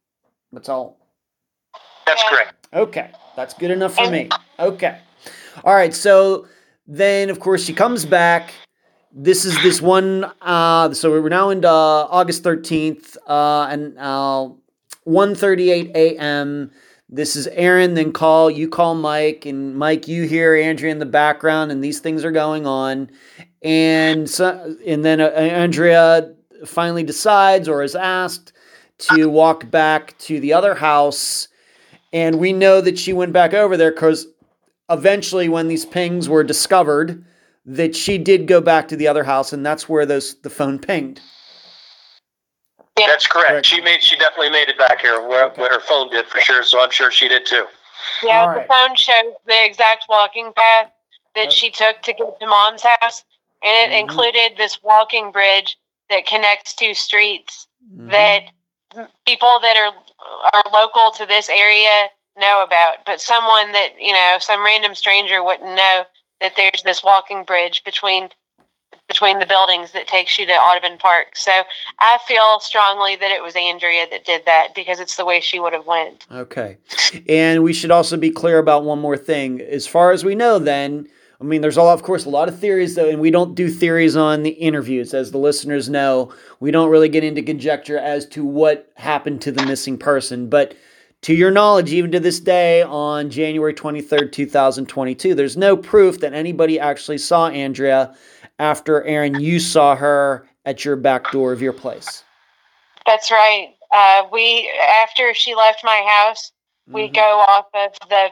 That's 0.52 0.68
all. 0.68 0.98
That's 2.08 2.24
correct. 2.28 2.68
Okay, 2.74 3.12
that's 3.36 3.54
good 3.54 3.70
enough 3.70 3.94
for 3.94 4.10
me. 4.10 4.30
Okay. 4.58 5.00
All 5.64 5.76
right, 5.76 5.94
so 5.94 6.48
then, 6.90 7.30
of 7.30 7.40
course, 7.40 7.64
she 7.64 7.74
comes 7.74 8.04
back. 8.04 8.52
This 9.12 9.46
is 9.46 9.56
this 9.62 9.80
one, 9.80 10.26
uh, 10.42 10.92
so 10.94 11.12
we're 11.12 11.30
now 11.30 11.52
into 11.52 11.70
August 11.70 12.44
13th, 12.44 13.16
uh, 13.28 13.68
and 13.70 13.98
uh, 13.98 14.50
1.38 15.08 15.96
a.m., 15.96 16.72
this 17.12 17.36
is 17.36 17.48
Erin, 17.48 17.96
then 17.96 18.12
call, 18.12 18.52
you 18.52 18.68
call 18.70 18.94
Mike, 18.96 19.46
and 19.46 19.76
Mike, 19.76 20.08
you 20.08 20.24
hear 20.24 20.56
Andrea 20.56 20.92
in 20.92 21.00
the 21.00 21.08
background, 21.08 21.72
and 21.72 21.84
these 21.84 22.00
things 22.00 22.24
are 22.24 22.32
going 22.32 22.68
on. 22.68 23.10
And 23.64 24.30
so, 24.30 24.76
and 24.86 25.04
then 25.04 25.20
uh, 25.20 25.26
Andrea 25.30 26.34
finally 26.66 27.04
decides 27.04 27.68
or 27.68 27.84
is 27.84 27.96
asked 27.96 28.54
to 29.00 29.28
walk 29.28 29.70
back 29.72 30.18
to 30.20 30.40
the 30.40 30.54
other 30.54 30.76
house. 30.76 31.48
And 32.14 32.40
we 32.40 32.54
know 32.54 32.82
that 32.82 33.00
she 33.00 33.14
went 33.14 33.34
back 33.34 33.54
over 33.54 33.76
there 33.76 33.92
because 33.92 34.28
eventually, 34.90 35.50
when 35.50 35.68
these 35.68 35.86
pings 35.86 36.28
were 36.30 36.44
discovered, 36.44 37.24
that 37.66 37.96
she 37.96 38.18
did 38.18 38.48
go 38.48 38.62
back 38.62 38.88
to 38.88 38.96
the 38.96 39.08
other 39.08 39.24
house, 39.24 39.54
and 39.54 39.66
that's 39.66 39.88
where 39.88 40.06
those 40.06 40.36
the 40.42 40.50
phone 40.50 40.80
pinged. 40.80 41.22
That's 42.96 43.28
correct. 43.28 43.50
Correct. 43.50 43.66
She 43.66 43.82
made. 43.82 44.04
She 44.04 44.18
definitely 44.18 44.50
made 44.50 44.68
it 44.70 44.78
back 44.78 45.02
here. 45.02 45.22
Where, 45.26 45.46
Okay. 45.46 45.62
where 45.62 45.72
her 45.74 45.80
phone 45.80 46.10
did 46.10 46.26
for 46.28 46.40
sure. 46.42 46.64
So 46.64 46.82
I'm 46.82 46.90
sure 46.92 47.12
she 47.12 47.28
did 47.28 47.46
too. 47.46 47.66
Yeah, 48.24 48.42
All 48.42 48.50
the 48.50 48.60
right. 48.60 48.68
phone 48.68 48.96
shows 48.96 49.34
the 49.46 49.66
exact 49.66 50.06
walking 50.10 50.52
path 50.54 50.92
that 51.36 51.52
she 51.52 51.70
took 51.70 52.02
to 52.02 52.14
get 52.14 52.40
to 52.40 52.48
mom's 52.48 52.84
house, 52.84 53.24
and 53.64 53.92
it 53.92 53.96
Mhm. 53.96 54.02
included 54.02 54.58
this 54.58 54.82
walking 54.84 55.32
bridge 55.32 55.78
that 56.10 56.26
connects 56.26 56.74
two 56.74 56.94
streets 56.94 57.68
Mhm. 57.98 58.12
that 58.12 58.44
people 59.26 59.60
that 59.62 59.78
are 59.78 59.94
are 60.54 60.64
local 60.74 61.12
to 61.12 61.26
this 61.26 61.48
area 61.50 62.10
know 62.40 62.64
about, 62.66 63.06
but 63.06 63.22
someone 63.22 63.72
that 63.74 63.90
you 64.00 64.14
know, 64.14 64.38
some 64.40 64.64
random 64.64 64.96
stranger 64.96 65.44
wouldn't 65.44 65.76
know 65.76 66.04
that 66.42 66.54
there's 66.56 66.84
this 66.84 67.04
walking 67.04 67.44
bridge 67.44 67.84
between 67.84 68.30
between 69.10 69.40
the 69.40 69.46
buildings 69.46 69.92
that 69.92 70.08
takes 70.08 70.38
you 70.38 70.46
to 70.46 70.54
Audubon 70.54 70.98
Park. 70.98 71.36
So 71.36 71.52
I 72.00 72.20
feel 72.28 72.60
strongly 72.62 73.16
that 73.16 73.32
it 73.32 73.42
was 73.42 73.56
Andrea 73.56 74.06
that 74.12 74.24
did 74.24 74.46
that 74.46 74.76
because 74.76 75.00
it's 75.00 75.18
the 75.18 75.26
way 75.26 75.42
she 75.42 75.60
would 75.60 75.74
have 75.74 75.88
went. 75.88 76.28
Okay. 76.32 76.78
And 77.28 77.64
we 77.64 77.74
should 77.74 77.92
also 77.92 78.16
be 78.18 78.30
clear 78.30 78.60
about 78.60 78.86
one 78.86 79.00
more 79.00 79.18
thing. 79.18 79.62
As 79.62 79.88
far 79.88 80.12
as 80.12 80.24
we 80.24 80.36
know, 80.36 80.60
then, 80.60 81.08
I 81.42 81.44
mean, 81.44 81.62
there's 81.62 81.78
all, 81.78 81.90
of 81.90 82.04
course, 82.04 82.26
a 82.26 82.30
lot 82.30 82.50
of 82.50 82.60
theories, 82.60 82.94
though, 82.94 83.10
and 83.10 83.20
we 83.20 83.32
don't 83.32 83.56
do 83.56 83.70
theories 83.70 84.16
on 84.16 84.44
the 84.44 84.52
interviews. 84.52 85.14
As 85.16 85.32
the 85.32 85.40
listeners 85.40 85.90
know, 85.90 86.32
we 86.60 86.70
don't 86.70 86.92
really 86.92 87.10
get 87.10 87.24
into 87.24 87.42
conjecture 87.42 87.98
as 87.98 88.28
to 88.28 88.46
what 88.46 88.92
happened 88.96 89.42
to 89.42 89.52
the 89.52 89.66
missing 89.66 89.98
person. 89.98 90.50
But 90.50 90.76
to 91.22 91.34
your 91.34 91.52
knowledge, 91.52 91.92
even 91.92 92.12
to 92.12 92.20
this 92.20 92.40
day, 92.40 92.82
on 92.82 93.30
January 93.30 93.74
23rd, 93.74 94.32
2022, 94.32 95.36
there's 95.36 95.58
no 95.58 95.76
proof 95.76 96.20
that 96.22 96.34
anybody 96.34 96.80
actually 96.80 97.18
saw 97.18 97.50
Andrea 97.50 98.16
after, 98.58 99.04
Erin, 99.04 99.40
you 99.40 99.60
saw 99.60 99.96
her 99.96 100.48
at 100.66 100.86
your 100.86 100.96
back 100.96 101.32
door 101.32 101.52
of 101.52 101.62
your 101.62 101.74
place. 101.74 102.24
That's 103.06 103.32
right. 103.32 103.74
Uh, 103.92 104.24
we 104.32 104.72
after 105.02 105.34
she 105.34 105.56
left 105.56 105.84
my 105.84 106.06
house, 106.08 106.52
we 106.88 107.10
Mhm. 107.10 107.16
go 107.16 107.40
off 107.40 107.66
of 107.74 108.10
the 108.10 108.32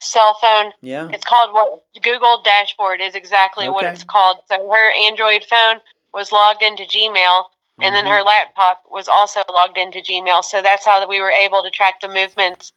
cell 0.00 0.34
phone. 0.40 0.72
Yeah. 0.80 1.08
It's 1.12 1.24
called 1.24 1.52
what 1.52 1.82
Google 2.02 2.42
Dashboard 2.42 3.00
is 3.00 3.14
exactly 3.14 3.68
what 3.68 3.84
it's 3.84 4.04
called. 4.04 4.38
So 4.48 4.70
her 4.70 4.92
Android 5.06 5.44
phone 5.44 5.80
was 6.12 6.32
logged 6.32 6.62
into 6.62 6.84
Gmail, 6.84 7.44
and 7.80 7.94
then 7.94 8.06
her 8.06 8.18
mm-hmm. 8.18 8.26
laptop 8.26 8.84
was 8.90 9.08
also 9.08 9.42
logged 9.52 9.78
into 9.78 9.98
Gmail. 9.98 10.44
So 10.44 10.62
that's 10.62 10.84
how 10.86 11.06
we 11.08 11.20
were 11.20 11.30
able 11.30 11.62
to 11.62 11.70
track 11.70 12.00
the 12.00 12.08
movements 12.08 12.72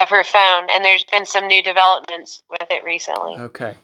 of 0.00 0.08
her 0.08 0.24
phone. 0.24 0.68
And 0.70 0.84
there's 0.84 1.04
been 1.04 1.26
some 1.26 1.46
new 1.46 1.62
developments 1.62 2.42
with 2.50 2.66
it 2.70 2.82
recently. 2.84 3.36
Okay. 3.36 3.74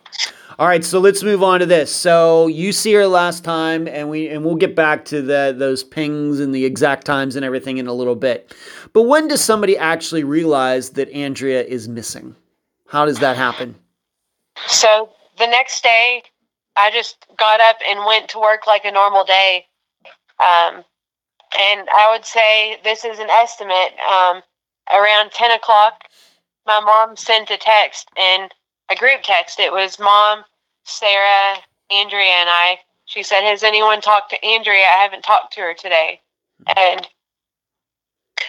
All 0.58 0.66
right, 0.66 0.82
so 0.82 1.00
let's 1.00 1.22
move 1.22 1.42
on 1.42 1.60
to 1.60 1.66
this. 1.66 1.94
So 1.94 2.46
you 2.46 2.72
see 2.72 2.92
her 2.94 3.06
last 3.06 3.44
time, 3.44 3.86
and 3.86 4.08
we 4.08 4.28
and 4.28 4.44
we'll 4.44 4.54
get 4.54 4.74
back 4.74 5.04
to 5.06 5.20
the 5.20 5.54
those 5.56 5.84
pings 5.84 6.40
and 6.40 6.54
the 6.54 6.64
exact 6.64 7.04
times 7.04 7.36
and 7.36 7.44
everything 7.44 7.78
in 7.78 7.86
a 7.86 7.92
little 7.92 8.14
bit. 8.14 8.54
But 8.92 9.02
when 9.02 9.28
does 9.28 9.44
somebody 9.44 9.76
actually 9.76 10.24
realize 10.24 10.90
that 10.90 11.10
Andrea 11.10 11.62
is 11.62 11.88
missing? 11.88 12.36
How 12.88 13.04
does 13.04 13.18
that 13.18 13.36
happen? 13.36 13.74
So 14.66 15.10
the 15.36 15.46
next 15.46 15.82
day, 15.82 16.22
I 16.76 16.90
just 16.90 17.26
got 17.36 17.60
up 17.60 17.76
and 17.86 18.06
went 18.06 18.28
to 18.30 18.40
work 18.40 18.66
like 18.66 18.84
a 18.84 18.90
normal 18.90 19.24
day. 19.24 19.66
Um, 20.40 20.84
and 21.58 21.88
I 21.88 22.08
would 22.10 22.24
say 22.24 22.78
this 22.84 23.04
is 23.04 23.18
an 23.18 23.30
estimate. 23.30 23.94
Um, 24.12 24.42
around 24.92 25.32
10 25.32 25.50
o'clock, 25.52 26.04
my 26.66 26.80
mom 26.80 27.16
sent 27.16 27.50
a 27.50 27.56
text 27.56 28.08
and 28.16 28.52
a 28.90 28.96
group 28.96 29.20
text. 29.22 29.58
It 29.60 29.72
was 29.72 29.98
mom, 29.98 30.44
Sarah, 30.84 31.58
Andrea, 31.90 32.32
and 32.32 32.50
I. 32.50 32.78
She 33.06 33.22
said, 33.22 33.40
Has 33.42 33.62
anyone 33.62 34.00
talked 34.00 34.30
to 34.30 34.44
Andrea? 34.44 34.84
I 34.84 35.02
haven't 35.02 35.22
talked 35.22 35.54
to 35.54 35.60
her 35.60 35.74
today. 35.74 36.20
And 36.76 37.06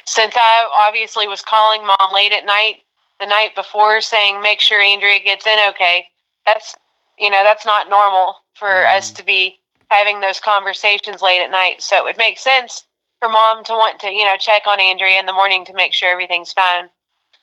since 0.05 0.33
I 0.35 0.69
obviously 0.87 1.27
was 1.27 1.41
calling 1.41 1.85
mom 1.85 2.13
late 2.13 2.31
at 2.31 2.45
night, 2.45 2.77
the 3.19 3.25
night 3.25 3.55
before 3.55 4.01
saying 4.01 4.41
make 4.41 4.59
sure 4.59 4.81
Andrea 4.81 5.19
gets 5.19 5.45
in 5.45 5.57
okay. 5.69 6.07
That's 6.45 6.75
you 7.19 7.29
know, 7.29 7.43
that's 7.43 7.65
not 7.65 7.89
normal 7.89 8.37
for 8.53 8.67
Mhm. 8.67 8.97
us 8.97 9.11
to 9.11 9.23
be 9.23 9.59
having 9.89 10.19
those 10.19 10.39
conversations 10.39 11.21
late 11.21 11.41
at 11.41 11.51
night. 11.51 11.81
So 11.81 11.97
it 11.97 12.03
would 12.03 12.17
make 12.17 12.37
sense 12.37 12.85
for 13.19 13.29
mom 13.29 13.63
to 13.65 13.73
want 13.73 13.99
to, 14.01 14.11
you 14.11 14.23
know, 14.23 14.37
check 14.37 14.63
on 14.67 14.79
Andrea 14.79 15.19
in 15.19 15.25
the 15.25 15.33
morning 15.33 15.65
to 15.65 15.73
make 15.73 15.93
sure 15.93 16.11
everything's 16.11 16.53
fine. 16.53 16.89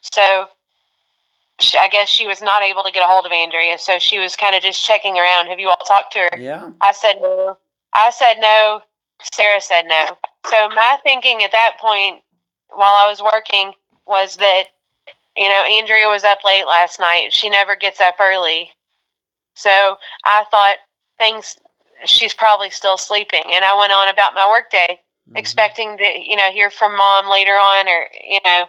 So 0.00 0.46
she, 1.60 1.78
I 1.78 1.88
guess 1.88 2.08
she 2.08 2.26
was 2.26 2.42
not 2.42 2.62
able 2.62 2.82
to 2.82 2.92
get 2.92 3.02
a 3.02 3.06
hold 3.06 3.26
of 3.26 3.32
Andrea, 3.32 3.78
so 3.78 3.98
she 3.98 4.18
was 4.18 4.36
kind 4.36 4.54
of 4.54 4.62
just 4.62 4.84
checking 4.84 5.18
around. 5.18 5.48
Have 5.48 5.60
you 5.60 5.68
all 5.68 5.76
talked 5.76 6.12
to 6.14 6.18
her? 6.20 6.38
Yeah. 6.38 6.70
I 6.80 6.92
said 6.92 7.14
no. 7.20 7.56
I 7.94 8.10
said 8.10 8.34
no. 8.40 8.82
Sarah 9.32 9.60
said 9.60 9.82
no. 9.86 10.18
So 10.50 10.68
my 10.70 10.98
thinking 11.02 11.42
at 11.42 11.52
that 11.52 11.76
point, 11.80 12.22
while 12.68 12.94
I 12.94 13.08
was 13.08 13.22
working, 13.22 13.72
was 14.06 14.36
that 14.36 14.64
you 15.36 15.48
know 15.48 15.64
Andrea 15.64 16.08
was 16.08 16.24
up 16.24 16.38
late 16.44 16.66
last 16.66 17.00
night. 17.00 17.32
She 17.32 17.48
never 17.48 17.76
gets 17.76 18.00
up 18.00 18.16
early, 18.20 18.70
So 19.54 19.96
I 20.24 20.44
thought 20.50 20.76
things, 21.18 21.56
she's 22.06 22.34
probably 22.34 22.70
still 22.70 22.96
sleeping. 22.96 23.42
And 23.46 23.64
I 23.64 23.76
went 23.76 23.92
on 23.92 24.08
about 24.08 24.34
my 24.34 24.48
workday, 24.48 25.00
Mhm. 25.30 25.36
expecting 25.36 25.98
to, 25.98 26.04
you 26.04 26.36
know, 26.36 26.50
hear 26.50 26.70
from 26.70 26.96
mom 26.96 27.28
later 27.28 27.52
on, 27.58 27.88
or, 27.88 28.08
you 28.24 28.40
know, 28.44 28.68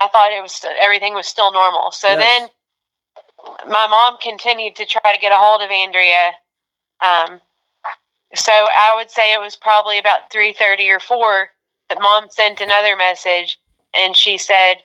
I 0.00 0.08
thought 0.08 0.32
it 0.32 0.42
was, 0.42 0.64
everything 0.80 1.14
was 1.14 1.26
still 1.26 1.52
normal. 1.52 1.92
So 1.92 2.08
Yes. 2.08 2.18
then 2.18 2.50
my 3.66 3.86
mom 3.86 4.18
continued 4.18 4.76
to 4.76 4.86
try 4.86 5.12
to 5.12 5.18
get 5.20 5.32
a 5.32 5.36
hold 5.36 5.62
of 5.62 5.70
Andrea. 5.70 6.38
Um, 7.00 7.40
so 8.34 8.52
I 8.52 8.92
would 8.96 9.10
say 9.10 9.32
it 9.32 9.40
was 9.40 9.56
probably 9.56 9.98
about 9.98 10.30
3.30 10.30 10.90
or 10.90 11.00
4 11.00 11.50
that 11.88 12.00
mom 12.00 12.30
sent 12.30 12.60
another 12.60 12.96
message 12.96 13.58
and 13.92 14.16
she 14.16 14.38
said, 14.38 14.82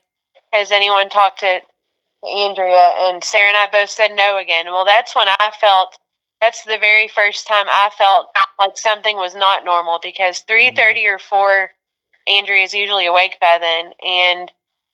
has 0.53 0.71
anyone 0.71 1.09
talked 1.09 1.39
to 1.39 1.61
Andrea? 2.27 2.93
And 2.99 3.23
Sarah 3.23 3.47
and 3.49 3.57
I 3.57 3.67
both 3.71 3.89
said 3.89 4.15
no 4.15 4.37
again. 4.37 4.65
Well, 4.67 4.85
that's 4.85 5.15
when 5.15 5.27
I 5.27 5.51
felt, 5.59 5.97
that's 6.41 6.63
the 6.63 6.77
very 6.77 7.07
first 7.07 7.47
time 7.47 7.65
I 7.67 7.89
felt 7.97 8.27
like 8.59 8.77
something 8.77 9.17
was 9.17 9.35
not 9.35 9.65
normal 9.65 9.99
because 10.01 10.43
3.30 10.49 11.05
or 11.15 11.19
4, 11.19 11.71
Andrea 12.27 12.63
is 12.63 12.73
usually 12.73 13.05
awake 13.05 13.37
by 13.41 13.57
then. 13.59 13.91
And 14.05 14.51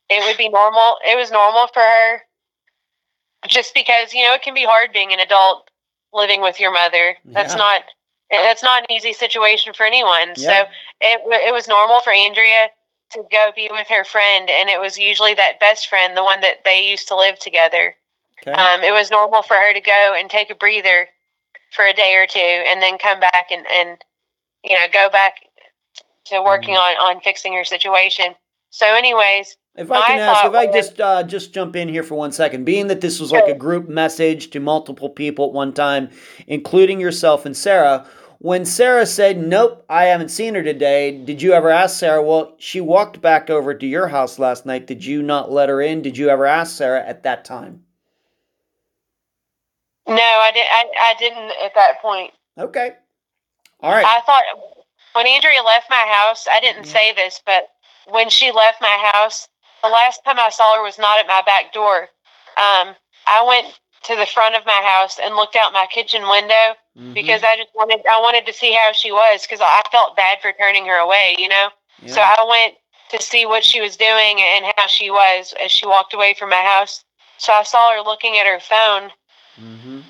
it 0.09 0.23
would 0.25 0.37
be 0.37 0.49
normal. 0.49 0.97
It 1.05 1.17
was 1.17 1.31
normal 1.31 1.67
for 1.67 1.81
her 1.81 2.21
just 3.47 3.73
because, 3.73 4.13
you 4.13 4.23
know, 4.23 4.33
it 4.33 4.41
can 4.41 4.53
be 4.53 4.65
hard 4.65 4.91
being 4.91 5.13
an 5.13 5.19
adult 5.19 5.69
living 6.13 6.41
with 6.41 6.59
your 6.59 6.71
mother. 6.71 7.17
That's 7.25 7.53
Yeah. 7.53 7.59
not, 7.59 7.83
that's 8.31 8.63
not 8.63 8.83
an 8.83 8.91
easy 8.91 9.13
situation 9.13 9.73
for 9.73 9.85
anyone. 9.85 10.29
Yeah. 10.29 10.33
So 10.35 10.69
it, 11.01 11.21
it 11.47 11.53
was 11.53 11.67
normal 11.67 12.01
for 12.01 12.11
Andrea 12.11 12.69
to 13.11 13.23
go 13.31 13.51
be 13.55 13.69
with 13.71 13.87
her 13.87 14.03
friend, 14.03 14.49
and 14.49 14.67
it 14.69 14.79
was 14.79 14.97
usually 14.97 15.35
that 15.35 15.59
best 15.59 15.87
friend, 15.87 16.17
the 16.17 16.23
one 16.23 16.41
that 16.41 16.63
they 16.65 16.89
used 16.89 17.07
to 17.09 17.15
live 17.15 17.37
together. 17.37 17.95
Okay. 18.41 18.51
Um, 18.51 18.83
it 18.83 18.91
was 18.91 19.11
normal 19.11 19.43
for 19.43 19.55
her 19.55 19.73
to 19.73 19.81
go 19.81 20.15
and 20.17 20.29
take 20.29 20.49
a 20.49 20.55
breather 20.55 21.07
for 21.71 21.85
a 21.85 21.93
day 21.93 22.15
or 22.17 22.27
two, 22.27 22.39
and 22.39 22.81
then 22.81 22.97
come 22.97 23.19
back 23.19 23.47
and, 23.51 23.65
and 23.71 23.97
you 24.63 24.73
know 24.75 24.85
go 24.91 25.09
back 25.09 25.35
to 26.25 26.41
working 26.41 26.75
Mhm. 26.75 26.79
on 26.79 27.15
on 27.15 27.21
fixing 27.21 27.53
your 27.53 27.63
situation. 27.65 28.35
So, 28.71 28.85
anyways, 28.87 29.55
If 29.77 29.91
I 29.91 30.01
can 30.07 30.19
ask, 30.19 30.45
if 30.45 30.53
I 30.53 30.67
just 30.67 30.99
uh, 30.99 31.23
just 31.23 31.53
jump 31.53 31.75
in 31.75 31.87
here 31.87 32.03
for 32.03 32.15
one 32.15 32.31
second, 32.31 32.65
being 32.65 32.87
that 32.87 33.01
this 33.01 33.19
was 33.19 33.31
like 33.31 33.47
a 33.47 33.53
group 33.53 33.87
message 33.87 34.49
to 34.51 34.59
multiple 34.59 35.09
people 35.09 35.45
at 35.47 35.53
one 35.53 35.71
time, 35.73 36.09
including 36.47 36.99
yourself 36.99 37.45
and 37.45 37.55
Sarah, 37.55 38.05
when 38.39 38.65
Sarah 38.65 39.05
said, 39.05 39.37
"Nope, 39.37 39.85
I 39.89 40.05
haven't 40.05 40.29
seen 40.29 40.55
her 40.55 40.63
today," 40.63 41.11
did 41.11 41.41
you 41.41 41.53
ever 41.53 41.69
ask 41.69 41.97
Sarah? 41.99 42.21
Well, 42.21 42.55
she 42.57 42.81
walked 42.81 43.21
back 43.21 43.49
over 43.49 43.73
to 43.73 43.85
your 43.85 44.07
house 44.09 44.39
last 44.39 44.65
night. 44.65 44.87
Did 44.87 45.05
you 45.05 45.21
not 45.21 45.51
let 45.51 45.69
her 45.69 45.81
in? 45.81 46.01
Did 46.01 46.17
you 46.17 46.29
ever 46.29 46.45
ask 46.45 46.75
Sarah 46.75 47.05
at 47.05 47.23
that 47.23 47.45
time? 47.45 47.84
No, 50.07 50.15
I 50.15 50.51
did. 50.53 50.65
I, 50.71 50.85
I 50.99 51.13
didn't 51.19 51.51
at 51.63 51.73
that 51.75 52.01
point. 52.01 52.33
Okay, 52.57 52.91
all 53.81 53.91
right. 53.91 54.05
I 54.05 54.21
thought 54.21 54.43
when 55.13 55.27
Andrea 55.27 55.63
left 55.63 55.89
my 55.89 56.05
house, 56.11 56.47
I 56.49 56.59
didn't 56.59 56.85
Yeah. 56.85 56.91
say 56.93 57.13
this, 57.13 57.41
but 57.45 57.69
when 58.07 58.29
she 58.29 58.51
left 58.51 58.81
my 58.81 59.11
house, 59.13 59.47
the 59.83 59.89
last 59.89 60.23
time 60.25 60.39
I 60.39 60.49
saw 60.49 60.75
her 60.75 60.83
was 60.83 60.97
not 60.97 61.19
at 61.19 61.27
my 61.27 61.41
back 61.43 61.73
door. 61.73 62.09
Um, 62.57 62.95
I 63.27 63.43
went 63.47 63.79
to 64.03 64.15
the 64.15 64.25
front 64.25 64.55
of 64.55 64.65
my 64.65 64.81
house 64.85 65.19
and 65.19 65.35
looked 65.35 65.55
out 65.55 65.73
my 65.73 65.87
kitchen 65.87 66.27
window 66.27 66.75
Mhm. 66.97 67.13
because 67.13 67.43
I 67.43 67.57
just 67.57 67.73
wanted 67.73 68.05
I 68.07 68.19
wanted 68.19 68.45
to 68.45 68.53
see 68.53 68.71
how 68.73 68.91
she 68.91 69.11
was 69.11 69.41
because 69.41 69.61
I 69.61 69.81
felt 69.91 70.15
bad 70.15 70.41
for 70.41 70.51
turning 70.53 70.85
her 70.85 70.97
away, 70.97 71.35
you 71.39 71.47
know. 71.47 71.71
So 72.07 72.21
I 72.21 72.43
went 72.47 72.75
to 73.09 73.21
see 73.21 73.45
what 73.45 73.63
she 73.63 73.81
was 73.81 73.97
doing 73.97 74.41
and 74.41 74.71
how 74.77 74.87
she 74.87 75.09
was 75.09 75.53
as 75.63 75.71
she 75.71 75.87
walked 75.87 76.13
away 76.13 76.33
from 76.33 76.49
my 76.49 76.61
house. 76.61 77.03
So 77.37 77.53
I 77.53 77.63
saw 77.63 77.91
her 77.93 78.01
looking 78.01 78.37
at 78.37 78.45
her 78.47 78.59
phone 78.59 79.11
Mhm. 79.61 80.03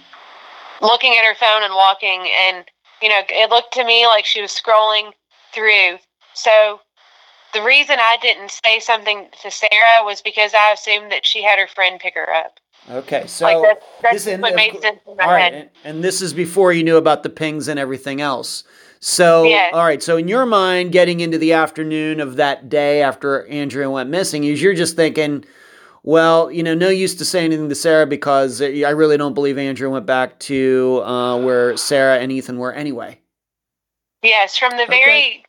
looking 0.82 1.14
at 1.18 1.26
her 1.26 1.36
phone 1.36 1.64
and 1.64 1.74
walking 1.74 2.28
and 2.48 2.66
you 3.02 3.10
know 3.10 3.22
it 3.30 3.50
looked 3.50 3.74
to 3.74 3.84
me 3.86 4.06
like 4.08 4.26
she 4.26 4.42
was 4.42 4.52
scrolling 4.52 5.12
through 5.54 5.98
so 6.34 6.80
the 7.54 7.62
reason 7.62 7.96
i 8.00 8.18
didn't 8.22 8.52
say 8.66 8.80
something 8.80 9.28
to 9.42 9.50
sarah 9.50 10.04
was 10.04 10.22
because 10.22 10.54
i 10.54 10.72
assumed 10.72 11.12
that 11.12 11.26
she 11.26 11.42
had 11.42 11.58
her 11.60 11.68
friend 11.68 12.00
pick 12.00 12.14
her 12.16 12.34
up 12.34 12.60
Okay, 12.92 13.26
so 13.26 13.46
like 13.46 13.58
that, 13.64 13.82
that's 14.04 14.26
this 14.26 14.40
what 14.40 14.56
made 14.56 14.80
sense 14.80 15.00
in 15.08 15.18
my 15.18 15.24
all 15.24 15.32
right, 15.32 15.52
head 15.52 15.54
and, 15.84 15.96
and 15.96 16.04
this 16.04 16.22
is 16.22 16.34
before 16.34 16.72
you 16.72 16.84
knew 16.84 16.98
about 16.98 17.24
the 17.24 17.30
pings 17.30 17.68
and 17.68 17.80
everything 17.80 18.22
else. 18.22 18.64
So, 19.00 19.46
Yes. 19.46 19.74
all 19.74 19.84
right, 19.84 20.04
so 20.04 20.18
in 20.18 20.28
your 20.28 20.46
mind, 20.46 20.92
getting 20.92 21.20
into 21.20 21.38
the 21.40 21.54
afternoon 21.54 22.20
of 22.20 22.36
that 22.36 22.70
day 22.70 23.02
after 23.02 23.48
Andrea 23.48 23.90
went 23.90 24.10
missing, 24.10 24.44
is 24.44 24.62
you're 24.62 24.76
just 24.76 24.96
thinking, 24.96 25.46
well, 26.06 26.52
you 26.52 26.62
know, 26.62 26.76
no 26.76 26.90
use 26.90 27.16
to 27.16 27.26
say 27.26 27.44
anything 27.44 27.68
to 27.68 27.74
Sarah 27.76 28.06
because 28.06 28.62
I 28.62 28.92
really 28.92 29.18
don't 29.18 29.34
believe 29.34 29.58
Andrew 29.58 29.90
went 29.90 30.06
back 30.06 30.40
to 30.42 31.02
uh, 31.04 31.40
where 31.42 31.76
Sarah 31.78 32.20
and 32.20 32.32
Ethan 32.32 32.58
were 32.60 32.72
anyway. 32.72 33.20
yes 34.24 34.56
from 34.56 34.72
the 34.78 34.84
Okay. 34.84 34.88
very 35.04 35.46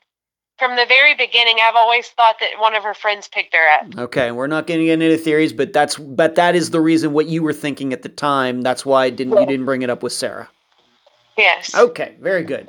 from 0.59 0.75
the 0.77 0.87
very 0.87 1.15
beginning 1.15 1.57
i've 1.63 1.77
always 1.77 2.09
thought 2.09 2.37
that 2.41 2.59
one 2.59 2.75
of 2.75 2.83
her 2.83 2.95
friends 2.95 3.29
picked 3.29 3.55
her 3.55 3.69
up 3.69 3.99
Okay, 3.99 4.31
we're 4.33 4.47
not 4.47 4.67
getting 4.67 4.87
into 4.89 5.17
theories, 5.19 5.53
but 5.53 5.73
that's 5.75 5.97
but 5.97 6.35
that 6.37 6.55
is 6.57 6.71
the 6.71 6.81
reason 6.81 7.13
what 7.13 7.27
you 7.27 7.43
were 7.43 7.53
thinking 7.53 7.93
at 7.93 8.01
the 8.03 8.09
time. 8.09 8.63
That's 8.63 8.85
why 8.87 9.11
didn't 9.11 9.39
you 9.39 9.47
didn't 9.47 9.67
bring 9.67 9.83
it 9.83 9.91
up 9.91 10.03
with 10.03 10.13
Sarah. 10.15 10.49
yes 11.37 11.75
Okay, 11.75 12.17
very 12.21 12.43
good. 12.43 12.69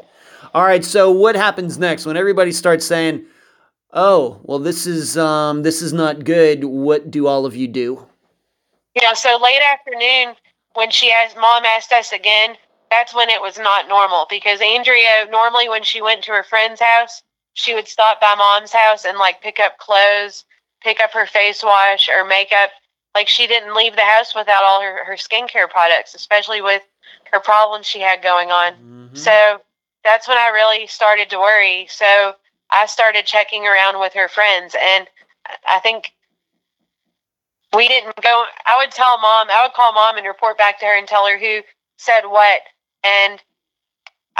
All 0.54 0.64
right, 0.64 0.84
so 0.84 1.12
what 1.12 1.36
happens 1.36 1.78
next 1.78 2.06
when 2.06 2.18
everybody 2.18 2.52
starts 2.52 2.86
saying, 2.86 3.26
"Oh, 3.92 4.40
well 4.44 4.60
this 4.60 4.86
is 4.86 5.18
um 5.18 5.64
this 5.64 5.82
is 5.82 5.94
not 5.94 6.24
good." 6.24 6.64
What 6.64 7.12
do 7.12 7.28
all 7.28 7.46
of 7.46 7.56
you 7.56 7.68
do? 7.68 8.08
Yeah, 8.96 9.14
so 9.14 9.38
late 9.38 9.62
afternoon, 9.62 10.36
when 10.74 10.90
she 10.92 11.12
asked, 11.12 11.38
mom 11.38 11.66
asked 11.66 11.92
us 11.92 12.12
again, 12.12 12.58
that's 12.90 13.14
when 13.14 13.30
it 13.30 13.42
was 13.42 13.58
not 13.58 13.88
normal 13.88 14.26
because 14.30 14.62
Andrea, 14.62 15.28
normally 15.30 15.70
when 15.70 15.84
she 15.84 16.02
went 16.02 16.24
to 16.24 16.32
her 16.32 16.44
friend's 16.44 16.82
house, 16.82 17.22
she 17.54 17.74
would 17.74 17.88
stop 17.88 18.22
by 18.22 18.36
mom's 18.36 18.72
house 18.72 19.06
and 19.06 19.18
like 19.18 19.42
pick 19.42 19.60
up 19.60 19.78
clothes, 19.78 20.46
pick 20.82 21.00
up 21.00 21.12
her 21.12 21.26
face 21.26 21.64
wash 21.64 22.10
or 22.10 22.26
makeup. 22.26 22.70
Like 23.16 23.28
she 23.28 23.48
didn't 23.48 23.76
leave 23.76 23.96
the 23.96 24.02
house 24.02 24.36
without 24.36 24.64
all 24.64 24.82
her, 24.82 25.04
her 25.06 25.16
skincare 25.16 25.70
products, 25.70 26.14
especially 26.14 26.62
with 26.62 26.84
her 27.32 27.40
problems 27.40 27.86
she 27.86 28.00
had 28.00 28.22
going 28.22 28.52
on. 28.52 28.74
Mm-hmm. 28.74 29.16
So 29.16 29.62
that's 30.04 30.28
when 30.28 30.38
I 30.38 30.50
really 30.50 30.88
started 30.88 31.30
to 31.32 31.40
worry. 31.40 31.88
So 31.90 32.36
I 32.72 32.86
started 32.86 33.26
checking 33.26 33.66
around 33.66 34.00
with 34.00 34.14
her 34.14 34.28
friends, 34.28 34.76
and 34.80 35.08
I 35.68 35.80
think 35.80 36.12
we 37.76 37.88
didn't 37.88 38.16
go. 38.22 38.46
I 38.66 38.76
would 38.78 38.92
tell 38.92 39.20
mom, 39.20 39.48
I 39.52 39.64
would 39.64 39.74
call 39.74 39.94
mom 39.94 40.18
and 40.18 40.28
report 40.28 40.58
back 40.58 40.80
to 40.80 40.86
her 40.86 40.98
and 40.98 41.08
tell 41.08 41.28
her 41.28 41.38
who 41.38 41.62
said 41.98 42.22
what, 42.26 42.62
and 43.04 43.42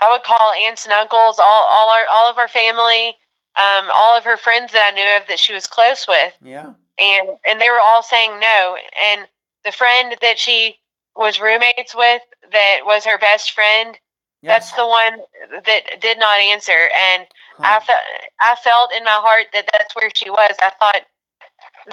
I 0.02 0.12
would 0.12 0.24
call 0.24 0.54
aunts 0.54 0.86
and 0.86 0.94
uncles, 0.94 1.40
all 1.40 1.66
all 1.70 1.90
our 1.90 2.06
all 2.10 2.30
of 2.30 2.38
our 2.38 2.48
family, 2.48 3.16
um, 3.58 3.90
all 3.94 4.18
of 4.18 4.24
her 4.24 4.38
friends 4.38 4.72
that 4.72 4.92
I 4.94 4.96
knew 4.96 5.18
of 5.22 5.28
that 5.28 5.40
she 5.40 5.54
was 5.54 5.68
close 5.68 6.08
with 6.08 6.34
yeah. 6.44 6.74
and 7.00 7.30
and 7.46 7.60
they 7.60 7.70
were 7.70 7.82
all 7.82 8.04
saying 8.04 8.40
no 8.40 8.78
and 9.02 9.28
the 9.66 9.72
friend 9.72 10.16
that 10.22 10.38
she 10.38 10.78
was 11.16 11.42
roommates 11.42 11.96
with 11.96 12.22
that 12.52 12.82
was 12.86 13.04
her 13.06 13.18
best 13.18 13.52
friend 13.52 13.98
that's 14.48 14.72
the 14.74 14.88
one 14.88 15.20
that 15.66 16.02
did 16.02 16.20
not 16.20 16.40
answer 16.40 16.90
and 16.96 17.28
I 17.60 17.80
felt 17.80 18.00
I 18.40 18.56
felt 18.64 18.92
in 18.96 19.04
my 19.04 19.20
heart 19.20 19.48
that 19.54 19.68
that's 19.72 19.96
where 19.96 20.12
she 20.16 20.30
was. 20.30 20.56
I 20.62 20.72
thought 20.80 21.02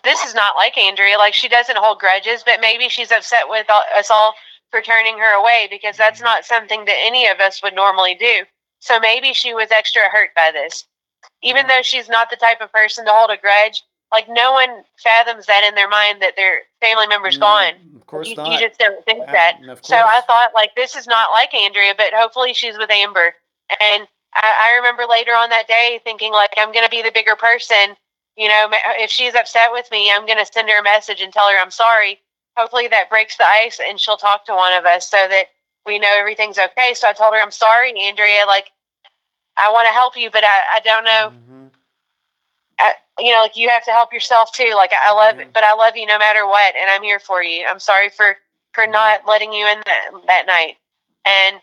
this 0.02 0.22
is 0.24 0.34
not 0.34 0.56
like 0.56 0.76
Andrea 0.76 1.18
like 1.18 1.34
she 1.34 1.48
doesn't 1.48 1.78
hold 1.78 1.98
grudges 1.98 2.42
but 2.44 2.60
maybe 2.60 2.88
she's 2.88 3.12
upset 3.12 3.48
with 3.48 3.66
all, 3.70 3.82
us 3.96 4.10
all 4.10 4.34
for 4.70 4.80
turning 4.80 5.18
her 5.18 5.38
away 5.38 5.68
because 5.70 5.96
that's 5.96 6.18
mm-hmm. 6.18 6.26
not 6.26 6.44
something 6.44 6.84
that 6.84 6.96
any 6.98 7.28
of 7.28 7.38
us 7.40 7.62
would 7.62 7.74
normally 7.74 8.14
do. 8.14 8.42
So 8.80 8.98
maybe 8.98 9.32
she 9.32 9.54
was 9.54 9.70
extra 9.70 10.02
hurt 10.10 10.30
by 10.34 10.50
this. 10.52 10.84
Even 11.42 11.62
mm-hmm. 11.62 11.68
though 11.68 11.82
she's 11.82 12.08
not 12.08 12.28
the 12.28 12.36
type 12.36 12.60
of 12.60 12.72
person 12.72 13.04
to 13.06 13.12
hold 13.12 13.30
a 13.30 13.36
grudge 13.36 13.82
like 14.14 14.28
no 14.30 14.52
one 14.52 14.84
fathoms 15.02 15.46
that 15.46 15.64
in 15.68 15.74
their 15.74 15.88
mind 15.88 16.22
that 16.22 16.36
their 16.36 16.62
family 16.80 17.06
member's 17.08 17.36
gone. 17.36 17.74
Mm, 17.74 17.96
Of 18.00 18.06
course 18.06 18.28
You, 18.28 18.36
not. 18.36 18.52
you 18.52 18.58
just 18.68 18.78
don't 18.80 19.04
think 19.04 19.26
Yeah, 19.26 19.32
that. 19.32 19.60
So 19.82 19.96
I 19.96 20.22
thought 20.26 20.54
like 20.54 20.74
this 20.76 20.96
is 20.96 21.06
not 21.06 21.30
like 21.32 21.54
Andrea, 21.54 21.94
but 21.96 22.14
hopefully 22.14 22.54
she's 22.54 22.78
with 22.78 22.90
Amber. 22.90 23.34
And 23.80 24.08
I, 24.34 24.72
I 24.72 24.76
remember 24.76 25.04
later 25.08 25.32
on 25.32 25.50
that 25.50 25.68
day 25.68 26.00
thinking 26.04 26.32
like 26.32 26.54
I'm 26.56 26.72
gonna 26.72 26.88
be 26.88 27.02
the 27.02 27.12
bigger 27.12 27.36
person. 27.36 27.96
You 28.36 28.48
know, 28.48 28.70
if 28.98 29.10
she's 29.10 29.34
upset 29.34 29.70
with 29.72 29.90
me, 29.92 30.10
I'm 30.12 30.26
gonna 30.26 30.46
send 30.46 30.68
her 30.70 30.78
a 30.80 30.82
message 30.82 31.20
and 31.20 31.32
tell 31.32 31.50
her 31.50 31.58
I'm 31.58 31.70
sorry. 31.70 32.20
Hopefully 32.56 32.88
that 32.88 33.10
breaks 33.10 33.36
the 33.36 33.46
ice 33.46 33.80
and 33.86 34.00
she'll 34.00 34.16
talk 34.16 34.46
to 34.46 34.54
one 34.54 34.72
of 34.74 34.86
us 34.86 35.08
so 35.10 35.18
that 35.28 35.46
we 35.86 35.98
know 35.98 36.12
everything's 36.16 36.58
okay. 36.58 36.94
So 36.94 37.08
I 37.08 37.12
told 37.12 37.34
her 37.34 37.40
I'm 37.40 37.50
sorry, 37.50 37.92
Andrea. 38.00 38.44
Like 38.46 38.70
I 39.56 39.70
want 39.72 39.86
to 39.88 39.92
help 39.94 40.16
you, 40.16 40.30
but 40.30 40.44
I, 40.44 40.60
I 40.76 40.80
don't 40.80 41.04
know 41.04 41.32
Mhm. 41.32 41.70
I, 42.78 42.94
you 43.18 43.30
know, 43.32 43.42
like 43.42 43.56
you 43.56 43.68
have 43.68 43.84
to 43.84 43.90
help 43.92 44.12
yourself 44.12 44.52
too. 44.52 44.72
Like 44.76 44.92
I 44.92 45.12
love 45.12 45.36
Mhm. 45.36 45.52
but 45.52 45.64
I 45.64 45.74
love 45.74 45.96
you 45.96 46.06
no 46.06 46.18
matter 46.18 46.46
what, 46.46 46.74
and 46.76 46.90
I'm 46.90 47.02
here 47.02 47.18
for 47.20 47.42
you. 47.42 47.66
I'm 47.66 47.80
sorry 47.80 48.08
for 48.08 48.36
for 48.72 48.86
not 48.86 49.26
letting 49.26 49.52
you 49.52 49.66
in 49.66 49.82
that 49.86 50.10
that 50.26 50.46
night. 50.46 50.76
And 51.24 51.60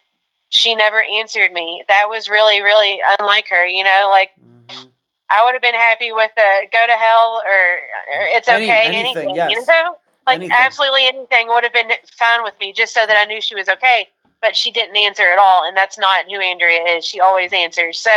she 0.50 0.76
never 0.76 1.02
answered 1.04 1.52
me. 1.54 1.84
That 1.88 2.10
was 2.10 2.30
really, 2.30 2.62
really 2.62 3.02
unlike 3.20 3.48
her. 3.50 3.66
You 3.66 3.84
know, 3.84 4.10
like 4.12 4.32
Mhm. 4.40 4.92
I 5.30 5.44
would 5.46 5.54
have 5.54 5.62
been 5.62 5.76
happy 5.76 6.12
with 6.12 6.32
a 6.38 6.68
go 6.72 6.86
to 6.88 6.94
hell 6.94 7.42
or, 7.46 7.80
or 8.14 8.26
it's 8.28 8.48
Any- 8.48 8.66
okay, 8.66 8.82
anything, 8.84 9.06
anything. 9.18 9.36
yes. 9.36 9.52
You 9.52 9.66
know, 9.66 9.98
like 10.28 10.36
Anything. 10.36 10.58
absolutely 10.60 11.08
anything 11.08 11.48
would 11.48 11.64
have 11.64 11.74
been 11.74 11.92
fine 12.18 12.44
with 12.44 12.58
me, 12.60 12.74
just 12.74 12.94
so 12.94 13.06
that 13.06 13.18
I 13.18 13.26
knew 13.26 13.42
she 13.42 13.56
was 13.56 13.68
okay. 13.70 14.10
but 14.42 14.56
she 14.58 14.72
didn't 14.72 14.98
answer 14.98 15.32
at 15.32 15.38
all, 15.38 15.64
and 15.66 15.78
that's 15.78 16.00
not 16.00 16.26
who 16.26 16.40
Andrea 16.42 16.82
is. 16.98 17.06
She 17.06 17.20
always 17.20 17.54
answers. 17.54 18.00
So 18.00 18.10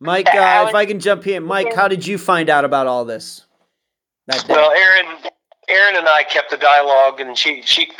Mike, 0.00 0.28
uh, 0.28 0.66
if 0.68 0.74
I 0.74 0.86
can 0.86 1.00
jump 1.00 1.26
in, 1.26 1.44
Mike, 1.44 1.74
how 1.74 1.88
did 1.88 2.06
you 2.06 2.18
find 2.18 2.48
out 2.48 2.64
about 2.64 2.86
all 2.86 3.04
this? 3.04 3.44
Well, 4.48 4.70
Erin, 4.72 5.06
Erin 5.68 5.96
and 5.96 6.08
I 6.08 6.22
kept 6.22 6.50
the 6.50 6.56
dialogue, 6.56 7.20
and 7.20 7.36
she, 7.36 7.62
she, 7.62 7.90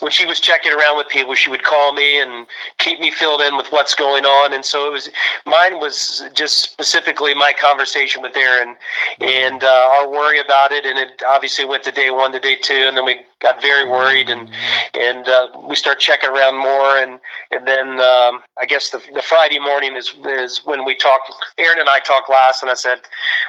when 0.00 0.10
she 0.10 0.24
was 0.24 0.40
checking 0.40 0.72
around 0.72 0.96
with 0.96 1.08
people, 1.08 1.34
she 1.34 1.50
would 1.50 1.62
call 1.62 1.92
me 1.92 2.20
and 2.20 2.46
keep 2.78 3.00
me 3.00 3.10
filled 3.10 3.40
in 3.40 3.56
with 3.56 3.66
what's 3.70 3.94
going 3.94 4.24
on. 4.24 4.52
And 4.52 4.64
so 4.64 4.88
it 4.88 4.92
was, 4.92 5.10
mine 5.44 5.78
was 5.78 6.22
just 6.34 6.58
specifically 6.62 7.34
my 7.34 7.52
conversation 7.52 8.22
with 8.22 8.36
Erin, 8.36 8.76
and 9.20 9.62
uh, 9.62 9.90
our 9.92 10.08
worry 10.08 10.40
about 10.40 10.72
it. 10.72 10.86
And 10.86 10.98
it 10.98 11.22
obviously 11.28 11.64
went 11.64 11.82
to 11.84 11.92
day 11.92 12.10
one 12.10 12.32
to 12.32 12.40
day 12.40 12.56
two, 12.56 12.74
and 12.74 12.96
then 12.96 13.04
we 13.04 13.20
got 13.42 13.60
very 13.60 13.88
worried, 13.88 14.30
and 14.30 14.48
and 14.94 15.28
uh, 15.28 15.48
we 15.68 15.74
start 15.76 15.98
checking 15.98 16.30
around 16.30 16.56
more, 16.56 16.96
and 16.96 17.18
and 17.50 17.66
then 17.66 18.00
um, 18.00 18.40
I 18.60 18.64
guess 18.66 18.90
the, 18.90 19.02
the 19.12 19.22
Friday 19.22 19.58
morning 19.58 19.96
is 19.96 20.14
is 20.24 20.62
when 20.64 20.84
we 20.84 20.94
talked. 20.94 21.32
Erin 21.58 21.80
and 21.80 21.88
I 21.88 21.98
talked 21.98 22.30
last, 22.30 22.62
and 22.62 22.70
I 22.70 22.74
said 22.74 23.00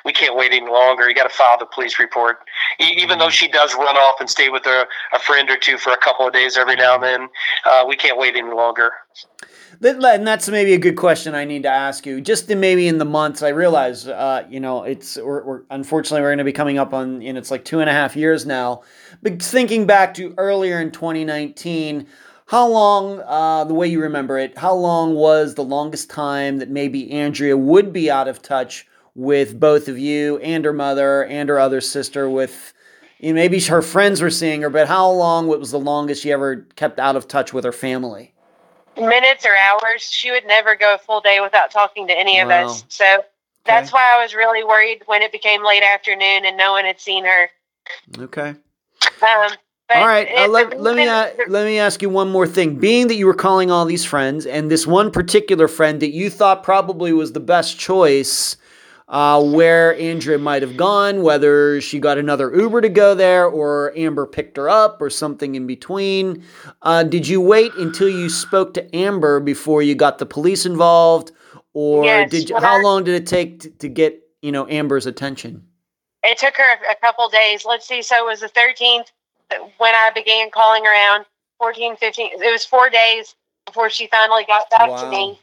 we 0.04 0.12
can't 0.12 0.36
wait 0.36 0.52
any 0.52 0.70
longer. 0.70 1.08
You 1.08 1.16
got 1.16 1.30
to 1.30 1.36
file 1.36 1.58
the 1.60 1.68
police 1.68 2.00
report, 2.00 2.40
e- 2.82 2.96
even 2.98 3.20
though 3.20 3.30
she 3.30 3.48
does 3.48 3.74
run 3.76 3.96
off 3.96 4.20
and 4.20 4.30
stay 4.30 4.50
with 4.50 4.66
a, 4.66 4.88
a 5.14 5.20
friend 5.20 5.50
or 5.50 5.58
two 5.58 5.78
for 5.78 5.94
a 5.94 5.98
couple 5.98 6.28
of 6.28 6.34
days 6.34 6.58
every 6.58 6.76
now 6.76 6.96
and 6.96 7.04
then. 7.04 7.30
Uh, 7.66 7.86
we 7.88 7.96
can't 7.96 8.18
wait 8.18 8.36
any 8.36 8.52
longer. 8.52 8.92
And 9.82 10.26
that's 10.26 10.48
maybe 10.48 10.74
a 10.74 10.78
good 10.78 10.96
question 10.96 11.36
I 11.36 11.46
need 11.46 11.64
to 11.64 11.70
ask 11.70 12.06
you. 12.06 12.22
Just 12.22 12.50
in 12.50 12.60
maybe 12.60 12.88
in 12.88 13.00
the 13.00 13.06
months, 13.06 13.42
I 13.42 13.50
realize, 13.50 14.08
uh, 14.08 14.46
you 14.50 14.60
know, 14.60 14.84
it's 14.84 15.18
we're, 15.18 15.44
we're 15.44 15.62
unfortunately 15.70 16.22
we're 16.22 16.30
going 16.30 16.38
to 16.38 16.44
be 16.44 16.54
coming 16.54 16.78
up 16.78 16.94
on, 16.94 17.22
and 17.22 17.38
it's 17.38 17.52
like 17.52 17.66
two 17.66 17.80
and 17.80 17.90
a 17.90 17.94
half 17.94 18.16
years 18.16 18.46
now. 18.46 18.84
But 19.24 19.42
thinking 19.42 19.88
back 19.88 20.14
to 20.16 20.34
earlier 20.38 20.82
in 20.82 20.92
2019, 20.92 22.06
how 22.48 22.68
long, 22.68 23.22
uh, 23.26 23.64
the 23.64 23.74
way 23.74 23.88
you 23.88 24.02
remember 24.02 24.38
it, 24.38 24.58
how 24.58 24.74
long 24.74 25.16
was 25.16 25.56
the 25.56 25.64
longest 25.64 26.10
time 26.10 26.58
that 26.58 26.70
maybe 26.70 27.10
Andrea 27.10 27.56
would 27.56 27.94
be 27.94 28.12
out 28.12 28.28
of 28.28 28.42
touch 28.42 28.86
with 29.16 29.58
both 29.58 29.88
of 29.88 29.98
you 29.98 30.40
and 30.40 30.66
her 30.66 30.74
mother 30.74 31.24
and 31.24 31.48
her 31.48 31.58
other 31.58 31.80
sister? 31.80 32.30
With 32.30 32.74
you 33.20 33.30
know, 33.30 33.36
maybe 33.36 33.62
her 33.62 33.82
friends 33.82 34.22
were 34.22 34.30
seeing 34.30 34.62
her, 34.62 34.70
but 34.70 34.90
how 34.90 35.10
long? 35.10 35.48
Was 35.48 35.72
the 35.72 35.80
longest 35.80 36.22
she 36.22 36.34
ever 36.34 36.68
kept 36.76 37.00
out 37.00 37.16
of 37.16 37.30
touch 37.30 37.54
with 37.54 37.64
her 37.64 37.72
family? 37.72 38.34
minutes 38.98 39.46
or 39.46 39.56
hours, 39.56 40.04
she 40.04 40.30
would 40.32 40.46
never 40.46 40.76
go 40.76 40.96
a 40.96 40.98
full 40.98 41.22
day 41.22 41.40
without 41.42 41.72
talking 41.72 42.08
to 42.08 42.14
any 42.14 42.40
of 42.40 42.50
us. 42.50 42.84
So 42.90 43.06
that's 43.66 43.92
why 43.92 44.14
I 44.16 44.22
was 44.22 44.36
really 44.36 44.64
worried 44.64 45.04
when 45.08 45.22
it 45.22 45.32
became 45.32 45.66
late 45.66 45.82
afternoon 45.82 46.46
and 46.46 46.58
no 46.58 46.74
one 46.74 46.86
had 46.86 47.00
seen 47.00 47.26
her. 47.26 47.50
Okay. 48.20 48.56
Um, 49.22 49.52
All 49.90 50.08
right, 50.08 50.28
uh, 50.36 50.48
let, 50.48 50.82
let 50.82 50.96
me 50.96 51.08
uh, 51.08 51.30
let 51.48 51.66
me 51.66 51.78
ask 51.78 52.02
you 52.02 52.10
one 52.10 52.30
more 52.30 52.48
thing. 52.48 52.80
Being 52.80 53.08
that 53.10 53.16
you 53.16 53.26
were 53.28 53.34
calling 53.34 53.70
all 53.70 53.86
these 53.86 54.04
friends, 54.06 54.46
and 54.46 54.72
this 54.72 54.88
one 54.88 55.12
particular 55.12 55.68
friend 55.68 56.00
that 56.02 56.12
you 56.12 56.30
thought 56.30 56.64
probably 56.64 57.14
was 57.14 57.34
the 57.34 57.40
best 57.40 57.78
choice, 57.80 58.58
uh, 59.08 59.44
where 59.44 59.96
Andrea 60.00 60.40
might 60.40 60.62
have 60.64 60.78
gone, 60.78 61.22
whether 61.22 61.80
she 61.80 62.00
got 62.00 62.18
another 62.18 62.52
Uber 62.56 62.82
to 62.82 62.90
go 62.90 63.14
there, 63.14 63.46
or 63.46 63.94
Amber 63.96 64.26
picked 64.26 64.58
her 64.58 64.68
up, 64.70 65.00
or 65.02 65.10
something 65.10 65.54
in 65.56 65.68
between. 65.68 66.44
Uh, 66.82 67.04
did 67.04 67.28
you 67.28 67.40
wait 67.40 67.74
until 67.76 68.10
you 68.10 68.30
spoke 68.30 68.74
to 68.76 68.96
Amber 68.96 69.40
before 69.42 69.84
you 69.84 69.94
got 69.96 70.18
the 70.18 70.26
police 70.26 70.66
involved, 70.66 71.32
or 71.74 72.06
Yes, 72.06 72.32
did 72.32 72.50
you, 72.50 72.58
how 72.58 72.80
I- 72.80 72.82
long 72.82 73.04
did 73.04 73.16
it 73.16 73.28
take 73.28 73.60
to, 73.62 73.70
to 73.70 73.90
get 73.90 74.22
you 74.42 74.52
know 74.52 74.68
Amber's 74.68 75.06
attention? 75.06 75.68
It 76.24 76.38
took 76.38 76.56
her 76.58 76.78
a, 76.90 76.96
couple 76.96 77.28
days. 77.30 77.66
Let's 77.66 77.88
see. 77.88 78.02
So 78.02 78.16
it 78.18 78.30
was 78.30 78.40
the 78.40 78.50
13th 78.50 79.12
when 79.78 79.94
I 79.96 80.10
began 80.14 80.50
calling 80.52 80.86
around 80.86 81.26
14, 81.60 81.98
15. 81.98 82.42
It 82.42 82.52
was 82.52 82.66
four 82.66 82.90
days 82.90 83.36
before 83.66 83.90
she 83.90 84.08
finally 84.08 84.46
got 84.46 84.70
back 84.70 84.90
Wow. 84.90 85.04
to 85.04 85.10
me. 85.10 85.40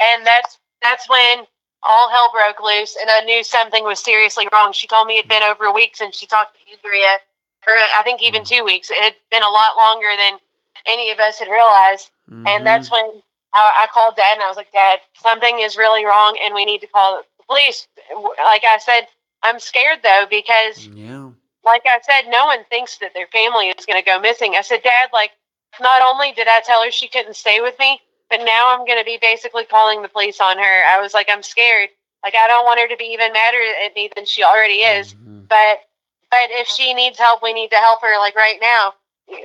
And 0.00 0.26
that's, 0.26 0.58
that's 0.82 1.08
when 1.08 1.46
all 1.82 2.10
hell 2.10 2.30
broke 2.32 2.60
loose 2.62 2.96
and 3.00 3.10
I 3.10 3.20
knew 3.20 3.44
something 3.44 3.84
was 3.84 4.00
seriously 4.02 4.48
wrong. 4.52 4.72
She 4.72 4.86
told 4.86 5.06
me 5.06 5.14
it 5.14 5.26
had 5.26 5.28
been 5.28 5.42
over 5.42 5.64
a 5.64 5.72
week 5.72 5.96
since 5.96 6.16
she 6.16 6.26
talked 6.26 6.56
to 6.56 6.72
Andrea, 6.72 7.18
or 7.66 7.74
I 7.74 8.02
think 8.02 8.22
even 8.22 8.44
two 8.44 8.64
weeks. 8.64 8.90
It 8.90 9.02
had 9.02 9.14
been 9.30 9.42
a 9.42 9.48
lot 9.50 9.76
longer 9.76 10.08
than 10.16 10.38
any 10.86 11.10
of 11.10 11.18
us 11.18 11.38
had 11.38 11.48
realized. 11.48 12.10
Mhm. 12.30 12.46
And 12.48 12.66
that's 12.66 12.90
when 12.90 13.22
I, 13.54 13.84
I 13.84 13.86
called 13.92 14.16
dad 14.16 14.34
and 14.34 14.42
I 14.42 14.48
was 14.48 14.56
like, 14.56 14.72
Dad, 14.72 15.00
something 15.22 15.60
is 15.60 15.76
really 15.76 16.04
wrong 16.04 16.38
and 16.44 16.54
we 16.54 16.64
need 16.64 16.80
to 16.80 16.86
call 16.86 17.22
the 17.38 17.44
police. 17.46 17.86
Like 18.38 18.64
I 18.64 18.78
said, 18.78 19.06
I'm 19.44 19.60
scared 19.60 20.00
though 20.02 20.24
because, 20.28 20.86
yeah. 20.88 21.30
like 21.64 21.82
I 21.86 22.00
said, 22.02 22.30
no 22.30 22.46
one 22.46 22.64
thinks 22.70 22.98
that 22.98 23.12
their 23.14 23.28
family 23.28 23.66
is 23.68 23.86
going 23.86 24.02
to 24.02 24.04
go 24.04 24.18
missing. 24.18 24.54
I 24.56 24.62
said, 24.62 24.82
Dad, 24.82 25.10
like, 25.12 25.30
not 25.80 26.02
only 26.02 26.32
did 26.32 26.48
I 26.48 26.60
tell 26.64 26.82
her 26.82 26.90
she 26.90 27.08
couldn't 27.08 27.36
stay 27.36 27.60
with 27.60 27.78
me, 27.78 28.00
but 28.30 28.38
now 28.44 28.74
I'm 28.74 28.86
going 28.86 28.98
to 28.98 29.04
be 29.04 29.18
basically 29.20 29.64
calling 29.64 30.02
the 30.02 30.08
police 30.08 30.40
on 30.40 30.56
her. 30.58 30.84
I 30.86 30.98
was 31.00 31.12
like, 31.14 31.28
I'm 31.30 31.42
scared. 31.42 31.90
Like, 32.24 32.34
I 32.34 32.48
don't 32.48 32.64
want 32.64 32.80
her 32.80 32.88
to 32.88 32.96
be 32.96 33.04
even 33.12 33.32
madder 33.32 33.58
at 33.84 33.94
me 33.94 34.10
than 34.16 34.24
she 34.24 34.42
already 34.42 34.80
is. 34.80 35.14
Mhm. 35.14 35.46
But, 35.46 35.80
but 36.30 36.48
if 36.50 36.66
she 36.66 36.94
needs 36.94 37.18
help, 37.18 37.42
we 37.42 37.52
need 37.52 37.70
to 37.70 37.76
help 37.76 38.00
her 38.00 38.18
like 38.18 38.34
right 38.34 38.58
now. 38.62 38.94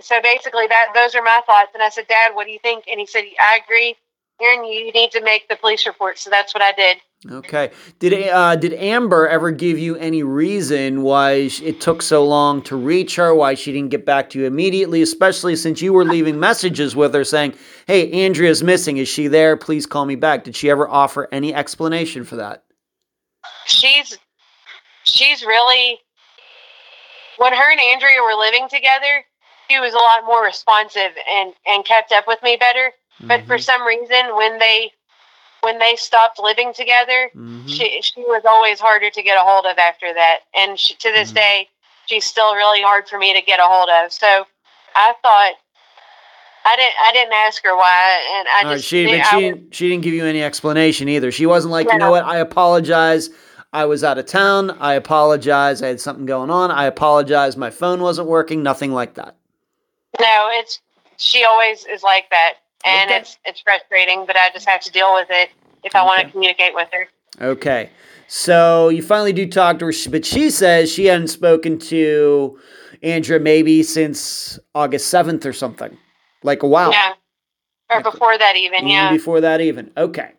So 0.02 0.22
basically, 0.22 0.68
that 0.68 0.92
those 0.94 1.14
are 1.16 1.22
my 1.22 1.42
thoughts. 1.46 1.72
And 1.74 1.84
I 1.84 1.90
said, 1.90 2.08
Dad, 2.08 2.36
what 2.36 2.46
do 2.46 2.52
you 2.52 2.60
think? 2.60 2.86
And 2.90 3.00
he 3.00 3.06
said, 3.06 3.26
I 3.42 3.60
agree. 3.64 3.96
Erin, 4.42 4.64
you 4.64 4.92
need 4.92 5.12
to 5.12 5.22
make 5.22 5.50
the 5.50 5.56
police 5.58 5.86
report. 5.86 6.18
So 6.18 6.30
that's 6.30 6.54
what 6.54 6.64
I 6.64 6.72
did. 6.72 6.98
Okay. 7.30 7.72
Did 8.00 8.30
uh, 8.30 8.56
did 8.56 8.74
Amber 8.76 9.28
ever 9.28 9.52
give 9.52 9.78
you 9.78 9.98
any 9.98 10.24
reason 10.24 11.02
why 11.02 11.50
it 11.62 11.82
took 11.82 12.02
so 12.02 12.26
long 12.26 12.62
to 12.64 12.78
reach 12.78 13.18
her? 13.18 13.36
Why 13.36 13.56
she 13.56 13.74
didn't 13.74 13.90
get 13.90 14.06
back 14.06 14.30
to 14.30 14.40
you 14.40 14.46
immediately? 14.46 15.02
Especially 15.02 15.58
since 15.58 15.82
you 15.82 15.92
were 15.92 16.06
leaving 16.06 16.40
messages 16.40 16.96
with 16.96 17.14
her 17.14 17.26
saying, 17.26 17.56
"Hey, 17.88 18.10
Andrea's 18.26 18.64
missing. 18.64 18.98
Is 18.98 19.10
she 19.10 19.28
there? 19.28 19.58
Please 19.58 19.86
call 19.86 20.06
me 20.06 20.16
back." 20.16 20.46
Did 20.46 20.56
she 20.56 20.70
ever 20.70 20.88
offer 20.88 21.28
any 21.32 21.54
explanation 21.54 22.24
for 22.24 22.38
that? 22.38 22.64
she's 23.66 24.18
she's 25.04 25.44
really 25.44 26.00
when 27.38 27.54
her 27.54 27.72
and 27.72 27.80
Andrea 27.80 28.22
were 28.22 28.36
living 28.38 28.68
together, 28.70 29.26
she 29.70 29.80
was 29.80 29.94
a 29.94 29.98
lot 29.98 30.26
more 30.26 30.44
responsive 30.44 31.12
and 31.30 31.54
and 31.68 31.84
kept 31.84 32.14
up 32.14 32.28
with 32.28 32.42
me 32.44 32.56
better. 32.58 32.92
But 33.22 33.46
for 33.46 33.58
Mhm. 33.58 33.64
some 33.64 33.86
reason, 33.86 34.36
when 34.38 34.58
they 34.60 34.94
when 35.62 35.80
they 35.80 35.96
stopped 35.96 36.40
living 36.40 36.74
together, 36.74 37.30
Mhm. 37.36 37.68
she 37.70 38.02
she 38.02 38.22
was 38.22 38.44
always 38.46 38.80
harder 38.80 39.10
to 39.10 39.22
get 39.24 39.38
a 39.38 39.42
hold 39.44 39.66
of 39.66 39.78
after 39.78 40.14
that. 40.14 40.40
And 40.56 40.80
she, 40.80 40.94
to 40.96 41.12
this 41.12 41.32
Mhm. 41.32 41.36
day, 41.36 41.70
she's 42.08 42.26
still 42.26 42.56
really 42.56 42.82
hard 42.82 43.08
for 43.10 43.18
me 43.18 43.34
to 43.34 43.42
get 43.42 43.60
a 43.60 43.64
hold 43.66 43.90
of. 43.90 44.12
So 44.14 44.46
I 44.96 45.14
thought 45.22 45.54
I 46.66 46.76
didn't 46.76 46.96
I 47.02 47.12
didn't 47.14 47.34
ask 47.34 47.64
her 47.64 47.76
why, 47.76 48.20
and 48.38 48.48
I 48.48 48.60
All 48.60 48.66
right, 48.70 48.76
just 48.78 48.88
she, 48.88 49.06
knew 49.06 49.18
but 49.18 49.26
she 49.28 49.36
was- 49.36 49.44
didn't, 49.44 49.76
she 49.76 49.90
didn't 49.90 50.04
give 50.04 50.14
you 50.14 50.26
any 50.26 50.44
explanation 50.44 51.08
either. 51.10 51.32
She 51.32 51.46
wasn't 51.46 51.72
like, 51.72 51.92
you 51.92 51.98
know 51.98 52.12
what, 52.12 52.26
I 52.26 52.38
apologize. 52.38 53.30
I 53.72 53.86
was 53.86 54.04
out 54.04 54.18
of 54.18 54.26
town. 54.26 54.76
I 54.80 54.96
apologize. 54.96 55.84
I 55.84 55.88
had 55.88 56.02
something 56.02 56.26
going 56.26 56.50
on. 56.50 56.72
I 56.72 56.86
apologize. 56.86 57.56
My 57.56 57.70
phone 57.70 58.02
wasn't 58.02 58.28
working. 58.28 58.64
Nothing 58.64 58.94
like 58.94 59.14
that. 59.14 59.36
No, 60.20 60.50
it's 60.54 60.80
she 61.18 61.44
always 61.46 61.86
is 61.86 62.02
like 62.02 62.30
that, 62.32 62.54
and 62.86 63.10
Okay. 63.10 63.20
it's 63.20 63.38
it's 63.46 63.62
frustrating. 63.62 64.26
But 64.26 64.36
I 64.38 64.50
just 64.54 64.68
have 64.68 64.82
to 64.82 64.92
deal 64.92 65.14
with 65.14 65.28
it 65.30 65.50
if 65.84 65.96
I 65.96 66.04
want 66.04 66.26
to 66.26 66.32
communicate 66.32 66.74
with 66.74 66.90
her. 66.92 67.08
Okay. 67.42 67.90
So 68.28 68.90
you 68.90 69.02
finally 69.02 69.34
do 69.34 69.48
talk 69.48 69.80
to 69.80 69.86
her, 69.86 69.94
but 70.12 70.24
she 70.26 70.50
says 70.52 70.92
she 70.92 71.06
hadn't 71.06 71.30
spoken 71.30 71.80
to 71.80 72.60
Andrea 73.02 73.40
maybe 73.40 73.82
since 73.82 74.60
August 74.76 75.12
7th 75.14 75.46
or 75.46 75.54
something. 75.54 75.98
Like 76.44 76.62
a 76.64 76.68
while. 76.68 76.92
Yeah, 76.92 77.14
or 77.90 77.98
Like- 78.02 78.04
before 78.14 78.38
that 78.38 78.56
even. 78.56 78.76
Even 78.80 78.88
Yeah, 78.88 79.12
before 79.12 79.42
that, 79.42 79.62
even. 79.62 79.92
Okay. 79.98 80.30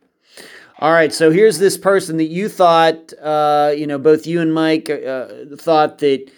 All 0.79 0.93
right. 0.93 1.13
So 1.13 1.31
here's 1.31 1.59
this 1.59 1.77
person 1.77 2.17
that 2.19 2.29
you 2.31 2.49
thought, 2.49 3.13
uh, 3.21 3.75
you 3.77 3.87
know, 3.87 3.99
both 3.99 4.27
you 4.27 4.41
and 4.41 4.55
Mike 4.55 4.89
uh, 4.89 5.27
thought 5.57 5.99
that 5.99 6.31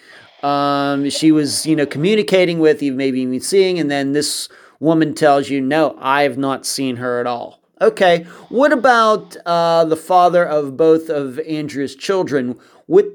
um, 0.45 1.09
she 1.09 1.31
was, 1.31 1.65
you 1.65 1.75
know, 1.77 1.85
communicating 1.85 2.59
with, 2.59 2.81
you 2.83 2.91
maybe 2.93 3.21
even 3.21 3.39
seeing, 3.39 3.79
and 3.79 3.89
then 3.89 4.11
this 4.11 4.49
woman 4.83 5.15
tells 5.15 5.49
you, 5.49 5.61
no, 5.61 5.97
I 5.99 6.23
have 6.23 6.37
not 6.37 6.65
seen 6.65 6.97
her 6.97 7.19
at 7.21 7.25
all. 7.25 7.61
Okay. 7.79 8.23
What 8.49 8.71
about 8.71 9.35
uh, 9.45 9.85
the 9.85 9.95
father 9.95 10.45
of 10.45 10.77
both 10.77 11.09
of 11.09 11.39
Andrea's 11.39 11.95
children? 11.95 12.59
What, 12.85 13.05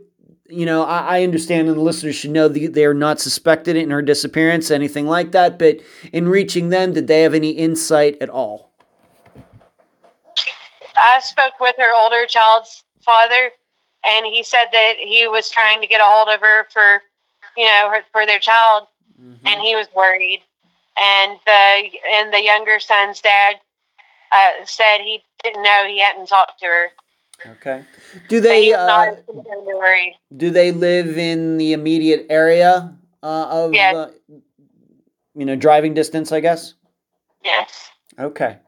you 0.49 0.67
know, 0.67 0.83
I, 0.83 1.19
I 1.19 1.23
understand, 1.23 1.69
and 1.69 1.77
the 1.77 1.83
listeners 1.83 2.17
should 2.17 2.31
know 2.31 2.49
that 2.49 2.73
they 2.73 2.85
are 2.85 2.95
not 2.95 3.21
suspected 3.21 3.77
in 3.77 3.91
her 3.91 4.03
disappearance, 4.03 4.71
anything 4.71 5.07
like 5.07 5.33
that. 5.33 5.59
But 5.59 5.81
in 6.13 6.29
reaching 6.29 6.71
them, 6.71 6.95
did 6.95 7.07
they 7.07 7.21
have 7.23 7.35
any 7.35 7.51
insight 7.51 8.17
at 8.21 8.31
all? 8.31 8.73
I 10.97 11.21
spoke 11.21 11.61
with 11.61 11.77
her 11.79 11.95
older 12.03 12.27
child's 12.27 12.83
father, 13.05 13.51
and 14.05 14.27
he 14.27 14.43
said 14.43 14.67
that 14.73 14.95
he 14.99 15.29
was 15.29 15.51
trying 15.51 15.81
to 15.83 15.87
get 15.87 16.01
a 16.01 16.05
hold 16.05 16.29
of 16.29 16.41
her 16.41 16.67
for, 16.73 17.03
you 17.57 17.67
know, 17.67 17.91
her, 17.91 18.01
for 18.11 18.27
their 18.27 18.41
child, 18.41 18.89
and 19.45 19.61
he 19.61 19.77
was 19.77 19.87
worried. 19.95 20.43
And 21.01 21.39
the 21.47 21.83
and 22.15 22.33
the 22.33 22.43
younger 22.43 22.79
son's 22.81 23.21
dad 23.21 23.57
uh, 24.33 24.65
said 24.65 24.99
he 25.05 25.23
didn't 25.45 25.63
know 25.63 25.85
he 25.87 26.01
hadn't 26.01 26.27
talked 26.27 26.59
to 26.61 26.67
her. 26.67 26.89
Okay. 27.47 27.85
Do 28.29 28.41
they 28.41 28.65
he 28.65 28.71
was 28.73 28.79
not 28.79 29.09
uh, 29.09 29.13
as 29.13 29.25
concerned 29.25 29.67
or 29.67 29.77
worried. 29.79 30.17
do 30.37 30.51
they 30.51 30.73
live 30.73 31.17
in 31.17 31.57
the 31.57 31.73
immediate 31.73 32.27
area 32.31 32.97
uh, 33.23 33.47
of 33.49 33.75
Yes. 33.75 33.95
uh, 33.95 34.11
you 35.37 35.45
know 35.47 35.55
driving 35.57 35.95
distance? 35.95 36.33
I 36.33 36.41
guess. 36.41 36.75
Yes. 37.45 37.91
Okay. 38.19 38.59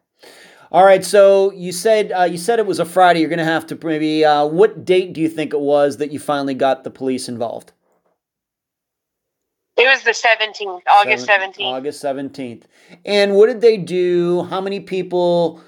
All 0.71 0.85
right. 0.85 1.05
So 1.05 1.51
you 1.51 1.73
said 1.73 2.13
uh, 2.13 2.23
you 2.25 2.39
said 2.39 2.61
it 2.61 2.67
was 2.67 2.79
a 2.79 2.85
Friday. 2.85 3.21
You're 3.21 3.29
going 3.29 3.41
to 3.41 3.45
have 3.45 3.67
to 3.69 3.79
maybe. 3.83 4.25
Uh, 4.25 4.47
what 4.47 4.85
date 4.85 5.13
do 5.15 5.21
you 5.21 5.29
think 5.29 5.53
it 5.53 5.61
was 5.61 5.97
that 5.97 6.13
you 6.13 6.21
finally 6.21 6.55
got 6.55 6.85
the 6.85 6.91
police 6.91 7.29
involved? 7.29 7.73
It 9.81 9.89
was 9.89 10.03
the 10.03 10.11
17th, 10.11 10.83
August 10.87 11.27
Seven- 11.27 11.53
17th. 11.53 11.67
August 11.67 12.03
17th. 12.03 12.63
And 13.05 13.35
what 13.37 13.47
did 13.47 13.61
they 13.61 13.77
do? 13.77 14.43
How 14.51 14.61
many 14.61 14.81
people 14.81 15.61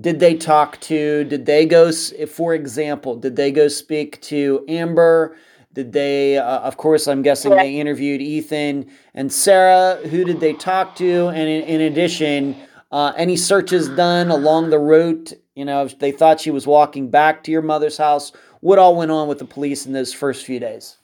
did 0.00 0.20
they 0.20 0.34
talk 0.34 0.80
to? 0.82 1.24
Did 1.24 1.46
they 1.46 1.66
go, 1.66 1.92
for 1.92 2.54
example, 2.54 3.16
did 3.16 3.36
they 3.36 3.50
go 3.52 3.68
speak 3.68 4.20
to 4.22 4.64
Amber? 4.68 5.36
Did 5.74 5.92
they, 5.92 6.38
uh, 6.38 6.60
of 6.60 6.76
course, 6.76 7.06
I'm 7.06 7.22
guessing 7.22 7.52
they 7.52 7.78
interviewed 7.78 8.20
Ethan 8.20 8.90
and 9.14 9.32
Sarah. 9.32 9.96
Who 10.08 10.24
did 10.24 10.40
they 10.40 10.52
talk 10.52 10.96
to? 10.96 11.28
And 11.28 11.48
in, 11.48 11.62
in 11.62 11.80
addition, 11.80 12.56
uh, 12.90 13.12
any 13.16 13.36
searches 13.36 13.88
done 13.88 14.30
along 14.30 14.70
the 14.70 14.78
route? 14.78 15.32
You 15.54 15.64
know, 15.64 15.84
if 15.84 15.98
they 15.98 16.12
thought 16.12 16.40
she 16.40 16.50
was 16.50 16.66
walking 16.66 17.10
back 17.10 17.44
to 17.44 17.50
your 17.50 17.62
mother's 17.62 17.96
house. 17.96 18.32
What 18.60 18.78
all 18.78 18.96
went 18.96 19.10
on 19.10 19.28
with 19.28 19.38
the 19.38 19.44
police 19.44 19.86
in 19.86 19.92
those 19.92 20.12
first 20.12 20.44
few 20.44 20.60
days? 20.60 20.98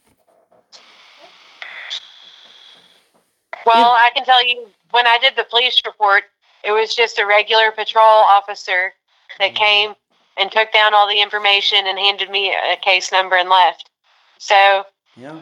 Well, 3.68 3.92
I 3.92 4.10
can 4.14 4.24
tell 4.24 4.44
you 4.46 4.68
when 4.90 5.06
I 5.06 5.18
did 5.18 5.36
the 5.36 5.44
police 5.44 5.80
report, 5.84 6.24
it 6.64 6.72
was 6.72 6.94
just 6.94 7.18
a 7.18 7.26
regular 7.26 7.70
patrol 7.72 8.04
officer 8.04 8.94
that 9.38 9.54
mm-hmm. 9.54 9.56
came 9.56 9.94
and 10.38 10.50
took 10.50 10.72
down 10.72 10.94
all 10.94 11.08
the 11.08 11.20
information 11.20 11.86
and 11.86 11.98
handed 11.98 12.30
me 12.30 12.54
a 12.54 12.76
case 12.76 13.12
number 13.12 13.36
and 13.36 13.48
left. 13.48 13.90
So 14.38 14.84
Yeah. 15.16 15.40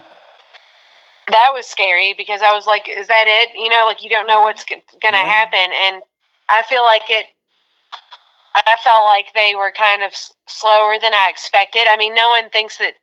that 1.28 1.50
was 1.54 1.66
scary 1.66 2.14
because 2.16 2.42
I 2.42 2.52
was 2.52 2.66
like, 2.66 2.88
is 2.88 3.08
that 3.08 3.24
it? 3.26 3.54
You 3.54 3.68
know, 3.70 3.84
like 3.86 4.02
you 4.02 4.10
don't 4.10 4.26
know 4.26 4.42
what's 4.42 4.64
going 4.64 4.82
to 4.82 5.08
Yeah. 5.08 5.24
happen. 5.24 5.70
And 5.86 6.02
I 6.48 6.62
feel 6.62 6.84
like 6.84 7.10
it, 7.10 7.26
I 8.54 8.76
felt 8.82 9.04
like 9.04 9.32
they 9.34 9.54
were 9.54 9.70
kind 9.72 10.02
of 10.02 10.12
s- 10.12 10.32
slower 10.46 10.98
than 11.00 11.14
I 11.14 11.28
expected. 11.30 11.82
I 11.88 11.96
mean, 11.96 12.14
no 12.14 12.28
one 12.30 12.50
thinks 12.50 12.78
that 12.78 12.94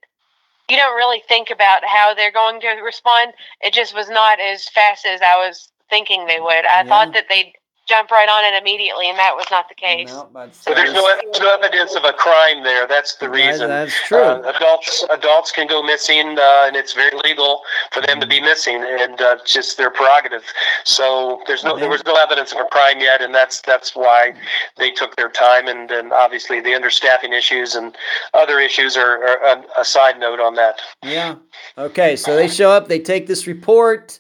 you 0.69 0.77
don't 0.77 0.95
really 0.95 1.22
think 1.27 1.49
about 1.49 1.85
how 1.85 2.14
they're 2.14 2.31
going 2.31 2.61
to 2.61 2.69
respond. 2.84 3.34
It 3.61 3.73
just 3.73 3.94
was 3.95 4.10
not 4.10 4.40
as 4.40 4.69
fast 4.69 5.06
as 5.06 5.22
I 5.22 5.35
was 5.35 5.72
thinking 5.90 6.26
they 6.26 6.40
would. 6.40 6.65
I 6.65 6.84
Yeah. 6.84 6.84
thought 6.84 7.14
that 7.14 7.27
they'd 7.30 7.53
jump 7.88 8.10
right 8.11 8.30
on 8.30 8.43
it 8.45 8.61
immediately, 8.61 9.10
and 9.10 9.18
that 9.19 9.35
was 9.35 9.45
not 9.51 9.68
the 9.68 9.76
case. 9.76 10.10
No, 10.10 10.30
but 10.34 10.51
But 10.65 10.76
there's 10.76 10.93
no, 10.93 11.05
there's 11.22 11.39
no 11.41 11.53
evidence 11.53 11.95
of 11.95 12.05
a 12.05 12.14
crime 12.14 12.64
there. 12.64 12.88
That's 12.88 13.15
the 13.15 13.26
That- 13.27 13.31
reason. 13.31 13.69
that's 13.69 13.93
true. 14.07 14.19
Uh, 14.19 14.51
adults 14.55 15.05
adults 15.10 15.51
can 15.51 15.68
go 15.68 15.84
missing, 15.84 16.38
uh, 16.39 16.64
and 16.68 16.76
it's 16.76 16.93
very 16.93 17.15
legal 17.23 17.61
for 17.91 18.01
them 18.01 18.19
to 18.22 18.27
be 18.27 18.39
missing, 18.39 18.84
and 18.84 19.22
uh, 19.22 19.38
just 19.45 19.77
their 19.77 19.89
prerogative. 19.89 20.43
So 20.85 21.41
there's 21.47 21.64
no 21.64 21.77
there 21.77 21.89
was 21.89 22.03
no 22.05 22.15
evidence 22.15 22.51
of 22.53 22.60
a 22.60 22.65
crime 22.65 22.99
yet, 22.99 23.22
and 23.22 23.34
that's 23.35 23.61
that's 23.61 23.95
why 23.95 24.34
they 24.77 24.91
took 24.91 25.15
their 25.15 25.30
time, 25.30 25.68
and 25.68 25.89
then 25.89 26.14
obviously 26.14 26.61
the 26.61 26.69
understaffing 26.72 27.34
issues 27.38 27.76
and 27.76 27.95
other 28.34 28.60
issues 28.60 28.95
are, 28.95 29.23
are 29.27 29.43
a, 29.43 29.81
a 29.81 29.85
side 29.85 30.19
note 30.19 30.39
on 30.39 30.55
that. 30.55 30.80
Yeah. 31.03 31.35
Okay. 31.77 32.15
So 32.15 32.35
they 32.35 32.47
show 32.47 32.72
up. 32.72 32.88
They 32.88 32.99
take 32.99 33.27
this 33.27 33.45
report. 33.47 34.19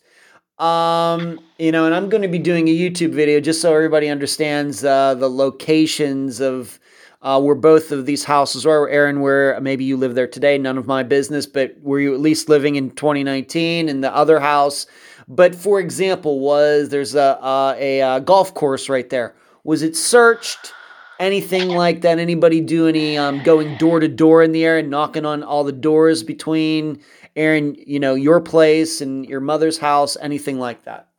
Um, 0.63 1.41
you 1.59 1.73
know, 1.73 1.85
and 1.85 1.93
I'm 1.93 2.07
going 2.07 2.21
to 2.21 2.29
be 2.29 2.39
doing 2.39 2.69
a 2.69 2.71
YouTube 2.71 3.11
video 3.11 3.41
just 3.41 3.59
so 3.59 3.73
everybody 3.73 4.07
understands 4.07 4.85
uh, 4.85 5.13
the 5.13 5.29
locations 5.29 6.39
of 6.39 6.79
uh, 7.21 7.41
where 7.41 7.55
both 7.55 7.91
of 7.91 8.05
these 8.05 8.23
houses 8.23 8.65
are. 8.65 8.87
Erin, 8.87 9.19
where 9.19 9.59
maybe 9.59 9.83
you 9.83 9.97
live 9.97 10.15
there 10.15 10.25
today, 10.25 10.57
none 10.57 10.77
of 10.77 10.87
my 10.87 11.03
business, 11.03 11.45
but 11.45 11.75
were 11.81 11.99
you 11.99 12.13
at 12.13 12.21
least 12.21 12.47
living 12.47 12.77
in 12.77 12.91
2019 12.91 13.89
in 13.89 13.99
the 13.99 14.15
other 14.15 14.39
house? 14.39 14.85
But 15.27 15.53
for 15.53 15.81
example, 15.81 16.39
was 16.39 16.87
there's 16.87 17.13
a 17.13 17.37
a, 17.41 17.75
a, 17.77 18.01
uh 18.01 18.19
golf 18.19 18.53
course 18.53 18.87
right 18.87 19.09
there? 19.09 19.35
Was 19.65 19.81
it 19.81 19.97
searched? 19.97 20.71
Anything 21.19 21.69
like 21.69 22.01
that? 22.01 22.19
Anybody 22.19 22.61
do 22.61 22.87
any 22.87 23.17
um, 23.17 23.43
going 23.43 23.77
door 23.77 23.99
to 23.99 24.07
door 24.07 24.43
in 24.43 24.53
the 24.53 24.65
air 24.65 24.77
and 24.77 24.89
knocking 24.89 25.25
on 25.25 25.43
all 25.43 25.63
the 25.63 25.71
doors 25.71 26.23
between 26.23 27.01
Erin, 27.35 27.75
you 27.85 27.99
know, 27.99 28.15
your 28.15 28.39
place 28.39 29.01
and 29.01 29.25
your 29.25 29.39
mother's 29.39 29.77
house? 29.77 30.17
Anything 30.21 30.59
like 30.59 30.83
that? 30.85 31.09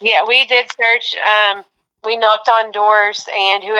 Yeah, 0.00 0.24
we 0.26 0.44
did 0.46 0.66
search. 0.72 1.16
Um, 1.16 1.64
we 2.04 2.16
knocked 2.16 2.48
on 2.48 2.72
doors, 2.72 3.26
and 3.36 3.64
who 3.64 3.78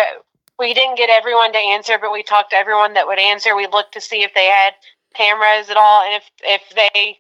we 0.59 0.73
didn't 0.73 0.97
get 0.97 1.11
everyone 1.11 1.53
to 1.53 1.59
answer, 1.59 1.99
but 2.01 2.13
we 2.13 2.23
talked 2.23 2.51
to 2.51 2.57
everyone 2.57 2.95
that 2.95 3.07
would 3.07 3.19
answer. 3.19 3.55
We 3.55 3.67
looked 3.67 3.93
to 3.95 4.01
see 4.01 4.23
if 4.23 4.33
they 4.35 4.47
had 4.47 4.75
cameras 5.15 5.69
at 5.71 5.77
all, 5.77 6.03
and 6.03 6.15
if 6.15 6.31
if 6.43 6.63
they 6.75 7.19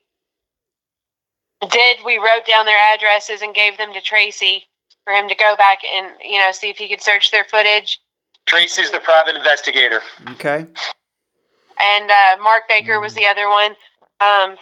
did, 1.69 1.99
we 2.05 2.19
wrote 2.19 2.47
down 2.47 2.67
their 2.67 2.95
addresses 2.95 3.43
and 3.43 3.55
gave 3.55 3.77
them 3.77 3.93
to 3.93 4.01
Tracy 4.01 4.67
for 5.05 5.13
him 5.13 5.29
to 5.29 5.35
go 5.35 5.55
back 5.57 5.79
and 5.85 6.13
you 6.23 6.39
know 6.39 6.51
see 6.53 6.71
if 6.71 6.77
he 6.77 6.89
could 6.89 7.03
search 7.03 7.31
their 7.31 7.45
footage. 7.45 8.01
Tracy's 8.47 8.91
the 8.91 9.01
private 9.01 9.37
investigator. 9.37 10.01
Okay. 10.31 10.67
And 11.79 12.11
uh, 12.11 12.43
Mark 12.43 12.65
Baker 12.69 13.01
was 13.01 13.15
the 13.15 13.27
other 13.27 13.49
one. 13.49 13.75
Um, 14.21 14.57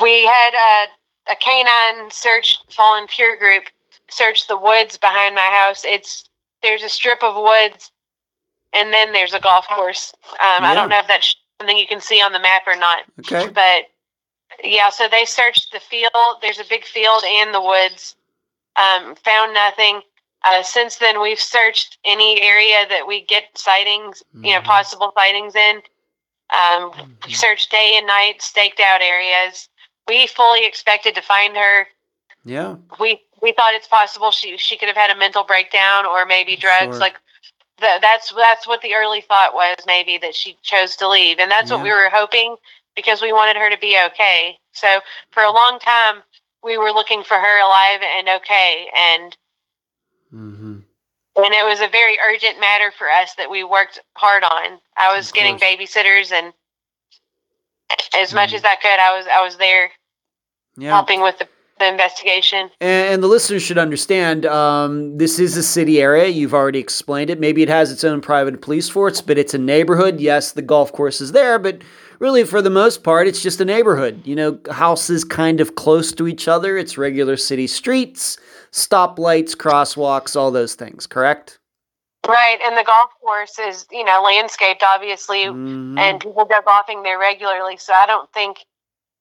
we 0.00 0.24
had 0.26 0.50
a, 0.54 1.32
a 1.32 1.36
canine 1.36 2.10
search 2.10 2.58
fallen 2.70 3.06
pure 3.08 3.36
group 3.36 3.64
search 4.08 4.46
the 4.46 4.56
woods 4.56 4.98
behind 4.98 5.34
my 5.34 5.40
house. 5.52 5.84
It's 5.84 6.28
there's 6.62 6.82
a 6.82 6.88
strip 6.88 7.22
of 7.22 7.34
woods, 7.36 7.90
and 8.72 8.92
then 8.92 9.12
there's 9.12 9.34
a 9.34 9.40
golf 9.40 9.66
course. 9.68 10.12
Um, 10.32 10.64
I 10.64 10.74
don't 10.74 10.88
know 10.88 10.98
if 10.98 11.06
that's 11.08 11.34
something 11.60 11.76
you 11.76 11.86
can 11.86 12.00
see 12.00 12.20
on 12.22 12.32
the 12.32 12.38
map 12.40 12.62
or 12.66 12.76
not, 12.76 13.04
Okay. 13.20 13.48
but 13.52 13.84
yeah. 14.62 14.90
So 14.90 15.08
they 15.10 15.24
searched 15.24 15.72
the 15.72 15.80
field. 15.80 16.12
There's 16.42 16.60
a 16.60 16.64
big 16.68 16.84
field 16.84 17.22
and 17.24 17.54
the 17.54 17.62
woods. 17.62 18.16
Um, 18.76 19.14
found 19.16 19.54
nothing. 19.54 20.02
Uh, 20.46 20.62
since 20.62 20.96
then, 20.96 21.20
we've 21.20 21.40
searched 21.40 21.98
any 22.04 22.40
area 22.40 22.86
that 22.88 23.06
we 23.06 23.22
get 23.22 23.58
sightings, 23.58 24.22
you 24.42 24.52
know, 24.52 24.60
Mhm. 24.60 24.64
possible 24.64 25.12
sightings 25.16 25.56
in. 25.56 25.82
Um, 26.50 27.18
we 27.26 27.34
searched 27.34 27.70
day 27.70 27.94
and 27.96 28.06
night, 28.06 28.42
staked 28.42 28.80
out 28.80 29.02
areas. 29.02 29.68
We 30.08 30.26
fully 30.28 30.64
expected 30.64 31.14
to 31.16 31.22
find 31.22 31.56
her. 31.56 31.88
Yeah. 32.44 32.76
We 33.00 33.22
we 33.42 33.52
thought 33.52 33.74
it's 33.74 33.88
possible 33.88 34.30
she 34.30 34.56
she 34.56 34.76
could 34.76 34.88
have 34.88 34.96
had 34.96 35.10
a 35.10 35.16
mental 35.16 35.44
breakdown 35.44 36.06
or 36.06 36.24
maybe 36.26 36.56
drugs. 36.56 36.96
Sure. 36.96 37.00
Like 37.00 37.20
th- 37.80 38.00
that's 38.00 38.32
that's 38.32 38.66
what 38.68 38.82
the 38.82 38.94
early 38.94 39.20
thought 39.22 39.54
was. 39.54 39.76
Maybe 39.86 40.18
that 40.18 40.34
she 40.34 40.56
chose 40.62 40.96
to 40.96 41.08
leave, 41.08 41.38
and 41.40 41.50
that's 41.50 41.70
Yeah. 41.70 41.76
what 41.78 41.84
we 41.84 41.90
were 41.92 42.10
hoping 42.10 42.56
because 42.94 43.20
we 43.22 43.32
wanted 43.32 43.56
her 43.56 43.70
to 43.70 43.78
be 43.78 43.98
okay. 44.06 44.58
So 44.72 45.00
for 45.32 45.42
a 45.42 45.50
long 45.52 45.80
time, 45.80 46.22
we 46.62 46.78
were 46.78 46.92
looking 46.92 47.24
for 47.24 47.38
her 47.38 47.60
alive 47.60 48.02
and 48.02 48.28
okay, 48.28 48.90
and 48.94 49.36
Mm-hmm. 50.34 50.78
and 51.36 51.54
it 51.54 51.64
was 51.64 51.80
a 51.80 51.88
very 51.88 52.18
urgent 52.32 52.58
matter 52.60 52.90
for 52.96 53.08
us 53.10 53.34
that 53.36 53.50
we 53.50 53.62
worked 53.64 54.00
hard 54.16 54.42
on. 54.42 54.78
I 54.96 55.14
was 55.14 55.30
getting 55.32 55.56
babysitters, 55.58 56.32
and 56.32 56.52
as 58.16 58.34
much 58.34 58.50
Mhm. 58.52 58.56
as 58.56 58.64
I 58.64 58.76
could, 58.76 58.98
I 58.98 59.16
was 59.16 59.26
I 59.26 59.42
was 59.44 59.56
there 59.56 59.90
Yeah. 60.76 60.90
helping 60.90 61.20
with 61.22 61.38
the, 61.38 61.48
the 61.78 61.88
investigation. 61.88 62.70
And, 62.80 63.14
and 63.14 63.22
the 63.22 63.28
listeners 63.28 63.62
should 63.62 63.78
understand 63.78 64.46
um, 64.46 65.16
this 65.18 65.38
is 65.38 65.56
a 65.56 65.62
city 65.62 66.00
area. 66.00 66.26
You've 66.28 66.54
already 66.54 66.78
explained 66.78 67.30
it. 67.30 67.38
Maybe 67.38 67.62
it 67.62 67.68
has 67.68 67.92
its 67.92 68.02
own 68.04 68.20
private 68.20 68.60
police 68.60 68.88
force, 68.88 69.20
but 69.20 69.38
it's 69.38 69.54
a 69.54 69.58
neighborhood. 69.58 70.20
Yes, 70.20 70.52
the 70.52 70.62
golf 70.62 70.92
course 70.92 71.20
is 71.20 71.32
there, 71.32 71.58
but 71.58 71.82
really, 72.18 72.44
for 72.44 72.60
the 72.62 72.70
most 72.70 73.02
part, 73.04 73.28
it's 73.28 73.42
just 73.42 73.60
a 73.60 73.64
neighborhood. 73.64 74.22
You 74.24 74.34
know, 74.36 74.58
houses 74.70 75.22
kind 75.24 75.60
of 75.60 75.74
close 75.76 76.12
to 76.12 76.26
each 76.26 76.48
other. 76.48 76.76
It's 76.78 76.96
regular 76.98 77.36
city 77.36 77.66
streets, 77.66 78.38
stoplights, 78.76 79.56
crosswalks, 79.56 80.36
all 80.36 80.50
those 80.50 80.74
things, 80.74 81.06
correct? 81.06 81.58
Right, 82.28 82.58
and 82.64 82.76
the 82.76 82.84
golf 82.84 83.10
course 83.20 83.58
is 83.58 83.86
you 83.90 84.04
know 84.04 84.20
landscaped, 84.22 84.82
obviously, 84.84 85.44
Mhm. 85.44 85.98
and 85.98 86.20
people 86.20 86.44
go 86.44 86.60
golfing 86.64 87.02
there 87.02 87.18
regularly. 87.18 87.76
So 87.76 87.92
I 87.94 88.04
don't 88.06 88.30
think 88.32 88.58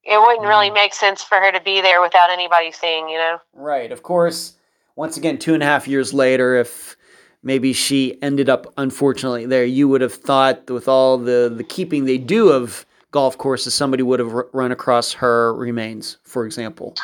it 0.03 0.19
wouldn't 0.19 0.47
really 0.47 0.69
Mm. 0.69 0.73
make 0.75 0.93
sense 0.93 1.23
for 1.23 1.39
her 1.39 1.51
to 1.51 1.59
be 1.61 1.81
there 1.81 2.01
without 2.01 2.29
anybody 2.29 2.71
seeing. 2.71 3.07
You 3.09 3.17
know. 3.17 3.37
Right. 3.53 3.91
Of 3.91 4.03
course, 4.03 4.53
once 4.95 5.17
again, 5.17 5.37
two 5.37 5.53
and 5.53 5.63
a 5.63 5.65
half 5.67 5.87
years 5.87 6.13
later, 6.13 6.55
if 6.55 6.95
maybe 7.43 7.73
she 7.73 8.17
ended 8.23 8.49
up 8.49 8.73
unfortunately 8.77 9.45
there, 9.45 9.65
you 9.65 9.87
would 9.87 10.01
have 10.01 10.13
thought 10.15 10.67
with 10.69 10.87
all 10.87 11.17
the, 11.19 11.53
the 11.55 11.63
keeping 11.63 12.05
they 12.05 12.17
do 12.17 12.49
of 12.49 12.85
golf 13.11 13.37
courses, 13.37 13.73
somebody 13.75 14.01
would 14.03 14.19
have 14.19 14.33
r- 14.33 14.47
run 14.51 14.71
across 14.71 15.13
her 15.13 15.53
remains, 15.53 16.17
for 16.23 16.45
example. 16.45 16.95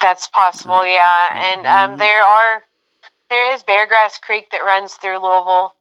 That's 0.00 0.28
possible, 0.28 0.86
yeah. 0.86 1.52
And 1.54 1.66
um, 1.66 1.96
Mhm. 1.96 1.98
there 1.98 2.22
are 2.22 2.64
there 3.28 3.54
is 3.54 3.62
Beargrass 3.62 4.20
Creek 4.20 4.50
that 4.50 4.64
runs 4.64 4.94
through 4.94 5.18
Louisville, 5.18 5.74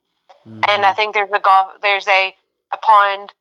and 0.46 0.86
I 0.86 0.94
think 0.94 1.14
there's 1.14 1.32
a 1.32 1.40
golf 1.40 1.70
there's 1.82 2.08
a 2.08 2.36
a 2.72 2.78
pond 2.78 3.34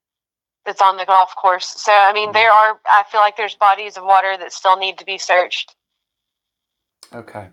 that's 0.64 0.80
on 0.80 0.96
the 0.96 1.04
golf 1.04 1.34
course. 1.36 1.66
So 1.66 1.92
I 1.92 2.12
mean, 2.12 2.32
there 2.32 2.50
are 2.50 2.78
I 2.90 3.04
feel 3.10 3.20
like 3.20 3.36
there's 3.36 3.54
bodies 3.54 3.96
of 3.96 4.04
water 4.04 4.36
that 4.38 4.52
still 4.52 4.76
need 4.76 4.98
to 4.98 5.04
be 5.04 5.18
searched. 5.18 5.74
Okay. 7.14 7.48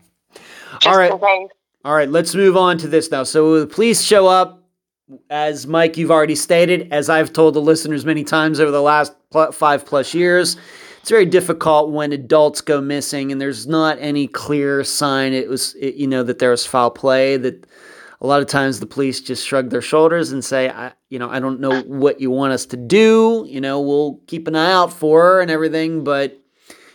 Just 0.80 0.88
All 0.88 0.97
right. 0.97 1.49
All 1.85 1.93
right, 1.93 2.10
let's 2.10 2.34
move 2.34 2.57
on 2.57 2.77
to 2.80 2.88
this 2.88 3.11
now. 3.11 3.23
So 3.23 3.60
the 3.60 3.68
police 3.68 4.02
show 4.02 4.26
up, 4.27 4.64
as 5.30 5.68
Mike, 5.68 5.97
you've 5.97 6.10
already 6.10 6.34
stated, 6.35 6.91
as 6.91 7.10
I've 7.11 7.31
told 7.31 7.53
the 7.53 7.61
listeners 7.61 8.03
many 8.06 8.23
times 8.23 8.60
over 8.60 8.72
the 8.72 8.81
last 8.81 9.14
pl- 9.30 9.52
five 9.52 9.85
plus 9.85 10.14
years. 10.14 10.57
It's 11.06 11.11
very 11.11 11.27
difficult 11.27 11.91
when 11.91 12.11
adults 12.11 12.61
go 12.61 12.82
missing 12.82 13.32
and 13.32 13.40
there's 13.40 13.68
not 13.68 13.95
any 13.99 14.26
clear 14.26 14.84
sign 14.84 15.34
it 15.34 15.48
was 15.48 15.76
it, 15.76 15.94
you 15.94 16.07
know 16.07 16.23
that 16.23 16.40
there 16.40 16.49
was 16.49 16.65
foul 16.65 16.90
play 16.90 17.38
that 17.38 17.68
a 18.22 18.26
lot 18.26 18.41
of 18.41 18.48
times 18.48 18.80
the 18.80 18.88
police 18.88 19.22
just 19.22 19.45
shrug 19.45 19.69
their 19.69 19.84
shoulders 19.84 20.32
and 20.32 20.44
say 20.44 20.68
I, 20.68 20.94
you 21.10 21.19
know 21.19 21.30
i 21.30 21.40
don't 21.40 21.60
know 21.60 21.82
what 21.82 22.19
you 22.19 22.32
want 22.32 22.53
us 22.53 22.65
to 22.65 22.77
do 22.77 23.45
you 23.48 23.61
know 23.61 23.80
we'll 23.82 24.19
keep 24.26 24.48
an 24.48 24.56
eye 24.56 24.72
out 24.72 24.91
for 24.91 25.22
her 25.22 25.41
and 25.41 25.52
everything 25.52 26.03
but 26.03 26.41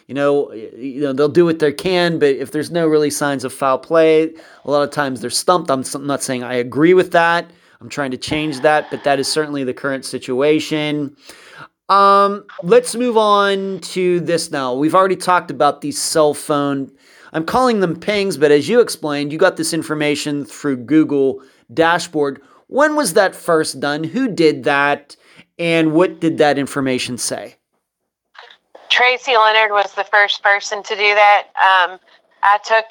you 0.09 0.15
know, 0.15 0.53
you 0.53 1.03
know 1.03 1.13
they'll 1.13 1.29
do 1.29 1.45
what 1.45 1.61
they 1.61 1.73
can, 1.73 2.19
but 2.19 2.31
if 2.31 2.51
there's 2.51 2.73
no 2.73 2.89
really 2.89 3.11
signs 3.11 3.45
of 3.45 3.53
foul 3.53 3.79
play, 3.79 4.35
a 4.65 4.69
lot 4.73 4.83
of 4.83 4.91
times 4.91 5.21
they're 5.21 5.31
stumped. 5.31 5.71
I'm 5.71 5.85
not 6.05 6.21
saying 6.21 6.43
I 6.43 6.55
agree 6.55 6.95
with 6.95 7.13
that. 7.13 7.49
I'm 7.81 7.89
trying 7.89 8.11
to 8.11 8.17
change 8.17 8.59
that, 8.63 8.91
but 8.91 9.05
that 9.05 9.21
is 9.21 9.29
certainly 9.29 9.63
the 9.63 9.73
current 9.73 10.05
situation. 10.05 11.17
Um, 11.91 12.45
let's 12.63 12.95
move 12.95 13.17
on 13.17 13.81
to 13.81 14.21
this 14.21 14.53
now. 14.53 14.75
We've 14.75 14.95
already 14.95 15.17
talked 15.17 15.51
about 15.51 15.81
these 15.81 16.01
cell 16.01 16.35
phone. 16.35 16.93
I'm 17.33 17.45
calling 17.45 17.81
them 17.81 17.99
pings, 17.99 18.37
but 18.37 18.53
as 18.53 18.69
you 18.69 18.81
explained, 18.81 19.33
you 19.33 19.39
got 19.39 19.57
this 19.57 19.73
information 19.73 20.45
through 20.45 20.77
Google 20.79 21.43
dashboard. 21.75 22.43
When 22.69 22.95
was 22.95 23.15
that 23.15 23.35
first 23.35 23.81
done? 23.81 24.05
Who 24.05 24.29
did 24.29 24.63
that? 24.65 25.17
And 25.59 25.93
what 25.93 26.21
did 26.21 26.39
that 26.39 26.59
information 26.59 27.19
say? 27.19 27.57
Tracy 28.89 29.37
Leonard 29.37 29.73
was 29.73 29.93
the 29.95 30.05
first 30.05 30.43
person 30.45 30.85
to 30.85 30.95
do 30.95 31.15
that. 31.15 31.47
Um, 31.57 31.99
I 32.45 32.59
took, 32.65 32.85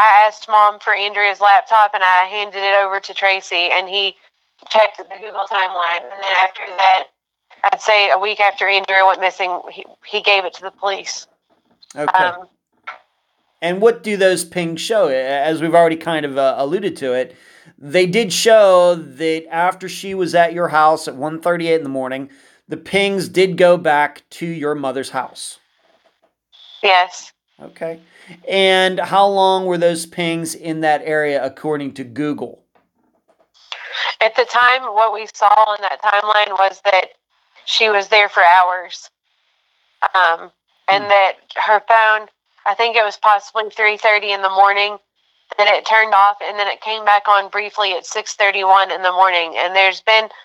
I 0.00 0.26
asked 0.26 0.48
mom 0.48 0.80
for 0.80 0.94
Andrea's 0.94 1.40
laptop 1.40 1.92
and 1.94 2.02
I 2.02 2.24
handed 2.24 2.58
it 2.58 2.76
over 2.82 2.98
to 2.98 3.14
Tracy 3.14 3.70
and 3.70 3.88
he 3.88 4.16
checked 4.68 4.98
the 4.98 5.04
Google 5.04 5.46
timeline. 5.50 6.02
And 6.02 6.22
then 6.22 6.34
after 6.42 6.62
that, 6.66 7.04
I'd 7.64 7.80
say 7.80 8.10
a 8.10 8.18
week 8.18 8.40
after 8.40 8.68
Andrea 8.68 9.04
went 9.06 9.20
missing, 9.20 9.60
he, 9.72 9.84
he 10.06 10.22
gave 10.22 10.44
it 10.44 10.54
to 10.54 10.62
the 10.62 10.70
police. 10.70 11.26
Okay. 11.94 12.24
Um, 12.24 12.46
and 13.62 13.80
what 13.80 14.02
do 14.02 14.16
those 14.16 14.44
pings 14.44 14.80
show? 14.80 15.08
As 15.08 15.62
we've 15.62 15.74
already 15.74 15.96
kind 15.96 16.26
of 16.26 16.36
uh, 16.36 16.54
alluded 16.58 16.96
to 16.98 17.12
it, 17.14 17.34
they 17.78 18.06
did 18.06 18.32
show 18.32 18.94
that 18.94 19.46
after 19.50 19.88
she 19.88 20.14
was 20.14 20.34
at 20.34 20.52
your 20.52 20.68
house 20.68 21.08
at 21.08 21.14
1.38 21.14 21.76
in 21.76 21.82
the 21.82 21.88
morning, 21.88 22.30
the 22.68 22.76
pings 22.76 23.28
did 23.28 23.56
go 23.56 23.76
back 23.76 24.28
to 24.30 24.46
your 24.46 24.74
mother's 24.74 25.10
house. 25.10 25.58
Yes. 26.82 27.32
Okay. 27.60 28.00
And 28.48 29.00
how 29.00 29.26
long 29.26 29.66
were 29.66 29.78
those 29.78 30.04
pings 30.04 30.54
in 30.54 30.80
that 30.80 31.02
area 31.04 31.44
according 31.44 31.94
to 31.94 32.04
Google? 32.04 32.62
At 34.20 34.34
the 34.36 34.44
time, 34.44 34.82
what 34.82 35.14
we 35.14 35.26
saw 35.34 35.74
in 35.74 35.82
that 35.82 36.02
timeline 36.02 36.58
was 36.58 36.80
that 36.84 37.08
she 37.66 37.90
was 37.90 38.08
there 38.08 38.28
for 38.28 38.42
hours. 38.42 39.10
Um, 40.14 40.50
and 40.88 41.04
hmm. 41.04 41.10
that 41.10 41.32
her 41.56 41.80
phone, 41.80 42.28
I 42.64 42.74
think 42.74 42.96
it 42.96 43.04
was 43.04 43.16
possibly 43.16 43.64
3.30 43.64 44.34
in 44.34 44.42
the 44.42 44.50
morning, 44.50 44.98
that 45.58 45.68
it 45.68 45.86
turned 45.86 46.14
off 46.14 46.38
and 46.42 46.58
then 46.58 46.66
it 46.68 46.80
came 46.80 47.04
back 47.04 47.28
on 47.28 47.50
briefly 47.50 47.92
at 47.92 48.04
6.31 48.04 48.94
in 48.94 49.02
the 49.02 49.12
morning. 49.12 49.54
And 49.56 49.76
there's 49.76 50.00
been– 50.00 50.28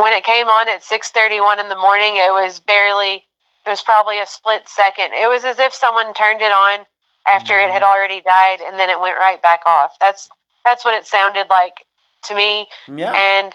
when 0.00 0.12
it 0.12 0.24
came 0.24 0.48
on 0.48 0.68
at 0.68 0.82
6:31 0.82 1.60
in 1.60 1.68
the 1.68 1.76
morning, 1.76 2.16
it 2.16 2.32
was 2.32 2.58
barely 2.60 3.26
it 3.66 3.68
was 3.68 3.82
probably 3.82 4.18
a 4.18 4.26
split 4.26 4.66
second. 4.66 5.12
It 5.12 5.28
was 5.28 5.44
as 5.44 5.58
if 5.58 5.74
someone 5.74 6.14
turned 6.14 6.40
it 6.40 6.52
on 6.52 6.86
after 7.26 7.52
mm-hmm. 7.52 7.68
it 7.68 7.72
had 7.72 7.82
mm-hmm. 7.82 7.92
already 7.92 8.20
died 8.22 8.60
and 8.60 8.78
then 8.78 8.88
it 8.88 8.98
went 8.98 9.18
right 9.18 9.40
back 9.42 9.60
off. 9.66 9.96
That's 10.00 10.28
that's 10.64 10.84
what 10.84 10.94
it 10.94 11.06
sounded 11.06 11.48
like 11.50 11.84
to 12.24 12.34
me. 12.34 12.66
Yeah. 12.88 13.12
And 13.12 13.54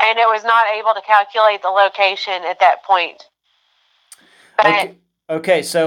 and 0.00 0.18
it 0.18 0.26
was 0.28 0.44
not 0.44 0.66
able 0.68 0.94
to 0.94 1.00
calculate 1.06 1.62
the 1.62 1.68
location 1.68 2.42
at 2.44 2.60
that 2.60 2.84
point. 2.84 3.24
But 4.56 4.66
okay. 4.66 4.94
Okay, 5.30 5.62
so 5.62 5.86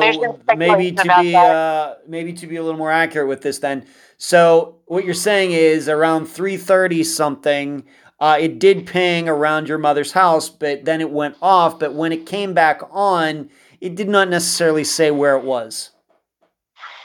maybe 0.55 0.93
to 0.93 1.15
be 1.19 1.35
uh, 1.35 1.95
maybe 2.07 2.31
to 2.31 2.47
be 2.47 2.55
a 2.55 2.63
little 2.63 2.77
more 2.77 2.91
accurate 2.91 3.27
with 3.27 3.41
this, 3.41 3.59
then. 3.59 3.85
So 4.17 4.77
what 4.85 5.03
you're 5.03 5.13
saying 5.13 5.51
is 5.51 5.89
around 5.89 6.27
3:30 6.27 7.03
something, 7.03 7.83
uh, 8.21 8.37
it 8.39 8.57
did 8.57 8.87
ping 8.87 9.27
around 9.27 9.67
your 9.67 9.77
mother's 9.77 10.13
house, 10.13 10.47
but 10.47 10.85
then 10.85 11.01
it 11.01 11.09
went 11.09 11.35
off. 11.41 11.77
But 11.77 11.93
when 11.93 12.13
it 12.13 12.25
came 12.25 12.53
back 12.53 12.81
on, 12.89 13.49
it 13.81 13.95
did 13.95 14.07
not 14.07 14.29
necessarily 14.29 14.85
say 14.85 15.11
where 15.11 15.35
it 15.35 15.43
was. 15.43 15.91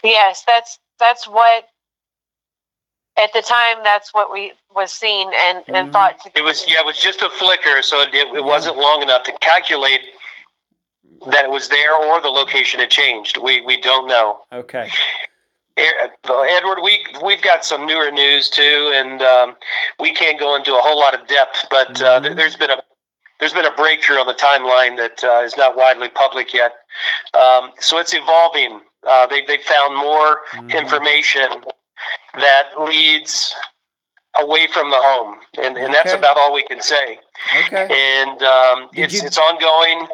Yes, 0.04 0.44
that's 0.46 0.78
that's 1.00 1.26
what 1.26 1.64
at 3.16 3.32
the 3.32 3.42
time 3.42 3.78
that's 3.82 4.14
what 4.14 4.32
we 4.32 4.52
was 4.78 4.92
seen 4.92 5.30
and, 5.48 5.58
and 5.66 5.76
mm-hmm. 5.76 5.90
thought 5.92 6.18
it 6.34 6.42
was 6.42 6.64
yeah 6.68 6.80
it 6.80 6.86
was 6.86 6.98
just 6.98 7.20
a 7.20 7.28
flicker 7.30 7.82
so 7.82 8.00
it, 8.00 8.14
it 8.14 8.44
wasn't 8.44 8.76
long 8.76 9.02
enough 9.02 9.24
to 9.24 9.32
calculate 9.40 10.00
that 11.26 11.44
it 11.44 11.50
was 11.50 11.68
there 11.68 11.94
or 11.94 12.20
the 12.20 12.28
location 12.28 12.80
had 12.80 12.90
changed 12.90 13.36
we 13.36 13.60
we 13.60 13.80
don't 13.80 14.06
know 14.08 14.40
okay 14.52 14.88
Edward, 15.78 16.80
we 16.82 17.04
we've 17.24 17.42
got 17.42 17.64
some 17.64 17.86
newer 17.86 18.10
news 18.10 18.50
too, 18.50 18.90
and 18.94 19.22
um, 19.22 19.56
we 20.00 20.12
can't 20.12 20.38
go 20.38 20.56
into 20.56 20.74
a 20.74 20.80
whole 20.80 20.98
lot 20.98 21.14
of 21.14 21.26
depth. 21.28 21.66
But 21.70 22.02
uh, 22.02 22.20
mm-hmm. 22.20 22.34
there's 22.34 22.56
been 22.56 22.70
a 22.70 22.82
there's 23.38 23.52
been 23.52 23.64
a 23.64 23.74
breakthrough 23.74 24.16
on 24.16 24.26
the 24.26 24.34
timeline 24.34 24.96
that 24.96 25.22
uh, 25.22 25.44
is 25.44 25.56
not 25.56 25.76
widely 25.76 26.08
public 26.08 26.52
yet. 26.52 26.72
Um, 27.34 27.70
so 27.78 27.98
it's 27.98 28.12
evolving. 28.12 28.80
Uh, 29.06 29.26
they 29.26 29.44
they 29.44 29.58
found 29.58 29.96
more 29.96 30.40
mm-hmm. 30.50 30.70
information 30.70 31.46
that 32.34 32.70
leads 32.78 33.54
away 34.38 34.68
from 34.72 34.90
the 34.90 34.96
home, 34.96 35.38
and, 35.56 35.76
and 35.76 35.86
okay. 35.86 35.92
that's 35.92 36.12
about 36.12 36.36
all 36.36 36.52
we 36.52 36.62
can 36.62 36.80
say. 36.80 37.18
Okay. 37.66 37.88
And 37.90 38.42
um, 38.42 38.88
it's 38.92 39.14
you... 39.14 39.22
it's 39.24 39.38
ongoing. 39.38 40.06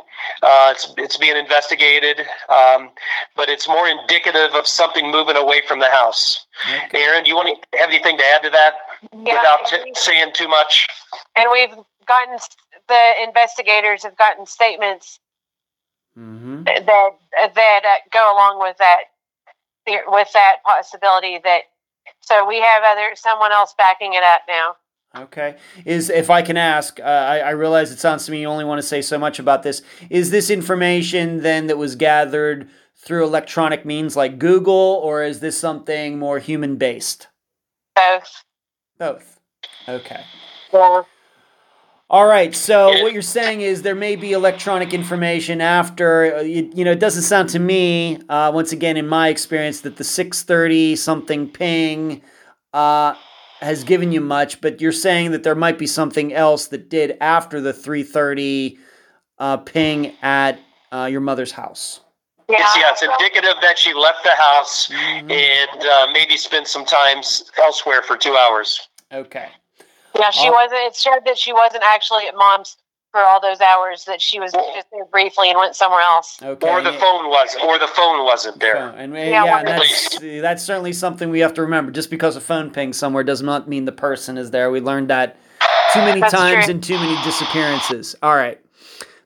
Uh, 0.42 0.72
it's 0.72 0.92
it's 0.96 1.16
being 1.16 1.36
investigated, 1.36 2.20
um, 2.48 2.90
but 3.36 3.48
it's 3.48 3.68
more 3.68 3.86
indicative 3.86 4.54
of 4.54 4.66
something 4.66 5.10
moving 5.10 5.36
away 5.36 5.62
from 5.66 5.80
the 5.80 5.90
house. 5.90 6.46
Okay. 6.86 7.02
Erin, 7.02 7.24
do 7.24 7.30
you 7.30 7.36
want 7.36 7.48
to 7.48 7.78
have 7.78 7.90
anything 7.90 8.16
to 8.18 8.24
add 8.24 8.42
to 8.42 8.50
that 8.50 8.74
yeah, 9.12 9.34
without 9.34 9.66
t- 9.66 9.92
saying 9.94 10.32
too 10.34 10.48
much? 10.48 10.86
And 11.36 11.48
we've 11.52 11.76
gotten 12.06 12.38
the 12.88 13.12
investigators 13.22 14.02
have 14.02 14.16
gotten 14.16 14.46
statements 14.46 15.20
mm-hmm. 16.18 16.64
that 16.64 16.86
that 16.86 17.80
uh, 17.84 18.08
go 18.12 18.32
along 18.34 18.60
with 18.60 18.76
that 18.78 19.04
with 19.86 20.28
that 20.32 20.56
possibility 20.64 21.38
that 21.44 21.62
so 22.26 22.46
we 22.46 22.60
have 22.60 22.82
other 22.90 23.10
someone 23.14 23.52
else 23.52 23.74
backing 23.76 24.14
it 24.14 24.22
up 24.22 24.42
now. 24.48 24.76
Okay. 25.16 25.56
Is 25.84 26.10
if 26.10 26.28
I 26.28 26.42
can 26.42 26.56
ask, 26.56 26.98
uh, 26.98 27.02
I, 27.04 27.38
I 27.38 27.50
realize 27.50 27.92
it 27.92 28.00
sounds 28.00 28.26
to 28.26 28.32
me 28.32 28.40
you 28.40 28.48
only 28.48 28.64
want 28.64 28.78
to 28.78 28.86
say 28.86 29.00
so 29.00 29.16
much 29.18 29.38
about 29.38 29.62
this. 29.62 29.82
Is 30.10 30.30
this 30.30 30.50
information 30.50 31.42
then 31.42 31.68
that 31.68 31.78
was 31.78 31.94
gathered 31.94 32.68
through 32.96 33.24
electronic 33.24 33.84
means 33.84 34.16
like 34.16 34.38
Google, 34.38 35.00
or 35.02 35.22
is 35.22 35.40
this 35.40 35.58
something 35.58 36.18
more 36.18 36.38
human 36.38 36.76
based? 36.76 37.28
Both. 37.94 38.44
Both. 38.98 39.38
Okay. 39.88 40.24
Yeah. 40.72 41.02
All 42.14 42.26
right. 42.26 42.54
So 42.54 43.02
what 43.02 43.12
you're 43.12 43.22
saying 43.22 43.62
is 43.62 43.82
there 43.82 43.96
may 43.96 44.14
be 44.14 44.34
electronic 44.34 44.94
information 44.94 45.60
after. 45.60 46.36
Uh, 46.36 46.40
you, 46.42 46.70
you 46.72 46.84
know, 46.84 46.92
it 46.92 47.00
doesn't 47.00 47.24
sound 47.24 47.48
to 47.48 47.58
me, 47.58 48.20
uh, 48.28 48.52
once 48.54 48.70
again, 48.70 48.96
in 48.96 49.08
my 49.08 49.30
experience, 49.30 49.80
that 49.80 49.96
the 49.96 50.04
630 50.04 50.94
something 50.94 51.48
ping 51.50 52.22
uh, 52.72 53.14
has 53.58 53.82
given 53.82 54.12
you 54.12 54.20
much. 54.20 54.60
But 54.60 54.80
you're 54.80 54.92
saying 54.92 55.32
that 55.32 55.42
there 55.42 55.56
might 55.56 55.76
be 55.76 55.88
something 55.88 56.32
else 56.32 56.68
that 56.68 56.88
did 56.88 57.16
after 57.20 57.60
the 57.60 57.72
330 57.72 58.78
uh, 59.40 59.56
ping 59.56 60.14
at 60.22 60.60
uh, 60.92 61.08
your 61.10 61.20
mother's 61.20 61.50
house. 61.50 61.98
Yeah. 62.48 62.58
It's, 62.60 62.76
yeah, 62.76 62.90
it's 62.92 63.02
indicative 63.02 63.60
that 63.60 63.76
she 63.76 63.92
left 63.92 64.22
the 64.22 64.36
house 64.36 64.86
mm-hmm. 64.86 65.32
and 65.32 65.84
uh, 65.84 66.06
maybe 66.12 66.36
spent 66.36 66.68
some 66.68 66.84
time 66.84 67.24
elsewhere 67.58 68.02
for 68.02 68.16
two 68.16 68.36
hours. 68.36 68.88
Okay. 69.12 69.48
Yeah, 70.18 70.30
she 70.30 70.48
oh. 70.48 70.52
wasn't. 70.52 70.80
It 70.80 70.96
showed 70.96 71.24
that 71.26 71.38
she 71.38 71.52
wasn't 71.52 71.82
actually 71.84 72.26
at 72.26 72.34
mom's 72.36 72.76
for 73.10 73.20
all 73.20 73.40
those 73.40 73.60
hours. 73.60 74.04
That 74.04 74.20
she 74.20 74.40
was 74.40 74.52
just 74.52 74.86
there 74.92 75.04
briefly 75.06 75.50
and 75.50 75.58
went 75.58 75.76
somewhere 75.76 76.00
else. 76.00 76.40
Okay. 76.42 76.68
Or 76.68 76.82
the 76.82 76.92
phone 76.92 77.28
was, 77.28 77.56
or 77.64 77.78
the 77.78 77.88
phone 77.88 78.24
wasn't 78.24 78.60
there. 78.60 78.88
And 78.90 79.12
yeah, 79.14 79.44
yeah 79.44 79.58
and 79.58 79.68
that's 79.68 80.18
that's 80.20 80.62
certainly 80.62 80.92
something 80.92 81.30
we 81.30 81.40
have 81.40 81.54
to 81.54 81.62
remember. 81.62 81.90
Just 81.90 82.10
because 82.10 82.36
a 82.36 82.40
phone 82.40 82.70
pings 82.70 82.96
somewhere 82.96 83.24
does 83.24 83.42
not 83.42 83.68
mean 83.68 83.84
the 83.84 83.92
person 83.92 84.38
is 84.38 84.50
there. 84.50 84.70
We 84.70 84.80
learned 84.80 85.10
that 85.10 85.36
too 85.92 86.00
many 86.00 86.20
that's 86.20 86.32
times 86.32 86.66
true. 86.66 86.74
and 86.74 86.82
too 86.82 86.98
many 86.98 87.22
disappearances. 87.24 88.14
All 88.22 88.34
right, 88.34 88.60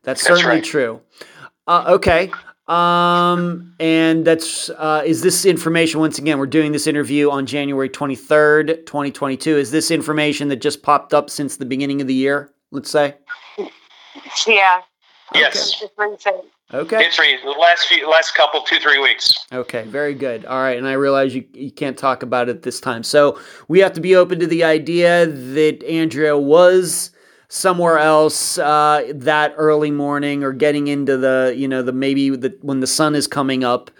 that's, 0.02 0.22
that's 0.22 0.22
certainly 0.22 0.56
right. 0.56 0.64
true. 0.64 1.00
Uh, 1.66 1.84
okay. 1.88 2.30
Um, 2.68 3.74
and 3.80 4.26
that's 4.26 4.68
uh, 4.70 5.02
is 5.06 5.22
this 5.22 5.46
information 5.46 6.00
once 6.00 6.18
again? 6.18 6.38
We're 6.38 6.46
doing 6.46 6.72
this 6.72 6.86
interview 6.86 7.30
on 7.30 7.46
January 7.46 7.88
twenty 7.88 8.16
third, 8.16 8.86
twenty 8.86 9.10
twenty 9.10 9.38
two. 9.38 9.56
Is 9.56 9.70
this 9.70 9.90
information 9.90 10.48
that 10.48 10.56
just 10.56 10.82
popped 10.82 11.14
up 11.14 11.30
since 11.30 11.56
the 11.56 11.64
beginning 11.64 12.02
of 12.02 12.06
the 12.06 12.14
year? 12.14 12.52
Let's 12.70 12.90
say. 12.90 13.14
Yeah. 14.46 14.82
Yes. 15.34 15.82
Okay. 16.74 17.06
It's 17.06 17.18
recent. 17.18 17.44
The 17.44 17.50
last 17.58 17.86
few, 17.86 18.08
last 18.08 18.34
couple, 18.34 18.60
two, 18.62 18.78
three 18.78 18.98
weeks. 18.98 19.46
Okay, 19.52 19.84
very 19.84 20.12
good. 20.12 20.44
All 20.44 20.60
right, 20.60 20.76
and 20.76 20.86
I 20.86 20.92
realize 20.92 21.34
you 21.34 21.46
you 21.54 21.70
can't 21.70 21.96
talk 21.96 22.22
about 22.22 22.50
it 22.50 22.62
this 22.62 22.78
time, 22.80 23.02
so 23.02 23.40
we 23.68 23.78
have 23.80 23.94
to 23.94 24.02
be 24.02 24.14
open 24.14 24.38
to 24.40 24.46
the 24.46 24.64
idea 24.64 25.26
that 25.26 25.82
Andrea 25.84 26.36
was 26.36 27.10
somewhere 27.48 27.98
else 27.98 28.58
uh, 28.58 29.10
that 29.14 29.54
early 29.56 29.90
morning 29.90 30.44
or 30.44 30.52
getting 30.52 30.88
into 30.88 31.16
the 31.16 31.54
you 31.56 31.66
know 31.66 31.82
the 31.82 31.92
maybe 31.92 32.30
the 32.30 32.56
when 32.62 32.80
the 32.80 32.86
sun 32.86 33.14
is 33.14 33.26
coming 33.26 33.64
up 33.64 33.90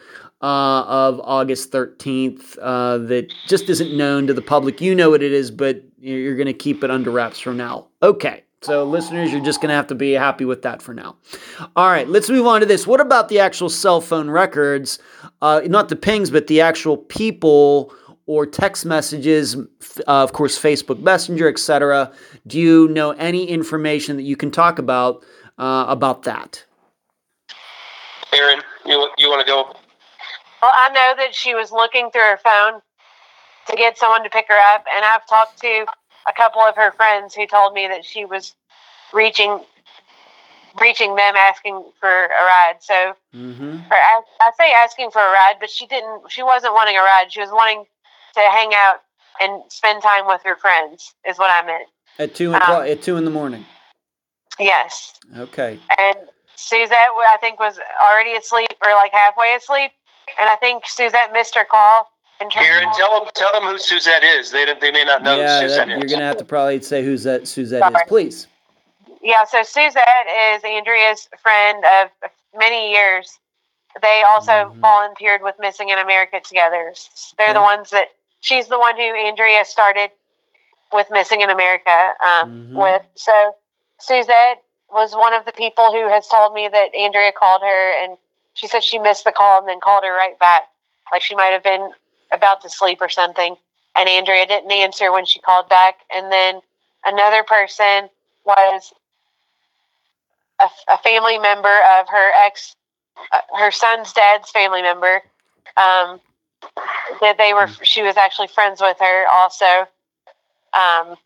uh, 0.41 0.85
of 0.87 1.21
August 1.25 1.73
13th 1.73 2.57
uh, 2.63 2.99
that 2.99 3.33
just 3.47 3.69
isn't 3.69 3.97
known 3.97 4.27
to 4.27 4.35
the 4.35 4.43
public. 4.43 4.81
You 4.81 4.95
know 4.95 5.11
what 5.11 5.23
it 5.23 5.33
is, 5.33 5.51
but 5.51 5.83
you're 5.99 6.37
going 6.37 6.47
to 6.47 6.53
keep 6.53 6.85
it 6.85 6.91
under 6.91 7.11
wraps 7.11 7.41
from 7.41 7.57
now. 7.57 7.89
Okay. 8.03 8.45
So, 8.63 8.85
listeners, 8.85 9.31
you're 9.31 9.45
just 9.45 9.61
going 9.61 9.69
to 9.69 9.77
have 9.77 9.87
to 9.87 9.95
be 9.95 10.13
happy 10.13 10.45
with 10.45 10.63
that 10.63 10.83
for 10.83 10.93
now. 10.93 11.17
All 11.77 11.89
right, 11.89 12.09
let's 12.09 12.29
move 12.29 12.45
on 12.45 12.59
to 12.59 12.67
this. 12.67 12.89
What 12.89 13.01
about 13.01 13.29
the 13.29 13.39
actual 13.39 13.69
cell 13.69 14.01
phone 14.01 14.29
records? 14.29 14.99
Uh, 15.41 15.61
not 15.67 15.89
the 15.89 15.95
pings, 15.95 16.31
but 16.33 16.49
the 16.49 16.61
actual 16.61 16.97
people 16.97 17.95
or 18.29 18.45
text 18.45 18.85
messages, 18.85 19.57
uh, 19.57 19.65
of 20.07 20.35
course, 20.35 20.61
Facebook 20.61 21.01
Messenger, 21.01 21.49
etc. 21.49 22.13
Do 22.47 22.61
you 22.61 22.87
know 22.89 23.13
any 23.13 23.49
information 23.49 24.17
that 24.17 24.23
you 24.23 24.37
can 24.37 24.51
talk 24.51 24.79
about 24.79 25.25
uh, 25.57 25.87
about 25.89 26.23
that? 26.25 26.65
Erin, 28.33 28.61
you 28.85 29.09
you 29.17 29.29
want 29.29 29.41
to 29.41 29.47
go? 29.47 29.75
Well, 30.61 30.73
I 30.75 30.91
know 30.91 31.15
that 31.17 31.35
she 31.35 31.55
was 31.55 31.73
looking 31.73 32.11
through 32.11 32.21
her 32.21 32.37
phone 32.37 32.81
to 33.69 33.77
get 33.77 33.97
someone 33.97 34.23
to 34.25 34.31
pick 34.31 34.47
her 34.49 34.75
up, 34.75 34.85
and 34.95 35.05
I've 35.05 35.27
talked 35.27 35.61
to 35.63 35.87
a 36.29 36.33
couple 36.37 36.61
of 36.61 36.77
her 36.77 36.93
friends 36.93 37.35
who 37.35 37.47
told 37.47 37.73
me 37.73 37.89
that 37.89 38.05
she 38.05 38.27
was 38.27 38.55
reaching 39.13 39.61
reaching 40.81 41.17
them 41.17 41.35
asking 41.35 41.83
for 41.99 42.09
a 42.09 42.29
ride. 42.29 42.77
So, 42.81 43.15
mm-hmm. 43.35 43.79
I, 43.91 44.21
I 44.41 44.51
say 44.59 44.71
asking 44.73 45.11
for 45.13 45.21
a 45.21 45.33
ride, 45.33 45.57
but 45.61 45.71
she 45.71 45.87
didn't. 45.87 46.31
She 46.31 46.43
wasn't 46.43 46.75
wanting 46.75 46.97
a 46.97 47.01
ride. 47.01 47.33
She 47.33 47.41
was 47.41 47.51
wanting 47.51 47.87
to 48.43 48.51
hang 48.51 48.73
out 48.75 48.97
and 49.41 49.63
spend 49.69 50.03
time 50.03 50.27
with 50.27 50.41
your 50.45 50.57
friends. 50.57 51.15
Is 51.29 51.39
what 51.39 51.51
I 51.51 51.67
meant. 51.67 51.89
At 52.19 52.35
two 52.35 52.55
o'clock. 52.55 52.83
Um, 52.83 52.89
at 52.89 53.03
two 53.03 53.17
in 53.17 53.25
the 53.25 53.31
morning. 53.31 53.65
Yes. 54.59 55.15
Okay. 55.37 55.79
And 55.99 56.17
Suzette, 56.57 56.93
I 56.93 57.37
think, 57.41 57.61
was 57.61 57.79
already 58.03 58.35
asleep 58.35 58.73
or 58.85 58.93
like 58.93 59.13
halfway 59.13 59.55
asleep, 59.55 59.93
and 60.41 60.49
I 60.49 60.57
think 60.57 60.85
Suzette 60.87 61.33
missed 61.33 61.55
her 61.55 61.65
call. 61.65 62.09
Erin, 62.41 62.89
tell 62.95 63.19
them 63.19 63.29
tell 63.35 63.53
them 63.53 63.65
who 63.65 63.79
Suzette 63.79 64.23
is. 64.23 64.53
They 64.53 64.65
they 64.81 64.93
may 64.93 65.05
not 65.05 65.25
know 65.25 65.37
yeah, 65.37 65.61
who 65.61 65.69
Suzette 65.69 65.89
that, 65.89 65.97
is. 65.97 65.99
You're 66.03 66.19
gonna 66.19 66.29
have 66.29 66.37
to 66.37 66.45
probably 66.45 66.81
say 66.81 67.05
who 67.05 67.17
that 67.19 67.49
Suzette 67.49 67.81
Sorry. 67.81 67.95
is, 67.95 68.03
please. 68.07 68.47
Yeah, 69.23 69.45
so 69.45 69.63
Suzette 69.65 70.27
is 70.55 70.63
Andrea's 70.63 71.29
friend 71.43 71.85
of 71.85 72.31
many 72.57 72.93
years. 72.93 73.39
They 74.01 74.23
also 74.29 74.53
mm-hmm. 74.53 74.81
volunteered 74.81 75.43
with 75.43 75.57
Missing 75.59 75.89
in 75.89 75.99
America 75.99 76.41
together. 76.41 76.95
They're 77.37 77.47
okay. 77.47 77.55
the 77.55 77.61
ones 77.61 77.91
that 77.91 78.09
she's 78.41 78.69
the 78.69 78.79
one 78.79 78.97
who 78.97 79.03
Andrea 79.03 79.65
started 79.65 80.11
with 80.93 81.07
Missing 81.11 81.41
in 81.43 81.51
America 81.51 82.15
um, 82.25 82.51
mm-hmm. 82.51 82.77
with. 82.77 83.03
So 83.15 83.55
Suzette 84.01 84.63
was 84.91 85.15
one 85.15 85.35
of 85.35 85.45
the 85.45 85.53
people 85.53 85.93
who 85.93 86.09
has 86.09 86.27
told 86.29 86.55
me 86.55 86.69
that 86.69 86.95
Andrea 86.95 87.33
called 87.33 87.63
her 87.63 88.03
and 88.03 88.17
she 88.55 88.67
said 88.67 88.83
she 88.83 88.99
missed 88.99 89.25
the 89.25 89.33
call 89.33 89.61
and 89.61 89.69
then 89.69 89.81
called 89.81 90.05
her 90.05 90.13
right 90.13 90.39
back. 90.39 90.69
Like 91.13 91.23
she 91.23 91.35
might 91.35 91.53
have 91.53 91.63
been 91.63 91.91
about 92.33 92.61
to 92.63 92.71
sleep 92.71 93.01
or 93.01 93.09
something. 93.09 93.57
And 93.97 94.09
Andrea 94.09 94.47
didn't 94.47 94.71
answer 94.71 95.13
when 95.13 95.25
she 95.25 95.41
called 95.41 95.69
back. 95.69 96.01
And 96.15 96.31
then 96.33 96.61
another 97.05 97.43
person 97.43 98.09
was 98.45 98.93
a, 100.61 100.69
a 100.89 100.99
family 100.99 101.39
member 101.39 101.75
of 101.99 102.09
her 102.09 102.33
ex, 102.47 102.75
uh, 103.33 103.41
her 103.59 103.71
son's 103.71 104.13
dad's 104.13 104.51
family 104.51 104.83
member. 104.83 105.23
Um, 105.77 106.21
that 107.21 107.37
they 107.39 107.53
were, 107.53 107.69
she 107.83 108.03
was 108.03 108.17
actually 108.17 108.49
friends 108.49 108.81
with 108.81 108.97
her 109.01 109.27
also. 109.29 109.89
Um, 110.73 111.17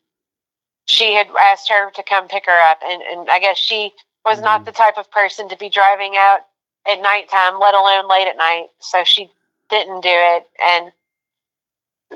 she 0.87 1.15
had 1.15 1.29
asked 1.41 1.69
her 1.69 1.91
to 1.93 2.03
come 2.03 2.29
pick 2.29 2.47
her 2.47 2.71
up, 2.71 2.81
and, 2.85 3.03
and 3.03 3.31
I 3.31 3.39
guess 3.39 3.59
she 3.59 3.93
was 4.25 4.41
not 4.41 4.61
mm-hmm. 4.61 4.65
the 4.67 4.73
type 4.73 4.99
of 4.99 5.11
person 5.11 5.49
to 5.49 5.57
be 5.57 5.69
driving 5.69 6.15
out 6.17 6.41
at 6.87 7.01
nighttime, 7.01 7.59
let 7.61 7.75
alone 7.75 8.09
late 8.09 8.29
at 8.29 8.37
night. 8.37 8.67
So 8.81 9.05
she 9.05 9.31
didn't 9.71 10.01
do 10.01 10.11
it, 10.11 10.47
and 10.63 10.93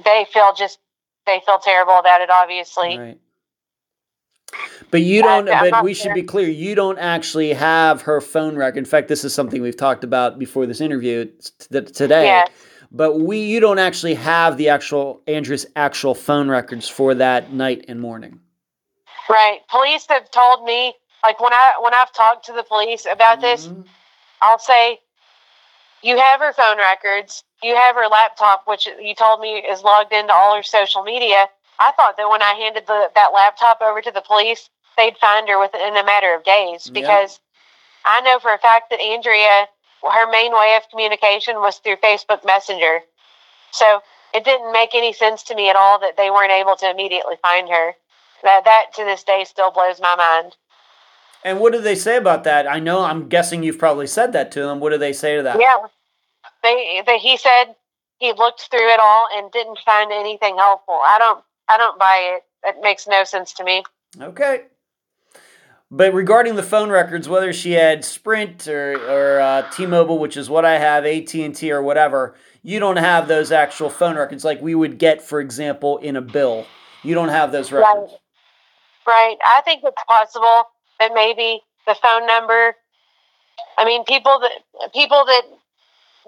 they 0.05 0.27
feel 0.33 0.53
just 0.55 0.79
they 1.27 1.41
feel 1.47 1.59
terrible 1.59 1.99
about 1.99 2.21
it. 2.21 2.31
Obviously, 2.31 2.99
right. 2.99 3.19
But 4.91 5.03
you 5.03 5.23
don't. 5.23 5.49
Uh, 5.49 5.71
but 5.71 5.85
we 5.85 5.95
should 5.95 6.15
be 6.15 6.23
clear. 6.23 6.49
You 6.49 6.75
don't 6.75 6.99
actually 6.99 7.53
have 7.53 8.03
her 8.03 8.21
phone 8.21 8.57
record. 8.57 8.79
In 8.79 8.85
fact, 8.85 9.09
this 9.09 9.25
is 9.25 9.35
something 9.35 9.63
we've 9.63 9.77
talked 9.77 10.05
about 10.05 10.39
before 10.39 10.67
this 10.67 10.81
interview 10.81 11.27
t- 11.27 11.81
today. 11.81 12.25
Yes. 12.25 12.51
But 12.97 13.21
we, 13.21 13.41
you 13.41 13.61
don't 13.61 13.79
actually 13.79 14.15
have 14.15 14.57
the 14.57 14.71
actual 14.71 15.21
Andrea's 15.27 15.67
actual 15.77 16.15
phone 16.15 16.49
records 16.49 16.89
for 16.89 17.15
that 17.15 17.53
night 17.53 17.85
and 17.89 18.01
morning. 18.01 18.41
Right. 19.29 19.61
Police 19.69 20.07
have 20.09 20.31
told 20.31 20.65
me, 20.65 20.95
like 21.23 21.39
when 21.39 21.53
I 21.53 21.73
when 21.83 21.93
I've 21.93 22.13
talked 22.13 22.47
to 22.47 22.53
the 22.53 22.63
police 22.63 23.05
about 23.05 23.41
mm-hmm. 23.41 23.43
this, 23.43 23.69
I'll 24.41 24.59
say, 24.59 25.01
"You 26.03 26.17
have 26.17 26.41
her 26.41 26.55
phone 26.55 26.79
records. 26.79 27.43
You 27.63 27.75
have 27.77 27.97
her 27.97 28.07
laptop, 28.07 28.63
which 28.67 28.87
you 28.87 29.15
told 29.15 29.41
me 29.41 29.57
is 29.57 29.83
logged 29.83 30.13
into 30.13 30.33
all 30.33 30.57
her 30.57 30.63
social 30.63 31.03
media." 31.03 31.49
I 31.79 31.93
thought 31.93 32.17
that 32.17 32.31
when 32.31 32.41
I 32.41 32.55
handed 32.55 32.87
the, 32.87 33.11
that 33.15 33.33
laptop 33.35 33.83
over 33.83 34.01
to 34.01 34.11
the 34.11 34.23
police, 34.23 34.71
they'd 34.97 35.19
find 35.19 35.47
her 35.49 35.61
within 35.61 35.97
a 35.97 36.05
matter 36.05 36.35
of 36.35 36.43
days 36.45 36.89
because 36.89 37.39
yeah. 38.07 38.19
I 38.19 38.21
know 38.23 38.39
for 38.39 38.55
a 38.55 38.59
fact 38.59 38.89
that 38.91 39.01
Andrea, 39.01 39.69
her 40.11 40.31
main 40.31 40.53
way 40.53 40.77
of 40.77 40.89
communication 40.91 41.57
was 41.57 41.79
through 41.79 41.97
Facebook 41.97 42.45
Messenger. 42.45 43.01
So 43.71 44.01
it 44.35 44.45
didn't 44.45 44.73
make 44.73 44.95
any 44.95 45.13
sense 45.13 45.43
to 45.45 45.55
me 45.55 45.71
at 45.71 45.77
all 45.77 45.99
that 46.01 46.17
they 46.17 46.31
weren't 46.31 46.53
able 46.53 46.77
to 46.77 46.91
immediately 46.91 47.37
find 47.43 47.69
her. 47.69 47.93
That, 48.43 48.65
that 48.65 48.87
to 48.97 49.05
this 49.05 49.25
day 49.25 49.45
still 49.45 49.71
blows 49.71 50.01
my 50.01 50.15
mind. 50.17 50.57
And 51.45 51.61
what 51.61 51.73
do 51.73 51.81
they 51.81 51.95
say 51.95 52.17
about 52.17 52.45
that? 52.45 52.67
I 52.67 52.81
know, 52.81 53.05
I'm 53.05 53.29
guessing 53.29 53.63
you've 53.63 53.79
probably 53.79 54.07
said 54.07 54.33
that 54.33 54.51
to 54.53 54.61
them. 54.61 54.81
What 54.81 54.91
do 54.91 54.99
they 54.99 55.13
say 55.13 55.37
to 55.37 55.43
that? 55.43 55.61
Yeah. 55.61 55.77
They, 56.63 57.03
they, 57.07 57.19
he 57.19 57.37
said 57.37 57.75
he 58.19 58.33
looked 58.33 58.69
through 58.71 58.93
it 58.93 59.01
all 59.01 59.27
and 59.33 59.51
didn't 59.53 59.79
find 59.85 60.13
anything 60.13 60.57
helpful. 60.57 60.99
I 61.03 61.19
don't, 61.19 61.45
I 61.69 61.77
don't 61.77 61.99
buy 61.99 62.37
it. 62.37 62.43
It 62.65 62.77
makes 62.83 63.07
no 63.07 63.25
sense 63.25 63.53
to 63.55 63.65
me. 63.65 63.85
Okay. 64.21 64.63
But 65.91 66.13
regarding 66.15 66.57
the 66.57 66.65
phone 66.65 66.91
records, 66.91 67.29
whether 67.29 67.53
she 67.53 67.73
had 67.73 68.05
Sprint 68.05 68.67
or, 68.67 68.97
or 69.09 69.41
uh, 69.41 69.71
T-Mobile, 69.71 70.19
which 70.19 70.37
is 70.37 70.51
what 70.51 70.65
I 70.65 70.79
have, 70.79 71.05
AT&T 71.05 71.71
or 71.71 71.81
whatever, 71.81 72.35
you 72.63 72.81
don't 72.81 72.97
have 72.97 73.29
those 73.29 73.53
actual 73.53 73.89
phone 73.89 74.17
records 74.17 74.45
like 74.45 74.61
we 74.61 74.75
would 74.75 74.99
get, 74.99 75.23
for 75.23 75.41
example, 75.41 75.99
in 75.99 76.17
a 76.17 76.21
bill. 76.21 76.67
You 77.05 77.15
don't 77.15 77.29
have 77.29 77.53
those 77.53 77.71
records. 77.71 78.11
Right. 79.07 79.15
right. 79.15 79.37
I 79.45 79.63
think 79.65 79.83
it's 79.85 80.03
possible 80.09 80.65
that 80.99 81.13
maybe 81.15 81.61
the 81.87 81.95
phone 81.95 82.27
number. 82.27 82.75
I 83.79 83.85
mean, 83.85 84.05
people 84.05 84.41
that 84.41 84.93
people 84.93 85.25
that 85.25 85.43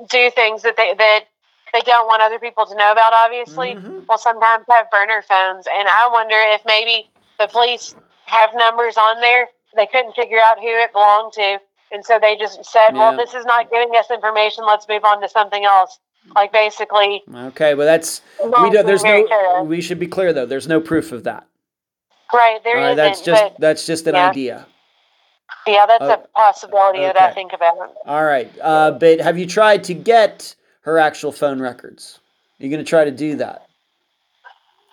do 0.08 0.30
things 0.30 0.62
that 0.62 0.76
they 0.76 0.94
that 0.96 1.24
they 1.72 1.80
don't 1.80 2.06
want 2.06 2.22
other 2.22 2.38
people 2.38 2.66
to 2.66 2.76
know 2.76 2.92
about, 2.92 3.12
obviously, 3.12 3.74
mm-hmm. 3.74 4.00
will 4.08 4.18
sometimes 4.18 4.64
have 4.70 4.88
burner 4.90 5.22
phones. 5.28 5.66
And 5.66 5.88
I 5.88 6.08
wonder 6.12 6.36
if 6.36 6.62
maybe 6.64 7.10
the 7.38 7.48
police 7.48 7.96
have 8.28 8.50
numbers 8.54 8.96
on 8.96 9.20
there. 9.20 9.48
They 9.76 9.86
couldn't 9.86 10.14
figure 10.14 10.38
out 10.42 10.58
who 10.58 10.68
it 10.68 10.92
belonged 10.92 11.32
to. 11.34 11.58
And 11.90 12.04
so 12.04 12.18
they 12.20 12.36
just 12.36 12.64
said, 12.64 12.90
yeah. 12.92 12.98
well, 12.98 13.16
this 13.16 13.34
is 13.34 13.44
not 13.44 13.70
giving 13.70 13.94
us 13.96 14.10
information. 14.10 14.64
Let's 14.66 14.86
move 14.88 15.04
on 15.04 15.20
to 15.22 15.28
something 15.28 15.64
else. 15.64 15.98
Like 16.34 16.52
basically. 16.52 17.22
Okay, 17.32 17.74
well, 17.74 17.86
that's. 17.86 18.20
We 18.44 18.50
don't, 18.50 18.84
there's 18.84 19.02
no. 19.02 19.64
We 19.66 19.80
should 19.80 19.98
be 19.98 20.06
clear, 20.06 20.34
though. 20.34 20.44
There's 20.44 20.68
no 20.68 20.78
proof 20.78 21.10
of 21.10 21.24
that. 21.24 21.46
Right, 22.30 22.60
there 22.62 22.76
right, 22.76 22.94
That's 22.94 23.22
just 23.22 23.58
that's 23.58 23.86
just 23.86 24.06
an 24.06 24.14
yeah. 24.14 24.28
idea. 24.28 24.66
Yeah, 25.66 25.86
that's 25.86 26.04
a 26.04 26.28
possibility 26.34 26.98
okay. 26.98 27.12
that 27.14 27.30
I 27.30 27.32
think 27.32 27.54
about. 27.54 27.94
All 28.04 28.24
right, 28.24 28.50
uh, 28.60 28.90
but 28.90 29.20
have 29.20 29.38
you 29.38 29.46
tried 29.46 29.84
to 29.84 29.94
get 29.94 30.54
her 30.88 30.98
actual 30.98 31.32
phone 31.32 31.60
records. 31.60 32.18
Are 32.58 32.64
You're 32.64 32.70
going 32.70 32.84
to 32.84 32.88
try 32.88 33.04
to 33.04 33.10
do 33.10 33.36
that? 33.36 33.67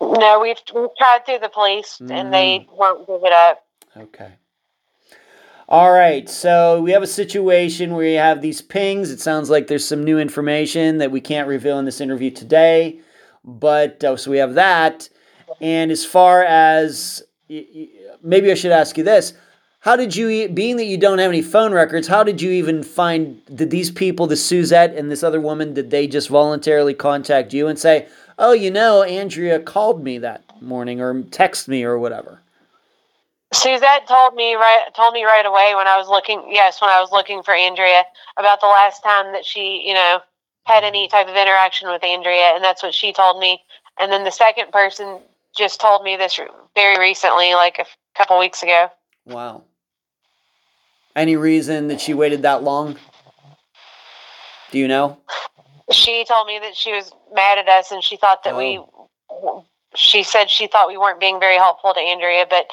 No, 0.02 0.40
we've, 0.42 0.58
we've 0.74 0.90
tried 0.98 1.26
through 1.26 1.40
the 1.40 1.50
police 1.50 2.00
mm. 2.02 2.12
and 2.12 2.34
they 2.34 2.60
mm. 2.60 2.78
won't 2.78 3.08
give 3.08 3.22
it 3.24 3.34
up. 3.34 3.64
Okay. 3.96 4.34
All 5.68 5.92
right, 5.92 6.30
so 6.30 6.80
we 6.82 6.92
have 6.92 7.02
a 7.02 7.08
situation 7.08 7.96
where 7.96 8.06
you 8.06 8.20
have 8.20 8.40
these 8.40 8.62
pings. 8.62 9.10
It 9.10 9.20
sounds 9.20 9.50
like 9.50 9.66
there's 9.66 9.88
some 9.88 10.04
new 10.04 10.20
information 10.20 11.00
that 11.00 11.10
we 11.12 11.20
can't 11.20 11.48
reveal 11.48 11.80
in 11.80 11.86
this 11.86 12.02
interview 12.02 12.30
today, 12.30 13.00
but 13.44 14.04
uh, 14.04 14.16
so 14.16 14.30
we 14.30 14.38
have 14.38 14.54
that. 14.54 15.10
And 15.60 15.90
as 15.90 16.06
far 16.06 16.44
as 16.44 17.24
maybe 18.22 18.52
I 18.52 18.54
should 18.54 18.72
ask 18.72 18.96
you 18.96 19.04
this 19.04 19.34
how 19.86 19.96
did 19.96 20.16
you, 20.16 20.50
being 20.50 20.78
that 20.78 20.86
you 20.86 20.98
don't 20.98 21.20
have 21.20 21.30
any 21.30 21.44
phone 21.44 21.72
records, 21.72 22.08
how 22.08 22.24
did 22.24 22.42
you 22.42 22.50
even 22.50 22.82
find, 22.82 23.40
did 23.56 23.70
these 23.70 23.92
people, 23.92 24.26
the 24.26 24.36
Suzette 24.36 24.96
and 24.96 25.12
this 25.12 25.22
other 25.22 25.40
woman, 25.40 25.76
did 25.76 25.92
they 25.92 26.08
just 26.08 26.28
voluntarily 26.28 26.96
contact 26.96 27.54
you 27.54 27.68
and 27.68 27.78
say, 27.78 28.08
oh, 28.40 28.52
you 28.52 28.72
know, 28.72 29.04
Andrea 29.04 29.60
called 29.60 30.04
me 30.04 30.18
that 30.18 30.42
morning 30.60 31.00
or 31.00 31.22
text 31.30 31.68
me 31.68 31.84
or 31.84 32.00
whatever? 32.00 32.42
Suzette 33.54 34.08
told 34.08 34.34
me 34.34 34.56
right 34.56 34.88
told 34.96 35.14
me 35.14 35.24
right 35.24 35.46
away 35.46 35.76
when 35.76 35.88
I 35.88 35.98
was 35.98 36.10
looking 36.10 36.44
yes 36.50 36.82
when 36.82 36.90
I 36.90 37.00
was 37.00 37.12
looking 37.12 37.42
for 37.42 37.54
Andrea 37.54 38.04
about 38.38 38.60
the 38.60 38.68
last 38.68 39.02
time 39.02 39.32
that 39.32 39.46
she 39.46 39.84
you 39.86 39.94
know 39.94 40.20
had 40.66 40.84
any 40.84 41.08
mm-hmm. 41.08 41.16
type 41.16 41.30
of 41.30 41.38
interaction 41.38 41.88
with 41.90 42.04
Andrea 42.04 42.54
and 42.54 42.64
that's 42.64 42.84
what 42.84 42.94
she 42.94 43.14
told 43.14 43.40
me 43.40 43.62
and 43.98 44.12
then 44.12 44.26
the 44.26 44.32
second 44.32 44.74
person 44.74 45.20
just 45.56 45.80
told 45.80 46.04
me 46.04 46.18
this 46.18 46.38
very 46.74 47.00
recently 47.00 47.54
like 47.54 47.80
a 47.80 47.86
couple 48.18 48.38
weeks 48.40 48.62
ago. 48.62 48.90
Wow. 49.26 49.64
Any 51.16 51.36
reason 51.36 51.88
that 51.88 52.02
she 52.02 52.14
waited 52.14 52.42
that 52.42 52.64
long? 52.64 52.98
Do 54.72 54.80
you 54.80 54.88
know? 54.88 55.18
She 55.92 56.26
told 56.26 56.48
me 56.48 56.60
that 56.60 56.76
she 56.76 56.92
was 56.92 57.12
mad 57.34 57.58
at 57.58 57.70
us 57.70 57.92
and 57.92 58.04
she 58.04 58.18
thought 58.18 58.44
that 58.44 58.58
we. 58.58 58.84
She 59.96 60.24
said 60.24 60.50
she 60.50 60.68
thought 60.68 60.90
we 60.90 60.98
weren't 60.98 61.22
being 61.22 61.40
very 61.40 61.58
helpful 61.58 61.94
to 61.94 62.00
Andrea, 62.00 62.46
but 62.50 62.70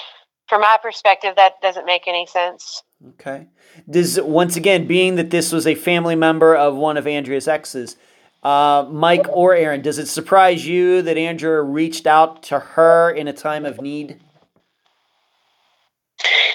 from 0.49 0.63
my 0.63 0.77
perspective, 0.83 1.37
that 1.37 1.61
doesn't 1.63 1.87
make 1.87 2.09
any 2.09 2.27
sense. 2.27 2.83
Okay. 3.11 3.47
Does 3.89 4.21
once 4.21 4.57
again, 4.57 4.87
being 4.87 5.17
that 5.17 5.31
this 5.31 5.53
was 5.53 5.67
a 5.67 5.75
family 5.75 6.17
member 6.17 6.57
of 6.57 6.75
one 6.75 6.97
of 6.97 7.07
Andrea's 7.07 7.47
exes, 7.47 7.97
uh, 8.43 8.87
Mike 8.91 9.27
or 9.29 9.55
Erin, 9.55 9.83
does 9.83 9.99
it 9.99 10.07
surprise 10.07 10.67
you 10.67 11.01
that 11.03 11.17
Andrea 11.17 11.63
reached 11.63 12.07
out 12.07 12.43
to 12.45 12.59
her 12.59 13.11
in 13.11 13.29
a 13.29 13.33
time 13.33 13.65
of 13.65 13.81
need? 13.81 14.21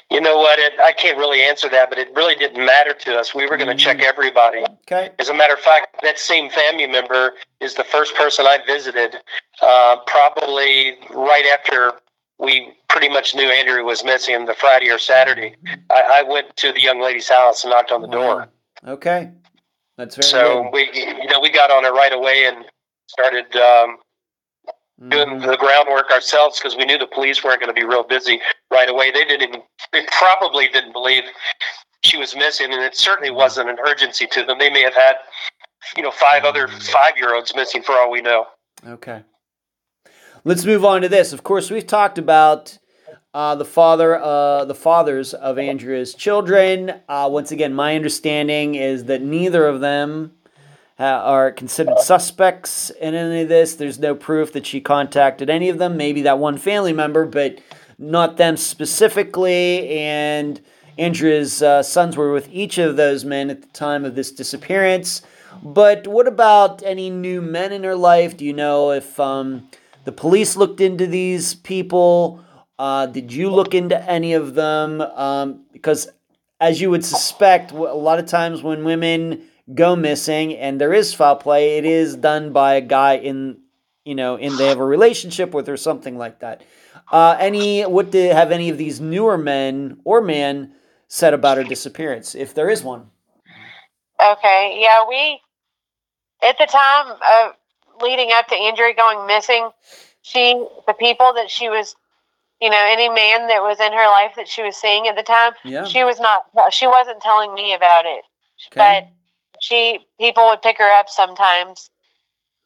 You 0.10 0.22
know 0.22 0.38
what? 0.38 0.57
It, 0.60 0.80
I 0.80 0.94
can't 0.94 1.18
really 1.18 1.41
answer 1.41 1.68
that, 1.69 1.89
but 1.89 1.98
it 1.99 2.10
really 2.15 2.35
didn't 2.35 2.65
matter 2.65 2.94
to 2.94 3.18
us. 3.18 3.35
We 3.35 3.45
were 3.48 3.57
going 3.57 3.69
to 3.69 3.76
check 3.76 3.99
everybody. 4.02 4.64
Okay. 4.84 5.11
As 5.19 5.30
a 5.30 5.34
matter 5.34 5.53
of 5.53 5.60
fact, 5.60 5.98
that 6.03 6.18
same 6.18 6.49
family 6.49 6.88
member 6.88 7.34
is 7.60 7.76
the 7.76 7.84
first 7.84 8.15
person 8.15 8.45
I 8.45 8.60
visited, 8.65 9.18
uh, 9.61 9.98
probably 10.07 10.95
right 11.14 11.45
after 11.45 11.94
we 12.39 12.73
pretty 12.88 13.10
much 13.10 13.35
knew 13.35 13.49
Andrea 13.49 13.84
was 13.84 14.03
missing 14.03 14.45
the 14.45 14.53
Friday 14.53 14.89
or 14.89 14.99
Saturday. 14.99 15.56
I, 15.89 16.19
I 16.19 16.23
went 16.23 16.56
to 16.57 16.72
the 16.72 16.81
young 16.81 17.02
lady's 17.02 17.27
house 17.27 17.64
and 17.64 17.72
knocked 17.72 17.91
on 17.91 18.02
the 18.02 18.07
door. 18.07 18.48
Okay. 18.88 19.31
That's 19.98 20.15
very 20.15 20.27
So 20.27 20.64
good. 20.64 20.72
we, 20.73 20.89
you 20.94 21.27
know, 21.27 21.39
we 21.39 21.49
got 21.49 21.72
on 21.72 21.84
it 21.84 21.89
right 21.89 22.14
away 22.14 22.45
and 22.45 22.64
started 23.07 23.56
um, 23.56 23.98
doing 25.09 25.29
Mhm. 25.39 25.45
the 25.45 25.57
groundwork 25.57 26.09
ourselves 26.11 26.57
because 26.59 26.75
we 26.75 26.85
knew 26.85 26.97
the 26.97 27.05
police 27.07 27.43
weren't 27.43 27.59
going 27.59 27.73
to 27.73 27.79
be 27.79 27.85
real 27.85 28.03
busy 28.03 28.41
right 28.71 28.89
away. 28.89 29.11
They 29.11 29.25
didn't 29.25 29.47
even, 29.49 29.63
they 29.93 30.03
probably 30.11 30.67
didn't 30.67 30.91
believe 30.91 31.23
she 32.03 32.17
was 32.17 32.35
missing, 32.35 32.73
and 32.73 32.81
it 32.81 32.95
certainly 32.95 33.31
wasn't 33.31 33.69
an 33.69 33.77
urgency 33.85 34.25
to 34.27 34.43
them. 34.43 34.57
They 34.57 34.69
may 34.69 34.81
have 34.81 34.95
had, 34.95 35.17
you 35.95 36.03
know, 36.03 36.11
five 36.11 36.43
other 36.45 36.67
five 36.67 37.17
year 37.17 37.35
olds 37.35 37.55
missing 37.55 37.83
for 37.83 37.93
all 37.93 38.09
we 38.09 38.21
know. 38.21 38.47
Okay. 38.87 39.23
Let's 40.43 40.65
move 40.65 40.85
on 40.85 41.01
to 41.01 41.09
this. 41.09 41.33
Of 41.33 41.43
course, 41.43 41.69
we've 41.69 41.85
talked 41.87 42.17
about 42.17 42.77
uh, 43.33 43.53
the 43.55 43.65
father, 43.65 44.19
uh, 44.19 44.65
the 44.65 44.73
fathers 44.73 45.33
of 45.33 45.59
Andrea's 45.59 46.13
children. 46.15 47.01
Uh, 47.09 47.27
once 47.31 47.51
again, 47.51 47.73
my 47.73 47.95
understanding 47.95 48.75
is 48.75 49.05
that 49.05 49.21
neither 49.21 49.67
of 49.67 49.79
them 49.81 50.36
are 51.05 51.51
considered 51.51 51.99
suspects 51.99 52.89
in 52.89 53.13
any 53.13 53.41
of 53.41 53.49
this. 53.49 53.75
There's 53.75 53.99
no 53.99 54.15
proof 54.15 54.53
that 54.53 54.65
she 54.65 54.81
contacted 54.81 55.49
any 55.49 55.69
of 55.69 55.77
them. 55.77 55.97
Maybe 55.97 56.23
that 56.23 56.39
one 56.39 56.57
family 56.57 56.93
member, 56.93 57.25
but 57.25 57.59
not 57.99 58.37
them 58.37 58.57
specifically. 58.57 59.89
And 59.89 60.59
Andrea's 60.97 61.61
uh, 61.61 61.83
sons 61.83 62.17
were 62.17 62.31
with 62.33 62.49
each 62.51 62.77
of 62.77 62.95
those 62.95 63.23
men 63.23 63.49
at 63.49 63.61
the 63.61 63.67
time 63.69 64.05
of 64.05 64.15
this 64.15 64.31
disappearance. 64.31 65.21
But 65.63 66.07
what 66.07 66.27
about 66.27 66.83
any 66.83 67.09
new 67.09 67.41
men 67.41 67.71
in 67.71 67.83
her 67.83 67.95
life? 67.95 68.37
Do 68.37 68.45
you 68.45 68.53
know 68.53 68.91
if 68.91 69.19
um, 69.19 69.69
the 70.03 70.11
police 70.11 70.55
looked 70.55 70.81
into 70.81 71.07
these 71.07 71.55
people? 71.55 72.43
Uh, 72.79 73.07
did 73.07 73.33
you 73.33 73.49
look 73.49 73.73
into 73.73 74.01
any 74.09 74.33
of 74.33 74.53
them? 74.53 75.01
Um, 75.01 75.65
because, 75.73 76.09
as 76.59 76.79
you 76.79 76.89
would 76.91 77.05
suspect, 77.05 77.71
a 77.71 77.75
lot 77.75 78.19
of 78.19 78.27
times 78.27 78.61
when 78.61 78.83
women 78.83 79.43
go 79.73 79.95
missing 79.95 80.56
and 80.56 80.80
there 80.80 80.94
is 80.94 81.14
foul 81.14 81.35
play, 81.35 81.77
it 81.77 81.85
is 81.85 82.15
done 82.15 82.53
by 82.53 82.76
a 82.76 82.81
guy 82.81 83.18
in, 83.18 83.60
you 84.06 84.15
know, 84.15 84.35
in 84.35 84.56
they 84.57 84.68
have 84.68 84.80
a 84.80 84.85
relationship 84.85 85.53
with 85.53 85.68
or 85.68 85.77
something 85.77 86.18
like 86.18 86.39
that. 86.39 86.61
Uh, 87.11 87.35
any 87.39 87.84
what 87.84 88.11
did 88.11 88.34
have 88.34 88.52
any 88.52 88.69
of 88.69 88.77
these 88.77 88.99
newer 88.99 89.38
men 89.38 89.99
or 90.03 90.22
man 90.22 90.73
said 91.07 91.34
about 91.34 91.57
her 91.57 91.64
disappearance, 91.64 92.35
if 92.35 92.53
there 92.53 92.69
is 92.69 92.84
one? 92.84 93.10
Okay, 94.22 94.80
yeah, 94.81 94.99
we 95.07 95.39
at 96.44 96.57
the 96.57 96.65
time 96.65 97.11
of 97.11 97.56
leading 98.02 98.30
up 98.34 98.48
to 98.48 98.56
Andrea 98.56 98.94
going 98.95 99.26
missing, 99.27 99.69
she 100.22 100.53
the 100.85 100.94
people 100.94 101.34
that 101.35 101.49
she 101.49 101.69
was, 101.69 101.95
you 102.61 102.69
know, 102.69 102.85
any 102.89 103.10
man 103.10 103.48
that 103.48 103.61
was 103.61 103.80
in 103.80 103.91
her 103.94 104.07
life 104.07 104.34
that 104.35 104.48
she 104.48 104.64
was 104.64 104.76
seeing 104.76 105.07
at 105.07 105.15
the 105.15 105.23
time, 105.23 105.53
Yeah. 105.64 105.85
she 105.85 106.03
was 106.03 106.19
not, 106.19 106.45
she 106.73 106.88
wasn't 106.88 107.22
telling 107.22 107.53
me 107.53 107.73
about 107.73 108.06
it, 108.06 108.23
Okay. 108.72 108.76
but 109.06 109.16
she 109.68 109.99
people 110.19 110.48
would 110.48 110.61
pick 110.61 110.77
her 110.77 110.99
up 110.99 111.10
sometimes, 111.10 111.89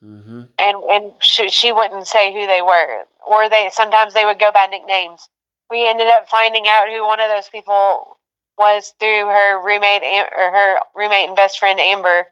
Mm-hmm. 0.03 0.41
and 0.57 0.77
and 0.89 1.13
she, 1.21 1.49
she 1.49 1.71
wouldn't 1.71 2.07
say 2.07 2.33
who 2.33 2.47
they 2.47 2.61
were, 2.61 3.03
or 3.27 3.49
they 3.49 3.69
sometimes 3.71 4.13
they 4.13 4.25
would 4.25 4.39
go 4.39 4.51
by 4.51 4.65
nicknames. 4.65 5.29
We 5.69 5.87
ended 5.87 6.07
up 6.07 6.27
finding 6.29 6.67
out 6.67 6.89
who 6.89 7.05
one 7.05 7.19
of 7.19 7.29
those 7.29 7.49
people 7.49 8.17
was 8.57 8.93
through 8.99 9.27
her 9.27 9.63
roommate 9.63 10.03
Am- 10.03 10.29
or 10.37 10.51
her 10.51 10.79
roommate 10.95 11.27
and 11.27 11.35
best 11.35 11.59
friend 11.59 11.79
Amber, 11.79 12.27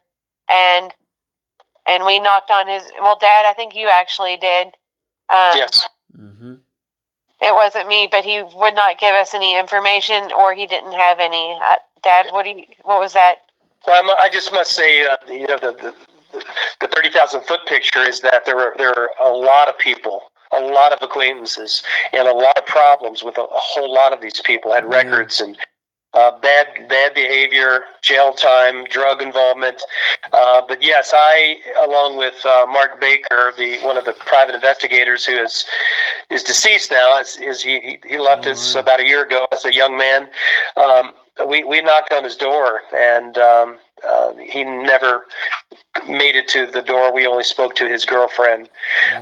and 0.50 0.94
and 1.86 2.06
we 2.06 2.20
knocked 2.20 2.52
on 2.52 2.68
his. 2.68 2.84
Well, 3.00 3.18
Dad, 3.20 3.46
I 3.48 3.54
think 3.54 3.76
you 3.76 3.88
actually 3.88 4.38
did. 4.38 4.68
Um, 5.30 5.56
Yes. 5.56 5.88
Mm-hmm. 6.18 6.56
It 7.42 7.54
wasn't 7.54 7.88
me, 7.88 8.08
but 8.12 8.26
he 8.26 8.42
would 8.44 8.76
not 8.76 9.00
give 9.00 9.16
us 9.16 9.34
any 9.34 9.58
information, 9.58 10.32
or 10.32 10.54
he 10.54 10.66
didn't 10.68 10.94
have 10.94 11.20
any. 11.20 11.58
Uh, 11.64 11.76
Dad, 12.04 12.28
what 12.32 12.44
do 12.46 12.50
you? 12.52 12.64
What 12.84 13.00
was 13.00 13.14
that? 13.14 13.38
Well, 13.88 14.04
I'm, 14.04 14.10
I 14.20 14.30
just 14.32 14.52
must 14.52 14.72
say, 14.72 15.06
uh, 15.06 15.18
you 15.28 15.48
know, 15.48 15.58
the, 15.58 15.94
the, 16.32 16.44
the 16.80 16.88
30,000 16.88 17.42
foot 17.42 17.62
picture 17.66 18.02
is 18.02 18.22
that 18.22 18.46
there 18.46 18.60
are, 18.60 18.76
there 18.78 18.98
are 18.98 19.10
a 19.22 19.32
lot 19.32 19.68
of 19.68 19.78
people, 19.78 20.24
a 20.52 20.60
lot 20.62 20.92
of 20.92 21.00
acquaintances, 21.02 21.84
and 22.14 22.28
a 22.28 22.34
lot 22.34 22.58
of 22.58 22.66
problems 22.66 23.24
with 23.24 23.38
a, 23.38 23.42
a 23.42 23.48
whole 23.52 23.92
lot 23.94 24.14
of 24.14 24.22
these 24.22 24.42
people 24.42 24.74
had 24.74 24.86
records 24.86 25.42
and 25.42 25.58
uh, 26.14 26.32
bad 26.40 26.68
bad 26.90 27.14
behavior, 27.14 27.84
jail 28.02 28.34
time, 28.34 28.84
drug 28.86 29.22
involvement. 29.22 29.82
Uh, 30.34 30.62
but 30.68 30.82
yes, 30.82 31.12
I, 31.14 31.58
along 31.86 32.18
with 32.18 32.46
uh, 32.46 32.66
Mark 32.68 33.00
Baker, 33.00 33.54
the 33.58 33.78
one 33.82 33.98
of 33.98 34.06
the 34.06 34.14
private 34.14 34.56
investigators 34.56 35.26
who 35.26 35.38
is 35.38 35.66
is 36.30 36.44
deceased 36.44 36.92
now, 36.92 37.20
is, 37.20 37.38
is 37.38 37.62
he, 37.62 38.00
he 38.08 38.18
left 38.18 38.46
us 38.46 38.76
Oh, 38.76 38.78
wow. 38.78 38.82
about 38.82 39.00
a 39.02 39.06
year 39.06 39.24
ago 39.24 39.48
as 39.52 39.66
a 39.66 39.74
young 39.74 39.98
man. 39.98 40.30
Um, 40.78 41.14
we 41.48 41.64
we 41.64 41.82
knocked 41.82 42.12
on 42.14 42.24
his 42.24 42.36
door 42.36 42.82
and. 42.96 43.38
Um, 43.38 43.78
uh, 44.08 44.34
he 44.36 44.64
never 44.64 45.26
made 46.08 46.34
it 46.34 46.48
to 46.48 46.66
the 46.66 46.82
door. 46.82 47.14
We 47.14 47.28
only 47.28 47.44
spoke 47.44 47.76
to 47.76 47.86
his 47.86 48.06
girlfriend, 48.06 48.70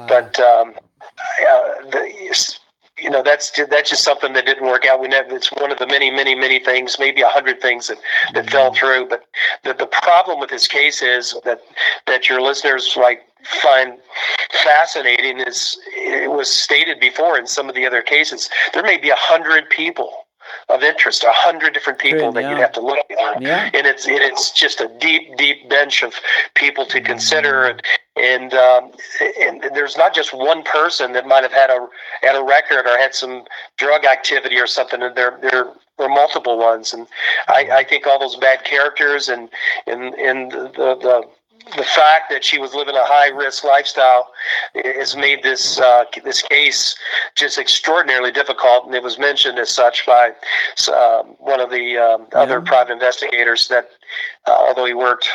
but 0.07 0.39
um, 0.39 0.75
uh, 1.49 1.89
the, 1.89 2.13
you 2.99 3.09
know 3.09 3.21
that's 3.21 3.51
ju- 3.51 3.65
that's 3.65 3.89
just 3.89 4.03
something 4.03 4.33
that 4.33 4.45
didn't 4.45 4.65
work 4.65 4.85
out. 4.85 4.99
We 4.99 5.07
never. 5.07 5.35
It's 5.35 5.51
one 5.51 5.71
of 5.71 5.79
the 5.79 5.87
many, 5.87 6.09
many, 6.11 6.35
many 6.35 6.59
things, 6.59 6.97
maybe 6.99 7.21
a 7.21 7.27
hundred 7.27 7.61
things 7.61 7.87
that, 7.87 7.97
that 8.33 8.45
mm-hmm. 8.45 8.51
fell 8.51 8.73
through. 8.73 9.07
But 9.07 9.23
the 9.63 9.73
the 9.73 9.87
problem 9.87 10.39
with 10.39 10.49
this 10.49 10.67
case 10.67 11.01
is 11.01 11.35
that 11.45 11.61
that 12.05 12.29
your 12.29 12.41
listeners 12.41 12.95
like 12.97 13.21
find 13.61 13.97
fascinating 14.63 15.39
is 15.39 15.79
it 15.95 16.31
was 16.31 16.51
stated 16.51 16.99
before 16.99 17.37
in 17.37 17.47
some 17.47 17.69
of 17.69 17.75
the 17.75 17.85
other 17.85 18.01
cases. 18.01 18.49
There 18.73 18.83
may 18.83 18.97
be 18.97 19.09
a 19.09 19.15
hundred 19.15 19.69
people 19.69 20.26
of 20.69 20.83
interest, 20.83 21.23
a 21.23 21.31
hundred 21.31 21.73
different 21.73 21.99
people 21.99 22.31
Good, 22.31 22.35
that 22.35 22.41
yeah. 22.41 22.49
you'd 22.51 22.59
have 22.59 22.73
to 22.73 22.81
look 22.81 22.99
at 23.09 23.41
yeah. 23.41 23.69
and 23.73 23.87
it's 23.87 24.05
and 24.05 24.17
it's 24.17 24.51
just 24.51 24.81
a 24.81 24.89
deep, 24.99 25.35
deep 25.37 25.69
bench 25.69 26.03
of 26.03 26.13
people 26.55 26.85
to 26.87 27.01
consider, 27.01 27.65
and 27.65 27.81
and, 28.15 28.53
um, 28.53 28.91
and 29.39 29.63
there's 29.75 29.95
not 29.95 30.13
just 30.15 30.33
one 30.33 30.63
person 30.63 31.13
that 31.13 31.27
might 31.27 31.43
have 31.43 31.53
had 31.53 31.69
a 31.69 31.87
had 32.21 32.35
a 32.35 32.43
record 32.43 32.85
or 32.87 32.97
had 32.97 33.13
some 33.13 33.43
drug 33.77 34.05
activity 34.05 34.57
or 34.57 34.67
something, 34.67 35.01
and 35.01 35.15
there 35.15 35.37
there 35.41 35.67
were 35.97 36.09
multiple 36.09 36.57
ones, 36.57 36.93
and 36.93 37.07
I, 37.47 37.69
I 37.71 37.83
think 37.83 38.05
all 38.07 38.19
those 38.19 38.35
bad 38.35 38.63
characters 38.63 39.29
and 39.29 39.49
and 39.85 40.13
and 40.15 40.51
the 40.51 40.67
the 41.01 41.29
the 41.75 41.83
fact 41.83 42.29
that 42.29 42.43
she 42.43 42.57
was 42.59 42.73
living 42.73 42.95
a 42.95 43.03
high 43.05 43.27
risk 43.29 43.63
lifestyle 43.63 44.31
has 44.75 45.15
made 45.15 45.43
this 45.43 45.79
uh, 45.79 46.05
this 46.23 46.41
case 46.41 46.95
just 47.35 47.57
extraordinarily 47.57 48.31
difficult, 48.31 48.85
and 48.85 48.95
it 48.95 49.03
was 49.03 49.17
mentioned 49.19 49.59
as 49.59 49.69
such 49.69 50.05
by 50.05 50.29
um, 50.93 51.35
one 51.39 51.59
of 51.59 51.69
the 51.69 51.97
um, 51.97 52.27
other 52.33 52.59
Yeah. 52.59 52.65
private 52.71 52.93
investigators 52.93 53.67
that 53.67 53.89
uh, 54.47 54.51
although 54.51 54.85
he 54.85 54.93
worked 54.93 55.27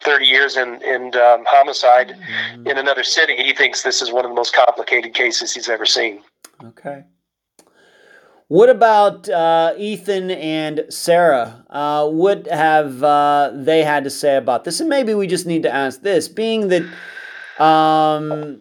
30 0.00 0.26
years 0.26 0.56
in 0.56 0.82
in 0.82 1.14
um, 1.16 1.44
homicide 1.48 2.16
Mhm. 2.18 2.66
in 2.70 2.78
another 2.78 3.04
city, 3.04 3.36
he 3.36 3.52
thinks 3.52 3.82
this 3.82 4.02
is 4.02 4.10
one 4.12 4.24
of 4.24 4.30
the 4.30 4.34
most 4.34 4.54
complicated 4.54 5.14
cases 5.14 5.54
he's 5.54 5.68
ever 5.68 5.86
seen. 5.86 6.22
Okay. 6.64 7.04
What 8.52 8.68
about 8.68 9.30
uh, 9.30 9.72
Ethan 9.78 10.30
and 10.30 10.84
Sarah? 10.90 11.64
Uh, 11.70 12.06
what 12.06 12.46
have 12.48 13.02
uh, 13.02 13.50
they 13.54 13.82
had 13.82 14.04
to 14.04 14.10
say 14.10 14.36
about 14.36 14.64
this? 14.64 14.78
And 14.78 14.90
maybe 14.90 15.14
we 15.14 15.26
just 15.26 15.46
need 15.46 15.62
to 15.62 15.74
ask 15.74 16.02
this: 16.02 16.28
being 16.28 16.68
that 16.68 16.82
um, 17.58 18.60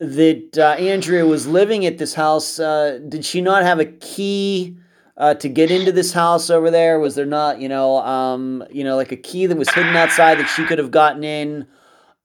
that 0.00 0.58
uh, 0.58 0.74
Andrea 0.80 1.24
was 1.24 1.46
living 1.46 1.86
at 1.86 1.98
this 1.98 2.14
house, 2.14 2.58
uh, 2.58 2.98
did 3.08 3.24
she 3.24 3.40
not 3.40 3.62
have 3.62 3.78
a 3.78 3.84
key 3.84 4.76
uh, 5.16 5.34
to 5.34 5.48
get 5.48 5.70
into 5.70 5.92
this 5.92 6.12
house 6.12 6.50
over 6.50 6.68
there? 6.68 6.98
Was 6.98 7.14
there 7.14 7.24
not, 7.24 7.60
you 7.60 7.68
know, 7.68 7.98
um, 7.98 8.64
you 8.68 8.82
know, 8.82 8.96
like 8.96 9.12
a 9.12 9.16
key 9.16 9.46
that 9.46 9.56
was 9.56 9.72
hidden 9.72 9.94
outside 9.94 10.40
that 10.40 10.48
she 10.48 10.64
could 10.64 10.78
have 10.78 10.90
gotten 10.90 11.22
in 11.22 11.68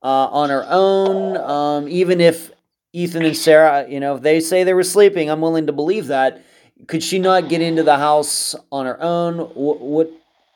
on 0.02 0.50
her 0.50 0.66
own? 0.68 1.38
Um, 1.38 1.88
even 1.88 2.20
if 2.20 2.52
Ethan 2.94 3.26
and 3.26 3.38
Sarah, 3.38 3.88
you 3.88 4.00
know, 4.00 4.16
if 4.16 4.24
they 4.24 4.40
say 4.40 4.64
they 4.64 4.74
were 4.74 4.82
sleeping, 4.82 5.30
I'm 5.30 5.42
willing 5.42 5.68
to 5.68 5.72
believe 5.72 6.08
that. 6.08 6.44
Could 6.88 7.04
she 7.04 7.20
not 7.20 7.50
get 7.50 7.62
into 7.62 7.84
the 7.84 7.98
house 7.98 8.56
on 8.72 8.86
her 8.86 9.02
own? 9.02 9.38
What 9.38 9.80
what, 9.80 10.12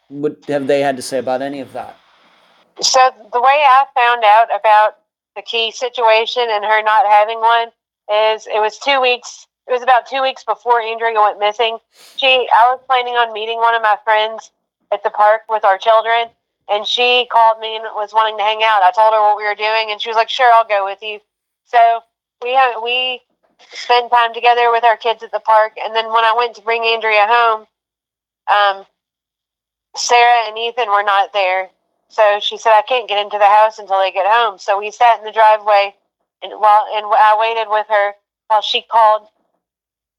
what 0.10 0.46
have 0.48 0.68
they 0.68 0.82
had 0.82 0.96
to 0.98 1.02
say 1.02 1.20
about 1.20 1.42
any 1.42 1.60
of 1.60 1.74
that? 1.74 1.98
So 2.82 3.00
the 3.34 3.42
way 3.42 3.64
I 3.66 3.86
found 3.96 4.24
out 4.24 4.48
about 4.56 4.98
the 5.36 5.42
key 5.42 5.72
situation 5.72 6.48
and 6.50 6.64
her 6.64 6.82
not 6.84 7.06
having 7.06 7.40
one 7.40 7.70
is 8.10 8.48
it 8.48 8.60
was 8.60 8.78
two 8.78 9.02
weeks. 9.02 9.48
It 9.68 9.72
was 9.72 9.82
about 9.82 10.08
two 10.08 10.22
weeks 10.22 10.44
before 10.44 10.82
Andrea 10.82 11.20
went 11.20 11.40
missing. 11.40 11.78
She, 12.16 12.28
I 12.28 12.72
was 12.72 12.80
planning 12.88 13.16
on 13.16 13.34
meeting 13.34 13.58
one 13.58 13.76
of 13.76 13.82
my 13.82 13.98
friends 14.04 14.52
at 14.94 15.04
the 15.04 15.10
park 15.10 15.42
with 15.50 15.66
our 15.66 15.78
children, 15.78 16.30
and 16.70 16.88
she 16.88 17.28
called 17.32 17.60
me 17.60 17.76
and 17.76 17.84
was 17.96 18.14
wanting 18.14 18.38
to 18.38 18.44
hang 18.44 18.64
out. 18.64 18.82
I 18.82 18.92
told 18.92 19.14
her 19.14 19.20
what 19.20 19.38
we 19.38 19.44
were 19.44 19.56
doing, 19.56 19.92
and 19.92 20.02
she 20.02 20.10
was 20.10 20.16
like, 20.16 20.30
"Sure, 20.30 20.52
I'll 20.54 20.68
go 20.68 20.86
with 20.86 21.02
you." 21.02 21.20
So 21.66 22.00
we 22.42 22.54
have, 22.54 22.82
we 22.82 23.22
spent 23.72 24.12
time 24.12 24.34
together 24.34 24.72
with 24.72 24.84
our 24.84 24.98
kids 24.98 25.24
at 25.24 25.32
the 25.32 25.40
park, 25.40 25.74
and 25.84 25.96
then 25.96 26.08
when 26.08 26.26
I 26.26 26.36
went 26.38 26.56
to 26.56 26.62
bring 26.62 26.84
Andrea 26.84 27.26
home, 27.28 27.68
um, 28.48 28.86
Sarah 29.96 30.48
and 30.48 30.58
Ethan 30.58 30.90
were 30.90 31.04
not 31.04 31.34
there. 31.34 31.70
So 32.10 32.40
she 32.42 32.58
said, 32.58 32.74
"I 32.74 32.84
can't 32.84 33.10
get 33.10 33.20
into 33.20 33.38
the 33.38 33.46
house 33.46 33.80
until 33.80 34.00
they 34.00 34.12
get 34.12 34.28
home." 34.28 34.60
So 34.60 34.78
we 34.80 34.92
sat 34.92 35.20
in 35.20 35.26
the 35.26 35.32
driveway, 35.32 35.96
and 36.42 36.54
while 36.60 36.86
and 36.94 37.06
I 37.08 37.38
waited 37.40 37.70
with 37.70 37.88
her 37.90 38.16
while 38.48 38.62
she 38.62 38.82
called 38.84 39.28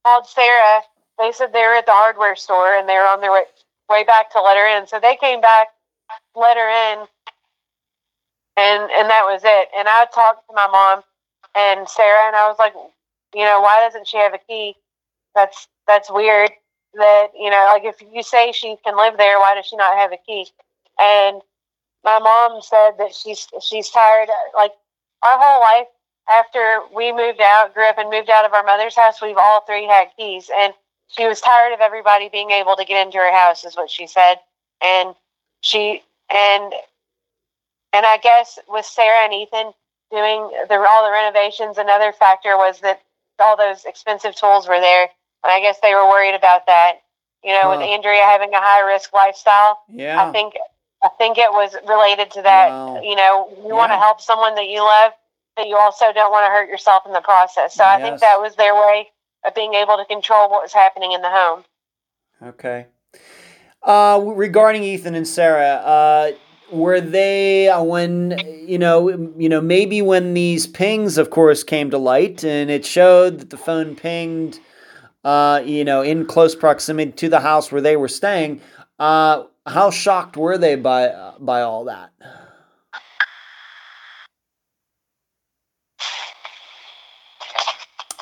called 0.05 0.27
Sarah. 0.27 0.83
They 1.19 1.33
said 1.33 1.53
they 1.53 1.63
were 1.63 1.77
at 1.77 1.87
the 1.87 1.93
hardware 1.93 2.37
store 2.37 2.75
and 2.75 2.89
they 2.89 2.95
were 2.95 3.07
on 3.09 3.21
their 3.21 3.33
way 3.33 3.45
way 3.91 4.05
back 4.05 4.31
to 4.33 4.41
let 4.41 4.57
her 4.57 4.79
in. 4.79 4.87
So 4.87 5.01
they 5.01 5.17
came 5.17 5.41
back, 5.41 5.69
let 6.35 6.57
her 6.57 6.69
in, 6.93 7.07
and 8.57 8.91
and 8.91 9.11
that 9.11 9.25
was 9.27 9.43
it. 9.45 9.69
And 9.77 9.89
I 9.89 10.07
talked 10.15 10.49
to 10.49 10.55
my 10.55 10.67
mom 10.69 11.03
and 11.55 11.89
Sarah, 11.89 12.27
and 12.29 12.37
I 12.37 12.49
was 12.49 12.57
like, 12.59 12.75
you 13.35 13.45
know, 13.45 13.61
why 13.61 13.81
doesn't 13.81 14.07
she 14.09 14.17
have 14.19 14.35
a 14.35 14.39
key? 14.39 14.75
That's 15.35 15.69
that's 15.87 16.11
weird. 16.11 16.51
That 16.95 17.29
you 17.39 17.51
know, 17.51 17.71
like 17.73 17.85
if 17.85 18.03
you 18.13 18.23
say 18.23 18.53
she 18.53 18.77
can 18.85 18.97
live 18.97 19.17
there, 19.19 19.39
why 19.39 19.55
does 19.55 19.67
she 19.67 19.77
not 19.77 19.97
have 19.97 20.13
a 20.13 20.19
key? 20.27 20.47
And 20.99 21.41
my 22.05 22.19
mom 22.19 22.63
said 22.63 22.93
that 22.99 23.15
she's 23.15 23.47
she's 23.61 23.91
tired. 23.91 24.29
Like 24.55 24.73
our 25.23 25.39
whole 25.39 25.61
life 25.61 25.89
after 26.31 26.81
we 26.95 27.13
moved 27.13 27.41
out, 27.41 27.75
grew 27.75 27.89
up 27.89 27.99
and 27.99 28.11
moved 28.11 28.31
out 28.31 28.45
of 28.45 28.53
our 28.53 28.63
mother's 28.63 28.97
house, 28.97 29.23
we've 29.23 29.37
all 29.39 29.63
three 29.63 29.87
had 29.87 30.09
keys, 30.17 30.51
and 30.55 30.75
she 31.09 31.27
was 31.27 31.41
tired 31.41 31.73
of 31.73 31.81
everybody 31.81 32.29
being 32.29 32.51
able 32.51 32.77
to 32.77 32.85
get 32.85 33.05
into 33.05 33.19
her 33.19 33.33
house, 33.33 33.65
is 33.65 33.77
what 33.77 33.91
she 33.91 34.07
said. 34.07 34.37
And 34.83 35.15
she 35.63 36.03
and 36.31 36.73
and 37.93 38.05
I 38.07 38.19
guess 38.19 38.59
with 38.69 38.85
Sarah 38.85 39.25
and 39.25 39.33
Ethan 39.33 39.73
doing 40.11 40.51
the 40.69 40.87
all 40.89 41.05
the 41.05 41.13
renovations, 41.13 41.79
another 41.79 42.13
factor 42.13 42.57
was 42.57 42.81
that 42.81 43.01
all 43.41 43.57
those 43.57 43.85
expensive 43.85 44.35
tools 44.35 44.69
were 44.69 44.81
there, 44.81 45.09
and 45.45 45.53
I 45.53 45.61
guess 45.61 45.79
they 45.83 45.95
were 45.95 46.09
worried 46.09 46.35
about 46.35 46.67
that. 46.67 47.03
You 47.45 47.53
know, 47.53 47.71
with 47.71 47.81
Andrea 47.81 48.23
having 48.23 48.53
a 48.53 48.61
high 48.61 48.81
risk 48.81 49.13
lifestyle, 49.13 49.79
Yeah. 49.89 50.29
I 50.29 50.33
think 50.33 50.55
I 51.03 51.09
think 51.17 51.39
it 51.39 51.53
was 51.53 51.77
related 51.87 52.33
to 52.33 52.43
that. 52.43 52.71
Wow. 52.71 53.01
You 53.03 53.15
know, 53.15 53.49
you 53.69 53.75
want 53.75 53.93
to 53.93 53.97
help 53.97 54.21
someone 54.21 54.57
that 54.57 54.69
you 54.69 54.81
love, 54.81 55.13
but 55.55 55.69
you 55.69 55.77
also 55.77 56.07
don't 56.13 56.33
want 56.33 56.47
to 56.47 56.51
hurt 56.51 56.69
yourself 56.69 57.05
in 57.07 57.13
the 57.13 57.21
process. 57.21 57.75
So 57.75 57.85
I 57.85 58.01
think 58.01 58.21
that 58.21 58.41
was 58.41 58.57
their 58.57 58.75
way 58.75 59.09
of 59.47 59.55
being 59.55 59.75
able 59.75 59.97
to 59.97 60.05
control 60.05 60.51
what 60.51 60.63
was 60.63 60.73
happening 60.73 61.13
in 61.13 61.23
the 61.23 61.31
home. 61.31 61.65
Okay. 62.43 62.87
Uh, 63.83 64.21
regarding 64.25 64.83
Ethan 64.83 65.15
and 65.15 65.27
Sarah, 65.27 65.81
uh, 65.85 66.33
were 66.71 67.01
they 67.01 67.69
uh, 67.69 67.83
when 67.83 68.39
you 68.67 68.79
know 68.79 69.09
you 69.37 69.49
know 69.49 69.61
maybe 69.61 70.03
when 70.03 70.35
these 70.35 70.67
pings, 70.67 71.19
of 71.19 71.31
course, 71.31 71.63
came 71.65 71.91
to 71.91 71.99
light 71.99 72.45
and 72.45 72.71
it 72.71 72.85
showed 72.85 73.41
that 73.41 73.51
the 73.51 73.57
phone 73.57 73.97
pinged, 73.97 74.61
uh, 75.25 75.63
you 75.65 75.85
know, 75.85 76.03
in 76.03 76.27
close 76.27 76.55
proximity 76.55 77.13
to 77.13 77.29
the 77.29 77.41
house 77.41 77.73
where 77.73 77.81
they 77.81 77.97
were 77.97 78.09
staying. 78.09 78.61
Uh, 78.99 79.45
how 79.67 79.91
shocked 79.91 80.37
were 80.37 80.59
they 80.59 80.77
by 80.77 81.35
by 81.39 81.63
all 81.63 81.85
that? 81.85 82.13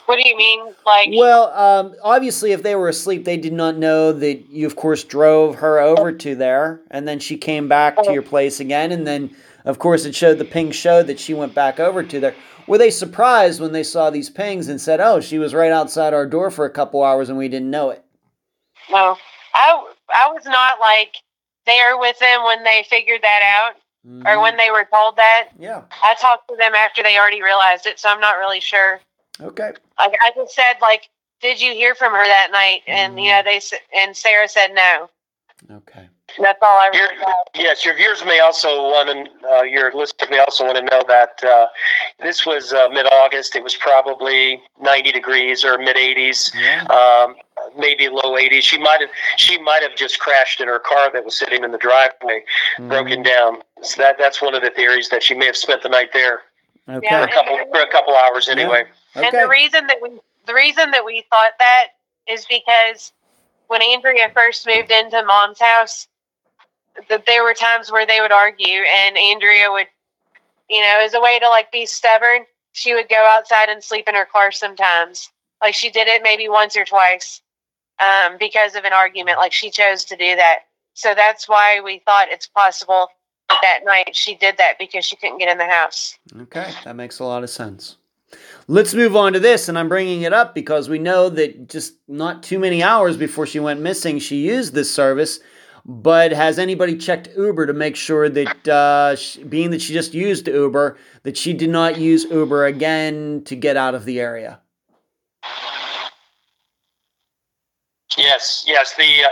What 0.06 0.18
do 0.22 0.28
you 0.28 0.36
mean? 0.36 0.74
Like, 0.84 1.10
Well, 1.12 1.52
um, 1.52 1.94
obviously, 2.02 2.52
if 2.52 2.62
they 2.62 2.74
were 2.74 2.88
asleep, 2.88 3.24
they 3.24 3.36
did 3.36 3.52
not 3.52 3.76
know 3.76 4.12
that 4.12 4.48
you, 4.50 4.66
of 4.66 4.76
course, 4.76 5.04
drove 5.04 5.56
her 5.56 5.78
over 5.78 6.12
to 6.12 6.34
there, 6.34 6.80
and 6.90 7.06
then 7.06 7.18
she 7.18 7.36
came 7.36 7.68
back 7.68 7.96
to 8.02 8.12
your 8.12 8.22
place 8.22 8.60
again, 8.60 8.92
and 8.92 9.06
then, 9.06 9.34
of 9.64 9.78
course, 9.78 10.04
it 10.04 10.14
showed 10.14 10.38
the 10.38 10.44
ping 10.44 10.70
showed 10.70 11.08
that 11.08 11.20
she 11.20 11.34
went 11.34 11.54
back 11.54 11.80
over 11.80 12.02
to 12.02 12.20
there. 12.20 12.34
Were 12.66 12.78
they 12.78 12.90
surprised 12.90 13.60
when 13.60 13.72
they 13.72 13.82
saw 13.82 14.10
these 14.10 14.30
pings 14.30 14.68
and 14.68 14.80
said, 14.80 15.00
"Oh, 15.00 15.20
she 15.20 15.38
was 15.38 15.54
right 15.54 15.72
outside 15.72 16.14
our 16.14 16.26
door 16.26 16.50
for 16.50 16.64
a 16.64 16.70
couple 16.70 17.02
hours 17.02 17.28
and 17.28 17.38
we 17.38 17.48
didn't 17.48 17.70
know 17.70 17.90
it"? 17.90 18.04
no, 18.90 19.16
I 19.54 19.92
I 20.14 20.28
was 20.32 20.44
not 20.44 20.78
like 20.80 21.16
there 21.66 21.98
with 21.98 22.18
them 22.18 22.44
when 22.44 22.62
they 22.64 22.84
figured 22.88 23.22
that 23.22 23.42
out 23.42 23.76
or 24.24 24.40
when 24.40 24.56
they 24.56 24.70
were 24.70 24.86
told 24.92 25.16
that. 25.16 25.48
Yeah. 25.58 25.82
I 26.02 26.14
talked 26.14 26.48
to 26.48 26.56
them 26.56 26.74
after 26.74 27.02
they 27.02 27.18
already 27.18 27.42
realized 27.42 27.86
it, 27.86 27.98
so 27.98 28.08
I'm 28.08 28.20
not 28.20 28.38
really 28.38 28.60
sure. 28.60 29.00
Okay. 29.40 29.72
Like 29.98 30.14
I 30.20 30.30
just 30.34 30.54
said, 30.54 30.74
like, 30.80 31.08
did 31.40 31.60
you 31.60 31.72
hear 31.72 31.94
from 31.94 32.12
her 32.12 32.24
that 32.24 32.48
night? 32.52 32.80
And 32.86 33.18
you 33.20 33.30
know, 33.30 33.42
they 33.44 33.56
s- 33.56 33.74
and 33.96 34.16
Sarah 34.16 34.48
said 34.48 34.68
no. 34.74 35.08
Okay. 35.70 36.08
That's 36.42 36.58
all 36.60 36.78
I 36.78 36.90
Your, 36.92 37.08
yes, 37.54 37.84
your 37.84 37.94
viewers 37.94 38.22
may 38.24 38.40
also 38.40 38.82
want 38.82 39.08
to, 39.08 39.48
uh, 39.48 39.62
your 39.62 39.92
listeners 39.94 40.28
may 40.28 40.38
also 40.38 40.64
want 40.64 40.76
to 40.76 40.82
know 40.82 41.02
that 41.08 41.42
uh, 41.44 41.68
this 42.20 42.44
was 42.44 42.72
uh, 42.72 42.88
mid-August. 42.90 43.54
It 43.56 43.62
was 43.62 43.74
probably 43.76 44.60
90 44.80 45.12
degrees 45.12 45.64
or 45.64 45.78
mid-80s, 45.78 46.52
Yeah. 46.54 46.82
um, 46.86 47.36
maybe 47.78 48.08
low 48.08 48.34
80s. 48.36 48.62
She 48.62 48.76
might 48.76 49.00
have, 49.00 49.08
she 49.36 49.56
might 49.62 49.82
have 49.82 49.94
just 49.96 50.18
crashed 50.18 50.60
in 50.60 50.68
her 50.68 50.80
car 50.80 51.10
that 51.12 51.24
was 51.24 51.38
sitting 51.38 51.62
in 51.64 51.70
the 51.70 51.78
driveway, 51.78 52.42
broken 52.80 53.22
down. 53.22 53.62
So 53.82 54.02
that 54.02 54.16
that's 54.18 54.42
one 54.42 54.54
of 54.54 54.62
the 54.62 54.70
theories 54.70 55.08
that 55.10 55.22
she 55.22 55.34
may 55.34 55.46
have 55.46 55.56
spent 55.56 55.82
the 55.82 55.88
night 55.88 56.10
there 56.12 56.40
Okay. 56.88 57.08
for 57.08 57.20
a 57.22 57.28
couple 57.32 57.56
for 57.72 57.80
a 57.80 57.90
couple 57.90 58.14
hours 58.14 58.48
anyway. 58.48 58.80
And 58.80 58.88
Okay. 59.24 59.30
the 59.30 59.48
reason 59.48 59.86
that 59.86 59.98
we 60.02 60.10
the 60.46 60.54
reason 60.54 60.90
that 60.92 61.04
we 61.04 61.24
thought 61.28 61.52
that 61.58 61.88
is 62.28 62.46
because 62.46 63.12
when 63.68 63.82
Andrea 63.82 64.30
first 64.32 64.66
moved 64.66 64.90
into 64.90 65.22
mom's 65.24 65.60
house, 65.60 66.06
that 67.08 67.26
there 67.26 67.42
were 67.42 67.54
times 67.54 67.90
where 67.90 68.06
they 68.06 68.20
would 68.20 68.32
argue 68.32 68.82
and 68.86 69.16
Andrea 69.16 69.70
would 69.70 69.88
you 70.68 70.80
know, 70.80 70.98
as 71.00 71.14
a 71.14 71.20
way 71.20 71.38
to 71.38 71.48
like 71.48 71.70
be 71.70 71.86
stubborn, 71.86 72.44
she 72.72 72.94
would 72.94 73.08
go 73.08 73.28
outside 73.30 73.68
and 73.68 73.82
sleep 73.82 74.08
in 74.08 74.14
her 74.14 74.26
car 74.26 74.50
sometimes. 74.52 75.30
Like 75.62 75.74
she 75.74 75.90
did 75.90 76.08
it 76.08 76.22
maybe 76.22 76.48
once 76.48 76.76
or 76.76 76.84
twice. 76.84 77.40
Um, 77.98 78.36
because 78.38 78.74
of 78.74 78.84
an 78.84 78.92
argument. 78.92 79.38
Like 79.38 79.54
she 79.54 79.70
chose 79.70 80.04
to 80.04 80.16
do 80.16 80.36
that. 80.36 80.60
So 80.92 81.14
that's 81.14 81.48
why 81.48 81.80
we 81.80 82.00
thought 82.04 82.28
it's 82.28 82.46
possible 82.46 83.08
that 83.48 83.58
that 83.62 83.80
night 83.86 84.14
she 84.14 84.34
did 84.34 84.58
that 84.58 84.78
because 84.78 85.04
she 85.04 85.16
couldn't 85.16 85.38
get 85.38 85.48
in 85.48 85.56
the 85.56 85.66
house. 85.66 86.18
Okay, 86.42 86.74
that 86.84 86.94
makes 86.94 87.20
a 87.20 87.24
lot 87.24 87.42
of 87.42 87.48
sense. 87.48 87.96
Let's 88.68 88.94
move 88.94 89.14
on 89.14 89.32
to 89.34 89.40
this, 89.40 89.68
and 89.68 89.78
I'm 89.78 89.88
bringing 89.88 90.22
it 90.22 90.32
up 90.32 90.54
because 90.54 90.88
we 90.88 90.98
know 90.98 91.28
that 91.28 91.68
just 91.68 91.94
not 92.08 92.42
too 92.42 92.58
many 92.58 92.82
hours 92.82 93.16
before 93.16 93.46
she 93.46 93.60
went 93.60 93.80
missing, 93.80 94.18
she 94.18 94.36
used 94.36 94.74
this 94.74 94.92
service. 94.92 95.38
But 95.88 96.32
has 96.32 96.58
anybody 96.58 96.96
checked 96.96 97.28
Uber 97.36 97.66
to 97.66 97.72
make 97.72 97.94
sure 97.94 98.28
that, 98.28 98.68
uh, 98.68 99.14
sh 99.14 99.36
being 99.36 99.70
that 99.70 99.80
she 99.80 99.92
just 99.92 100.14
used 100.14 100.48
Uber, 100.48 100.98
that 101.22 101.36
she 101.36 101.52
did 101.52 101.70
not 101.70 101.96
use 101.96 102.24
Uber 102.24 102.66
again 102.66 103.42
to 103.44 103.54
get 103.54 103.76
out 103.76 103.94
of 103.94 104.04
the 104.04 104.18
area? 104.18 104.60
Yes, 108.18 108.64
yes. 108.66 108.94
The 108.96 109.04
uh, 109.04 109.28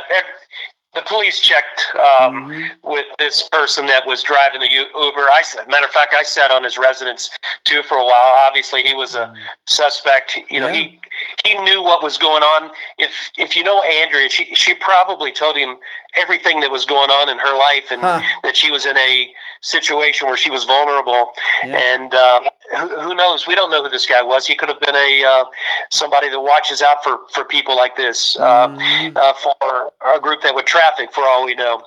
the 0.94 1.02
police 1.02 1.40
checked 1.40 1.86
um, 1.96 2.46
Mhm. 2.50 2.70
with 2.82 3.06
this 3.18 3.48
person 3.48 3.86
that 3.86 4.06
was 4.06 4.22
driving 4.22 4.60
the 4.60 4.70
U- 4.70 4.86
Uber. 4.98 5.28
I 5.30 5.42
said, 5.42 5.66
matter 5.68 5.86
of 5.86 5.92
fact, 5.92 6.14
I 6.18 6.22
sat 6.22 6.50
on 6.50 6.62
his 6.64 6.78
residence 6.78 7.30
too 7.64 7.82
for 7.82 7.96
a 7.96 8.04
while. 8.04 8.34
Obviously, 8.46 8.82
he 8.82 8.94
was 8.94 9.14
a 9.14 9.34
suspect. 9.66 10.38
You 10.50 10.60
know, 10.60 10.68
he 10.68 11.00
he 11.44 11.54
knew 11.58 11.82
what 11.82 12.02
was 12.02 12.16
going 12.18 12.42
on. 12.42 12.70
If 12.98 13.12
if 13.36 13.56
you 13.56 13.64
know 13.64 13.82
Andrea, 13.82 14.28
she 14.28 14.54
she 14.54 14.74
probably 14.74 15.32
told 15.32 15.56
him 15.56 15.76
everything 16.16 16.60
that 16.60 16.70
was 16.70 16.84
going 16.84 17.10
on 17.10 17.28
in 17.28 17.38
her 17.38 17.56
life 17.56 17.90
and 17.90 18.00
Huh. 18.02 18.20
that 18.44 18.56
she 18.56 18.70
was 18.70 18.86
in 18.86 18.96
a 18.96 19.34
situation 19.64 20.28
where 20.28 20.36
she 20.36 20.50
was 20.50 20.64
vulnerable. 20.64 21.32
Yeah. 21.64 21.76
And 21.78 22.14
uh, 22.14 22.40
who, 22.78 23.00
who 23.00 23.14
knows? 23.14 23.46
We 23.46 23.54
don't 23.54 23.70
know 23.70 23.82
who 23.82 23.88
this 23.88 24.06
guy 24.06 24.22
was. 24.22 24.46
He 24.46 24.54
could 24.54 24.68
have 24.68 24.80
been 24.80 24.94
a 24.94 25.24
uh, 25.24 25.44
somebody 25.90 26.28
that 26.28 26.40
watches 26.40 26.82
out 26.82 27.02
for 27.02 27.18
for 27.32 27.44
people 27.44 27.74
like 27.76 27.96
this. 27.96 28.36
Uh, 28.38 28.68
Mhm. 28.68 29.16
uh, 29.16 29.32
for 29.34 29.92
a 30.14 30.20
group 30.20 30.42
that 30.42 30.54
would 30.54 30.66
traffic, 30.66 31.12
for 31.12 31.24
all 31.24 31.44
we 31.46 31.54
know. 31.54 31.82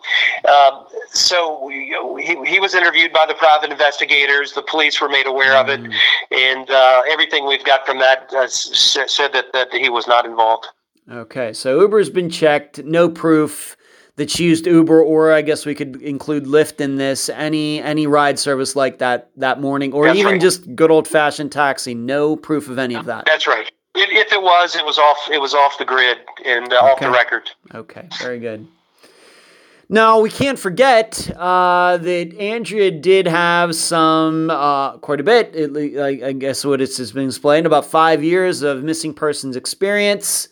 Um, 0.49 0.85
so 1.09 1.63
we, 1.65 1.95
he, 2.23 2.35
he 2.45 2.59
was 2.59 2.73
interviewed 2.73 3.13
by 3.13 3.25
the 3.25 3.33
private 3.35 3.71
investigators. 3.71 4.53
The 4.53 4.61
police 4.63 4.99
were 4.99 5.09
made 5.09 5.27
aware 5.27 5.55
of 5.55 5.69
it, 5.69 5.79
Mm. 5.81 5.93
and 6.31 6.69
uh, 6.71 7.03
everything 7.07 7.45
we've 7.45 7.63
got 7.63 7.85
from 7.85 7.99
that 7.99 8.29
uh, 8.33 8.39
s- 8.41 8.71
said 9.07 9.33
that, 9.33 9.53
that 9.53 9.71
he 9.73 9.89
was 9.89 10.07
not 10.07 10.25
involved. 10.25 10.65
Okay, 11.11 11.53
so 11.53 11.79
Uber's 11.79 12.09
been 12.09 12.29
checked. 12.29 12.83
No 12.83 13.07
proof 13.09 13.76
that 14.17 14.37
used 14.39 14.65
Uber, 14.67 15.01
or 15.01 15.31
I 15.31 15.41
guess 15.41 15.65
we 15.65 15.73
could 15.75 16.01
include 16.01 16.45
Lyft 16.45 16.81
in 16.81 16.95
this. 16.97 17.29
Any 17.29 17.81
any 17.81 18.05
ride 18.07 18.37
service 18.37 18.75
like 18.75 18.97
that 18.97 19.29
that 19.37 19.61
morning, 19.61 19.93
or 19.93 20.05
That's 20.05 20.19
even 20.19 20.33
right. 20.33 20.41
just 20.41 20.75
good 20.75 20.91
old 20.91 21.07
fashioned 21.07 21.51
taxi. 21.51 21.95
No 21.95 22.35
proof 22.35 22.67
of 22.67 22.77
any 22.77 22.95
of 22.95 23.05
that. 23.05 23.25
That's 23.25 23.47
right. 23.47 23.71
If, 23.95 24.27
if 24.27 24.33
it 24.33 24.41
was, 24.41 24.75
it 24.75 24.83
was 24.85 24.97
off. 24.99 25.17
It 25.31 25.39
was 25.39 25.53
off 25.53 25.77
the 25.77 25.85
grid 25.85 26.17
and 26.45 26.71
uh, 26.73 26.77
off 26.77 26.99
the 26.99 27.05
Okay. 27.07 27.13
record. 27.17 27.49
Okay, 27.73 28.07
very 28.19 28.39
good. 28.39 28.67
Now 29.89 30.19
we 30.19 30.29
can't 30.29 30.59
forget 30.59 31.29
uh, 31.37 31.95
that 31.97 32.35
Andrea 32.37 32.91
did 32.91 33.25
have 33.25 33.73
some, 33.73 34.49
uh, 34.49 34.97
quite 34.97 35.21
a 35.21 35.23
bit. 35.23 35.55
Le- 35.55 36.03
I, 36.03 36.27
I 36.27 36.31
guess 36.33 36.65
what 36.65 36.81
it's 36.81 36.97
has 36.97 37.13
been 37.13 37.27
explained 37.27 37.65
about 37.65 37.85
five 37.85 38.21
years 38.21 38.63
of 38.63 38.83
missing 38.83 39.13
persons 39.13 39.55
experience, 39.55 40.49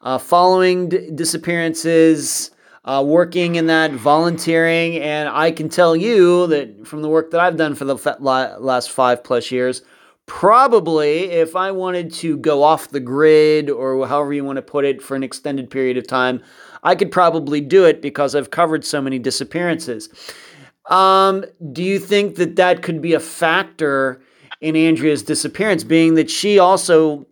uh, 0.00 0.16
following 0.16 0.88
d- 0.88 1.10
disappearances, 1.14 2.50
uh, 2.88 3.02
working 3.02 3.56
in 3.56 3.66
that, 3.66 3.92
volunteering, 3.92 4.96
and 4.96 5.28
I 5.28 5.50
can 5.50 5.68
tell 5.68 5.94
you 5.94 6.46
that 6.46 6.86
from 6.86 7.02
the 7.02 7.08
work 7.10 7.30
that 7.32 7.40
I've 7.40 7.58
done 7.58 7.74
for 7.74 7.84
the 7.84 7.96
last 8.18 8.90
five 8.90 9.22
plus 9.22 9.50
years, 9.50 9.82
probably 10.24 11.24
if 11.24 11.54
I 11.54 11.70
wanted 11.70 12.10
to 12.14 12.38
go 12.38 12.62
off 12.62 12.88
the 12.88 12.98
grid 13.00 13.68
or 13.68 14.06
however 14.06 14.32
you 14.32 14.42
want 14.42 14.56
to 14.56 14.62
put 14.62 14.86
it 14.86 15.02
for 15.02 15.16
an 15.16 15.22
extended 15.22 15.68
period 15.68 15.98
of 15.98 16.06
time, 16.06 16.42
I 16.82 16.94
could 16.94 17.12
probably 17.12 17.60
do 17.60 17.84
it 17.84 18.00
because 18.00 18.34
I've 18.34 18.50
covered 18.50 18.86
so 18.86 19.02
many 19.02 19.18
disappearances. 19.18 20.08
Um, 20.86 21.44
do 21.74 21.82
you 21.82 21.98
think 21.98 22.36
that 22.36 22.56
that 22.56 22.82
could 22.82 23.02
be 23.02 23.12
a 23.12 23.20
factor 23.20 24.22
in 24.62 24.76
Andrea's 24.76 25.22
disappearance, 25.22 25.84
being 25.84 26.14
that 26.14 26.30
she 26.30 26.58
also 26.58 27.26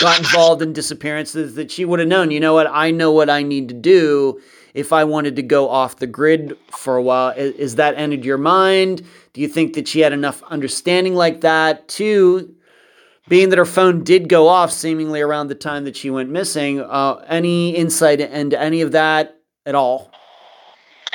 got 0.00 0.20
involved 0.20 0.62
in 0.62 0.72
disappearances 0.72 1.56
that 1.56 1.72
she 1.72 1.84
would 1.84 1.98
have 1.98 2.08
known, 2.08 2.30
you 2.30 2.38
know 2.38 2.54
what, 2.54 2.68
I 2.70 2.92
know 2.92 3.10
what 3.10 3.28
I 3.28 3.42
need 3.42 3.68
to 3.70 3.74
do 3.74 4.40
if 4.78 4.92
I 4.92 5.02
wanted 5.02 5.34
to 5.36 5.42
go 5.42 5.68
off 5.68 5.96
the 5.96 6.06
grid 6.06 6.56
for 6.70 6.96
a 6.96 7.02
while. 7.02 7.30
Is 7.36 7.74
that 7.74 7.96
entered 7.96 8.24
your 8.24 8.38
mind? 8.38 9.02
Do 9.32 9.40
you 9.40 9.48
think 9.48 9.74
that 9.74 9.88
she 9.88 10.00
had 10.00 10.12
enough 10.12 10.40
understanding 10.44 11.16
like 11.16 11.40
that 11.40 11.88
to 11.88 12.54
being 13.28 13.48
that 13.48 13.58
her 13.58 13.66
phone 13.66 14.04
did 14.04 14.28
go 14.28 14.46
off 14.46 14.70
seemingly 14.70 15.20
around 15.20 15.48
the 15.48 15.56
time 15.56 15.84
that 15.84 15.96
she 15.96 16.10
went 16.10 16.30
missing? 16.30 16.80
Uh, 16.80 17.16
any 17.26 17.74
insight 17.74 18.20
into 18.20 18.58
any 18.58 18.80
of 18.80 18.92
that 18.92 19.40
at 19.66 19.74
all? 19.74 20.12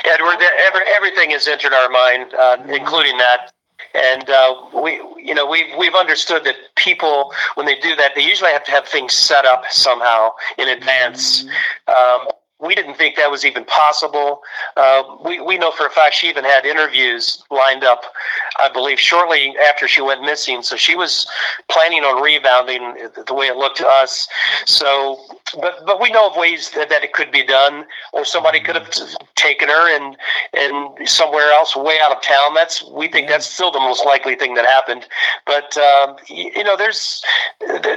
Edward, 0.04 0.36
every, 0.68 0.82
everything 0.94 1.30
has 1.30 1.48
entered 1.48 1.72
our 1.72 1.88
mind, 1.88 2.34
uh, 2.34 2.58
including 2.68 3.16
that. 3.16 3.50
And 3.94 4.28
uh, 4.28 4.56
we, 4.82 5.00
you 5.16 5.34
know, 5.34 5.46
we've 5.46 5.74
we've 5.78 5.94
understood 5.94 6.44
that 6.44 6.56
people, 6.76 7.32
when 7.54 7.64
they 7.64 7.78
do 7.80 7.96
that, 7.96 8.14
they 8.14 8.22
usually 8.22 8.50
have 8.50 8.64
to 8.64 8.72
have 8.72 8.86
things 8.86 9.14
set 9.14 9.46
up 9.46 9.64
somehow 9.70 10.32
in 10.58 10.68
advance. 10.68 11.46
Um, 11.86 12.26
we 12.64 12.74
didn't 12.74 12.94
think 12.94 13.16
that 13.16 13.30
was 13.30 13.44
even 13.44 13.64
possible. 13.64 14.42
Uh, 14.76 15.02
we 15.24 15.40
we 15.40 15.58
know 15.58 15.70
for 15.70 15.86
a 15.86 15.90
fact 15.90 16.14
she 16.14 16.28
even 16.28 16.44
had 16.44 16.64
interviews 16.64 17.42
lined 17.50 17.84
up, 17.84 18.04
I 18.58 18.68
believe, 18.68 18.98
shortly 18.98 19.54
after 19.58 19.86
she 19.86 20.00
went 20.00 20.22
missing. 20.22 20.62
So 20.62 20.76
she 20.76 20.96
was 20.96 21.26
planning 21.68 22.02
on 22.02 22.22
rebounding 22.22 23.10
the 23.26 23.34
way 23.34 23.46
it 23.46 23.56
looked 23.56 23.76
to 23.78 23.86
us. 23.86 24.28
So, 24.64 25.20
but 25.60 25.84
but 25.86 26.00
we 26.00 26.10
know 26.10 26.28
of 26.30 26.36
ways 26.36 26.70
that, 26.70 26.88
that 26.88 27.04
it 27.04 27.12
could 27.12 27.30
be 27.30 27.44
done, 27.44 27.84
or 28.12 28.24
somebody 28.24 28.60
could 28.60 28.76
have 28.76 28.90
taken 29.34 29.68
her 29.68 29.96
and 29.96 30.16
and 30.54 31.08
somewhere 31.08 31.52
else, 31.52 31.76
way 31.76 31.98
out 32.00 32.12
of 32.12 32.22
town. 32.22 32.54
That's 32.54 32.82
we 32.90 33.08
think 33.08 33.28
that's 33.28 33.46
still 33.46 33.70
the 33.70 33.80
most 33.80 34.04
likely 34.04 34.36
thing 34.36 34.54
that 34.54 34.64
happened. 34.64 35.06
But 35.46 35.76
um, 35.76 36.16
you 36.28 36.64
know, 36.64 36.76
there's 36.76 37.22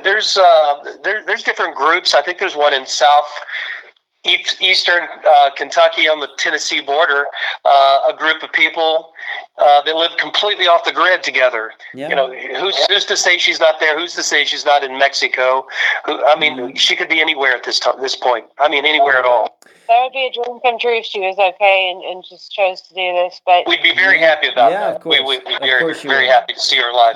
there's 0.04 0.38
uh, 0.38 0.96
there, 1.04 1.24
there's 1.26 1.44
different 1.44 1.76
groups. 1.76 2.14
I 2.14 2.22
think 2.22 2.40
there's 2.40 2.56
one 2.56 2.74
in 2.74 2.86
South. 2.86 3.30
East- 4.28 4.62
Eastern 4.62 5.04
uh, 5.28 5.50
Kentucky 5.56 6.08
on 6.08 6.20
the 6.20 6.28
Tennessee 6.38 6.82
border, 6.82 7.26
uh, 7.66 8.00
a 8.10 8.14
group 8.18 8.44
of 8.44 8.52
people 8.52 9.14
uh, 9.58 9.82
that 9.84 9.96
live 9.96 10.12
completely 10.18 10.68
off 10.68 10.84
the 10.84 10.92
grid 10.92 11.24
together. 11.24 11.72
Yeah. 11.94 12.10
You 12.10 12.16
know, 12.16 12.34
who's 12.60 12.78
who's 12.88 13.06
to 13.06 13.18
say 13.18 13.38
she's 13.38 13.60
not 13.60 13.80
there? 13.80 13.98
Who's 13.98 14.14
to 14.16 14.24
say 14.24 14.44
she's 14.46 14.66
not 14.66 14.84
in 14.84 14.98
Mexico? 14.98 15.66
Who, 16.06 16.24
I 16.26 16.38
mean, 16.38 16.58
Mm-hmm. 16.58 16.76
she 16.76 16.96
could 16.96 17.10
be 17.10 17.20
anywhere 17.22 17.54
at 17.56 17.64
this 17.64 17.80
time, 17.80 18.00
this 18.02 18.16
point. 18.16 18.46
I 18.60 18.68
mean, 18.70 18.86
anywhere 18.86 19.18
at 19.18 19.26
all. 19.26 19.58
That 19.88 20.04
would 20.04 20.14
be 20.14 20.26
a 20.26 20.32
dream 20.34 20.60
come 20.62 20.80
true 20.80 20.98
if 20.98 21.06
she 21.06 21.20
was 21.20 21.38
okay 21.38 21.90
and, 21.92 22.04
and 22.04 22.24
just 22.28 22.52
chose 22.52 22.82
to 22.82 22.90
do 22.94 23.14
this. 23.14 23.40
But 23.46 23.68
We'd 23.68 23.82
be 23.84 23.94
very 23.94 24.20
happy 24.20 24.48
about 24.48 24.72
Yeah, 24.72 24.80
that. 24.88 24.96
of 24.98 25.02
course. 25.02 25.20
We, 25.20 25.24
would 25.26 25.46
be 25.46 25.54
Of 25.56 25.62
very, 25.62 25.82
course 25.82 26.02
very 26.02 26.28
happy 26.28 26.54
to 26.54 26.60
see 26.60 26.78
her 26.78 26.90
alive. 26.90 27.16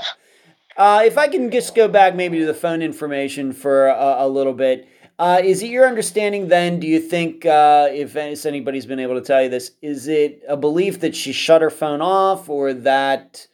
Uh, 0.78 1.02
if 1.06 1.18
I 1.18 1.28
can 1.28 1.52
just 1.52 1.76
go 1.76 1.88
back 1.88 2.16
maybe 2.16 2.40
to 2.40 2.46
the 2.46 2.54
phone 2.54 2.82
information 2.82 3.52
for 3.52 3.88
a, 3.88 4.18
a 4.20 4.28
little 4.28 4.54
bit, 4.54 4.88
uh, 5.22 5.40
is 5.44 5.62
it 5.62 5.70
your 5.70 5.86
understanding 5.86 6.48
then? 6.48 6.80
Do 6.80 6.88
you 6.88 7.00
think, 7.00 7.46
uh, 7.46 7.90
if, 7.92 8.16
if 8.16 8.44
anybody's 8.44 8.88
been 8.88 8.98
able 8.98 9.14
to 9.14 9.22
tell 9.22 9.44
you 9.44 9.50
this, 9.50 9.70
is 9.80 10.08
it 10.08 10.42
a 10.48 10.58
belief 10.58 11.00
that 11.02 11.16
she 11.16 11.32
shut 11.32 11.62
her 11.62 11.70
phone 11.70 12.02
off 12.02 12.50
or 12.50 12.74
that 12.74 13.46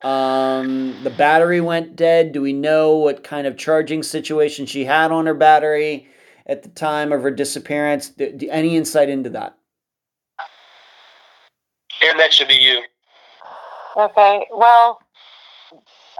um, 0.00 0.96
the 1.04 1.10
battery 1.10 1.60
went 1.60 1.94
dead? 1.94 2.32
Do 2.32 2.40
we 2.40 2.54
know 2.54 2.96
what 2.96 3.22
kind 3.22 3.46
of 3.46 3.58
charging 3.58 4.02
situation 4.02 4.64
she 4.64 4.86
had 4.86 5.12
on 5.12 5.26
her 5.26 5.34
battery 5.34 6.08
at 6.46 6.62
the 6.62 6.70
time 6.70 7.12
of 7.12 7.22
her 7.22 7.30
disappearance? 7.30 8.08
Do, 8.08 8.32
do- 8.32 8.48
any 8.48 8.74
insight 8.74 9.10
into 9.10 9.28
that? 9.28 9.58
And 12.02 12.18
that 12.18 12.32
should 12.32 12.48
be 12.48 12.54
you. 12.54 12.80
Okay. 13.94 14.46
Well, 14.50 15.02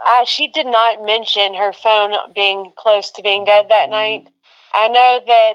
uh, 0.05 0.25
she 0.25 0.47
did 0.49 0.67
not 0.67 1.03
mention 1.03 1.55
her 1.55 1.73
phone 1.73 2.13
being 2.35 2.71
close 2.77 3.09
to 3.13 3.23
being 3.23 3.45
dead 3.45 3.65
that 3.69 3.89
night. 3.89 4.27
I 4.73 4.87
know 4.87 5.21
that 5.25 5.53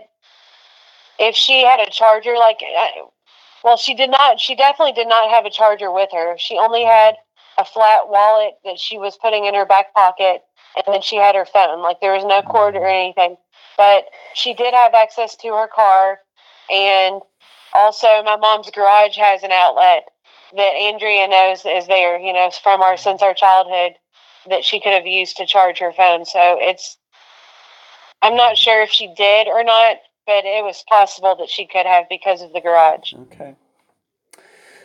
if 1.18 1.34
she 1.34 1.64
had 1.64 1.80
a 1.80 1.90
charger, 1.90 2.34
like, 2.34 2.60
well, 3.64 3.76
she 3.76 3.94
did 3.94 4.10
not. 4.10 4.40
She 4.40 4.54
definitely 4.54 4.92
did 4.92 5.08
not 5.08 5.30
have 5.30 5.46
a 5.46 5.50
charger 5.50 5.90
with 5.90 6.10
her. 6.12 6.36
She 6.38 6.58
only 6.58 6.80
mm-hmm. 6.80 6.90
had 6.90 7.16
a 7.58 7.64
flat 7.64 8.08
wallet 8.08 8.54
that 8.64 8.78
she 8.78 8.98
was 8.98 9.16
putting 9.16 9.46
in 9.46 9.54
her 9.54 9.66
back 9.66 9.94
pocket, 9.94 10.42
and 10.76 10.84
then 10.86 11.02
she 11.02 11.16
had 11.16 11.34
her 11.34 11.46
phone. 11.46 11.82
Like 11.82 12.00
there 12.00 12.12
was 12.12 12.24
no 12.24 12.42
cord 12.42 12.76
or 12.76 12.80
mm-hmm. 12.80 12.88
anything, 12.88 13.36
but 13.76 14.04
she 14.34 14.54
did 14.54 14.74
have 14.74 14.94
access 14.94 15.36
to 15.36 15.48
her 15.48 15.68
car, 15.68 16.20
and 16.70 17.22
also 17.72 18.22
my 18.22 18.36
mom's 18.36 18.70
garage 18.70 19.16
has 19.16 19.42
an 19.42 19.52
outlet 19.52 20.04
that 20.54 20.60
Andrea 20.60 21.26
knows 21.28 21.64
is 21.64 21.86
there, 21.86 22.18
you 22.18 22.32
know, 22.32 22.50
from 22.62 22.82
our 22.82 22.96
since 22.96 23.22
our 23.22 23.34
childhood 23.34 23.94
that 24.48 24.64
she 24.64 24.80
could 24.80 24.92
have 24.92 25.06
used 25.06 25.36
to 25.38 25.46
charge 25.46 25.78
her 25.78 25.92
phone. 25.92 26.24
So 26.24 26.56
it's 26.60 26.98
I'm 28.26 28.36
not 28.36 28.58
sure 28.58 28.82
if 28.82 28.90
she 28.90 29.06
did 29.16 29.46
or 29.46 29.62
not, 29.62 29.98
but 30.26 30.44
it 30.44 30.64
was 30.64 30.84
possible 30.88 31.36
that 31.36 31.48
she 31.48 31.66
could 31.66 31.86
have 31.86 32.08
because 32.08 32.42
of 32.42 32.52
the 32.52 32.60
garage. 32.60 33.14
Okay. 33.14 33.54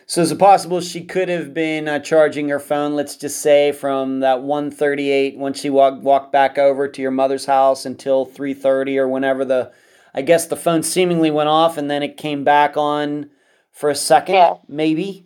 So 0.05 0.22
is 0.22 0.31
it 0.31 0.38
possible 0.38 0.80
she 0.81 1.05
could 1.05 1.27
have 1.30 1.53
been 1.53 1.88
uh, 1.88 1.99
charging 1.99 2.49
her 2.49 2.59
phone, 2.59 2.95
let's 2.95 3.15
just 3.15 3.41
say, 3.41 3.72
from 3.72 4.19
that 4.19 4.39
1:38 4.39 5.38
when 5.38 5.53
she 5.53 5.69
walked 5.69 6.03
walked 6.03 6.31
back 6.31 6.57
over 6.57 6.88
to 6.88 7.01
your 7.01 7.11
mother's 7.11 7.45
house 7.45 7.85
until 7.85 8.27
3:30 8.27 8.97
or 8.97 9.07
whenever 9.07 9.43
the 9.43 9.72
I 10.13 10.22
guess 10.22 10.45
the 10.45 10.57
phone 10.57 10.84
seemingly 10.84 11.31
went 11.31 11.49
off 11.49 11.77
and 11.77 11.89
then 11.89 12.03
it 12.03 12.18
came 12.18 12.43
back 12.43 12.77
on 12.77 13.30
for 13.72 13.89
a 13.89 13.95
second, 13.95 14.35
Yeah. 14.35 14.55
maybe? 14.68 15.26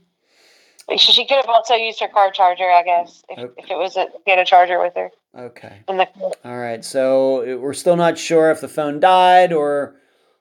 She, 0.97 1.25
could 1.25 1.37
have 1.37 1.49
also 1.49 1.73
used 1.73 1.99
her 1.99 2.07
car 2.07 2.29
charger, 2.29 2.69
I 2.69 2.83
guess, 2.83 3.23
if, 3.27 3.39
Okay. 3.39 3.53
if 3.57 3.71
it 3.71 3.75
was 3.75 3.97
a, 3.97 4.05
get 4.27 4.37
a 4.37 4.45
charger 4.45 4.79
with 4.79 4.93
her 4.95 5.09
Okay. 5.37 5.81
All 5.87 6.57
right. 6.57 6.83
So 6.83 7.57
we're 7.59 7.73
still 7.73 7.97
not 7.97 8.17
sure 8.17 8.51
if 8.51 8.61
the 8.61 8.67
phone 8.67 8.99
died 8.99 9.51
or 9.51 9.95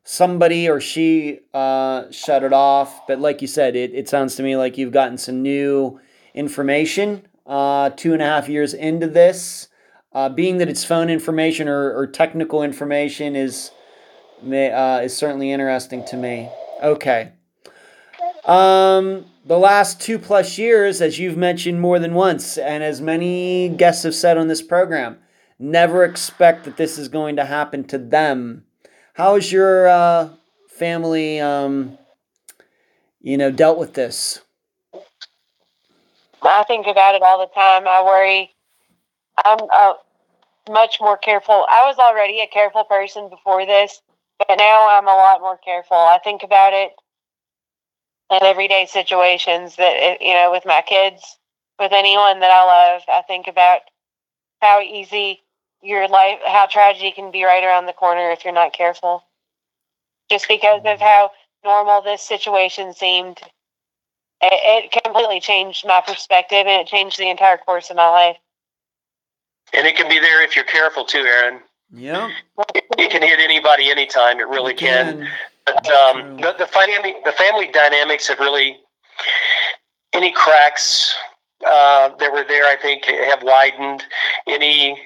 somebody 0.04 0.68
or 0.68 0.80
she 0.80 1.40
uh, 1.52 2.10
shut 2.10 2.44
it 2.44 2.52
off. 2.52 3.06
But 3.06 3.20
like 3.20 3.42
you 3.42 3.48
said, 3.48 3.74
it, 3.74 3.92
it 3.92 4.08
sounds 4.08 4.36
to 4.36 4.42
me 4.42 4.56
like 4.56 4.78
you've 4.78 4.92
gotten 4.92 5.18
some 5.18 5.42
new 5.42 6.00
information 6.34 7.26
uh, 7.46 7.90
two 7.90 8.12
and 8.12 8.22
a 8.22 8.24
half 8.24 8.48
years 8.48 8.74
into 8.74 9.06
this. 9.06 9.68
Uh, 10.12 10.28
being 10.28 10.58
that 10.58 10.68
it's 10.68 10.84
phone 10.84 11.10
information 11.10 11.66
or, 11.68 11.92
or 11.92 12.06
technical 12.06 12.62
information 12.62 13.34
is 13.34 13.72
may, 14.42 14.70
uh, 14.70 15.00
is 15.00 15.16
certainly 15.16 15.50
interesting 15.50 16.04
to 16.04 16.16
me. 16.16 16.48
Okay. 16.82 17.32
Um, 18.44 19.26
the 19.44 19.58
last 19.58 20.00
two 20.00 20.18
plus 20.18 20.56
years, 20.56 21.00
as 21.00 21.18
you've 21.18 21.36
mentioned 21.36 21.80
more 21.80 21.98
than 21.98 22.14
once, 22.14 22.56
and 22.56 22.82
as 22.82 23.00
many 23.00 23.68
guests 23.68 24.02
have 24.04 24.14
said 24.14 24.38
on 24.38 24.48
this 24.48 24.62
program, 24.62 25.18
never 25.58 26.04
expect 26.04 26.64
that 26.64 26.76
this 26.76 26.98
is 26.98 27.08
going 27.08 27.36
to 27.36 27.44
happen 27.44 27.84
to 27.84 27.98
them. 27.98 28.64
How 29.14 29.34
has 29.34 29.52
your 29.52 29.86
uh, 29.86 30.30
family, 30.68 31.40
um, 31.40 31.98
you 33.20 33.36
know, 33.36 33.50
dealt 33.50 33.78
with 33.78 33.94
this? 33.94 34.40
I 36.42 36.64
think 36.64 36.86
about 36.86 37.14
it 37.14 37.22
all 37.22 37.38
the 37.38 37.52
time. 37.54 37.86
I 37.86 38.02
worry. 38.02 38.50
I'm 39.44 39.58
uh, 39.72 39.94
much 40.70 40.98
more 41.00 41.16
careful. 41.16 41.66
I 41.68 41.84
was 41.86 41.96
already 41.98 42.40
a 42.40 42.46
careful 42.46 42.84
person 42.84 43.28
before 43.28 43.66
this, 43.66 44.00
but 44.38 44.56
now 44.56 44.88
I'm 44.90 45.06
a 45.06 45.14
lot 45.16 45.40
more 45.40 45.58
careful. 45.58 45.96
I 45.96 46.18
think 46.22 46.42
about 46.42 46.72
it 46.72 46.92
in 48.30 48.42
everyday 48.42 48.86
situations 48.86 49.76
that, 49.76 49.94
eh, 49.96 50.16
you 50.20 50.34
know, 50.34 50.50
with 50.50 50.64
my 50.66 50.82
kids, 50.82 51.38
with 51.78 51.92
anyone 51.92 52.40
that 52.40 52.50
I 52.50 52.64
love. 52.64 53.02
I 53.08 53.22
think 53.22 53.46
about 53.46 53.80
how 54.60 54.80
easy 54.80 55.42
your 55.82 56.08
life, 56.08 56.38
how 56.46 56.66
tragedy 56.66 57.12
can 57.12 57.30
be 57.30 57.44
right 57.44 57.64
around 57.64 57.86
the 57.86 57.92
corner 57.92 58.30
if 58.30 58.44
you're 58.44 58.54
not 58.54 58.72
careful. 58.72 59.24
Just 60.30 60.48
because 60.48 60.80
of 60.84 61.00
how 61.00 61.30
normal 61.64 62.00
this 62.02 62.22
situation 62.22 62.94
seemed 62.94 63.40
it, 64.40 64.92
it 64.94 65.02
completely 65.02 65.40
changed 65.40 65.86
my 65.86 66.02
perspective 66.06 66.66
and 66.66 66.80
it 66.82 66.86
changed 66.86 67.18
the 67.18 67.30
entire 67.30 67.56
course 67.58 67.90
of 67.90 67.96
my 67.96 68.08
life. 68.08 68.36
And 69.72 69.86
it 69.86 69.96
can 69.96 70.08
be 70.08 70.18
there 70.18 70.42
if 70.42 70.54
you're 70.54 70.64
careful 70.64 71.04
too, 71.04 71.18
Erin. 71.18 71.60
Yeah. 71.92 72.30
It 72.98 73.10
can 73.10 73.22
hit 73.22 73.40
anybody 73.40 73.90
anytime. 73.90 74.40
It 74.40 74.48
really 74.48 74.74
can. 74.74 75.28
But 75.66 75.90
um, 75.90 76.36
the, 76.38 76.54
the 76.58 76.66
family 76.66 77.14
the 77.24 77.32
family 77.32 77.68
dynamics 77.72 78.28
have 78.28 78.38
really 78.40 78.78
any 80.12 80.32
cracks 80.32 81.14
uh, 81.66 82.10
that 82.18 82.32
were 82.32 82.44
there. 82.46 82.66
I 82.66 82.76
think 82.76 83.04
have 83.06 83.42
widened. 83.42 84.04
Any 84.46 84.98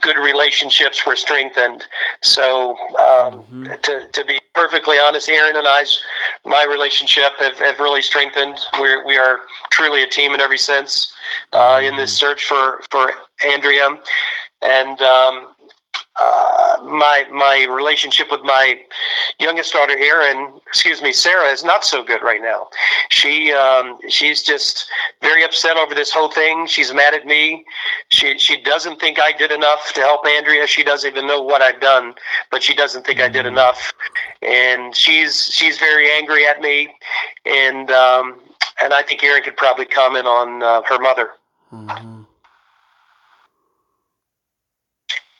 good 0.00 0.16
relationships 0.16 1.06
were 1.06 1.16
strengthened. 1.16 1.84
So 2.22 2.76
um, 2.98 3.44
Mhm. 3.52 3.82
to, 3.82 4.06
to 4.12 4.24
be 4.24 4.40
perfectly 4.54 4.98
honest, 4.98 5.28
Erin 5.28 5.56
and 5.56 5.66
I's 5.66 6.02
my 6.44 6.64
relationship 6.64 7.32
have, 7.38 7.58
have 7.58 7.78
really 7.78 8.02
strengthened. 8.02 8.58
We're 8.78 9.04
we 9.06 9.16
are 9.16 9.40
truly 9.70 10.02
a 10.02 10.06
team 10.08 10.34
in 10.34 10.40
every 10.40 10.58
sense 10.58 11.12
uh, 11.52 11.80
in 11.82 11.96
this 11.96 12.12
search 12.12 12.44
for 12.44 12.82
for 12.90 13.12
Andrea, 13.46 13.88
and 14.62 15.00
um, 15.02 15.48
uh, 16.20 16.76
my 16.82 17.24
my 17.32 17.66
relationship 17.70 18.30
with 18.30 18.42
my 18.42 18.80
youngest 19.38 19.72
daughter, 19.72 19.96
Erin, 19.96 20.60
excuse 20.66 21.00
me, 21.02 21.12
Sarah, 21.12 21.48
is 21.50 21.62
not 21.64 21.84
so 21.84 22.02
good 22.02 22.22
right 22.22 22.40
now. 22.42 22.68
She 23.10 23.52
um, 23.52 23.98
she's 24.08 24.42
just 24.42 24.88
very 25.22 25.44
upset 25.44 25.76
over 25.76 25.94
this 25.94 26.10
whole 26.10 26.30
thing. 26.30 26.66
She's 26.66 26.92
mad 26.92 27.14
at 27.14 27.24
me. 27.26 27.64
She 28.08 28.38
she 28.38 28.60
doesn't 28.60 29.00
think 29.00 29.20
I 29.20 29.32
did 29.32 29.52
enough 29.52 29.92
to 29.94 30.00
help 30.00 30.26
Andrea. 30.26 30.66
She 30.66 30.82
doesn't 30.82 31.08
even 31.10 31.26
know 31.26 31.40
what 31.42 31.62
I've 31.62 31.80
done, 31.80 32.14
but 32.50 32.62
she 32.62 32.74
doesn't 32.74 33.06
think 33.06 33.20
I 33.20 33.28
did 33.28 33.46
enough, 33.46 33.92
and 34.42 34.94
she's 34.94 35.52
she's 35.52 35.78
very 35.78 36.10
angry 36.10 36.46
at 36.46 36.60
me, 36.60 36.88
and 37.46 37.90
um, 37.90 38.40
and 38.82 38.92
I 38.92 39.02
think 39.02 39.22
Erin 39.22 39.42
could 39.42 39.56
probably 39.56 39.84
comment 39.86 40.26
on 40.26 40.62
uh, 40.62 40.82
her 40.88 40.98
mother, 40.98 41.30
Mhm. 41.72 42.26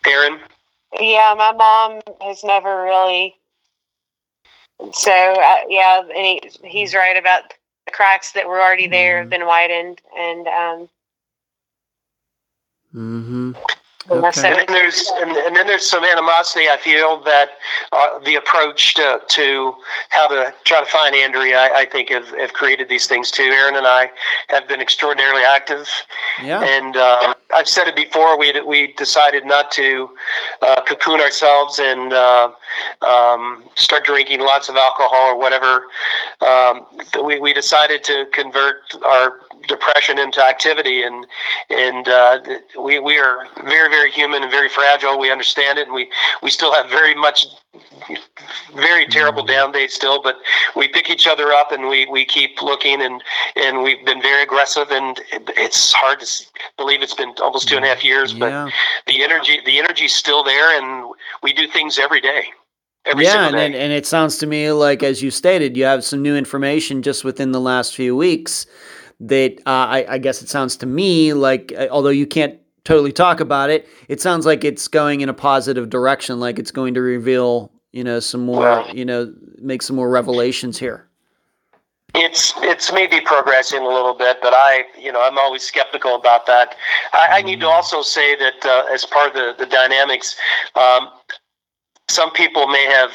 Erin. 0.07 0.39
Yeah, 0.93 1.35
my 1.37 1.53
mom 1.53 2.01
has 2.21 2.43
never 2.45 2.83
really. 2.85 3.37
So 4.93 5.11
uh, 5.13 5.57
yeah, 5.69 6.01
and 6.01 6.11
he, 6.13 6.41
he's 6.65 6.95
right 6.95 7.17
about 7.17 7.55
the 7.87 7.93
cracks 7.93 8.33
that 8.33 8.47
were 8.47 8.61
already 8.61 8.87
there 8.87 9.19
have 9.19 9.31
been 9.31 9.47
widened, 9.47 10.01
and 10.17 10.47
um, 10.47 10.89
Mm-hmm. 12.95 13.53
And 14.11 14.25
Okay. 14.25 14.49
And 14.49 14.59
then 14.59 14.67
there's 14.69 15.11
and, 15.17 15.33
and 15.33 15.55
then 15.55 15.67
there's 15.67 15.85
some 15.85 16.03
animosity. 16.03 16.69
I 16.71 16.79
feel 16.79 17.21
that 17.25 17.51
uh, 17.93 18.19
the 18.21 18.37
approach 18.37 18.95
to, 18.95 19.21
to 19.29 19.75
how 20.09 20.29
to 20.29 20.55
try 20.65 20.81
to 20.81 20.87
find 20.87 21.15
Andrea, 21.15 21.61
I, 21.61 21.81
I 21.81 21.85
think, 21.85 22.09
have, 22.09 22.29
have 22.29 22.55
created 22.55 22.89
these 22.89 23.07
things 23.07 23.31
too. 23.31 23.43
Erin 23.43 23.77
and 23.77 23.87
I 23.87 24.11
have 24.49 24.67
been 24.67 24.81
extraordinarily 24.81 25.43
active, 25.43 25.91
Yeah. 26.43 26.63
and 26.63 26.97
um, 26.97 27.35
I've 27.53 27.69
said 27.69 27.89
it 27.89 27.97
before. 27.97 28.39
We 28.39 28.61
we 28.61 28.93
decided 28.93 29.47
not 29.47 29.71
to 29.73 30.11
uh, 30.61 30.83
cocoon 30.83 31.21
ourselves 31.21 31.79
and 31.79 32.13
uh, 32.13 32.51
um, 33.07 33.65
start 33.75 34.05
drinking 34.05 34.41
lots 34.41 34.69
of 34.69 34.77
alcohol 34.77 35.31
or 35.31 35.39
whatever. 35.39 35.85
Um, 36.41 36.87
we 37.25 37.41
we 37.41 37.53
decided 37.55 38.05
to 38.05 38.27
convert 38.33 38.77
our 39.05 39.41
depression 39.67 40.19
into 40.19 40.45
activity 40.45 41.03
and 41.03 41.27
and 41.71 42.09
uh, 42.09 42.41
we 42.81 42.99
we 42.99 43.19
are 43.19 43.47
very 43.65 43.89
very 43.89 44.11
human 44.11 44.43
and 44.43 44.51
very 44.51 44.69
fragile. 44.69 45.19
We 45.19 45.31
understand 45.31 45.79
it, 45.79 45.87
and 45.87 45.95
we 45.95 46.11
we 46.43 46.51
still 46.51 46.73
have 46.73 46.91
very 46.91 47.15
much 47.15 47.47
very 48.75 49.07
terrible 49.07 49.45
down 49.45 49.73
day 49.73 49.87
still, 49.89 50.23
but 50.23 50.37
we 50.75 50.89
pick 50.89 51.11
each 51.11 51.27
other 51.27 51.53
up 51.53 51.73
and 51.73 51.89
we, 51.89 52.07
we 52.07 52.25
keep 52.25 52.63
looking 52.63 53.03
and 53.03 53.23
and 53.57 53.83
we've 53.83 54.05
been 54.05 54.23
very 54.23 54.43
aggressive 54.43 54.91
and 54.91 55.21
it's 55.33 55.93
hard 55.93 56.21
to 56.21 56.45
believe 56.77 57.03
it's 57.03 57.15
been 57.15 57.35
almost 57.41 57.69
two 57.69 57.77
and 57.77 57.85
a 57.85 57.89
half 57.89 58.05
years, 58.05 58.33
but 58.33 58.51
Yeah. 58.51 58.71
the 59.07 59.23
energy 59.23 59.61
the 59.65 59.79
energy's 59.79 60.15
still 60.15 60.43
there 60.43 60.79
and 60.79 61.13
we 61.43 61.53
do 61.53 61.67
things 61.67 61.99
every 61.99 62.21
day. 62.21 62.45
Every 63.05 63.25
yeah, 63.25 63.47
and, 63.47 63.57
and 63.57 63.75
and 63.75 63.93
it 63.93 64.07
sounds 64.07 64.39
to 64.39 64.47
me 64.47 64.71
like, 64.73 65.03
as 65.03 65.23
you 65.23 65.31
stated, 65.31 65.77
you 65.77 65.85
have 65.85 66.05
some 66.05 66.21
new 66.21 66.37
information 66.37 67.03
just 67.03 67.25
within 67.25 67.53
the 67.53 67.61
last 67.61 67.95
few 67.95 68.15
weeks. 68.17 68.67
That 69.21 69.59
uh, 69.67 69.71
I, 69.71 70.07
I 70.11 70.19
guess 70.19 70.43
it 70.43 70.49
sounds 70.49 70.77
to 70.79 70.87
me 70.87 71.33
like, 71.33 71.73
uh, 71.77 71.89
although 71.91 72.11
you 72.11 72.27
can't 72.27 72.61
totally 72.89 73.13
talk 73.13 73.39
about 73.41 73.69
it, 73.69 73.87
it 74.09 74.19
sounds 74.19 74.47
like 74.47 74.65
it's 74.65 74.89
going 74.89 75.21
in 75.21 75.29
a 75.29 75.35
positive 75.35 75.91
direction. 75.91 76.41
Like 76.41 76.59
it's 76.59 76.71
going 76.71 76.95
to 76.95 77.03
reveal, 77.03 77.71
you 77.93 78.03
know, 78.03 78.19
some 78.19 78.47
more, 78.47 78.61
Well- 78.61 78.97
you 78.97 79.05
know, 79.05 79.31
make 79.59 79.83
some 79.83 79.95
more 79.95 80.09
revelations 80.09 80.79
here. 80.79 81.05
It's 82.15 82.55
it's 82.63 82.91
maybe 82.91 83.21
progressing 83.21 83.83
a 83.83 83.87
little 83.87 84.15
bit, 84.15 84.39
but 84.41 84.55
I 84.55 84.85
you 84.99 85.13
know 85.13 85.21
I'm 85.21 85.37
always 85.37 85.63
skeptical 85.63 86.15
about 86.15 86.47
that. 86.47 86.75
I, 87.13 87.27
I 87.33 87.43
need 87.43 87.61
to 87.61 87.67
also 87.67 88.01
say 88.01 88.35
that 88.37 88.65
uh, 88.65 88.91
as 88.91 89.05
part 89.05 89.29
of 89.29 89.35
the 89.35 89.55
the 89.63 89.67
dynamics, 89.71 90.35
um, 90.75 91.11
some 92.09 92.31
people 92.31 92.67
may 92.67 92.87
have 92.87 93.11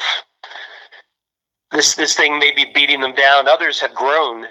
this 1.72 1.96
this 1.96 2.14
thing 2.14 2.38
may 2.38 2.52
be 2.54 2.66
beating 2.72 3.00
them 3.00 3.16
down. 3.16 3.48
Others 3.48 3.80
have 3.80 3.92
grown 3.96 4.46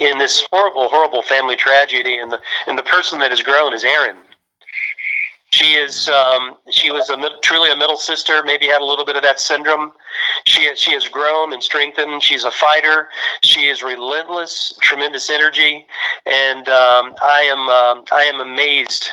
in 0.00 0.18
this 0.18 0.46
horrible 0.50 0.88
horrible 0.88 1.22
family 1.22 1.56
tragedy, 1.56 2.18
and 2.18 2.32
the 2.32 2.40
and 2.66 2.76
the 2.76 2.82
person 2.82 3.18
that 3.20 3.30
has 3.30 3.42
grown 3.42 3.72
is 3.72 3.84
Erin. 3.84 4.16
She 5.50 5.74
is 5.74 6.08
um, 6.08 6.56
she 6.70 6.90
was 6.90 7.10
a 7.10 7.16
truly 7.42 7.70
a 7.70 7.76
middle 7.76 7.96
sister. 7.96 8.42
Maybe 8.44 8.66
had 8.66 8.80
a 8.80 8.84
little 8.84 9.04
bit 9.04 9.16
of 9.16 9.22
that 9.22 9.40
syndrome. 9.40 9.92
She 10.46 10.74
she 10.76 10.92
has 10.92 11.08
grown 11.08 11.52
and 11.52 11.62
strengthened. 11.62 12.22
She's 12.22 12.44
a 12.44 12.50
fighter. 12.50 13.08
She 13.42 13.66
is 13.68 13.82
relentless, 13.82 14.74
tremendous 14.80 15.30
energy, 15.30 15.86
and 16.26 16.68
um, 16.68 17.14
I 17.22 17.42
am 17.42 17.68
um, 17.68 18.04
I 18.12 18.24
am 18.24 18.40
amazed 18.40 19.08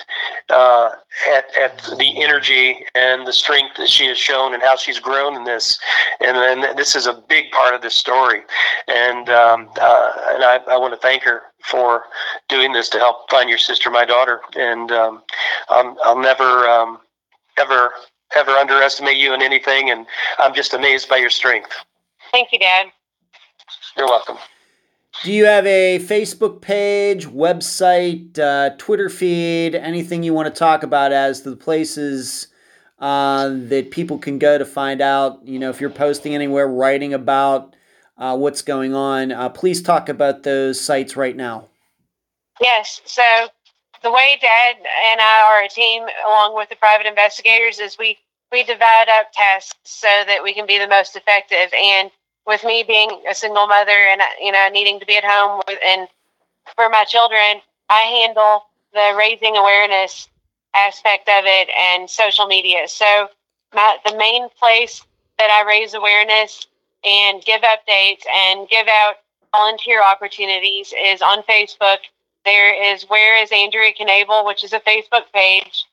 uh, 0.49 0.91
at 1.30 1.45
at 1.57 1.78
the 1.98 2.24
energy 2.24 2.86
and 2.95 3.28
the 3.28 3.34
strength 3.34 3.78
that 3.78 3.90
she 3.90 4.06
has 4.07 4.18
shown 4.18 4.53
and 4.53 4.64
how 4.64 4.76
she's 4.76 4.99
grown 4.99 5.36
in 5.36 5.44
this. 5.44 5.80
And 6.19 6.38
then 6.38 6.76
this 6.76 6.95
is 6.95 7.07
a 7.07 7.14
big 7.14 7.52
part 7.52 7.74
of 7.74 7.82
this 7.82 7.95
story, 7.95 8.41
and 8.88 9.30
um, 9.30 9.69
uh, 9.80 10.11
and 10.34 10.44
I, 10.44 10.60
I 10.68 10.78
want 10.78 10.94
to 10.94 10.99
thank 10.99 11.24
her 11.24 11.44
for 11.64 12.03
doing 12.48 12.72
this 12.72 12.90
to 12.90 12.98
help 12.98 13.30
find 13.30 13.49
your 13.49 13.57
sister, 13.57 13.90
my 13.90 14.06
daughter, 14.06 14.41
and 14.56 14.91
um, 14.91 15.22
I'll, 15.69 15.98
I'll 16.03 16.19
never 16.19 16.68
um, 16.69 16.99
ever 17.57 17.91
ever 18.36 18.52
underestimate 18.52 19.18
you 19.18 19.34
in 19.34 19.41
anything, 19.41 19.90
and 19.90 20.06
I'm 20.38 20.54
just 20.54 20.74
amazed 20.74 21.10
by 21.10 21.18
your 21.18 21.30
strength. 21.30 21.74
thank 22.32 22.52
you, 22.52 22.60
Dad. 22.60 22.88
You're 23.95 24.08
welcome. 24.08 24.38
Do 25.24 25.32
you 25.32 25.45
have 25.45 25.66
a 25.66 25.98
Facebook 25.99 26.62
page, 26.62 27.26
website, 27.26 28.38
uh, 28.38 28.76
Twitter 28.78 29.10
feed, 29.10 29.74
anything 29.74 30.22
you 30.22 30.34
want 30.34 30.54
to 30.54 30.58
talk 30.58 30.84
about 30.84 31.12
as 31.12 31.41
to 31.41 31.49
the 31.49 31.56
places 31.56 32.48
uh, 32.99 33.49
that 33.49 33.90
people 33.90 34.20
can 34.20 34.38
go 34.38 34.60
to 34.60 34.66
find 34.66 35.02
out? 35.02 35.40
You 35.44 35.58
know, 35.58 35.72
if 35.72 35.82
you're 35.82 35.90
posting 35.90 36.36
anywhere, 36.36 36.68
writing 36.68 37.16
about 37.16 37.76
uh, 38.18 38.38
what's 38.38 38.62
going 38.62 38.94
on, 38.94 39.32
uh, 39.32 39.49
please 39.49 39.82
talk 39.82 40.08
about 40.08 40.44
those 40.44 40.80
sites 40.80 41.16
right 41.16 41.36
now. 41.36 41.68
Yes. 42.62 43.02
So 43.06 43.24
the 44.03 44.11
way 44.11 44.38
Dad 44.41 44.76
and 44.78 45.22
I 45.22 45.41
are 45.41 45.64
a 45.64 45.69
team, 45.69 46.03
along 46.26 46.56
with 46.56 46.69
the 46.69 46.76
private 46.76 47.07
investigators, 47.07 47.80
is 47.80 47.98
we 47.98 48.18
we 48.52 48.64
divide 48.64 49.07
up 49.19 49.32
tasks 49.34 49.76
so 49.84 50.07
that 50.26 50.44
we 50.44 50.53
can 50.53 50.65
be 50.65 50.80
the 50.80 50.88
most 50.88 51.15
effective. 51.15 51.69
And 51.74 52.10
with 52.45 52.64
me 52.64 52.84
being 52.88 53.22
a 53.30 53.36
single 53.36 53.68
mother 53.68 53.91
and 53.91 54.22
you 54.41 54.52
know 54.52 54.68
needing 54.72 54.99
to 54.99 55.06
be 55.06 55.18
at 55.18 55.24
home 55.26 55.61
with, 55.68 55.80
and 55.84 56.07
for 56.76 56.90
my 56.90 57.03
children, 57.03 57.61
I 57.90 58.02
handle 58.02 58.65
the 58.94 59.15
raising 59.18 59.56
awareness 59.57 60.30
aspect 60.76 61.28
of 61.28 61.44
it 61.45 61.69
and 61.78 62.10
social 62.10 62.48
media. 62.48 62.88
So 62.88 63.30
my 63.74 63.98
the 64.06 64.15
main 64.18 64.48
place 64.60 65.03
that 65.38 65.49
I 65.52 65.68
raise 65.68 65.94
awareness 65.94 66.68
and 67.03 67.44
give 67.44 67.61
updates 67.61 68.24
and 68.34 68.68
give 68.69 68.88
out 68.88 69.15
volunteer 69.52 70.03
opportunities 70.03 70.94
is 70.98 71.22
on 71.22 71.44
Facebook 71.44 71.99
there 72.48 72.94
is 72.94 73.03
Where 73.10 73.44
is 73.44 73.52
Andrea 73.52 73.94
Knabel, 73.94 74.45
which 74.45 74.64
is 74.64 74.74
a 74.74 74.80
Facebook 74.82 75.32
page. 75.34 75.86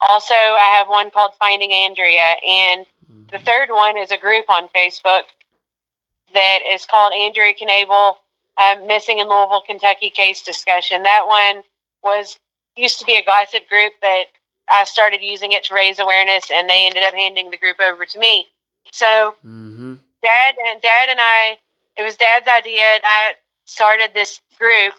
Also, 0.00 0.34
I 0.34 0.76
have 0.78 0.88
one 0.88 1.10
called 1.10 1.32
Finding 1.38 1.72
Andrea. 1.72 2.36
And 2.46 2.86
the 3.32 3.38
third 3.38 3.70
one 3.70 3.96
is 3.96 4.10
a 4.10 4.18
group 4.18 4.50
on 4.50 4.68
Facebook 4.68 5.22
that 6.34 6.58
is 6.70 6.86
called 6.86 7.12
Andrea 7.14 7.54
Knabel 7.54 8.16
um, 8.58 8.86
Missing 8.86 9.18
in 9.20 9.28
Louisville, 9.28 9.62
Kentucky 9.66 10.10
case 10.10 10.42
discussion. 10.42 11.04
That 11.04 11.26
one 11.26 11.64
was 12.02 12.38
used 12.76 12.98
to 13.00 13.06
be 13.06 13.16
a 13.16 13.24
gossip 13.24 13.68
group, 13.68 13.94
but 14.02 14.26
I 14.70 14.84
started 14.84 15.22
using 15.22 15.52
it 15.52 15.64
to 15.64 15.74
raise 15.74 15.98
awareness, 15.98 16.50
and 16.52 16.68
they 16.68 16.86
ended 16.86 17.04
up 17.04 17.14
handing 17.14 17.50
the 17.50 17.58
group 17.58 17.78
over 17.80 18.04
to 18.04 18.18
me. 18.18 18.48
So 18.92 19.36
Mm-hmm. 19.46 19.94
dad 20.22 20.54
and 20.68 20.82
dad 20.82 21.08
and 21.10 21.20
I 21.20 21.58
it 21.96 22.02
was 22.02 22.16
dad's 22.16 22.48
idea 22.48 22.82
and 22.82 23.02
I 23.04 23.34
started 23.64 24.12
this 24.14 24.40
group 24.58 24.94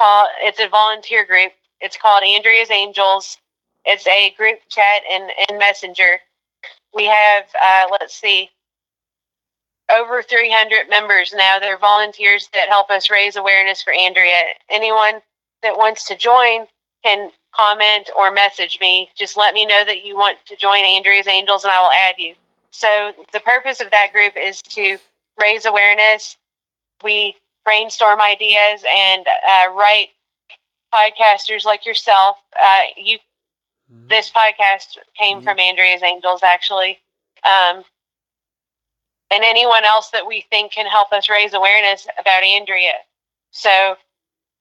called 0.00 0.28
it's 0.40 0.60
a 0.60 0.68
volunteer 0.68 1.26
group. 1.26 1.52
It's 1.80 1.96
called 1.98 2.24
Andrea's 2.24 2.70
Angels. 2.70 3.38
It's 3.84 4.06
a 4.06 4.34
group 4.36 4.60
chat 4.68 5.02
in, 5.10 5.28
in 5.50 5.58
Messenger. 5.58 6.20
We 6.94 7.06
have 7.06 7.44
uh, 7.62 7.84
let's 7.92 8.14
see 8.14 8.50
over 9.92 10.22
300 10.22 10.88
members 10.88 11.34
now. 11.36 11.58
They're 11.58 11.78
volunteers 11.78 12.48
that 12.54 12.68
help 12.68 12.90
us 12.90 13.10
raise 13.10 13.36
awareness 13.36 13.82
for 13.82 13.92
Andrea. 13.92 14.42
Anyone 14.70 15.20
that 15.62 15.76
wants 15.76 16.06
to 16.08 16.16
join 16.16 16.66
can 17.04 17.30
comment, 17.54 18.10
or 18.16 18.30
message 18.30 18.78
me. 18.80 19.10
Just 19.16 19.36
let 19.36 19.54
me 19.54 19.66
know 19.66 19.84
that 19.84 20.04
you 20.04 20.16
want 20.16 20.38
to 20.46 20.56
join 20.56 20.84
Andrea's 20.84 21.26
Angels 21.26 21.64
and 21.64 21.72
I 21.72 21.80
will 21.82 21.92
add 21.92 22.14
you. 22.18 22.34
So, 22.70 23.12
the 23.32 23.40
purpose 23.40 23.80
of 23.80 23.90
that 23.90 24.12
group 24.12 24.34
is 24.36 24.62
to 24.62 24.98
raise 25.42 25.66
awareness. 25.66 26.36
We 27.02 27.36
brainstorm 27.64 28.20
ideas 28.20 28.84
and 28.88 29.26
uh, 29.26 29.72
write 29.74 30.08
podcasters 30.92 31.64
like 31.64 31.86
yourself. 31.86 32.36
Uh, 32.60 32.82
you, 32.96 33.18
mm-hmm. 33.92 34.08
this 34.08 34.30
podcast 34.30 34.98
came 35.18 35.38
mm-hmm. 35.38 35.44
from 35.44 35.58
Andrea's 35.58 36.02
Angels, 36.02 36.42
actually, 36.42 36.98
um, 37.44 37.84
and 39.30 39.44
anyone 39.44 39.84
else 39.84 40.10
that 40.10 40.26
we 40.26 40.44
think 40.50 40.72
can 40.72 40.86
help 40.86 41.12
us 41.12 41.28
raise 41.28 41.54
awareness 41.54 42.06
about 42.18 42.42
Andrea. 42.42 42.94
So, 43.52 43.96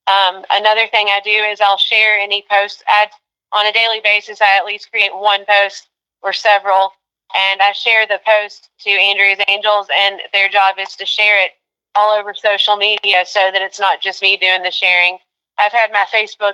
um, 0.07 0.43
another 0.51 0.87
thing 0.87 1.07
I 1.07 1.21
do 1.23 1.29
is 1.29 1.61
I'll 1.61 1.77
share 1.77 2.17
any 2.19 2.43
posts. 2.49 2.83
I, 2.87 3.07
on 3.51 3.65
a 3.65 3.71
daily 3.71 3.99
basis, 4.03 4.41
I 4.41 4.57
at 4.57 4.65
least 4.65 4.91
create 4.91 5.15
one 5.15 5.45
post 5.45 5.87
or 6.21 6.33
several, 6.33 6.91
and 7.35 7.61
I 7.61 7.71
share 7.71 8.05
the 8.07 8.19
post 8.25 8.69
to 8.81 8.89
Andrea's 8.89 9.39
Angels, 9.47 9.87
and 9.93 10.19
their 10.33 10.49
job 10.49 10.75
is 10.79 10.95
to 10.95 11.05
share 11.05 11.43
it 11.43 11.51
all 11.95 12.17
over 12.17 12.33
social 12.33 12.75
media 12.75 13.23
so 13.25 13.39
that 13.51 13.61
it's 13.61 13.79
not 13.79 14.01
just 14.01 14.21
me 14.21 14.37
doing 14.37 14.63
the 14.63 14.71
sharing. 14.71 15.17
I've 15.57 15.71
had 15.71 15.91
my 15.91 16.05
Facebook 16.13 16.53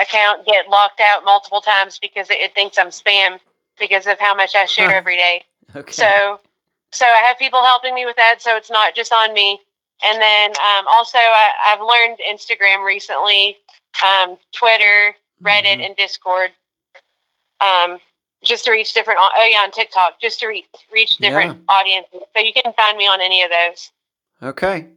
account 0.00 0.46
get 0.46 0.68
locked 0.68 1.00
out 1.00 1.24
multiple 1.24 1.60
times 1.60 1.98
because 1.98 2.30
it, 2.30 2.38
it 2.38 2.54
thinks 2.54 2.78
I'm 2.78 2.88
spam 2.88 3.38
because 3.78 4.06
of 4.06 4.18
how 4.18 4.34
much 4.34 4.54
I 4.54 4.66
share 4.66 4.90
huh. 4.90 4.96
every 4.96 5.16
day. 5.16 5.44
Okay. 5.74 5.90
So, 5.90 6.38
so 6.90 7.06
I 7.06 7.24
have 7.26 7.38
people 7.38 7.64
helping 7.64 7.94
me 7.94 8.04
with 8.04 8.16
that, 8.16 8.42
so 8.42 8.54
it's 8.58 8.70
not 8.70 8.94
just 8.94 9.10
on 9.10 9.32
me. 9.32 9.58
And 10.04 10.20
then 10.20 10.50
um, 10.50 10.84
also, 10.86 11.16
I, 11.16 11.50
have 11.62 11.80
learned 11.80 12.18
Instagram 12.30 12.84
recently, 12.84 13.56
um, 14.04 14.36
Twitter, 14.52 15.16
Reddit, 15.42 15.64
mm-hmm. 15.64 15.80
and 15.80 15.96
Discord, 15.96 16.50
um, 17.60 17.98
just 18.44 18.66
to 18.66 18.70
reach 18.70 18.92
different. 18.92 19.20
Oh 19.22 19.48
yeah, 19.50 19.60
on 19.60 19.70
TikTok, 19.70 20.20
just 20.20 20.40
to 20.40 20.48
reach 20.48 20.66
reach 20.92 21.16
different 21.16 21.56
yeah. 21.56 21.74
audiences. 21.74 22.20
So 22.36 22.42
you 22.42 22.52
can 22.52 22.72
find 22.74 22.98
me 22.98 23.06
on 23.06 23.22
any 23.22 23.42
of 23.42 23.50
those. 23.50 23.90
Okay. 24.42 24.88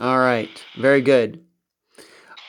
All 0.00 0.18
right. 0.18 0.50
Very 0.76 1.02
good. 1.02 1.44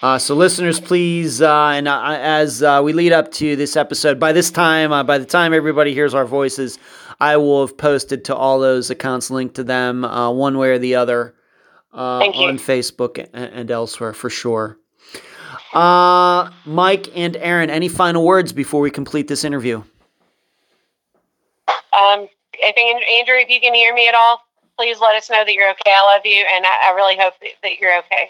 Uh, 0.01 0.17
so, 0.17 0.35
listeners, 0.35 0.79
please, 0.79 1.41
uh, 1.41 1.69
and 1.69 1.87
uh, 1.87 2.17
as 2.21 2.61
uh, 2.63 2.81
we 2.83 2.93
lead 2.93 3.11
up 3.11 3.31
to 3.31 3.55
this 3.55 3.75
episode, 3.75 4.19
by 4.19 4.31
this 4.31 4.51
time, 4.51 4.91
uh, 4.91 5.03
by 5.03 5.17
the 5.17 5.25
time 5.25 5.53
everybody 5.53 5.93
hears 5.93 6.13
our 6.13 6.25
voices, 6.25 6.77
I 7.19 7.37
will 7.37 7.65
have 7.65 7.77
posted 7.77 8.23
to 8.25 8.35
all 8.35 8.59
those 8.59 8.89
accounts, 8.89 9.31
linked 9.31 9.55
to 9.55 9.63
them 9.63 10.05
uh, 10.05 10.31
one 10.31 10.57
way 10.57 10.71
or 10.71 10.79
the 10.79 10.95
other 10.95 11.35
on 11.91 12.57
Facebook 12.57 13.17
and, 13.33 13.53
and, 13.53 13.71
elsewhere 13.71 14.13
for 14.13 14.29
sure. 14.29 14.77
Mike 15.73 17.07
and 17.15 17.35
Erin, 17.37 17.69
any 17.69 17.87
final 17.87 18.23
words 18.23 18.53
before 18.53 18.81
we 18.81 18.91
complete 18.91 19.27
this 19.27 19.43
interview? 19.43 19.77
Um, 21.67 22.27
I 22.63 22.71
think, 22.73 23.01
Andrea, 23.19 23.43
if 23.43 23.49
you 23.49 23.61
can 23.61 23.73
hear 23.73 23.93
me 23.93 24.07
at 24.07 24.13
all 24.13 24.41
please 24.77 24.99
let 24.99 25.15
us 25.15 25.29
know 25.29 25.43
that 25.45 25.53
you're 25.53 25.69
okay. 25.71 25.91
I 25.91 26.15
love 26.15 26.25
you, 26.25 26.45
and 26.55 26.65
I, 26.65 26.91
I 26.91 26.95
really 26.95 27.17
hope 27.17 27.33
that, 27.61 27.79
you're 27.79 27.97
okay. 27.99 28.29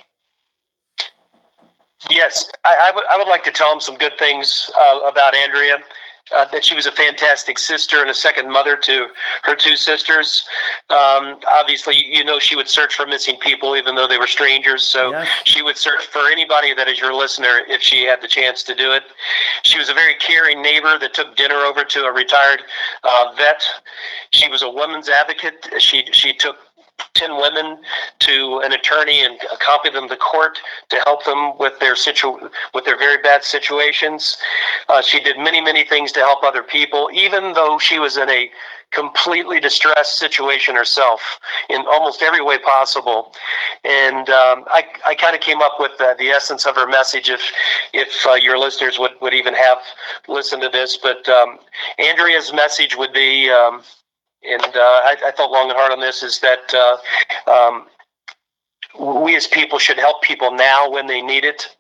Yes, 2.10 2.50
I, 2.64 2.92
would. 2.94 3.04
I 3.10 3.18
would 3.18 3.28
like 3.28 3.44
to 3.46 3.52
tell 3.52 3.74
him 3.74 3.80
some 3.80 3.96
good 3.96 4.18
things 4.20 4.70
uh, 4.78 5.00
about 5.06 5.34
Andrea 5.36 5.80
uh, 6.34 6.46
that 6.52 6.66
she 6.66 6.74
was 6.74 6.88
a 6.88 6.92
fantastic 6.92 7.60
sister 7.60 8.02
and 8.02 8.10
a 8.10 8.14
second 8.14 8.52
mother 8.52 8.76
to 8.76 9.08
her 9.44 9.56
two 9.56 9.76
sisters. 9.76 10.46
Um, 10.90 11.40
obviously, 11.52 11.96
you 11.96 12.24
know, 12.24 12.40
she 12.40 12.56
would 12.56 12.68
search 12.68 12.96
for 12.96 13.06
missing 13.06 13.38
people 13.38 13.76
even 13.76 13.96
though 13.96 14.08
they 14.08 14.18
were 14.18 14.28
strangers. 14.28 14.84
So 14.84 15.12
yes. 15.12 15.28
she 15.46 15.62
would 15.62 15.78
search 15.78 16.06
for 16.06 16.28
anybody 16.30 16.74
that 16.74 16.88
is 16.88 17.00
your 17.00 17.14
listener 17.14 17.62
if 17.68 17.82
she 17.82 18.04
had 18.04 18.22
the 18.22 18.28
chance 18.28 18.64
to 18.64 18.76
do 18.76 18.92
it. 18.92 19.04
She 19.64 19.78
was 19.78 19.90
a 19.90 19.94
very 19.94 20.16
caring 20.16 20.62
neighbor 20.62 20.98
that 20.98 21.14
took 21.14 21.36
dinner 21.36 21.58
over 21.58 21.84
to 21.84 22.06
a 22.06 22.12
retired 22.12 22.64
uh, 23.04 23.34
vet. 23.38 23.64
She 24.32 24.50
was 24.50 24.64
a 24.64 24.70
women's 24.70 25.10
advocate. 25.10 25.68
She 25.78 26.06
she 26.12 26.34
took 26.34 26.58
10 27.16 27.38
women 27.38 27.78
to 28.20 28.60
an 28.64 28.74
attorney 28.74 29.22
and 29.22 29.40
accompany 29.54 29.94
them 29.94 30.08
to 30.10 30.16
court 30.16 30.60
to 30.90 30.98
help 31.06 31.24
them 31.26 31.58
with 31.58 31.80
their 31.80 31.96
situ- 31.96 32.50
with 32.74 32.86
their 32.86 32.98
very 32.98 33.18
bad 33.22 33.44
situations. 33.44 34.38
Uh, 34.90 35.02
she 35.02 35.20
did 35.20 35.38
many, 35.38 35.62
many 35.62 35.84
things 35.84 36.12
to 36.12 36.20
help 36.20 36.44
other 36.44 36.64
people, 36.64 37.10
even 37.14 37.54
though 37.54 37.80
she 37.80 38.00
was 38.00 38.18
in 38.18 38.30
a 38.30 38.50
completely 38.92 39.60
distressed 39.60 40.18
situation 40.18 40.76
herself 40.76 41.40
in 41.70 41.82
almost 41.88 42.22
every 42.22 42.42
way 42.42 42.58
possible. 42.58 43.34
And 43.84 44.30
um, 44.30 44.64
I, 44.68 44.86
I 45.06 45.16
kind 45.16 45.36
of 45.36 45.42
came 45.42 45.62
up 45.62 45.74
with 45.80 45.92
the, 45.98 46.16
the, 46.18 46.30
essence 46.30 46.66
of 46.66 46.76
her 46.76 46.88
message 46.88 47.30
if, 47.30 47.42
if 47.94 48.26
uh, 48.26 48.34
your 48.34 48.58
listeners 48.58 48.98
would, 49.00 49.12
would 49.22 49.34
even 49.34 49.54
have 49.54 49.80
listened 50.28 50.62
to 50.62 50.70
this. 50.70 50.98
But 50.98 51.28
um, 51.28 51.60
Andrea's 51.98 52.54
message 52.54 52.96
would 52.96 53.12
be 53.12 53.50
um, 53.50 53.82
and 54.50 54.76
uh, 54.76 54.80
I, 54.80 55.16
I, 55.26 55.32
thought 55.32 55.52
long 55.52 55.70
and 55.70 55.78
hard 55.78 55.92
on 55.92 56.00
this, 56.00 56.24
is 56.24 56.40
that 56.40 56.74
uh, 56.74 56.98
um, 57.50 57.86
we 59.00 59.36
as 59.36 59.48
people 59.48 59.80
should 59.80 59.98
help 59.98 60.22
people 60.22 60.52
now 60.52 60.90
when 60.90 61.08
they 61.08 61.22
need 61.22 61.44
it, 61.44 61.76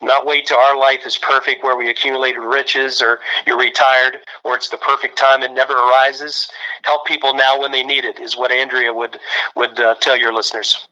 not 0.00 0.26
wait 0.26 0.46
till 0.46 0.58
our 0.58 0.76
life 0.76 1.00
is 1.04 1.16
perfect 1.16 1.64
where 1.64 1.76
we 1.76 1.88
accumulated 1.88 2.40
riches 2.40 3.02
or 3.02 3.20
you're 3.46 3.58
retired 3.58 4.18
or 4.44 4.56
it's 4.56 4.68
the 4.68 4.76
perfect 4.76 5.18
time 5.18 5.42
it 5.42 5.52
never 5.52 5.74
arises. 5.74 6.48
Help 6.82 7.06
people 7.06 7.34
now 7.34 7.60
when 7.60 7.72
they 7.72 7.82
need 7.82 8.04
it 8.04 8.20
is 8.20 8.36
what 8.36 8.52
Andrea 8.52 8.92
would 8.92 9.18
would 9.56 9.78
uh, 9.80 9.94
tell 9.96 10.16
your 10.16 10.32
listeners. 10.32 10.88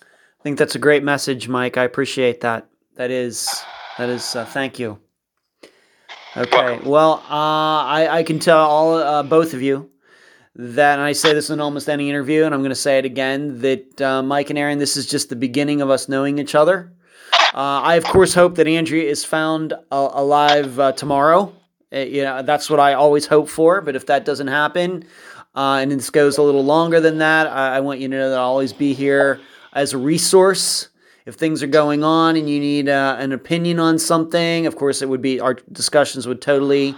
I 0.00 0.42
think 0.42 0.58
that's 0.58 0.76
a 0.76 0.80
great 0.80 1.02
message, 1.02 1.48
Mike. 1.48 1.76
I 1.76 1.82
appreciate 1.82 2.40
that. 2.42 2.68
That 2.94 3.10
is 3.10 3.64
that 3.98 4.08
is 4.08 4.36
uh, 4.36 4.44
thank 4.44 4.78
you. 4.78 4.98
Okay. 6.36 6.78
Well, 6.84 7.24
uh, 7.30 7.82
I, 7.84 8.08
I 8.18 8.22
can 8.22 8.38
tell 8.38 8.58
all 8.58 8.94
uh, 8.94 9.22
both 9.22 9.54
of 9.54 9.62
you 9.62 9.90
that, 10.58 10.98
I 10.98 11.12
say 11.12 11.34
this 11.34 11.50
in 11.50 11.60
almost 11.60 11.88
any 11.88 12.08
interview, 12.08 12.44
and 12.44 12.54
I'm 12.54 12.60
going 12.60 12.70
to 12.70 12.74
say 12.74 12.98
it 12.98 13.04
again, 13.04 13.60
that 13.60 14.00
uh, 14.00 14.22
Mike 14.22 14.48
and 14.48 14.58
Erin, 14.58 14.78
this 14.78 14.96
is 14.96 15.06
just 15.06 15.28
the 15.28 15.36
beginning 15.36 15.82
of 15.82 15.90
us 15.90 16.08
knowing 16.08 16.38
each 16.38 16.54
other. 16.54 16.92
Uh, 17.54 17.80
I, 17.82 17.94
of 17.96 18.04
course, 18.04 18.32
hope 18.32 18.54
that 18.56 18.66
Andrea 18.66 19.08
is 19.08 19.24
found 19.24 19.74
uh, 19.74 19.76
alive 20.12 20.80
uh, 20.80 20.92
tomorrow. 20.92 21.54
Uh, 21.92 21.98
you 21.98 22.22
know, 22.22 22.42
that's 22.42 22.70
what 22.70 22.80
I 22.80 22.94
always 22.94 23.26
hope 23.26 23.48
for. 23.48 23.82
But 23.82 23.96
if 23.96 24.06
that 24.06 24.24
doesn't 24.24 24.48
happen, 24.48 25.04
uh, 25.54 25.78
and 25.80 25.90
this 25.90 26.10
goes 26.10 26.38
a 26.38 26.42
little 26.42 26.64
longer 26.64 27.00
than 27.00 27.18
that, 27.18 27.46
I, 27.46 27.76
I, 27.76 27.80
want 27.80 28.00
you 28.00 28.08
to 28.08 28.16
know 28.16 28.30
that 28.30 28.38
I'll 28.38 28.46
always 28.46 28.72
be 28.72 28.94
here 28.94 29.40
as 29.74 29.92
a 29.92 29.98
resource. 29.98 30.88
If 31.26 31.34
things 31.34 31.62
are 31.62 31.66
going 31.68 32.04
on 32.04 32.36
and 32.36 32.48
you 32.48 32.60
need 32.60 32.88
an 32.88 33.32
opinion 33.32 33.80
on 33.80 33.98
something, 33.98 34.66
of 34.66 34.76
course, 34.76 35.02
it 35.02 35.08
would 35.08 35.22
be 35.22 35.40
our 35.40 35.54
discussions 35.72 36.26
would 36.26 36.40
totally 36.40 36.94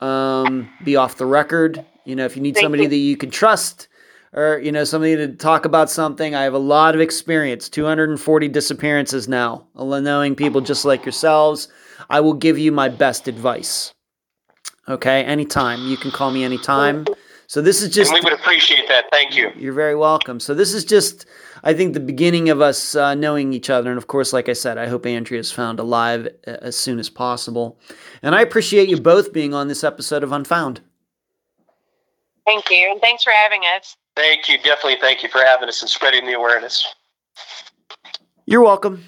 um, 0.00 0.68
be 0.84 0.96
off 0.96 1.16
the 1.16 1.26
record. 1.26 1.84
You 2.08 2.16
know, 2.16 2.24
if 2.24 2.36
you 2.36 2.42
need 2.42 2.54
Thank 2.54 2.64
somebody 2.64 2.84
you. 2.84 2.88
that 2.88 2.96
you 2.96 3.16
can 3.18 3.30
trust 3.30 3.86
or, 4.32 4.58
you 4.64 4.72
know, 4.72 4.84
somebody 4.84 5.14
to 5.16 5.28
talk 5.28 5.66
about 5.66 5.90
something, 5.90 6.34
I 6.34 6.42
have 6.44 6.54
a 6.54 6.58
lot 6.58 6.94
of 6.94 7.02
experience 7.02 7.68
240 7.68 8.48
disappearances 8.48 9.28
now, 9.28 9.66
knowing 9.74 10.34
people 10.34 10.62
just 10.62 10.86
like 10.86 11.04
yourselves. 11.04 11.68
I 12.08 12.20
will 12.20 12.32
give 12.32 12.58
you 12.58 12.72
my 12.72 12.88
best 12.88 13.28
advice. 13.28 13.92
Okay, 14.88 15.22
anytime. 15.24 15.86
You 15.86 15.98
can 15.98 16.10
call 16.10 16.30
me 16.30 16.44
anytime. 16.44 17.04
So 17.46 17.60
this 17.60 17.82
is 17.82 17.94
just. 17.94 18.10
And 18.10 18.24
we 18.24 18.30
would 18.30 18.38
appreciate 18.38 18.88
that. 18.88 19.04
Thank 19.12 19.36
you. 19.36 19.52
You're 19.54 19.74
very 19.74 19.94
welcome. 19.94 20.40
So 20.40 20.54
this 20.54 20.72
is 20.72 20.86
just, 20.86 21.26
I 21.62 21.74
think, 21.74 21.92
the 21.92 22.00
beginning 22.00 22.48
of 22.48 22.62
us 22.62 22.94
uh, 22.94 23.14
knowing 23.14 23.52
each 23.52 23.68
other. 23.68 23.90
And 23.90 23.98
of 23.98 24.06
course, 24.06 24.32
like 24.32 24.48
I 24.48 24.54
said, 24.54 24.78
I 24.78 24.86
hope 24.86 25.04
Andrea 25.04 25.40
is 25.40 25.52
found 25.52 25.78
alive 25.78 26.26
uh, 26.46 26.56
as 26.62 26.74
soon 26.74 26.98
as 26.98 27.10
possible. 27.10 27.78
And 28.22 28.34
I 28.34 28.40
appreciate 28.40 28.88
you 28.88 28.98
both 28.98 29.34
being 29.34 29.52
on 29.52 29.68
this 29.68 29.84
episode 29.84 30.22
of 30.22 30.32
Unfound. 30.32 30.80
Thank 32.48 32.70
you. 32.70 32.90
And 32.90 33.00
thanks 33.02 33.22
for 33.22 33.30
having 33.30 33.60
us. 33.76 33.94
Thank 34.16 34.48
you. 34.48 34.56
Definitely 34.56 34.96
thank 35.02 35.22
you 35.22 35.28
for 35.28 35.42
having 35.44 35.68
us 35.68 35.82
and 35.82 35.90
spreading 35.90 36.24
the 36.24 36.32
awareness. 36.32 36.94
You're 38.46 38.62
welcome. 38.62 39.04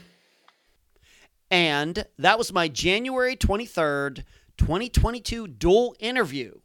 And 1.51 2.05
that 2.19 2.37
was 2.37 2.53
my 2.53 2.69
January 2.69 3.37
23rd, 3.37 4.25
2022 4.59 5.49
dual 5.49 5.97
interview 5.99 6.61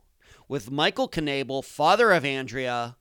with 0.49 0.69
Michael 0.69 1.07
Knabel, 1.07 1.63
father 1.63 2.11
of 2.11 2.25
Andrea, 2.25 2.97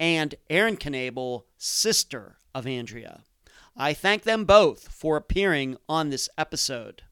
and 0.00 0.34
Erin 0.50 0.76
Knabel, 0.76 1.44
sister 1.56 2.38
of 2.52 2.66
Andrea. 2.66 3.20
I 3.76 3.92
thank 3.92 4.24
them 4.24 4.44
both 4.44 4.88
for 4.88 5.16
appearing 5.16 5.76
on 5.88 6.10
this 6.10 6.28
episode. 6.36 7.02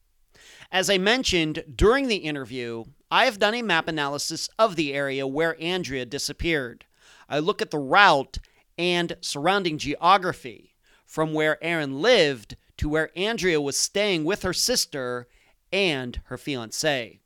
As 0.71 0.89
I 0.89 0.97
mentioned 0.97 1.65
during 1.75 2.07
the 2.07 2.17
interview, 2.17 2.85
I 3.11 3.25
have 3.25 3.39
done 3.39 3.53
a 3.53 3.61
map 3.61 3.89
analysis 3.89 4.47
of 4.57 4.77
the 4.77 4.93
area 4.93 5.27
where 5.27 5.61
Andrea 5.61 6.05
disappeared. 6.05 6.85
I 7.27 7.39
look 7.39 7.61
at 7.61 7.71
the 7.71 7.77
route 7.77 8.37
and 8.77 9.17
surrounding 9.19 9.77
geography 9.77 10.75
from 11.05 11.33
where 11.33 11.61
Erin 11.61 12.01
lived 12.01 12.55
to 12.77 12.87
where 12.87 13.11
Andrea 13.17 13.59
was 13.59 13.75
staying 13.75 14.23
with 14.23 14.43
her 14.43 14.53
sister 14.53 15.27
and 15.73 16.21
her 16.27 16.37
fiance. 16.37 17.19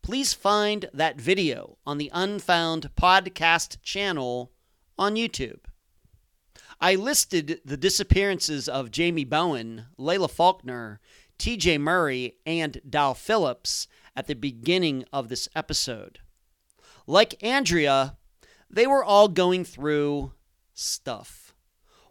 Please 0.00 0.32
find 0.32 0.88
that 0.94 1.20
video 1.20 1.78
on 1.84 1.98
the 1.98 2.10
Unfound 2.14 2.90
Podcast 2.94 3.82
channel 3.82 4.52
on 4.96 5.16
YouTube. 5.16 5.58
I 6.80 6.94
listed 6.94 7.60
the 7.64 7.76
disappearances 7.76 8.68
of 8.68 8.92
Jamie 8.92 9.24
Bowen, 9.24 9.86
Layla 9.98 10.30
Faulkner, 10.30 11.00
TJ 11.38 11.80
Murray 11.80 12.36
and 12.44 12.80
Dal 12.88 13.14
Phillips 13.14 13.88
at 14.14 14.26
the 14.26 14.34
beginning 14.34 15.04
of 15.12 15.28
this 15.28 15.48
episode. 15.54 16.20
Like 17.06 17.42
Andrea, 17.42 18.16
they 18.70 18.86
were 18.86 19.04
all 19.04 19.28
going 19.28 19.64
through 19.64 20.32
stuff. 20.74 21.54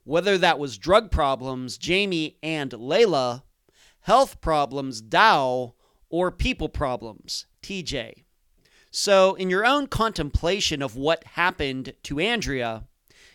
Whether 0.03 0.37
that 0.37 0.59
was 0.59 0.77
drug 0.77 1.09
problems, 1.09 1.77
Jamie 1.77 2.37
and 2.43 2.71
Layla, 2.71 3.43
health 4.01 4.39
problems, 4.39 5.01
Dal, 5.01 5.75
or 6.09 6.31
people 6.31 6.69
problems, 6.69 7.47
TJ. 7.63 8.23
So, 8.91 9.33
in 9.33 9.49
your 9.49 9.65
own 9.65 9.87
contemplation 9.87 10.81
of 10.81 10.95
what 10.95 11.23
happened 11.23 11.95
to 12.03 12.19
Andrea, 12.19 12.85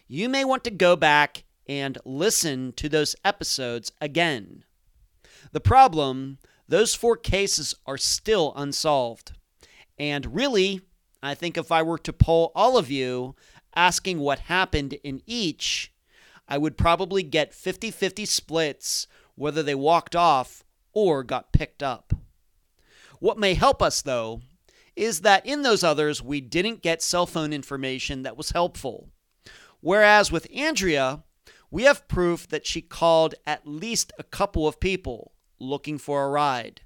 you 0.08 0.28
may 0.28 0.44
want 0.44 0.64
to 0.64 0.70
go 0.70 0.96
back 0.96 1.44
and 1.68 1.98
listen 2.04 2.72
to 2.74 2.88
those 2.88 3.14
episodes 3.24 3.92
again. 4.00 4.64
The 5.52 5.60
problem 5.60 6.38
those 6.68 6.94
four 6.94 7.16
cases 7.16 7.74
are 7.84 7.98
still 7.98 8.52
unsolved. 8.54 9.32
And 9.98 10.34
really, 10.34 10.80
I 11.20 11.34
think 11.34 11.58
if 11.58 11.72
I 11.72 11.82
were 11.82 11.98
to 11.98 12.12
poll 12.12 12.52
all 12.54 12.78
of 12.78 12.90
you 12.90 13.34
asking 13.74 14.20
what 14.20 14.38
happened 14.40 14.92
in 15.04 15.22
each, 15.26 15.92
I 16.48 16.58
would 16.58 16.78
probably 16.78 17.24
get 17.24 17.52
50 17.52 17.90
50 17.90 18.24
splits 18.24 19.08
whether 19.34 19.62
they 19.62 19.74
walked 19.74 20.14
off 20.14 20.62
or 20.92 21.24
got 21.24 21.52
picked 21.52 21.82
up. 21.82 22.14
What 23.18 23.38
may 23.38 23.54
help 23.54 23.82
us, 23.82 24.00
though, 24.02 24.40
is 24.94 25.20
that 25.22 25.44
in 25.44 25.62
those 25.62 25.82
others, 25.82 26.22
we 26.22 26.40
didn't 26.40 26.82
get 26.82 27.02
cell 27.02 27.26
phone 27.26 27.52
information 27.52 28.22
that 28.22 28.36
was 28.36 28.50
helpful. 28.50 29.08
Whereas 29.80 30.30
with 30.30 30.46
Andrea, 30.54 31.24
we 31.70 31.82
have 31.84 32.08
proof 32.08 32.48
that 32.48 32.66
she 32.66 32.80
called 32.80 33.34
at 33.46 33.66
least 33.66 34.12
a 34.18 34.24
couple 34.24 34.68
of 34.68 34.78
people 34.78 35.32
looking 35.60 35.98
for 35.98 36.24
a 36.24 36.30
ride. 36.30 36.80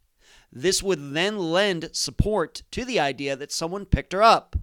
This 0.52 0.82
would 0.82 1.14
then 1.14 1.38
lend 1.38 1.90
support 1.92 2.62
to 2.72 2.84
the 2.84 3.00
idea 3.00 3.36
that 3.36 3.52
someone 3.52 3.86
picked 3.86 4.12
her 4.12 4.22
up 4.22 4.56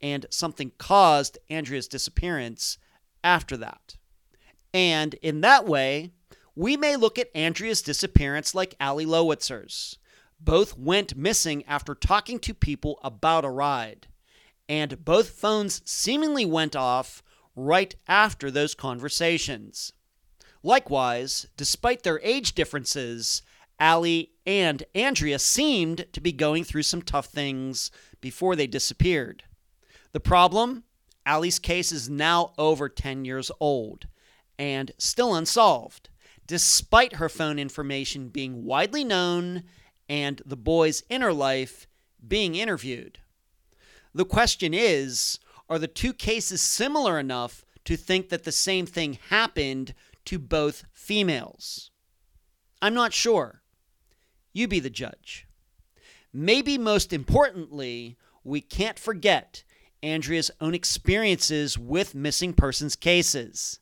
and 0.00 0.26
something 0.30 0.72
caused 0.78 1.38
Andrea's 1.48 1.86
disappearance 1.86 2.76
after 3.22 3.56
that. 3.56 3.96
And 4.74 5.14
in 5.14 5.40
that 5.42 5.66
way, 5.66 6.10
we 6.54 6.76
may 6.76 6.96
look 6.96 7.18
at 7.18 7.30
Andrea's 7.34 7.82
disappearance 7.82 8.54
like 8.54 8.74
Ali 8.80 9.06
Lowitzer's. 9.06 9.98
Both 10.40 10.76
went 10.76 11.16
missing 11.16 11.64
after 11.66 11.94
talking 11.94 12.38
to 12.40 12.52
people 12.52 12.98
about 13.02 13.44
a 13.44 13.50
ride, 13.50 14.08
and 14.68 15.04
both 15.04 15.30
phones 15.30 15.82
seemingly 15.84 16.44
went 16.44 16.74
off 16.74 17.22
right 17.54 17.94
after 18.08 18.50
those 18.50 18.74
conversations. 18.74 19.92
Likewise, 20.62 21.46
despite 21.56 22.02
their 22.02 22.20
age 22.22 22.54
differences, 22.54 23.42
Ali 23.80 24.30
and 24.46 24.84
Andrea 24.94 25.38
seemed 25.38 26.06
to 26.12 26.20
be 26.20 26.32
going 26.32 26.62
through 26.64 26.84
some 26.84 27.02
tough 27.02 27.26
things 27.26 27.90
before 28.20 28.54
they 28.54 28.66
disappeared. 28.66 29.42
The 30.12 30.20
problem? 30.20 30.84
Ali's 31.26 31.58
case 31.58 31.92
is 31.92 32.08
now 32.08 32.52
over 32.58 32.88
10 32.88 33.24
years 33.24 33.50
old 33.60 34.06
and 34.58 34.92
still 34.98 35.34
unsolved, 35.34 36.10
despite 36.46 37.16
her 37.16 37.28
phone 37.28 37.58
information 37.58 38.28
being 38.28 38.64
widely 38.64 39.04
known 39.04 39.64
and 40.08 40.42
the 40.44 40.56
boy's 40.56 41.02
inner 41.08 41.32
life 41.32 41.86
being 42.26 42.54
interviewed. 42.54 43.18
The 44.14 44.24
question 44.24 44.74
is 44.74 45.38
are 45.68 45.78
the 45.78 45.88
two 45.88 46.12
cases 46.12 46.60
similar 46.60 47.18
enough 47.18 47.64
to 47.84 47.96
think 47.96 48.28
that 48.28 48.44
the 48.44 48.52
same 48.52 48.86
thing 48.86 49.18
happened 49.30 49.94
to 50.26 50.38
both 50.38 50.84
females? 50.92 51.90
I'm 52.80 52.94
not 52.94 53.12
sure. 53.12 53.62
You 54.52 54.68
be 54.68 54.80
the 54.80 54.90
judge. 54.90 55.46
Maybe 56.32 56.78
most 56.78 57.12
importantly, 57.12 58.16
we 58.44 58.60
can't 58.60 58.98
forget 58.98 59.64
Andrea's 60.02 60.50
own 60.60 60.74
experiences 60.74 61.78
with 61.78 62.14
missing 62.14 62.52
persons 62.52 62.96
cases. 62.96 63.80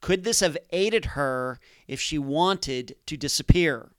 Could 0.00 0.24
this 0.24 0.40
have 0.40 0.56
aided 0.70 1.04
her 1.06 1.60
if 1.86 2.00
she 2.00 2.18
wanted 2.18 2.96
to 3.06 3.16
disappear? 3.16 3.90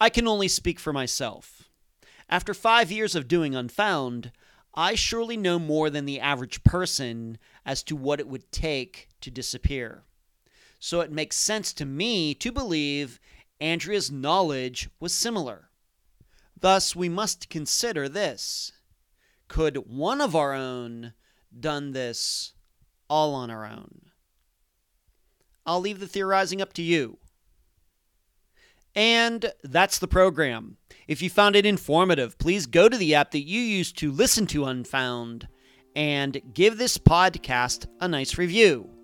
I 0.00 0.10
can 0.10 0.26
only 0.26 0.48
speak 0.48 0.80
for 0.80 0.92
myself. 0.92 1.68
After 2.28 2.52
five 2.52 2.90
years 2.90 3.14
of 3.14 3.28
doing 3.28 3.54
Unfound, 3.54 4.32
I 4.74 4.94
surely 4.94 5.36
know 5.36 5.58
more 5.58 5.90
than 5.90 6.04
the 6.04 6.20
average 6.20 6.62
person 6.62 7.38
as 7.64 7.82
to 7.84 7.96
what 7.96 8.20
it 8.20 8.28
would 8.28 8.50
take 8.52 9.08
to 9.20 9.30
disappear. 9.30 10.04
So 10.78 11.00
it 11.00 11.10
makes 11.10 11.36
sense 11.36 11.72
to 11.74 11.84
me 11.84 12.34
to 12.34 12.52
believe 12.52 13.20
Andrea's 13.60 14.10
knowledge 14.10 14.88
was 15.00 15.12
similar. 15.12 15.70
Thus, 16.58 16.94
we 16.94 17.08
must 17.08 17.48
consider 17.48 18.08
this. 18.08 18.72
Could 19.48 19.76
one 19.88 20.20
of 20.20 20.36
our 20.36 20.54
own 20.54 21.14
done 21.58 21.92
this 21.92 22.52
all 23.08 23.34
on 23.34 23.50
our 23.50 23.64
own? 23.64 24.02
I'll 25.66 25.80
leave 25.80 26.00
the 26.00 26.08
theorizing 26.08 26.60
up 26.60 26.72
to 26.74 26.82
you. 26.82 27.18
And 28.94 29.52
that's 29.62 29.98
the 29.98 30.08
program. 30.08 30.76
If 31.06 31.22
you 31.22 31.30
found 31.30 31.56
it 31.56 31.66
informative, 31.66 32.38
please 32.38 32.66
go 32.66 32.88
to 32.88 32.96
the 32.96 33.14
app 33.14 33.30
that 33.32 33.46
you 33.46 33.60
use 33.60 33.92
to 33.92 34.10
listen 34.10 34.46
to 34.48 34.64
Unfound 34.64 35.46
and 35.94 36.40
give 36.52 36.78
this 36.78 36.98
podcast 36.98 37.86
a 38.00 38.08
nice 38.08 38.38
review. 38.38 38.97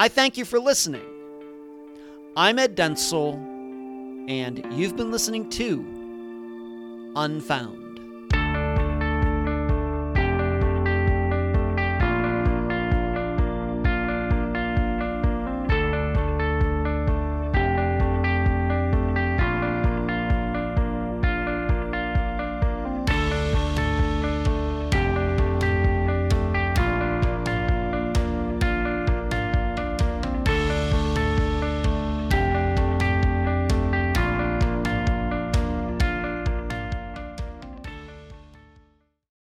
I 0.00 0.08
thank 0.08 0.38
you 0.38 0.46
for 0.46 0.58
listening. 0.58 1.04
I'm 2.34 2.58
Ed 2.58 2.74
Dentzel, 2.74 3.34
and 4.30 4.64
you've 4.72 4.96
been 4.96 5.10
listening 5.10 5.50
to 5.50 5.84
Unfound. 7.16 7.89